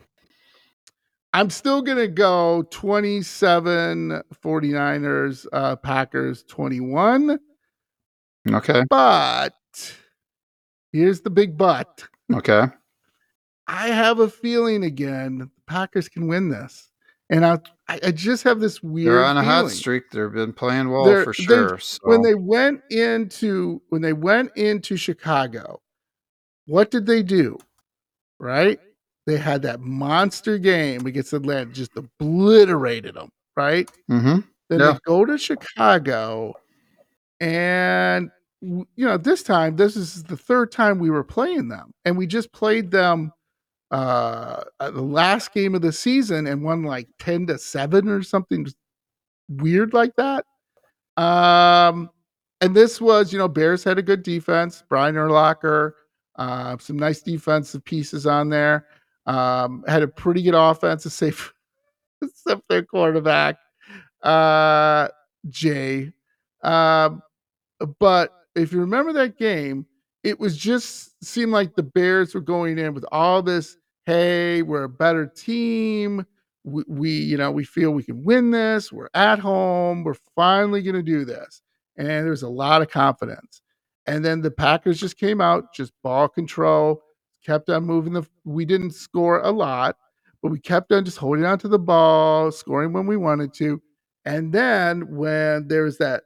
I'm 1.33 1.49
still 1.49 1.81
gonna 1.81 2.07
go 2.07 2.63
27 2.71 4.21
49ers, 4.43 5.45
uh, 5.53 5.75
Packers 5.77 6.43
21. 6.43 7.39
Okay. 8.49 8.83
But 8.89 9.53
here's 10.91 11.21
the 11.21 11.29
big 11.29 11.57
but. 11.57 12.03
Okay. 12.33 12.67
I 13.67 13.87
have 13.89 14.19
a 14.19 14.29
feeling 14.29 14.83
again 14.83 15.37
the 15.39 15.49
Packers 15.67 16.07
can 16.09 16.27
win 16.27 16.49
this, 16.49 16.91
and 17.29 17.45
I 17.45 17.59
I, 17.87 18.11
just 18.11 18.43
have 18.43 18.59
this 18.59 18.81
weird. 18.83 19.07
They're 19.13 19.23
on 19.25 19.37
a 19.37 19.43
hot 19.43 19.69
streak. 19.71 20.03
They've 20.11 20.31
been 20.31 20.53
playing 20.53 20.89
well 20.89 21.05
They're- 21.05 21.23
for 21.23 21.33
sure. 21.33 21.77
So. 21.79 21.99
When 22.03 22.21
they 22.21 22.35
went 22.35 22.81
into 22.89 23.81
when 23.89 24.01
they 24.01 24.13
went 24.13 24.55
into 24.55 24.97
Chicago, 24.97 25.81
what 26.67 26.91
did 26.91 27.05
they 27.05 27.23
do? 27.23 27.57
Right? 28.39 28.79
They 29.27 29.37
had 29.37 29.63
that 29.63 29.79
monster 29.81 30.57
game 30.59 31.05
against 31.07 31.33
Atlanta, 31.33 31.71
just 31.71 31.91
obliterated 31.97 33.15
them. 33.15 33.29
Right? 33.57 33.89
hmm 34.07 34.39
Then 34.69 34.79
Yeah. 34.79 34.91
they 34.93 34.99
go 35.05 35.25
to 35.25 35.37
Chicago, 35.37 36.53
and 37.39 38.29
you 38.61 38.85
know 38.97 39.17
this 39.17 39.43
time 39.43 39.75
this 39.75 39.95
is 39.95 40.23
the 40.23 40.37
third 40.37 40.71
time 40.71 40.99
we 40.99 41.09
were 41.09 41.23
playing 41.23 41.69
them, 41.69 41.91
and 42.03 42.17
we 42.17 42.27
just 42.27 42.51
played 42.51 42.91
them 42.91 43.31
uh 43.95 44.61
the 44.81 45.01
last 45.01 45.53
game 45.53 45.73
of 45.73 45.81
the 45.81 45.91
season 45.91 46.47
and 46.47 46.61
won 46.61 46.83
like 46.83 47.07
10 47.19 47.47
to 47.47 47.57
7 47.57 48.09
or 48.09 48.21
something 48.21 48.67
weird 49.47 49.93
like 49.93 50.11
that. 50.17 50.45
Um 51.15 52.09
and 52.59 52.75
this 52.75 52.99
was 52.99 53.31
you 53.31 53.39
know 53.39 53.47
bears 53.47 53.85
had 53.85 53.97
a 53.97 54.01
good 54.01 54.21
defense 54.21 54.83
Brian 54.89 55.15
Urlacher 55.15 55.93
uh 56.35 56.77
some 56.77 56.99
nice 56.99 57.21
defensive 57.21 57.85
pieces 57.85 58.27
on 58.27 58.49
there. 58.49 58.85
Um 59.27 59.85
had 59.87 60.03
a 60.03 60.09
pretty 60.09 60.41
good 60.41 60.55
offense 60.55 61.03
safe 61.13 61.53
except 62.21 62.67
their 62.67 62.83
quarterback 62.83 63.55
uh 64.23 65.07
jay. 65.47 66.11
Um 66.63 67.21
but 67.99 68.33
if 68.55 68.73
you 68.73 68.81
remember 68.81 69.13
that 69.13 69.37
game 69.37 69.85
it 70.23 70.37
was 70.37 70.57
just 70.57 71.23
seemed 71.23 71.53
like 71.53 71.75
the 71.75 71.83
bears 71.83 72.35
were 72.35 72.41
going 72.41 72.77
in 72.77 72.93
with 72.93 73.05
all 73.13 73.41
this 73.41 73.77
hey 74.05 74.61
we're 74.61 74.83
a 74.83 74.89
better 74.89 75.25
team. 75.25 76.25
We, 76.63 76.83
we 76.87 77.11
you 77.11 77.37
know 77.37 77.51
we 77.51 77.63
feel 77.63 77.91
we 77.91 78.03
can 78.03 78.23
win 78.23 78.51
this. 78.51 78.91
We're 78.91 79.09
at 79.13 79.39
home. 79.39 80.03
We're 80.03 80.15
finally 80.35 80.81
going 80.81 80.95
to 80.95 81.03
do 81.03 81.25
this. 81.25 81.61
And 81.97 82.07
there's 82.07 82.43
a 82.43 82.49
lot 82.49 82.81
of 82.81 82.89
confidence. 82.89 83.61
And 84.07 84.23
then 84.23 84.41
the 84.41 84.51
packers 84.51 84.99
just 84.99 85.17
came 85.17 85.41
out 85.41 85.73
just 85.73 85.93
ball 86.03 86.27
control 86.27 87.01
kept 87.45 87.69
on 87.69 87.83
moving 87.85 88.13
the 88.13 88.27
we 88.43 88.65
didn't 88.65 88.91
score 88.91 89.39
a 89.41 89.51
lot 89.51 89.97
but 90.45 90.51
we 90.51 90.59
kept 90.59 90.91
on 90.91 91.03
just 91.03 91.17
holding 91.17 91.43
on 91.43 91.57
to 91.57 91.67
the 91.67 91.79
ball 91.79 92.51
scoring 92.51 92.93
when 92.93 93.07
we 93.07 93.17
wanted 93.17 93.51
to. 93.51 93.81
And 94.25 94.53
then 94.53 95.15
when 95.15 95.67
there 95.67 95.81
was 95.81 95.97
that 95.97 96.25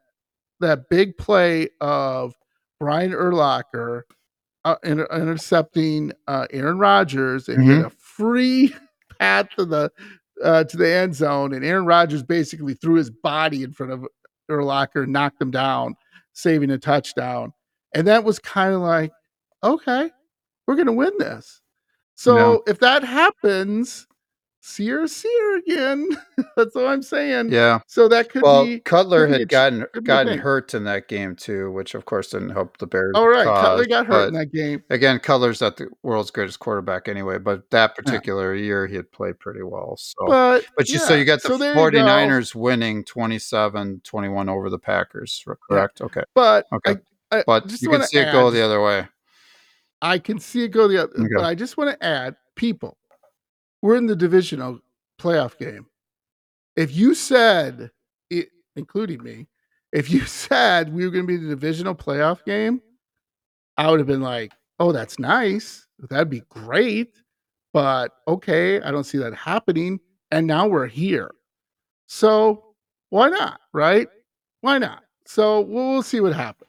that 0.60 0.90
big 0.90 1.18
play 1.18 1.70
of 1.80 2.36
Brian 2.82 3.14
Urlacher 3.14 4.02
uh, 4.66 4.76
inter- 4.84 5.08
intercepting 5.12 6.12
uh, 6.28 6.48
Aaron 6.52 6.78
Rodgers 6.78 7.48
and 7.48 7.64
he 7.64 7.70
had 7.70 7.86
a 7.86 7.90
free 7.90 8.76
path 9.20 9.50
to 9.58 9.66
the 9.66 9.92
uh, 10.44 10.64
to 10.64 10.78
the 10.78 10.90
end 10.90 11.16
zone, 11.16 11.54
and 11.54 11.66
Aaron 11.66 11.86
Rodgers 11.86 12.24
basically 12.24 12.74
threw 12.74 12.96
his 12.96 13.10
body 13.10 13.64
in 13.64 13.74
front 13.74 13.92
of 13.92 14.06
Urlacher, 14.50 15.06
knocked 15.06 15.42
him 15.42 15.52
down, 15.52 15.96
saving 16.32 16.72
a 16.72 16.78
touchdown. 16.78 17.52
And 17.94 18.08
that 18.08 18.24
was 18.24 18.40
kind 18.40 18.74
of 18.74 18.82
like, 18.82 19.12
okay, 19.64 20.10
we're 20.66 20.76
gonna 20.76 20.94
win 20.94 21.12
this. 21.20 21.62
So 22.16 22.64
if 22.68 22.80
that 22.80 23.04
happens, 23.04 24.08
Sear 24.62 25.08
Sear 25.08 25.58
again. 25.58 26.08
That's 26.58 26.76
all 26.76 26.86
I'm 26.88 27.02
saying. 27.02 27.50
Yeah. 27.52 27.80
So 27.88 28.08
that 28.10 28.30
could 28.30 28.42
Well, 28.42 28.66
be 28.66 28.80
Cutler 28.82 29.26
could 29.28 29.40
had 29.40 29.50
gotten 29.50 29.80
be 29.94 30.00
a 30.00 30.02
gotten 30.02 30.38
hurt 30.38 30.74
in 30.74 30.84
that 30.84 31.08
game 31.08 31.36
too, 31.36 31.72
which 31.72 31.96
of 31.96 32.04
course 32.06 32.32
didn't 32.32 32.50
help 32.50 32.78
the 32.78 32.86
Bears. 32.86 33.14
all 33.16 33.30
right. 33.30 33.46
cause, 33.46 33.66
Cutler 33.66 33.86
got 33.86 34.06
hurt 34.06 34.28
in 34.28 34.34
that 34.34 34.52
game. 34.52 34.84
Again, 34.90 35.20
Cutler's 35.20 35.62
not 35.62 35.78
the 35.78 35.88
world's 36.04 36.30
greatest 36.30 36.60
quarterback 36.60 37.08
anyway, 37.08 37.38
but 37.38 37.70
that 37.72 37.96
particular 37.96 38.54
year 38.54 38.86
he 38.86 38.96
had 38.98 39.10
played 39.14 39.40
pretty 39.40 39.64
well. 39.64 39.96
So, 39.98 40.26
but, 40.28 40.66
But 40.78 40.90
you 40.90 41.00
so 41.00 41.16
you 41.16 41.24
got 41.24 41.42
the 41.42 41.48
so 41.50 41.58
there 41.58 41.70
you 41.74 41.92
go. 41.92 41.98
49ers 41.98 42.54
winning 42.54 43.06
27-21 43.06 44.50
over 44.50 44.70
the 44.70 44.80
Packers, 44.80 45.44
correct? 45.70 46.02
Okay. 46.02 46.24
But 46.36 46.66
Okay. 46.74 46.98
I, 47.32 47.40
I 47.40 47.44
But 47.46 47.68
just 47.68 47.82
you 47.82 47.90
can 47.90 48.04
see 48.04 48.18
it 48.20 48.32
go 48.32 48.52
the 48.52 48.62
other 48.64 48.82
way. 48.82 49.08
I 50.02 50.18
can 50.18 50.40
see 50.40 50.64
it 50.64 50.70
go 50.70 50.88
the 50.88 51.04
other. 51.04 51.14
Okay. 51.14 51.28
But 51.36 51.46
I 51.46 51.56
just 51.56 51.78
want 51.78 51.92
to 51.98 52.06
add, 52.06 52.36
people, 52.56 52.98
we're 53.82 53.96
in 53.98 54.06
the 54.08 54.16
divisional 54.16 54.80
playoff 55.20 55.58
game. 55.58 55.86
If 56.76 56.96
you 56.96 57.14
said, 57.16 57.92
i- 58.34 58.48
including 58.76 59.24
me, 59.24 59.48
if 59.92 60.10
you 60.10 60.22
said 60.26 60.94
we 60.94 61.06
were 61.06 61.12
going 61.12 61.24
to 61.26 61.28
be 61.28 61.36
in 61.36 61.44
the 61.44 61.50
divisional 61.56 61.96
playoff 61.96 62.44
game, 62.46 62.82
I 63.78 63.90
would 63.90 64.00
have 64.00 64.08
been 64.08 64.22
like, 64.22 64.54
"Oh, 64.80 64.92
that's 64.92 65.20
nice. 65.20 65.88
That'd 66.10 66.30
be 66.30 66.44
great." 66.50 67.22
But 67.74 68.12
okay, 68.28 68.82
I 68.82 68.92
don't 68.92 69.04
see 69.06 69.18
that 69.20 69.34
happening. 69.36 70.00
And 70.32 70.46
now 70.48 70.68
we're 70.68 70.88
here. 70.88 71.32
So 72.08 72.76
why 73.10 73.30
not? 73.30 73.62
Right? 73.74 74.08
Why 74.62 74.78
not? 74.80 75.04
So 75.26 75.62
we'll, 75.62 75.90
we'll 75.94 76.04
see 76.04 76.20
what 76.20 76.34
happens. 76.34 76.69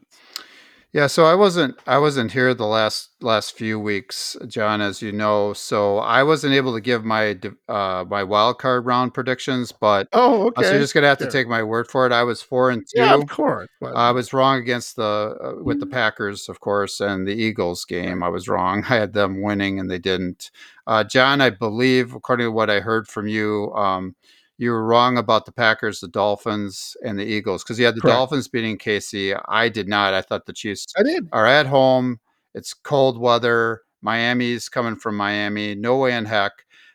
Yeah, 0.92 1.06
so 1.06 1.24
I 1.24 1.34
wasn't 1.36 1.78
I 1.86 1.98
wasn't 1.98 2.32
here 2.32 2.52
the 2.52 2.66
last 2.66 3.10
last 3.20 3.56
few 3.56 3.78
weeks, 3.78 4.36
John, 4.48 4.80
as 4.80 5.00
you 5.00 5.12
know. 5.12 5.52
So 5.52 5.98
I 5.98 6.24
wasn't 6.24 6.54
able 6.54 6.74
to 6.74 6.80
give 6.80 7.04
my 7.04 7.38
uh 7.68 8.04
my 8.08 8.24
wild 8.24 8.58
card 8.58 8.86
round 8.86 9.14
predictions, 9.14 9.70
but 9.72 10.08
Oh, 10.12 10.48
uh, 10.56 10.62
okay. 10.62 10.64
so 10.64 10.70
you're 10.72 10.80
just 10.80 10.92
gonna 10.94 11.06
have 11.06 11.18
to 11.18 11.24
Sure. 11.24 11.30
take 11.30 11.46
my 11.48 11.62
word 11.62 11.86
for 11.88 12.06
it. 12.06 12.12
I 12.12 12.24
was 12.24 12.42
four 12.42 12.70
and 12.70 12.84
two. 12.92 13.02
yeah, 13.02 13.14
of 13.14 13.26
course. 13.28 13.68
But 13.80 13.96
I 13.96 14.10
was 14.10 14.32
wrong 14.32 14.58
against 14.58 14.96
the 14.96 15.36
uh, 15.40 15.62
with 15.62 15.78
the 15.78 15.86
Mm-hmm. 15.86 15.92
Packers, 15.92 16.48
of 16.48 16.58
course, 16.60 17.00
and 17.00 17.26
the 17.26 17.34
Eagles 17.34 17.84
game. 17.84 18.22
I 18.24 18.28
was 18.28 18.48
wrong. 18.48 18.82
I 18.88 18.96
had 18.96 19.12
them 19.12 19.42
winning, 19.42 19.78
and 19.78 19.88
they 19.90 19.98
didn't. 20.00 20.50
Uh, 20.88 21.04
John, 21.04 21.40
I 21.40 21.50
believe, 21.50 22.14
according 22.14 22.46
to 22.46 22.52
what 22.52 22.68
I 22.70 22.80
heard 22.80 23.06
from 23.06 23.28
you, 23.28 23.72
um, 23.74 24.16
you 24.60 24.70
were 24.70 24.84
wrong 24.84 25.16
about 25.18 25.46
the 25.46 25.52
Packers, 25.52 26.00
the 26.00 26.08
Dolphins, 26.08 26.96
and 27.04 27.18
the 27.18 27.24
Eagles 27.24 27.64
because 27.64 27.78
you 27.78 27.86
had 27.86 27.96
the 27.96 28.00
Correct. 28.02 28.14
Dolphins 28.16 28.48
beating 28.48 28.78
KC. 28.78 29.40
I 29.48 29.68
did 29.68 29.88
not. 29.88 30.14
I 30.14 30.22
thought 30.22 30.46
the 30.46 30.52
Chiefs 30.52 30.86
I 30.98 31.02
did. 31.02 31.28
are 31.32 31.46
at 31.46 31.66
home. 31.66 32.20
It's 32.54 32.74
cold 32.74 33.18
weather. 33.18 33.82
Miami's 34.02 34.68
coming 34.68 34.96
from 34.96 35.16
Miami. 35.16 35.74
No 35.74 35.96
way 35.96 36.14
in 36.14 36.24
heck. 36.26 36.52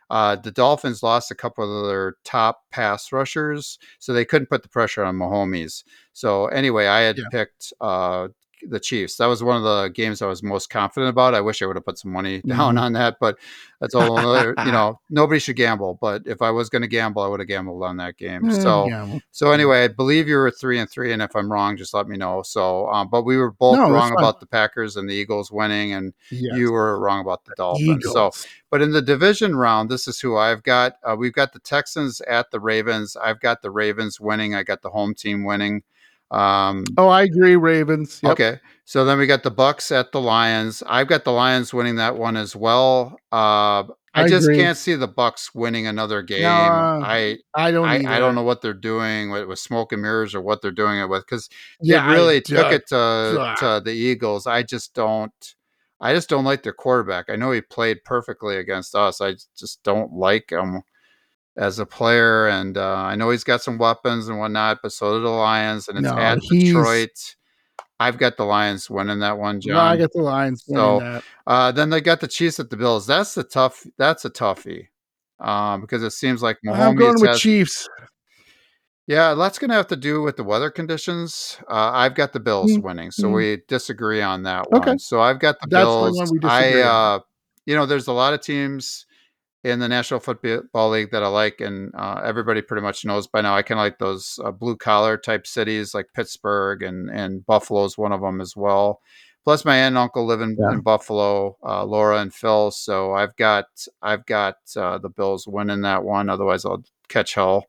Uh, 0.10 0.36
the 0.36 0.52
Dolphins 0.52 1.02
lost 1.02 1.32
a 1.32 1.36
couple 1.36 1.82
of 1.82 1.88
their 1.88 2.16
top 2.24 2.62
pass 2.72 3.12
rushers, 3.12 3.80
so 4.00 4.14
they 4.14 4.26
couldn't 4.26 4.50
put 4.50 4.62
the 4.62 4.70
pressure 4.70 5.04
on 5.04 5.16
Mahomes. 5.18 5.84
So 6.14 6.46
anyway, 6.48 6.86
I 6.86 7.00
had 7.02 7.18
Yeah. 7.18 7.24
picked 7.32 7.74
uh, 7.82 8.28
the 8.68 8.80
Chiefs. 8.80 9.18
That 9.18 9.26
was 9.28 9.44
one 9.44 9.58
of 9.58 9.64
the 9.64 9.90
games 9.90 10.22
I 10.22 10.28
was 10.28 10.42
most 10.44 10.70
confident 10.70 11.10
about. 11.10 11.36
I 11.36 11.42
wish 11.42 11.62
I 11.62 11.66
would 11.66 11.76
have 11.76 11.86
put 11.86 11.98
some 12.00 12.12
money 12.12 12.42
down 12.46 12.76
Mhm. 12.76 12.82
on 12.82 12.94
that, 12.94 13.18
but 13.20 13.38
that's 13.82 13.94
all. 13.94 14.18
another- 14.18 14.56
you 14.66 14.72
know, 14.72 15.00
nobody 15.10 15.40
should 15.40 15.56
gamble. 15.56 15.98
But 16.02 16.24
if 16.26 16.42
I 16.42 16.50
was 16.52 16.70
going 16.70 16.82
to 16.82 16.88
gamble, 16.88 17.22
I 17.22 17.28
would 17.28 17.40
have 17.40 17.48
gambled 17.48 17.84
on 17.84 17.98
that 17.98 18.18
game. 18.18 18.50
Eh, 18.50 18.54
So, 18.60 18.88
yeah, 18.88 19.20
so 19.32 19.52
anyway, 19.52 19.84
I 19.84 19.88
believe 19.90 20.28
you 20.28 20.38
were 20.38 20.50
three 20.52 20.80
and 20.80 20.90
three, 20.90 21.12
and 21.12 21.22
if 21.22 21.36
I'm 21.36 21.52
wrong, 21.52 21.78
just 21.78 21.94
let 21.94 22.08
me 22.08 22.18
know. 22.18 22.42
So, 22.44 22.88
um, 22.90 23.10
but 23.10 23.24
we 23.24 23.38
were 23.38 23.52
both 23.52 23.76
No, 23.78 23.90
wrong 23.92 24.14
about 24.18 24.40
the 24.40 24.46
Packers 24.48 24.96
and 24.96 25.10
the 25.10 25.14
Eagles 25.14 25.52
winning, 25.52 25.94
and 25.94 26.14
yes. 26.32 26.56
you 26.58 26.72
were 26.72 27.00
wrong 27.00 27.20
about 27.22 27.44
the 27.46 27.54
Dolphins. 27.58 28.06
So, 28.12 28.32
but 28.72 28.82
in 28.82 28.92
the 28.92 29.02
division 29.02 29.56
round, 29.56 29.90
this 29.90 30.08
is 30.08 30.20
who 30.20 30.38
I've 30.38 30.64
got. 30.64 30.98
Uh, 31.04 31.16
we've 31.18 31.34
got 31.34 31.54
the 31.54 31.60
Texans 31.60 32.22
at 32.22 32.52
the 32.52 32.60
Ravens. 32.60 33.16
I've 33.16 33.40
got 33.40 33.62
the 33.62 33.72
Ravens 33.72 34.20
winning. 34.20 34.56
I 34.56 34.64
got 34.64 34.82
the 34.82 34.90
home 34.90 35.14
team 35.14 35.44
winning. 35.44 35.84
Um, 36.32 36.84
Oh, 36.98 37.08
I 37.08 37.24
agree, 37.24 37.56
Ravens. 37.56 38.20
Yep. 38.24 38.32
Okay, 38.34 38.60
so 38.86 39.06
then 39.06 39.18
we 39.18 39.28
got 39.28 39.44
the 39.44 39.52
Bucks 39.52 39.92
at 39.92 40.12
the 40.12 40.20
Lions. 40.22 40.84
I've 40.88 41.08
got 41.08 41.24
the 41.24 41.32
Lions 41.32 41.74
winning 41.74 41.96
that 41.98 42.18
one 42.18 42.36
as 42.38 42.56
well. 42.56 43.18
Uh, 43.32 43.84
I, 44.18 44.24
I 44.24 44.28
just 44.30 44.46
agree. 44.48 44.58
can't 44.58 44.78
see 44.78 44.96
the 44.96 45.08
Bucks 45.10 45.54
winning 45.54 45.88
another 45.88 46.22
game. 46.22 46.44
Nah, 46.44 47.02
I 47.04 47.38
I 47.54 47.72
don't. 47.72 47.86
I, 47.88 48.16
I 48.16 48.20
don't 48.20 48.34
know 48.34 48.44
what 48.44 48.62
they're 48.62 48.74
doing 48.74 49.30
with, 49.30 49.46
with 49.48 49.60
smoke 49.60 49.92
and 49.92 50.02
mirrors 50.02 50.34
or 50.34 50.42
what 50.42 50.62
they're 50.62 50.72
doing 50.72 51.00
it 51.00 51.10
with 51.10 51.26
because 51.26 51.50
Yeah, 51.82 52.06
they 52.06 52.14
I 52.14 52.16
really 52.16 52.42
took 52.42 52.58
don't- 52.58 52.74
it 52.74 52.88
to, 52.88 52.96
duh. 53.36 53.56
to 53.58 53.82
the 53.84 53.92
Eagles. 53.92 54.48
I 54.48 54.64
just 54.64 54.94
don't. 54.94 55.34
I 56.02 56.14
just 56.14 56.30
don't 56.30 56.44
like 56.46 56.64
their 56.64 56.74
quarterback. 56.74 57.26
I 57.30 57.36
know 57.38 57.52
he 57.52 57.62
played 57.62 58.04
perfectly 58.04 58.58
against 58.58 58.96
us. 58.96 59.22
I 59.22 59.36
just 59.58 59.82
don't 59.84 60.12
like 60.14 60.50
him 60.52 60.82
as 61.58 61.80
a 61.80 61.86
player, 61.86 62.48
and 62.48 62.78
uh, 62.78 62.96
I 62.96 63.16
know 63.16 63.30
he's 63.30 63.44
got 63.44 63.62
some 63.62 63.78
weapons 63.78 64.28
and 64.28 64.38
whatnot. 64.40 64.80
But 64.82 64.92
so 64.92 65.18
do 65.18 65.24
the 65.24 65.30
Lions, 65.30 65.88
and 65.88 65.98
it's 65.98 66.12
No, 66.12 66.18
at 66.18 66.40
Detroit. 66.42 67.36
I've 68.00 68.18
got 68.18 68.38
the 68.38 68.44
Lions 68.46 68.90
winning 68.90 69.20
that 69.20 69.38
one, 69.38 69.62
No, 69.64 69.80
I 69.80 69.96
John. 69.96 69.98
got 69.98 70.12
the 70.12 70.22
Lions 70.22 70.64
winning 70.68 70.98
So, 70.98 71.00
that. 71.00 71.24
uh, 71.48 71.72
then 71.72 71.90
they 71.90 72.02
got 72.02 72.20
the 72.20 72.28
Chiefs 72.28 72.60
at 72.60 72.70
the 72.70 72.78
Bills. 72.78 73.08
That's 73.08 73.38
a 73.38 73.44
tough. 73.44 73.86
That's 73.98 74.26
a 74.26 74.30
toughie. 74.30 74.88
Um, 75.40 75.82
because 75.82 76.02
it 76.04 76.12
seems 76.12 76.42
like 76.42 76.58
Mahomes 76.66 76.82
I'm 76.82 76.96
going 76.96 77.20
with 77.20 77.32
has 77.32 77.40
Chiefs. 77.40 77.88
yeah, 79.08 79.36
that's 79.36 79.60
going 79.60 79.70
to 79.70 79.76
have 79.76 79.88
to 79.88 79.96
do 79.96 80.22
with 80.24 80.36
the 80.36 80.44
weather 80.44 80.72
conditions. 80.72 81.60
Uh, 81.70 81.92
I've 81.94 82.16
got 82.16 82.34
the 82.34 82.40
Bills 82.40 82.72
Mm, 82.74 82.84
winning, 82.84 83.12
so 83.12 83.30
mm. 83.30 83.34
we 83.36 83.62
disagree 83.68 84.22
on 84.22 84.44
that 84.44 84.70
Okay. 84.74 84.92
one. 84.92 85.00
So 85.00 85.22
I've 85.22 85.40
got 85.40 85.60
the 85.62 85.68
That's 85.70 85.96
the 85.96 86.04
Bills. 86.04 86.18
one 86.18 86.30
we 86.32 86.40
I, 86.50 86.82
uh, 86.82 87.20
you 87.66 87.76
know, 87.76 87.86
there's 87.86 88.08
a 88.08 88.14
lot 88.14 88.34
of 88.34 88.42
teams 88.42 89.06
in 89.66 89.80
the 89.80 89.88
National 89.90 90.20
Football 90.20 90.90
League 90.92 91.12
that 91.12 91.24
I 91.24 91.28
like, 91.28 91.60
and 91.60 91.92
uh, 91.96 92.22
everybody 92.24 92.62
pretty 92.62 92.84
much 92.84 93.04
knows 93.04 93.28
by 93.28 93.42
now. 93.42 93.56
I 93.56 93.64
kind 93.64 93.80
of 93.80 93.84
like 93.84 93.98
those 94.00 94.40
uh, 94.44 94.52
blue 94.52 94.78
collar 94.78 95.18
type 95.18 95.48
cities 95.48 95.94
like 95.94 96.08
Pittsburgh 96.14 96.84
and 96.84 97.10
and 97.10 97.46
Buffalo 97.46 97.84
is 97.86 97.98
one 97.98 98.12
of 98.12 98.22
them 98.22 98.40
as 98.42 98.56
well. 98.56 99.02
Plus, 99.44 99.66
my 99.66 99.76
aunt 99.78 99.94
and 99.94 99.98
uncle 99.98 100.26
live 100.26 100.42
in, 100.42 100.56
Yeah. 100.60 100.72
in 100.74 100.82
Buffalo, 100.82 101.58
uh, 101.64 101.84
Laura 101.86 102.20
and 102.20 102.34
Phil. 102.34 102.72
So 102.72 103.14
I've 103.14 103.36
got 103.36 103.66
I've 104.02 104.26
got 104.26 104.56
uh, 104.78 104.98
the 105.00 105.10
Bills 105.10 105.48
winning 105.48 105.82
that 105.82 106.04
one. 106.04 106.30
Otherwise, 106.30 106.64
I'll 106.66 106.84
catch 107.10 107.34
hell 107.36 107.66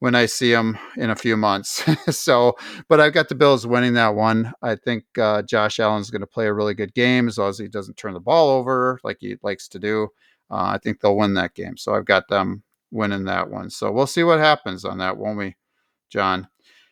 when 0.00 0.14
I 0.14 0.26
see 0.26 0.52
them 0.52 0.78
in 0.96 1.10
a 1.10 1.16
few 1.16 1.36
months. 1.36 1.82
so, 2.16 2.54
but 2.88 3.00
I've 3.00 3.12
got 3.12 3.28
the 3.28 3.34
Bills 3.34 3.66
winning 3.66 3.94
that 3.94 4.14
one. 4.14 4.52
I 4.62 4.76
think 4.76 5.04
uh, 5.18 5.42
Josh 5.42 5.80
Allen's 5.80 6.10
going 6.10 6.20
to 6.20 6.26
play 6.26 6.46
a 6.46 6.54
really 6.54 6.74
good 6.74 6.94
game 6.94 7.26
as 7.28 7.38
long 7.38 7.50
as 7.50 7.58
he 7.58 7.66
doesn't 7.68 7.96
turn 7.96 8.14
the 8.14 8.20
ball 8.20 8.50
over 8.50 9.00
like 9.02 9.16
he 9.20 9.36
likes 9.42 9.66
to 9.68 9.78
do. 9.80 10.08
Uh, 10.50 10.72
I 10.74 10.78
think 10.78 11.00
they'll 11.00 11.16
win 11.16 11.34
that 11.34 11.54
game. 11.54 11.76
So 11.76 11.94
I've 11.94 12.04
got 12.04 12.28
them 12.28 12.62
winning 12.90 13.24
that 13.24 13.50
one. 13.50 13.70
So 13.70 13.92
we'll 13.92 14.06
see 14.06 14.24
what 14.24 14.38
happens 14.38 14.84
on 14.84 14.98
that, 14.98 15.16
won't 15.16 15.38
we, 15.38 15.56
John? 16.10 16.48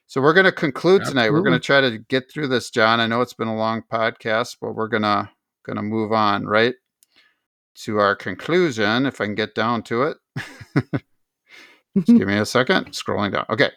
So 0.06 0.20
we're 0.20 0.34
going 0.34 0.44
to 0.44 0.52
conclude 0.52 1.04
tonight. 1.04 1.30
We're 1.30 1.40
going 1.40 1.52
to 1.52 1.58
try 1.58 1.80
to 1.80 1.98
get 1.98 2.30
through 2.30 2.48
this, 2.48 2.70
John. 2.70 3.00
I 3.00 3.06
know 3.06 3.22
it's 3.22 3.34
been 3.34 3.48
a 3.48 3.56
long 3.56 3.82
podcast, 3.90 4.58
but 4.60 4.74
we're 4.74 4.88
gonna 4.88 5.30
gonna 5.64 5.82
move 5.82 6.12
on 6.12 6.46
right 6.46 6.74
to 7.76 7.98
our 7.98 8.14
conclusion. 8.14 9.04
If 9.04 9.20
I 9.20 9.24
can 9.24 9.34
get 9.34 9.54
down 9.54 9.82
to 9.84 10.02
it. 10.02 10.16
Just 11.96 12.18
give 12.18 12.28
me 12.28 12.36
a 12.36 12.46
second. 12.46 12.92
Scrolling 12.92 13.32
down. 13.32 13.46
Okay. 13.48 13.70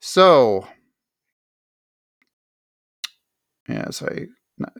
So, 0.00 0.66
yes, 3.68 4.02
I 4.02 4.26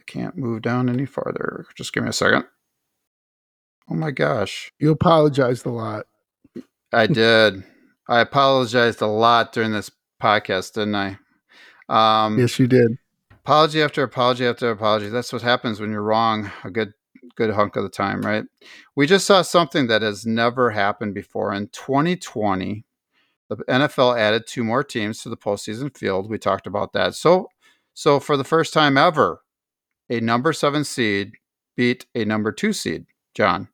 can't 0.06 0.36
move 0.36 0.62
down 0.62 0.88
any 0.88 1.04
farther. 1.04 1.66
Just 1.76 1.92
give 1.92 2.02
me 2.02 2.08
a 2.08 2.14
second. 2.14 2.44
Oh 3.92 3.94
my 3.94 4.10
gosh. 4.10 4.72
You 4.78 4.90
apologized 4.90 5.66
a 5.66 5.70
lot. 5.70 6.06
I 6.94 7.06
did. 7.06 7.62
I 8.08 8.20
apologized 8.20 9.02
a 9.02 9.06
lot 9.06 9.52
during 9.52 9.72
this 9.72 9.90
podcast, 10.20 10.72
didn't 10.72 10.94
I? 10.94 11.18
Um, 11.90 12.38
Yes, 12.38 12.58
you 12.58 12.66
did. 12.66 12.96
apology 13.30 13.82
after 13.82 14.02
apology 14.02 14.46
after 14.46 14.70
apology. 14.70 15.10
That's 15.10 15.30
what 15.30 15.42
happens 15.42 15.78
when 15.78 15.90
you're 15.90 16.00
wrong 16.02 16.50
a 16.64 16.70
good 16.70 16.94
good 17.36 17.50
hunk 17.50 17.76
of 17.76 17.82
the 17.82 17.90
time, 17.90 18.22
right? 18.22 18.44
We 18.96 19.06
just 19.06 19.26
saw 19.26 19.42
something 19.42 19.88
that 19.88 20.00
has 20.00 20.24
never 20.24 20.70
happened 20.70 21.12
before. 21.12 21.52
In 21.52 21.68
2020, 21.68 22.86
the 23.50 23.56
NFL 23.56 24.18
added 24.18 24.44
two 24.46 24.64
more 24.64 24.82
teams 24.82 25.22
to 25.22 25.28
the 25.28 25.36
postseason 25.36 25.94
field. 25.94 26.30
We 26.30 26.38
talked 26.38 26.66
about 26.66 26.94
that. 26.94 27.14
So 27.14 27.48
so 27.92 28.20
for 28.20 28.38
the 28.38 28.44
first 28.44 28.72
time 28.72 28.96
ever, 28.96 29.42
a 30.08 30.20
number 30.20 30.54
seven 30.54 30.82
seed 30.82 31.32
beat 31.76 32.06
a 32.14 32.24
number 32.24 32.52
two 32.52 32.72
seed, 32.72 33.04
John. 33.34 33.68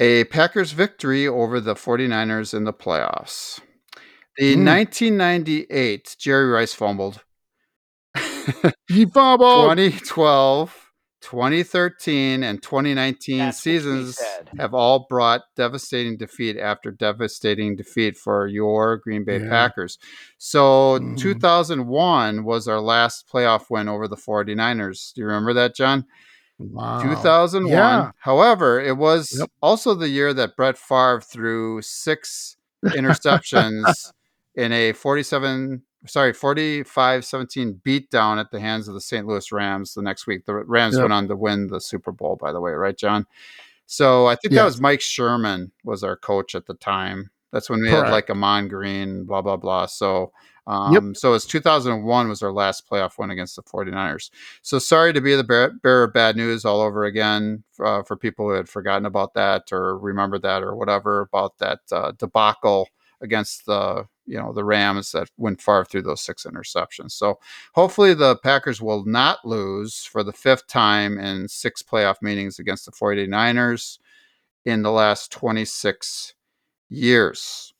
a 0.00 0.24
Packers 0.24 0.72
victory 0.72 1.26
over 1.26 1.60
the 1.60 1.74
49ers 1.74 2.54
in 2.54 2.64
the 2.64 2.72
playoffs. 2.72 3.60
The 4.36 4.54
Mm. 4.54 4.64
1998 4.64 6.16
Jerry 6.18 6.48
Rice 6.48 6.74
fumbled. 6.74 7.22
He 8.88 9.04
fumbled. 9.04 9.76
2012, 9.76 10.74
2013, 11.20 12.42
and 12.42 12.62
2019 12.62 13.38
That's 13.38 13.58
seasons 13.60 14.18
have 14.58 14.72
all 14.72 15.06
brought 15.08 15.42
devastating 15.56 16.16
defeat 16.16 16.56
after 16.56 16.90
devastating 16.90 17.76
defeat 17.76 18.16
for 18.16 18.46
your 18.46 18.96
Green 18.96 19.24
Bay 19.24 19.40
Yeah. 19.40 19.48
Packers. 19.50 19.98
So 20.38 20.98
Mhm. 21.00 21.18
2001 21.18 22.44
was 22.44 22.66
our 22.68 22.80
last 22.80 23.28
playoff 23.28 23.68
win 23.68 23.88
over 23.88 24.08
the 24.08 24.16
49ers. 24.16 25.12
Do 25.12 25.20
you 25.20 25.26
remember 25.26 25.52
that, 25.54 25.74
John? 25.74 26.06
Wow. 26.58 27.02
2001. 27.02 27.70
Yeah. 27.72 28.10
However, 28.18 28.80
it 28.80 28.96
was 28.96 29.36
Yep. 29.38 29.50
also 29.62 29.94
the 29.94 30.08
year 30.08 30.34
that 30.34 30.56
Brett 30.56 30.76
Favre 30.76 31.20
threw 31.20 31.80
six 31.82 32.56
interceptions 32.84 34.12
in 34.54 34.72
a 34.72 34.92
47 34.92 35.82
sorry 36.06 36.32
45-17 36.32 37.80
beatdown 37.82 38.38
at 38.38 38.50
the 38.50 38.60
hands 38.60 38.88
of 38.88 38.94
the 38.94 39.00
St. 39.00 39.26
Louis 39.26 39.50
Rams 39.52 39.94
the 39.94 40.02
next 40.02 40.26
week. 40.26 40.46
The 40.46 40.54
Rams 40.54 40.94
Yep. 40.94 41.02
went 41.02 41.12
on 41.12 41.28
to 41.28 41.36
win 41.36 41.66
the 41.68 41.80
Super 41.80 42.12
Bowl 42.12 42.36
by 42.36 42.52
the 42.52 42.60
way, 42.60 42.72
right 42.72 42.96
John? 42.96 43.26
So 43.86 44.26
I 44.26 44.36
think 44.36 44.54
that 44.54 44.64
was 44.64 44.80
Mike 44.80 45.00
Sherman 45.00 45.72
was 45.84 46.04
our 46.04 46.16
coach 46.16 46.54
at 46.54 46.66
the 46.66 46.74
time. 46.74 47.30
That's 47.52 47.70
when 47.70 47.80
we 47.80 47.88
had 47.88 48.00
Correct. 48.00 48.12
like 48.12 48.30
Ahman 48.30 48.68
Green, 48.68 49.24
blah 49.24 49.40
blah 49.42 49.56
blah. 49.56 49.86
So 49.86 50.32
um, 50.68 51.14
so 51.14 51.32
it's 51.32 51.46
2001 51.46 52.28
was 52.28 52.42
our 52.42 52.52
last 52.52 52.88
playoff 52.88 53.18
win 53.18 53.30
against 53.30 53.56
the 53.56 53.62
49ers. 53.62 54.30
So 54.60 54.78
sorry 54.78 55.14
to 55.14 55.20
be 55.20 55.34
the 55.34 55.42
bear- 55.42 55.72
bearer 55.82 56.04
of 56.04 56.12
bad 56.12 56.36
news 56.36 56.66
all 56.66 56.82
over 56.82 57.04
again 57.04 57.64
uh, 57.82 58.02
for 58.02 58.16
people 58.16 58.46
who 58.46 58.54
had 58.54 58.68
forgotten 58.68 59.06
about 59.06 59.32
that 59.32 59.72
or 59.72 59.98
remember 59.98 60.38
that 60.40 60.62
or 60.62 60.76
whatever 60.76 61.22
about 61.22 61.56
that 61.58 61.80
uh, 61.90 62.12
debacle 62.18 62.86
against 63.22 63.64
the 63.64 64.04
you 64.26 64.38
know 64.38 64.52
the 64.52 64.62
Rams 64.62 65.10
that 65.12 65.30
went 65.38 65.62
far 65.62 65.86
through 65.86 66.02
those 66.02 66.20
six 66.20 66.44
interceptions. 66.44 67.12
So 67.12 67.38
hopefully 67.74 68.12
the 68.12 68.36
Packers 68.36 68.82
will 68.82 69.06
not 69.06 69.38
lose 69.46 70.04
for 70.04 70.22
the 70.22 70.34
fifth 70.34 70.66
time 70.66 71.18
in 71.18 71.48
six 71.48 71.82
playoff 71.82 72.20
meetings 72.20 72.58
against 72.58 72.84
the 72.84 72.92
49ers 72.92 73.98
in 74.66 74.82
the 74.82 74.92
last 74.92 75.32
26 75.32 76.34
years. 76.90 77.72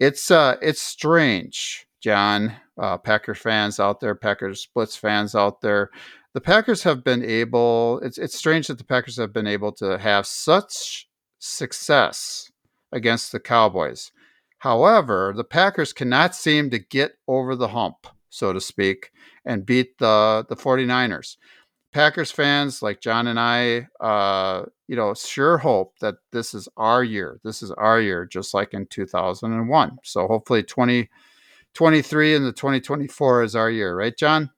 It's 0.00 0.30
uh 0.30 0.56
it's 0.62 0.80
strange, 0.80 1.86
John. 2.02 2.56
Uh, 2.78 2.98
Packers 2.98 3.38
fans 3.38 3.78
out 3.78 4.00
there, 4.00 4.14
Packers 4.14 4.66
Blitz 4.74 4.96
fans 4.96 5.34
out 5.34 5.60
there. 5.60 5.90
The 6.34 6.40
Packers 6.40 6.82
have 6.82 7.04
been 7.04 7.22
able. 7.22 8.00
It's 8.02 8.18
it's 8.18 8.36
strange 8.36 8.66
that 8.66 8.78
the 8.78 8.84
Packers 8.84 9.16
have 9.16 9.32
been 9.32 9.46
able 9.46 9.72
to 9.72 9.98
have 9.98 10.26
such 10.26 11.08
success 11.38 12.50
against 12.90 13.30
the 13.30 13.40
Cowboys. 13.40 14.10
However, 14.58 15.32
the 15.36 15.44
Packers 15.44 15.92
cannot 15.92 16.34
seem 16.34 16.70
to 16.70 16.78
get 16.78 17.12
over 17.28 17.54
the 17.54 17.68
hump, 17.68 18.06
so 18.30 18.52
to 18.52 18.60
speak, 18.60 19.10
and 19.44 19.66
beat 19.66 19.98
the 19.98 20.46
the 20.48 20.56
49ers. 20.56 21.36
Packers 21.92 22.30
fans 22.30 22.80
like 22.82 23.02
John 23.02 23.26
and 23.26 23.38
I, 23.38 23.88
uh, 24.00 24.64
you 24.88 24.96
know, 24.96 25.12
sure 25.12 25.58
hope 25.58 25.98
that 26.00 26.14
this 26.32 26.54
is 26.54 26.66
our 26.78 27.04
year. 27.04 27.38
This 27.44 27.62
is 27.62 27.70
our 27.72 28.00
year, 28.00 28.24
just 28.24 28.54
like 28.54 28.72
in 28.72 28.86
2001. 28.86 29.98
So 30.02 30.26
hopefully 30.26 30.62
2023 31.74 32.36
and 32.36 32.46
the 32.46 32.52
2024 32.52 33.42
is 33.42 33.56
our 33.56 33.70
year, 33.70 33.96
right, 33.96 34.16
John? 34.16 34.50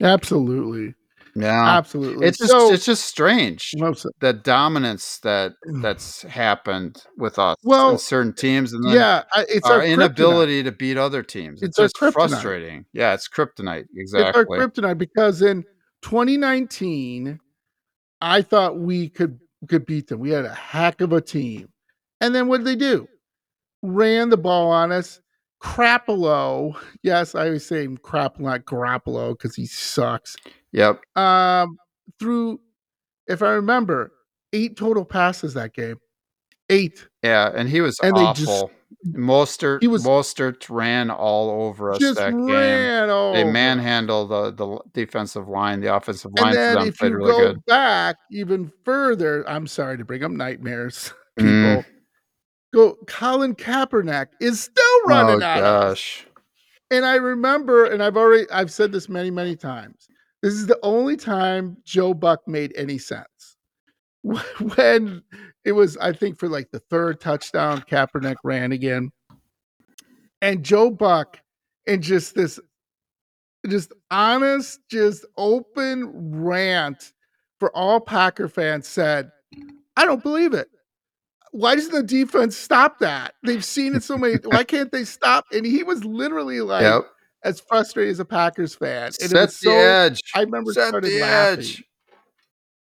Absolutely. 0.00 0.94
Yeah, 1.34 1.78
Absolutely. 1.78 2.26
it's 2.26 2.36
just 2.36 2.50
so, 2.50 2.72
it's 2.72 2.84
just 2.84 3.06
strange 3.06 3.72
the 4.20 4.34
dominance 4.34 5.18
that 5.20 5.52
that's 5.80 6.22
happened 6.22 7.02
with 7.16 7.38
us 7.38 7.56
Well, 7.64 7.90
and 7.90 8.00
certain 8.00 8.34
teams, 8.34 8.74
and 8.74 8.84
then 8.84 8.92
yeah, 8.92 9.22
it's 9.48 9.66
our, 9.66 9.76
our 9.76 9.82
inability 9.82 10.62
to 10.64 10.72
beat 10.72 10.98
other 10.98 11.22
teams. 11.22 11.62
It's, 11.62 11.78
It's 11.78 11.94
just 11.94 12.12
frustrating. 12.12 12.84
Yeah, 12.92 13.14
it's 13.14 13.28
kryptonite. 13.28 13.86
Exactly. 13.96 14.28
It's 14.28 14.36
our 14.36 14.44
kryptonite 14.44 14.98
because 14.98 15.40
in 15.40 15.64
2019, 16.02 17.40
I 18.20 18.42
thought 18.42 18.78
we 18.78 19.08
could 19.08 19.38
could 19.68 19.86
beat 19.86 20.08
them. 20.08 20.20
We 20.20 20.30
had 20.30 20.44
a 20.44 20.52
heck 20.52 21.00
of 21.00 21.14
a 21.14 21.22
team, 21.22 21.70
and 22.20 22.34
then 22.34 22.46
what 22.46 22.58
did 22.58 22.66
they 22.66 22.76
do? 22.76 23.08
Ran 23.80 24.28
the 24.28 24.36
ball 24.36 24.70
on 24.70 24.92
us. 24.92 25.21
Crapolo, 25.62 26.74
yes, 27.02 27.34
I 27.34 27.46
always 27.46 27.64
say 27.66 27.88
crap, 28.02 28.38
not 28.40 28.64
Garoppolo, 28.64 29.30
because 29.38 29.54
he 29.54 29.66
sucks. 29.66 30.36
Yep. 30.72 31.00
Um, 31.16 31.76
through, 32.18 32.60
if 33.28 33.42
I 33.42 33.50
remember, 33.50 34.12
eight 34.52 34.76
total 34.76 35.04
passes 35.04 35.54
that 35.54 35.72
game. 35.72 35.96
Eight. 36.68 37.06
Yeah, 37.22 37.52
and 37.54 37.68
he 37.68 37.80
was 37.80 37.98
And 38.02 38.16
they 38.16 38.24
just- 38.34 38.48
awful. 38.48 38.70
Mostert, 39.06 39.80
He 39.80 39.88
was- 39.88 40.04
Mostert 40.04 40.66
ran 40.68 41.10
all 41.10 41.64
over 41.66 41.92
us 41.92 41.98
Just 41.98 42.18
that 42.18 42.30
game. 42.30 42.46
ran 42.46 43.08
over. 43.10 43.36
They 43.36 43.44
manhandled 43.44 44.28
the 44.30 44.50
the 44.52 44.78
defensive 44.92 45.48
line. 45.48 45.80
The 45.80 45.94
offensive 45.94 46.30
line 46.38 46.48
And 46.48 46.56
then 46.56 46.88
if 46.88 46.98
played 46.98 47.10
you 47.12 47.16
really 47.16 47.32
go 47.32 47.52
good. 47.54 47.64
back 47.66 48.16
even 48.30 48.70
further, 48.84 49.48
I'm 49.48 49.66
sorry 49.66 49.96
to 49.98 50.04
bring 50.04 50.22
up 50.22 50.30
nightmares, 50.30 51.12
Mm. 51.40 51.78
people. 51.78 51.92
Go, 52.74 52.96
Colin 53.06 53.54
Kaepernick 53.54 54.28
is 54.40 54.60
still 54.60 54.91
running 55.06 55.42
oh 55.42 55.46
at 55.46 55.62
us. 55.62 55.94
gosh. 55.94 56.26
And 56.90 57.04
I 57.04 57.16
remember, 57.16 57.86
and 57.86 58.02
I've 58.02 58.16
already 58.16 58.50
I've 58.50 58.70
said 58.70 58.92
this 58.92 59.08
many, 59.08 59.30
many 59.30 59.56
times. 59.56 60.08
This 60.42 60.54
is 60.54 60.66
the 60.66 60.78
only 60.82 61.16
time 61.16 61.76
Joe 61.84 62.12
Buck 62.14 62.40
made 62.46 62.72
any 62.76 62.98
sense. 62.98 63.56
When 64.76 65.22
it 65.64 65.72
was, 65.72 65.96
I 65.96 66.12
think, 66.12 66.38
for 66.38 66.48
like 66.48 66.70
the 66.70 66.80
third 66.90 67.20
touchdown, 67.20 67.82
Kaepernick 67.90 68.36
ran 68.44 68.72
again. 68.72 69.10
And 70.40 70.64
Joe 70.64 70.90
Buck, 70.90 71.40
and 71.86 72.02
just 72.02 72.34
this 72.34 72.60
just 73.68 73.92
honest, 74.10 74.80
just 74.90 75.24
open 75.36 76.10
rant 76.42 77.12
for 77.58 77.74
all 77.76 78.00
Packer 78.00 78.48
fans 78.48 78.88
said, 78.88 79.30
I 79.96 80.04
don't 80.04 80.22
believe 80.22 80.52
it. 80.54 80.68
Why 81.52 81.74
doesn't 81.76 81.92
the 81.92 82.02
defense 82.02 82.56
stop 82.56 82.98
that? 82.98 83.34
They've 83.42 83.64
seen 83.76 83.94
it 83.94 84.02
so 84.02 84.18
many. 84.18 84.34
Why 84.44 84.64
can't 84.64 84.90
they 84.90 85.04
stop? 85.04 85.46
And 85.52 85.64
he 85.64 85.82
was 85.84 86.04
literally 86.04 86.60
like 86.60 86.82
Yep. 86.82 87.02
as 87.44 87.60
frustrated 87.60 88.10
as 88.12 88.20
a 88.20 88.24
Packers 88.24 88.74
fan. 88.74 89.04
And 89.06 89.14
it 89.14 89.30
Set 89.30 89.40
was 89.46 89.60
the 89.60 89.66
so 89.66 89.70
edge. 89.72 90.20
I 90.34 90.40
remember 90.40 90.72
Set 90.72 90.88
started 90.88 91.10
the 91.12 91.20
laughing. 91.20 91.58
edge. 91.60 91.84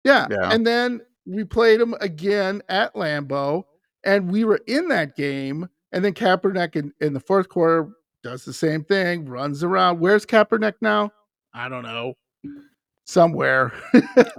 Yeah. 0.05 0.26
Yeah. 0.30 0.51
And 0.52 0.66
then 0.66 1.01
we 1.26 1.44
played 1.44 1.80
them 1.80 1.94
again 2.01 2.62
at 2.68 2.94
Lambeau, 2.94 3.64
and 4.05 4.30
we 4.30 4.44
were 4.44 4.60
in 4.66 4.89
that 4.89 5.16
game. 5.16 5.68
And 5.93 6.05
then 6.05 6.14
Kaepernick 6.14 6.74
in, 6.76 6.93
in 7.01 7.12
the 7.12 7.20
fourth 7.20 7.48
quarter 7.48 7.90
does 8.22 8.44
the 8.44 8.52
same 8.52 8.82
thing, 8.84 9.26
runs 9.26 9.62
around. 9.62 10.01
Where's 10.01 10.24
Kaepernick 10.24 10.74
now? 10.80 11.10
I 11.55 11.68
don't 11.68 11.82
know. 11.82 12.14
Somewhere 13.05 13.72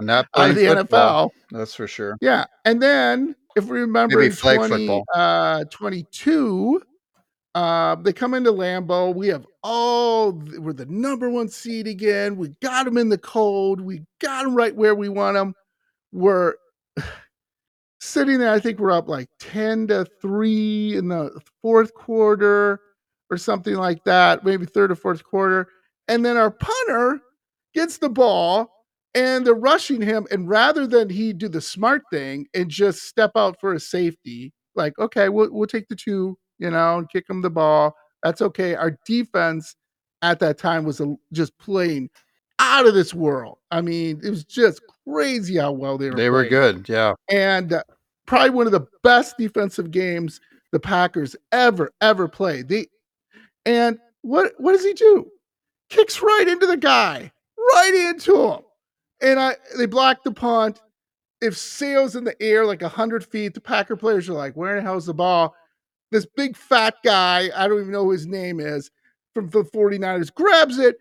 Not 0.00 0.26
playing 0.34 0.54
the 0.56 0.66
football, 0.74 1.28
NFL. 1.28 1.58
That's 1.58 1.74
for 1.74 1.86
sure. 1.86 2.16
Yeah. 2.20 2.46
And 2.64 2.82
then 2.82 3.36
if 3.56 3.64
we 3.64 3.80
remember 3.80 4.16
Maybe 4.16 4.26
in 4.26 4.32
flag 4.32 4.56
20, 4.58 4.86
football. 4.86 5.04
uh, 5.14 5.64
22, 5.70 6.82
uh, 7.54 7.94
they 7.96 8.12
come 8.12 8.34
into 8.34 8.50
Lambeau. 8.50 9.14
We 9.14 9.28
have 9.28 9.46
all, 9.62 10.32
we're 10.32 10.72
the 10.72 10.86
number 10.86 11.30
one 11.30 11.48
seed 11.48 11.86
again. 11.86 12.36
We 12.36 12.48
got 12.60 12.84
them 12.84 12.98
in 12.98 13.08
the 13.08 13.18
cold. 13.18 13.80
We 13.80 14.02
got 14.20 14.44
them 14.44 14.54
right 14.54 14.74
where 14.74 14.94
we 14.94 15.08
want 15.08 15.34
them. 15.36 15.54
We're 16.12 16.54
sitting 18.00 18.38
there. 18.38 18.50
I 18.52 18.58
think 18.58 18.80
we're 18.80 18.90
up 18.90 19.08
like 19.08 19.28
10 19.38 19.88
to 19.88 20.04
3 20.20 20.96
in 20.96 21.08
the 21.08 21.40
fourth 21.62 21.94
quarter 21.94 22.80
or 23.30 23.38
something 23.38 23.74
like 23.74 24.02
that, 24.04 24.44
maybe 24.44 24.66
third 24.66 24.90
or 24.90 24.96
fourth 24.96 25.22
quarter. 25.24 25.68
And 26.08 26.24
then 26.24 26.36
our 26.36 26.50
punter 26.50 27.20
gets 27.72 27.98
the 27.98 28.08
ball 28.10 28.73
and 29.14 29.46
they're 29.46 29.54
rushing 29.54 30.00
him. 30.00 30.26
And 30.30 30.48
rather 30.48 30.86
than 30.86 31.08
he 31.08 31.32
do 31.32 31.48
the 31.48 31.60
smart 31.60 32.02
thing 32.12 32.46
and 32.54 32.68
just 32.68 33.02
step 33.02 33.32
out 33.36 33.60
for 33.60 33.74
a 33.74 33.80
safety, 33.80 34.52
like, 34.74 34.98
okay, 34.98 35.28
we'll, 35.28 35.52
we'll 35.52 35.66
take 35.66 35.88
the 35.88 35.96
two, 35.96 36.36
you 36.58 36.70
know, 36.70 36.98
and 36.98 37.10
kick 37.10 37.28
him 37.28 37.42
the 37.42 37.50
ball. 37.50 37.94
That's 38.22 38.42
okay. 38.42 38.74
Our 38.74 38.98
defense 39.06 39.76
at 40.22 40.40
that 40.40 40.58
time 40.58 40.84
was 40.84 41.00
just 41.32 41.56
playing 41.58 42.10
out 42.58 42.86
of 42.86 42.94
this 42.94 43.12
world. 43.12 43.58
I 43.70 43.80
mean, 43.80 44.20
it 44.22 44.30
was 44.30 44.44
just 44.44 44.80
crazy 45.06 45.58
how 45.58 45.72
well 45.72 45.98
they 45.98 46.10
were. 46.10 46.16
They 46.16 46.30
were 46.30 46.46
good. 46.46 46.88
Yeah. 46.88 47.14
and 47.30 47.74
uh, 47.74 47.82
probably 48.26 48.50
one 48.50 48.66
of 48.66 48.72
the 48.72 48.86
best 49.02 49.36
defensive 49.38 49.90
games 49.90 50.40
the 50.72 50.80
Packers 50.80 51.36
ever 51.52 51.92
ever 52.00 52.26
played. 52.26 52.68
They 52.68 52.86
and 53.66 53.98
what 54.22 54.54
what 54.58 54.72
does 54.72 54.84
he 54.84 54.92
do? 54.94 55.30
Kicks 55.90 56.20
right 56.20 56.48
into 56.48 56.66
the 56.66 56.76
guy, 56.76 57.30
right 57.74 58.08
into 58.10 58.52
him, 58.52 58.60
and 59.24 59.40
I 59.40 59.56
they 59.76 59.86
block 59.86 60.22
the 60.24 60.32
punt. 60.32 60.80
If 61.40 61.58
sails 61.58 62.14
in 62.16 62.24
the 62.24 62.40
air 62.40 62.64
like 62.64 62.82
a 62.82 62.88
hundred 62.88 63.24
feet, 63.26 63.54
the 63.54 63.60
Packer 63.60 63.96
players 63.96 64.28
are 64.28 64.34
like, 64.34 64.54
"Where 64.56 64.76
the 64.76 64.82
hell's 64.82 65.06
the 65.06 65.14
ball?" 65.14 65.54
This 66.12 66.26
big 66.36 66.56
fat 66.56 66.94
guy, 67.04 67.50
I 67.56 67.66
don't 67.66 67.80
even 67.80 67.90
know 67.92 68.04
who 68.04 68.12
his 68.12 68.26
name 68.26 68.60
is, 68.60 68.90
from 69.34 69.50
the 69.50 69.64
49ers, 69.64 70.32
grabs 70.32 70.78
it, 70.78 70.96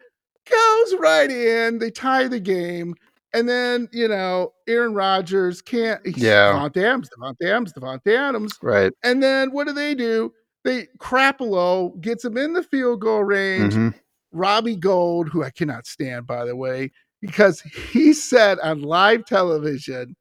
goes 0.50 0.96
right 1.00 1.30
in. 1.30 1.78
They 1.78 1.92
tie 1.92 2.28
the 2.28 2.40
game. 2.40 2.96
And 3.36 3.48
then, 3.50 3.90
you 3.92 4.08
know, 4.08 4.54
Aaron 4.68 4.94
Rodgers 4.94 5.62
can't. 5.62 6.04
He's 6.06 6.18
Yeah. 6.18 6.54
Davante 6.54 6.78
Adams, 6.84 7.10
Davante 7.18 7.46
Adams, 7.46 7.74
Davante 7.74 8.16
Adams. 8.16 8.54
Right. 8.62 8.92
And 9.04 9.22
then 9.22 9.52
what 9.52 9.68
do 9.68 9.74
they 9.74 9.96
do? 9.96 10.34
They 10.64 10.88
Crapolo 11.00 12.00
gets 12.02 12.26
him 12.26 12.38
in 12.38 12.54
the 12.54 12.64
field 12.64 13.02
goal 13.02 13.24
range. 13.24 13.74
Mhm. 13.74 13.94
Robbie 14.32 14.76
Gould, 14.76 15.30
who 15.30 15.44
I 15.44 15.52
cannot 15.52 15.86
stand, 15.86 16.26
by 16.26 16.46
the 16.46 16.56
way, 16.56 16.92
because 17.24 17.62
he 17.92 18.14
said 18.14 18.60
on 18.60 18.82
live 18.82 19.26
television, 19.26 20.16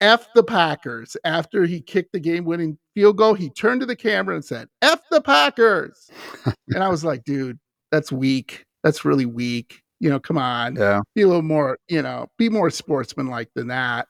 F 0.00 0.26
the 0.34 0.42
Packers. 0.42 1.16
After 1.24 1.64
he 1.64 1.80
kicked 1.80 2.12
the 2.12 2.20
game 2.20 2.44
winning 2.44 2.78
field 2.94 3.16
goal, 3.18 3.34
he 3.34 3.50
turned 3.50 3.80
to 3.80 3.86
the 3.86 3.96
camera 3.96 4.34
and 4.34 4.44
said, 4.44 4.68
F 4.82 5.00
the 5.10 5.20
Packers. 5.20 6.10
and 6.68 6.82
I 6.82 6.88
was 6.88 7.04
like, 7.04 7.24
dude, 7.24 7.58
that's 7.92 8.10
weak. 8.10 8.64
That's 8.82 9.04
really 9.04 9.26
weak. 9.26 9.80
You 10.00 10.10
know, 10.10 10.18
come 10.20 10.38
on 10.38 10.76
Yeah. 10.76 11.00
be 11.14 11.22
a 11.22 11.26
little 11.26 11.42
more, 11.42 11.78
you 11.88 12.02
know, 12.02 12.26
be 12.38 12.48
more 12.48 12.70
sportsmanlike 12.70 13.50
than 13.54 13.68
that. 13.68 14.08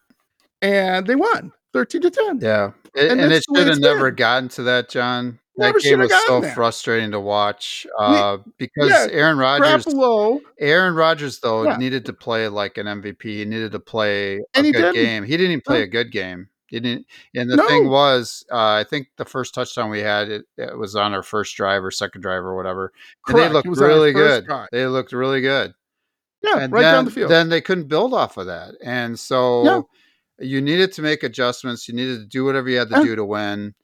And 0.63 1.07
they 1.07 1.15
won 1.17 1.53
13 1.73 2.01
to 2.03 2.11
10. 2.11 2.41
Yeah. 2.41 2.71
It, 2.95 3.11
And 3.11 3.21
and, 3.21 3.33
it 3.33 3.45
should 3.55 3.67
have 3.67 3.81
never 3.81 4.11
gotten 4.11 4.49
to 4.51 4.63
that, 4.63 4.89
John. 4.89 5.39
That 5.57 5.77
game 5.77 6.01
was 6.01 6.13
so 6.27 6.41
there. 6.41 6.53
frustrating 6.55 7.13
to 7.13 7.21
watch 7.21 7.87
uh, 7.99 8.39
because 8.59 8.91
Yeah, 8.91 9.07
Aaron 9.11 9.39
Rodgers, 9.39 9.87
Aaron 10.59 10.95
Rodgers 10.95 11.39
though 11.41 11.63
Yeah. 11.65 11.77
needed 11.77 12.05
to 12.07 12.13
play 12.13 12.49
like 12.49 12.77
an 12.79 12.87
MVP. 12.89 13.23
He 13.39 13.45
needed 13.45 13.73
to 13.73 13.79
play 13.81 14.39
a 14.39 14.41
And 14.55 14.67
he 14.67 14.73
good 14.73 14.93
didn't. 14.95 14.95
game. 14.95 15.23
He 15.25 15.37
didn't 15.37 15.53
even 15.53 15.63
play 15.63 15.79
No. 15.79 15.85
a 15.85 15.87
good 15.89 16.11
game. 16.11 16.49
He 16.67 16.81
didn't. 16.81 17.07
And 17.37 17.49
the 17.49 17.59
thing 17.69 17.89
was, 17.89 18.45
uh, 18.51 18.57
I 18.57 18.85
think 18.89 19.09
the 19.17 19.25
first 19.25 19.55
touchdown 19.55 19.91
we 19.91 20.01
had 20.01 20.29
it, 20.29 20.45
it 20.57 20.77
was 20.77 20.97
on 20.97 21.15
our 21.15 21.23
first 21.23 21.55
drive 21.57 21.85
or 21.85 21.93
second 21.93 22.23
drive 22.23 22.43
or 22.43 22.57
whatever. 22.57 22.93
And 23.29 23.35
correct. 23.37 23.49
they 23.51 23.55
looked 23.55 23.67
It 23.67 23.71
was 23.71 23.79
on 23.81 23.85
our 23.85 23.91
really 23.97 24.13
good. 24.13 24.47
drive. 24.47 24.69
They 24.73 24.87
looked 24.87 25.13
really 25.13 25.41
good. 25.41 25.73
Yeah, 26.43 26.59
and 26.59 26.73
right 26.73 26.83
then, 26.83 26.95
down 26.95 27.05
the 27.05 27.11
field. 27.13 27.31
Then 27.31 27.49
they 27.49 27.61
couldn't 27.61 27.89
build 27.89 28.13
off 28.13 28.37
of 28.37 28.47
that, 28.47 28.75
and 28.83 29.19
so 29.19 29.89
you 30.41 30.61
needed 30.61 30.93
to 30.93 31.01
make 31.03 31.23
adjustments. 31.23 31.89
You 31.89 31.95
needed 31.95 32.19
to 32.19 32.27
do 32.27 32.45
whatever 32.45 32.69
you 32.69 32.77
had 32.79 32.91
to 32.91 32.97
Yeah. 32.97 33.05
do 33.05 33.17
to 33.17 33.25
win. 33.25 33.75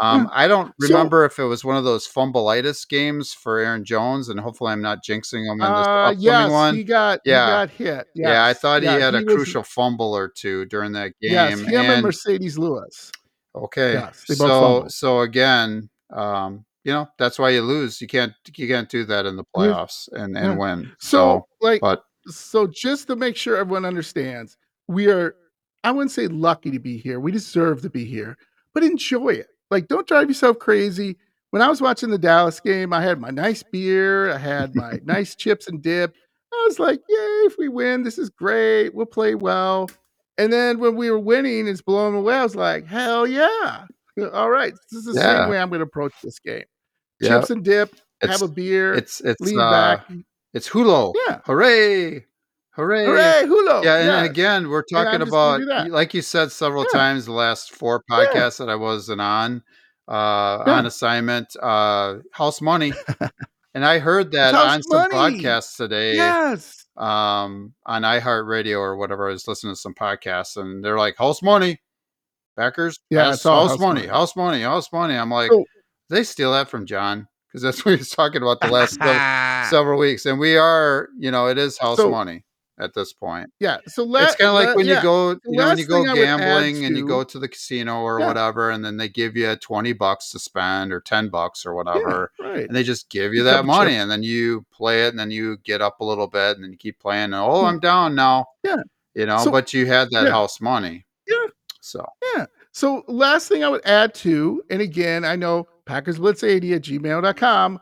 Um, 0.00 0.28
I 0.32 0.46
don't 0.46 0.72
So- 0.80 0.88
remember 0.88 1.24
if 1.24 1.38
it 1.38 1.44
was 1.44 1.64
one 1.64 1.76
of 1.76 1.84
those 1.84 2.06
fumbleitis 2.06 2.88
games 2.88 3.34
for 3.34 3.58
Aaron 3.58 3.84
Jones, 3.84 4.28
and 4.28 4.38
hopefully 4.38 4.70
I'm 4.72 4.80
not 4.82 5.04
jinxing 5.04 5.44
him 5.44 5.54
in 5.54 5.58
this 5.58 5.66
uh, 5.68 5.72
upcoming 5.72 6.20
yes, 6.20 6.50
one. 6.50 6.74
he 6.76 6.84
got 6.84 7.20
Yeah. 7.24 7.46
he 7.46 7.50
got 7.50 7.70
hit. 7.70 8.06
Yeah, 8.14 8.44
I 8.44 8.48
Yes. 8.48 8.60
thought 8.60 8.82
he 8.82 8.86
Yeah, 8.88 8.98
had 8.98 9.14
a 9.14 9.24
was- 9.24 9.34
crucial 9.34 9.62
fumble 9.64 10.16
or 10.16 10.28
two 10.28 10.66
during 10.66 10.92
that 10.92 11.14
game. 11.20 11.32
Yes, 11.32 11.58
him 11.60 11.66
and, 11.74 11.92
and- 11.92 12.04
Marcedes 12.06 12.58
Lewis. 12.58 13.10
Okay. 13.56 13.94
Yes, 13.94 14.22
so 14.26 14.34
fumbled. 14.36 14.92
so 14.92 15.20
again, 15.22 15.88
um, 16.10 16.64
you 16.84 16.92
know, 16.92 17.08
that's 17.18 17.38
why 17.38 17.50
you 17.50 17.62
lose. 17.62 18.00
You 18.00 18.06
can't 18.06 18.32
you 18.56 18.68
can't 18.68 18.88
do 18.88 19.04
that 19.06 19.26
in 19.26 19.36
the 19.36 19.44
playoffs 19.56 20.08
and 20.12 20.38
and 20.38 20.58
win. 20.58 20.92
So, 21.00 21.46
like, 21.60 21.80
but 21.80 22.04
so 22.28 22.66
just 22.68 23.08
to 23.08 23.16
make 23.16 23.36
sure 23.36 23.56
everyone 23.56 23.84
understands, 23.84 24.56
we 24.86 25.08
are, 25.10 25.34
I 25.82 25.90
wouldn't 25.90 26.12
say 26.12 26.28
lucky 26.28 26.70
to 26.70 26.78
be 26.78 26.98
here. 26.98 27.18
We 27.20 27.32
deserve 27.32 27.82
to 27.82 27.90
be 27.90 28.04
here, 28.04 28.36
but 28.74 28.84
enjoy 28.84 29.30
it. 29.30 29.48
Like, 29.70 29.88
don't 29.88 30.06
drive 30.06 30.28
yourself 30.28 30.58
crazy. 30.58 31.16
when 31.50 31.62
I 31.62 31.68
was 31.68 31.80
watching 31.80 32.10
the 32.10 32.18
Dallas 32.18 32.60
game, 32.60 32.92
I 32.92 33.02
had 33.02 33.20
my 33.20 33.30
nice 33.30 33.62
beer, 33.62 34.30
I 34.32 34.38
had 34.38 34.74
my 34.74 34.98
nice 35.04 35.34
chips 35.34 35.66
and 35.68 35.82
dip. 35.82 36.14
I 36.52 36.64
was 36.68 36.78
like, 36.78 37.00
"Yay! 37.08 37.16
If 37.46 37.56
we 37.58 37.68
win, 37.68 38.02
this 38.02 38.16
is 38.18 38.30
great. 38.30 38.94
We'll 38.94 39.06
play 39.06 39.34
well." 39.34 39.88
And 40.38 40.52
then 40.52 40.78
when 40.78 40.94
we 40.96 41.10
were 41.10 41.18
winning, 41.18 41.66
it's 41.68 41.82
blowing 41.82 42.14
away. 42.14 42.34
I 42.36 42.42
was 42.42 42.56
like, 42.56 42.86
"Hell 42.86 43.26
yeah! 43.26 43.84
All 44.32 44.50
right, 44.50 44.72
this 44.90 44.98
is 45.00 45.04
the 45.04 45.14
Yeah. 45.20 45.42
same 45.42 45.50
way 45.50 45.58
I'm 45.58 45.68
going 45.68 45.80
to 45.80 45.84
approach 45.86 46.14
this 46.22 46.38
game. 46.38 46.64
Yeah. 47.20 47.38
Chips 47.38 47.50
and 47.50 47.64
dip, 47.64 47.94
It's 48.22 48.32
have 48.32 48.42
a 48.42 48.48
beer, 48.52 48.94
it's 48.94 49.20
it's 49.20 49.40
lean 49.40 49.58
uh, 49.60 49.70
back. 49.70 50.10
it's 50.54 50.68
Hulo. 50.68 51.12
Yeah. 51.28 51.40
Hooray! 51.44 52.24
Hooray! 52.78 53.06
Hooray, 53.06 53.42
Hulo! 53.46 53.82
Yeah, 53.82 54.18
and 54.18 54.24
again, 54.26 54.68
we're 54.68 54.84
talking 54.84 55.20
about 55.20 55.60
like 55.90 56.14
you 56.14 56.22
said 56.22 56.52
several 56.52 56.84
Yeah. 56.92 56.98
times 57.00 57.24
the 57.26 57.32
last 57.32 57.72
four 57.74 58.04
Yeah. 58.08 58.16
podcasts 58.26 58.58
that 58.58 58.68
I 58.70 58.76
wasn't 58.76 59.20
on 59.20 59.62
uh 60.06 60.62
Yeah. 60.64 60.72
on 60.78 60.86
assignment, 60.86 61.48
uh 61.60 62.18
house 62.32 62.60
money. 62.60 62.92
and 63.74 63.84
I 63.84 63.98
heard 63.98 64.30
that 64.32 64.54
on 64.54 64.82
some 64.84 65.10
podcasts 65.10 65.76
today. 65.76 66.14
Yes. 66.14 66.86
um 66.96 67.74
on 67.84 68.02
iHeartRadio 68.02 68.78
or 68.78 68.96
whatever. 68.96 69.28
I 69.28 69.32
was 69.32 69.48
listening 69.48 69.74
to 69.74 69.80
some 69.80 69.94
podcasts 69.94 70.56
and 70.56 70.84
they're 70.84 70.98
like 70.98 71.16
house 71.16 71.42
money, 71.42 71.80
Packers, 72.56 73.00
Yeah, 73.10 73.24
house, 73.24 73.42
house 73.42 73.70
house 73.72 73.78
money, 73.80 74.00
money. 74.02 74.06
house 74.06 74.36
money, 74.36 74.62
house 74.62 74.92
money. 74.92 75.14
I'm 75.16 75.30
like, 75.32 75.50
So- 75.50 75.64
they 76.10 76.22
steal 76.22 76.52
that 76.52 76.68
from 76.70 76.86
John 76.86 77.26
because 77.48 77.62
that's 77.62 77.84
what 77.84 77.90
he 77.92 77.98
was 77.98 78.10
talking 78.10 78.40
about 78.42 78.60
the 78.60 78.68
last 78.68 78.94
sev- 78.94 79.66
several 79.70 79.98
weeks, 79.98 80.26
and 80.26 80.38
we 80.38 80.56
are, 80.56 81.08
you 81.18 81.30
know, 81.32 81.48
it 81.48 81.58
is 81.58 81.76
house 81.76 81.96
So- 81.98 82.10
money 82.10 82.44
at 82.80 82.94
this 82.94 83.12
point. 83.12 83.52
yeah. 83.58 83.78
So 83.86 84.04
let, 84.04 84.24
it's 84.24 84.36
kind 84.36 84.48
of 84.48 84.54
like 84.54 84.76
when 84.76 84.86
yeah. 84.86 84.96
you 84.96 85.02
go, 85.02 85.30
you 85.30 85.38
know, 85.58 85.68
when 85.68 85.78
you 85.78 85.86
go 85.86 86.04
gambling 86.14 86.84
and 86.84 86.96
you 86.96 87.06
go 87.06 87.24
to 87.24 87.38
the 87.38 87.48
casino 87.48 88.00
or 88.02 88.20
Yeah. 88.20 88.26
whatever, 88.28 88.70
and 88.70 88.84
then 88.84 88.96
they 88.96 89.08
give 89.08 89.36
you 89.36 89.54
twenty 89.56 89.92
bucks 89.92 90.30
to 90.30 90.38
spend 90.38 90.92
or 90.92 91.00
ten 91.00 91.28
bucks 91.28 91.64
or 91.66 91.70
Yeah, 91.70 91.74
whatever 91.76 92.32
right. 92.40 92.66
and 92.66 92.74
they 92.76 92.82
just 92.82 93.08
give 93.10 93.34
you 93.34 93.40
A 93.42 93.44
that 93.44 93.64
money 93.64 93.94
and 93.96 94.10
then 94.10 94.22
you 94.22 94.64
play 94.72 95.04
it 95.04 95.08
and 95.10 95.18
then 95.18 95.30
you 95.30 95.56
get 95.64 95.80
up 95.82 96.00
a 96.00 96.04
little 96.04 96.26
bit 96.28 96.56
and 96.56 96.64
then 96.64 96.70
you 96.72 96.78
keep 96.78 96.98
playing 96.98 97.24
and 97.24 97.34
oh 97.34 97.60
Hmm. 97.60 97.66
i'm 97.66 97.80
down 97.80 98.14
now 98.14 98.46
Yeah. 98.62 98.76
you 99.14 99.26
know 99.26 99.38
So- 99.38 99.50
but 99.50 99.72
you 99.74 99.86
had 99.86 100.10
that 100.10 100.24
Yeah. 100.24 100.30
house 100.30 100.60
money 100.60 101.04
Yeah. 101.26 101.46
so 101.80 102.04
yeah. 102.36 102.46
So 102.72 103.02
last 103.08 103.48
thing 103.48 103.64
I 103.64 103.68
would 103.68 103.84
add 103.84 104.14
to, 104.16 104.62
and 104.70 104.80
again, 104.80 105.24
I 105.24 105.34
know 105.34 105.66
PackersBlitz80 105.86 106.76
at 106.76 106.82
gmail.com. 106.82 107.80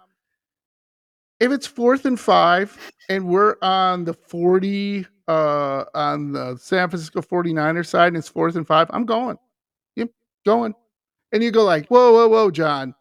If 1.41 1.53
it's 1.53 1.67
fourth 1.67 2.05
and 2.05 2.19
five 2.19 2.77
and 3.09 3.27
we're 3.27 3.57
on 3.63 4.05
the 4.05 4.15
40 4.15 5.07
uh 5.29 5.85
on 5.95 6.33
the 6.33 6.57
San 6.57 6.89
Francisco 6.89 7.21
49er 7.21 7.87
side 7.87 8.09
and 8.09 8.17
it's 8.17 8.29
fourth 8.29 8.57
and 8.57 8.67
five, 8.67 8.89
I'm 8.91 9.05
going. 9.05 9.37
Yep, 9.97 10.11
going. 10.45 10.75
And 11.33 11.43
you 11.43 11.51
go 11.51 11.65
like, 11.65 11.89
whoa, 11.89 12.13
whoa, 12.13 12.29
whoa, 12.29 12.51
John. 12.51 12.95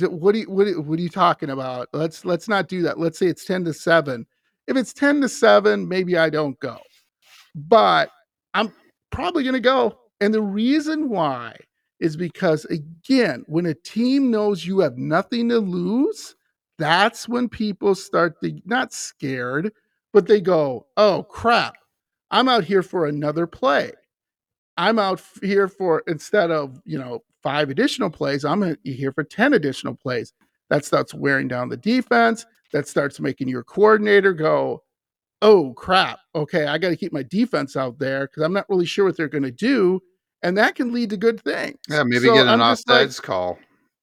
What 0.00 0.34
are 0.34 0.38
you 0.38 0.50
what 0.50 0.66
are, 0.66 0.80
what 0.80 0.98
are 0.98 1.02
you 1.02 1.08
talking 1.08 1.50
about? 1.50 1.88
Let's 1.92 2.24
let's 2.24 2.48
not 2.48 2.68
do 2.68 2.82
that. 2.82 2.98
Let's 2.98 3.18
say 3.18 3.26
it's 3.26 3.44
10 3.44 3.64
to 3.64 3.74
7. 3.74 4.26
If 4.66 4.76
it's 4.76 4.92
10 4.92 5.20
to 5.22 5.28
7, 5.28 5.86
maybe 5.86 6.16
I 6.16 6.30
don't 6.30 6.58
go. 6.60 6.78
But 7.54 8.10
I'm 8.54 8.72
probably 9.10 9.44
to 9.44 9.60
go. 9.60 9.98
And 10.20 10.32
the 10.32 10.42
reason 10.42 11.08
why 11.08 11.56
is 11.98 12.16
because, 12.16 12.64
again, 12.66 13.44
when 13.46 13.66
a 13.66 13.74
team 13.74 14.30
knows 14.30 14.64
you 14.64 14.80
have 14.80 14.96
nothing 14.96 15.48
to 15.48 15.58
lose, 15.58 16.34
that's 16.80 17.28
when 17.28 17.46
people 17.46 17.94
start 17.94 18.40
to 18.40 18.58
not 18.64 18.92
scared, 18.92 19.70
but 20.14 20.26
they 20.26 20.40
go, 20.40 20.86
oh 20.96 21.24
crap, 21.24 21.74
I'm 22.30 22.48
out 22.48 22.64
here 22.64 22.82
for 22.82 23.06
another 23.06 23.46
play. 23.46 23.92
I'm 24.78 24.98
out 24.98 25.22
here 25.42 25.68
for, 25.68 26.02
instead 26.06 26.50
of, 26.50 26.80
you 26.86 26.98
know, 26.98 27.22
five 27.42 27.68
additional 27.68 28.08
plays, 28.08 28.46
I'm 28.46 28.78
here 28.82 29.12
for 29.12 29.22
10 29.22 29.52
additional 29.52 29.94
plays. 29.94 30.32
That 30.70 30.86
starts 30.86 31.12
wearing 31.12 31.48
down 31.48 31.68
the 31.68 31.76
defense. 31.76 32.46
That 32.72 32.88
starts 32.88 33.20
making 33.20 33.48
your 33.48 33.62
coordinator 33.62 34.32
go, 34.32 34.82
oh 35.42 35.74
crap, 35.74 36.20
okay, 36.34 36.66
I 36.66 36.78
got 36.78 36.88
to 36.90 36.96
keep 36.96 37.12
my 37.12 37.24
defense 37.24 37.76
out 37.76 37.98
there 37.98 38.26
because 38.26 38.42
I'm 38.42 38.54
not 38.54 38.70
really 38.70 38.86
sure 38.86 39.04
what 39.04 39.18
they're 39.18 39.28
going 39.28 39.42
to 39.42 39.50
do. 39.50 40.00
And 40.42 40.56
that 40.56 40.76
can 40.76 40.94
lead 40.94 41.10
to 41.10 41.18
good 41.18 41.42
things. 41.42 41.76
yeah 41.90 42.04
maybe 42.04 42.26
So 42.26 42.34
get 42.34 42.46
an 42.46 42.58
I'm 42.62 42.72
just 42.72 42.88
like, 42.88 43.08
offsides 43.08 43.20
call 43.20 43.58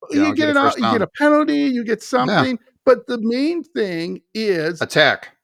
you, 0.09 0.21
you 0.21 0.27
know, 0.27 0.33
get, 0.33 0.53
get 0.53 0.57
an, 0.57 0.71
you 0.77 0.91
get 0.91 1.01
a 1.01 1.07
penalty, 1.07 1.57
you 1.57 1.83
get 1.83 2.01
something. 2.01 2.57
But 2.87 3.05
the 3.05 3.17
main 3.19 3.63
thing 3.63 4.21
is 4.33 4.81
attack 4.81 5.35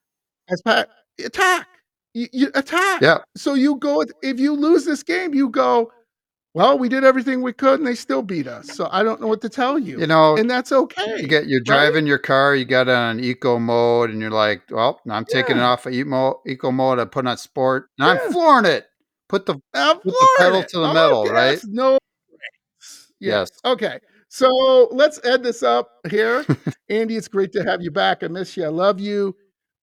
as 0.50 0.62
Pat, 0.64 0.90
attack. 1.24 1.68
You, 2.16 2.28
you 2.32 2.52
attack. 2.56 3.02
yeah 3.02 3.18
So 3.38 3.54
you 3.54 3.76
go 3.76 4.04
if 4.24 4.40
you 4.40 4.54
lose 4.54 4.86
this 4.86 5.04
game, 5.04 5.34
you 5.34 5.50
go, 5.50 5.92
well, 6.54 6.78
we 6.80 6.88
did 6.88 7.04
everything 7.04 7.42
we 7.42 7.52
could 7.52 7.80
and 7.80 7.88
they 7.88 7.96
still 7.96 8.22
beat 8.22 8.48
us. 8.48 8.70
So 8.72 8.88
I 8.92 9.04
don't 9.04 9.20
know 9.20 9.28
what 9.28 9.42
to 9.42 9.50
tell 9.50 9.78
you. 9.78 10.00
you 10.00 10.08
know 10.08 10.38
and 10.38 10.50
that's 10.50 10.72
okay. 10.72 11.18
you 11.20 11.28
get 11.28 11.48
you're 11.48 11.60
right? 11.62 11.66
driving 11.92 12.08
your 12.08 12.18
car 12.20 12.56
you 12.56 12.64
got 12.66 12.88
on 12.88 13.20
eco 13.20 13.60
mode 13.60 14.10
and 14.12 14.22
you're 14.22 14.32
like 14.32 14.62
well 14.72 15.02
i'm 15.10 15.26
taking 15.26 15.58
it 15.58 15.64
off 15.64 15.86
of 15.86 15.94
eco, 15.94 16.42
eco 16.48 16.72
mode 16.72 17.00
i 17.00 17.06
put 17.06 17.26
it 17.26 17.30
on 17.30 17.38
sport 17.38 17.90
and 18.00 18.08
Yeah. 18.08 18.24
i'm 18.26 18.32
flooring 18.32 18.66
it 18.66 18.86
put 19.28 19.46
the 19.48 19.56
Put 19.74 20.04
the 20.04 20.28
pedal 20.38 20.62
it. 20.62 20.70
to 20.70 20.78
the 20.80 20.90
Oh, 20.90 20.94
metal, 20.94 21.26
right? 21.26 21.60
No 21.68 21.98
brakes. 22.30 23.12
Yes. 23.20 23.50
Okay. 23.66 24.00
So 24.34 24.88
let's 24.90 25.24
end 25.24 25.46
this 25.46 25.62
up 25.62 26.00
here. 26.10 26.44
Andy, 26.90 27.18
it's 27.18 27.28
great 27.28 27.52
to 27.52 27.64
have 27.66 27.84
you 27.84 27.92
back. 27.92 28.24
I 28.24 28.28
miss 28.30 28.58
you. 28.58 28.66
I 28.66 28.70
love 28.70 29.00
you. 29.00 29.36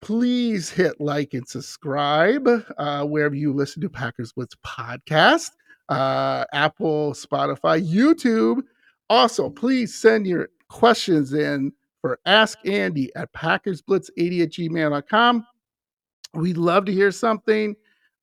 Please 0.02 0.68
hit 0.68 1.01
like 1.01 1.35
and 1.35 1.47
subscribe 1.47 2.48
uh, 2.77 3.05
wherever 3.05 3.36
you 3.36 3.52
listen 3.52 3.81
to 3.81 3.89
Packers 3.89 4.32
Blitz 4.32 4.56
podcast, 4.66 5.51
uh, 5.89 6.47
Apple, 6.52 7.12
Spotify, 7.12 7.81
YouTube. 7.81 8.62
Also, 9.09 9.48
please 9.48 9.94
send 9.94 10.27
your 10.27 10.48
questions 10.68 11.32
in 11.32 11.72
for 12.01 12.18
Ask 12.27 12.59
Andy 12.66 13.14
at 13.14 13.32
PackersBlitz80 13.32 14.43
at 14.43 14.51
gmail.com. 14.51 15.47
We'd 16.35 16.56
love 16.56 16.86
to 16.86 16.93
hear 16.93 17.12
something. 17.12 17.77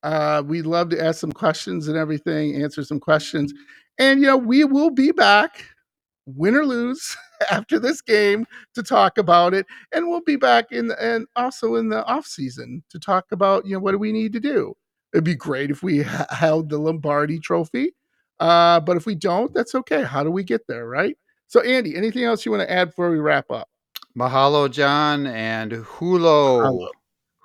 Uh, 0.03 0.43
we'd 0.45 0.65
love 0.65 0.89
to 0.89 1.01
ask 1.01 1.21
some 1.21 1.31
questions 1.31 1.87
and 1.87 1.95
everything, 1.95 2.61
answer 2.61 2.83
some 2.83 2.99
questions. 2.99 3.53
And, 3.97 4.19
you 4.19 4.27
know, 4.27 4.35
we 4.35 4.65
will 4.65 4.89
be 4.89 5.13
back, 5.13 5.63
win 6.27 6.55
or 6.55 6.65
lose, 6.65 7.15
after 7.51 7.79
this 7.79 8.01
game 8.01 8.45
to 8.75 8.83
talk 8.83 9.17
about 9.17 9.53
it. 9.53 9.65
And 9.91 10.07
we'll 10.07 10.21
be 10.21 10.35
back 10.35 10.71
in 10.71 10.87
the, 10.87 11.03
and 11.03 11.25
also 11.35 11.75
in 11.75 11.89
the 11.89 12.05
off 12.05 12.27
season 12.27 12.83
to 12.89 12.99
talk 12.99 13.25
about, 13.31 13.65
you 13.65 13.73
know, 13.73 13.79
what 13.79 13.93
do 13.93 13.97
we 13.97 14.11
need 14.11 14.33
to 14.33 14.39
do? 14.39 14.75
It'd 15.13 15.23
be 15.23 15.35
great 15.35 15.71
if 15.71 15.81
we 15.81 16.03
ha- 16.03 16.27
held 16.29 16.69
the 16.69 16.77
Lombardi 16.77 17.39
trophy. 17.39 17.93
Uh, 18.39 18.79
but 18.81 18.97
if 18.97 19.05
we 19.05 19.15
don't, 19.15 19.53
that's 19.53 19.73
okay. 19.73 20.03
How 20.03 20.23
do 20.23 20.29
we 20.29 20.43
get 20.43 20.67
there, 20.67 20.87
right? 20.87 21.17
So, 21.47 21.61
Andy, 21.61 21.95
anything 21.95 22.23
else 22.25 22.45
you 22.45 22.51
want 22.51 22.61
to 22.67 22.71
add 22.71 22.89
before 22.89 23.09
we 23.09 23.17
wrap 23.17 23.49
up? 23.49 23.67
mahalo 24.17 24.69
john 24.69 25.27
and 25.27 25.71
hulo 25.73 26.61
Mahalo. 26.63 26.87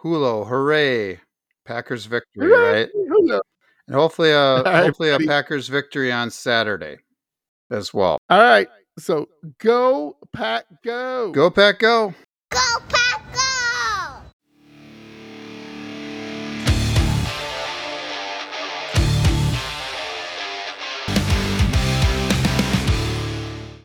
hulo 0.03 0.47
hooray 0.49 1.21
packers 1.67 2.07
victory 2.07 2.49
Hooray! 2.49 2.81
right 2.81 2.89
Hooray! 2.95 3.41
and 3.89 3.95
hopefully 3.95 4.31
a 4.33 4.63
hopefully 4.65 5.11
a 5.11 5.19
packers 5.19 5.69
victory 5.69 6.11
on 6.11 6.31
saturday 6.31 6.97
as 7.73 7.93
well. 7.93 8.19
All 8.31 8.41
right. 8.41 8.69
So 8.99 9.29
go, 9.59 10.17
Pack, 10.33 10.65
go. 10.85 11.33
Go, 11.33 11.51
Pack, 11.51 11.79
go. 11.79 12.15
Go, 12.51 12.61
Pack. 12.89 13.02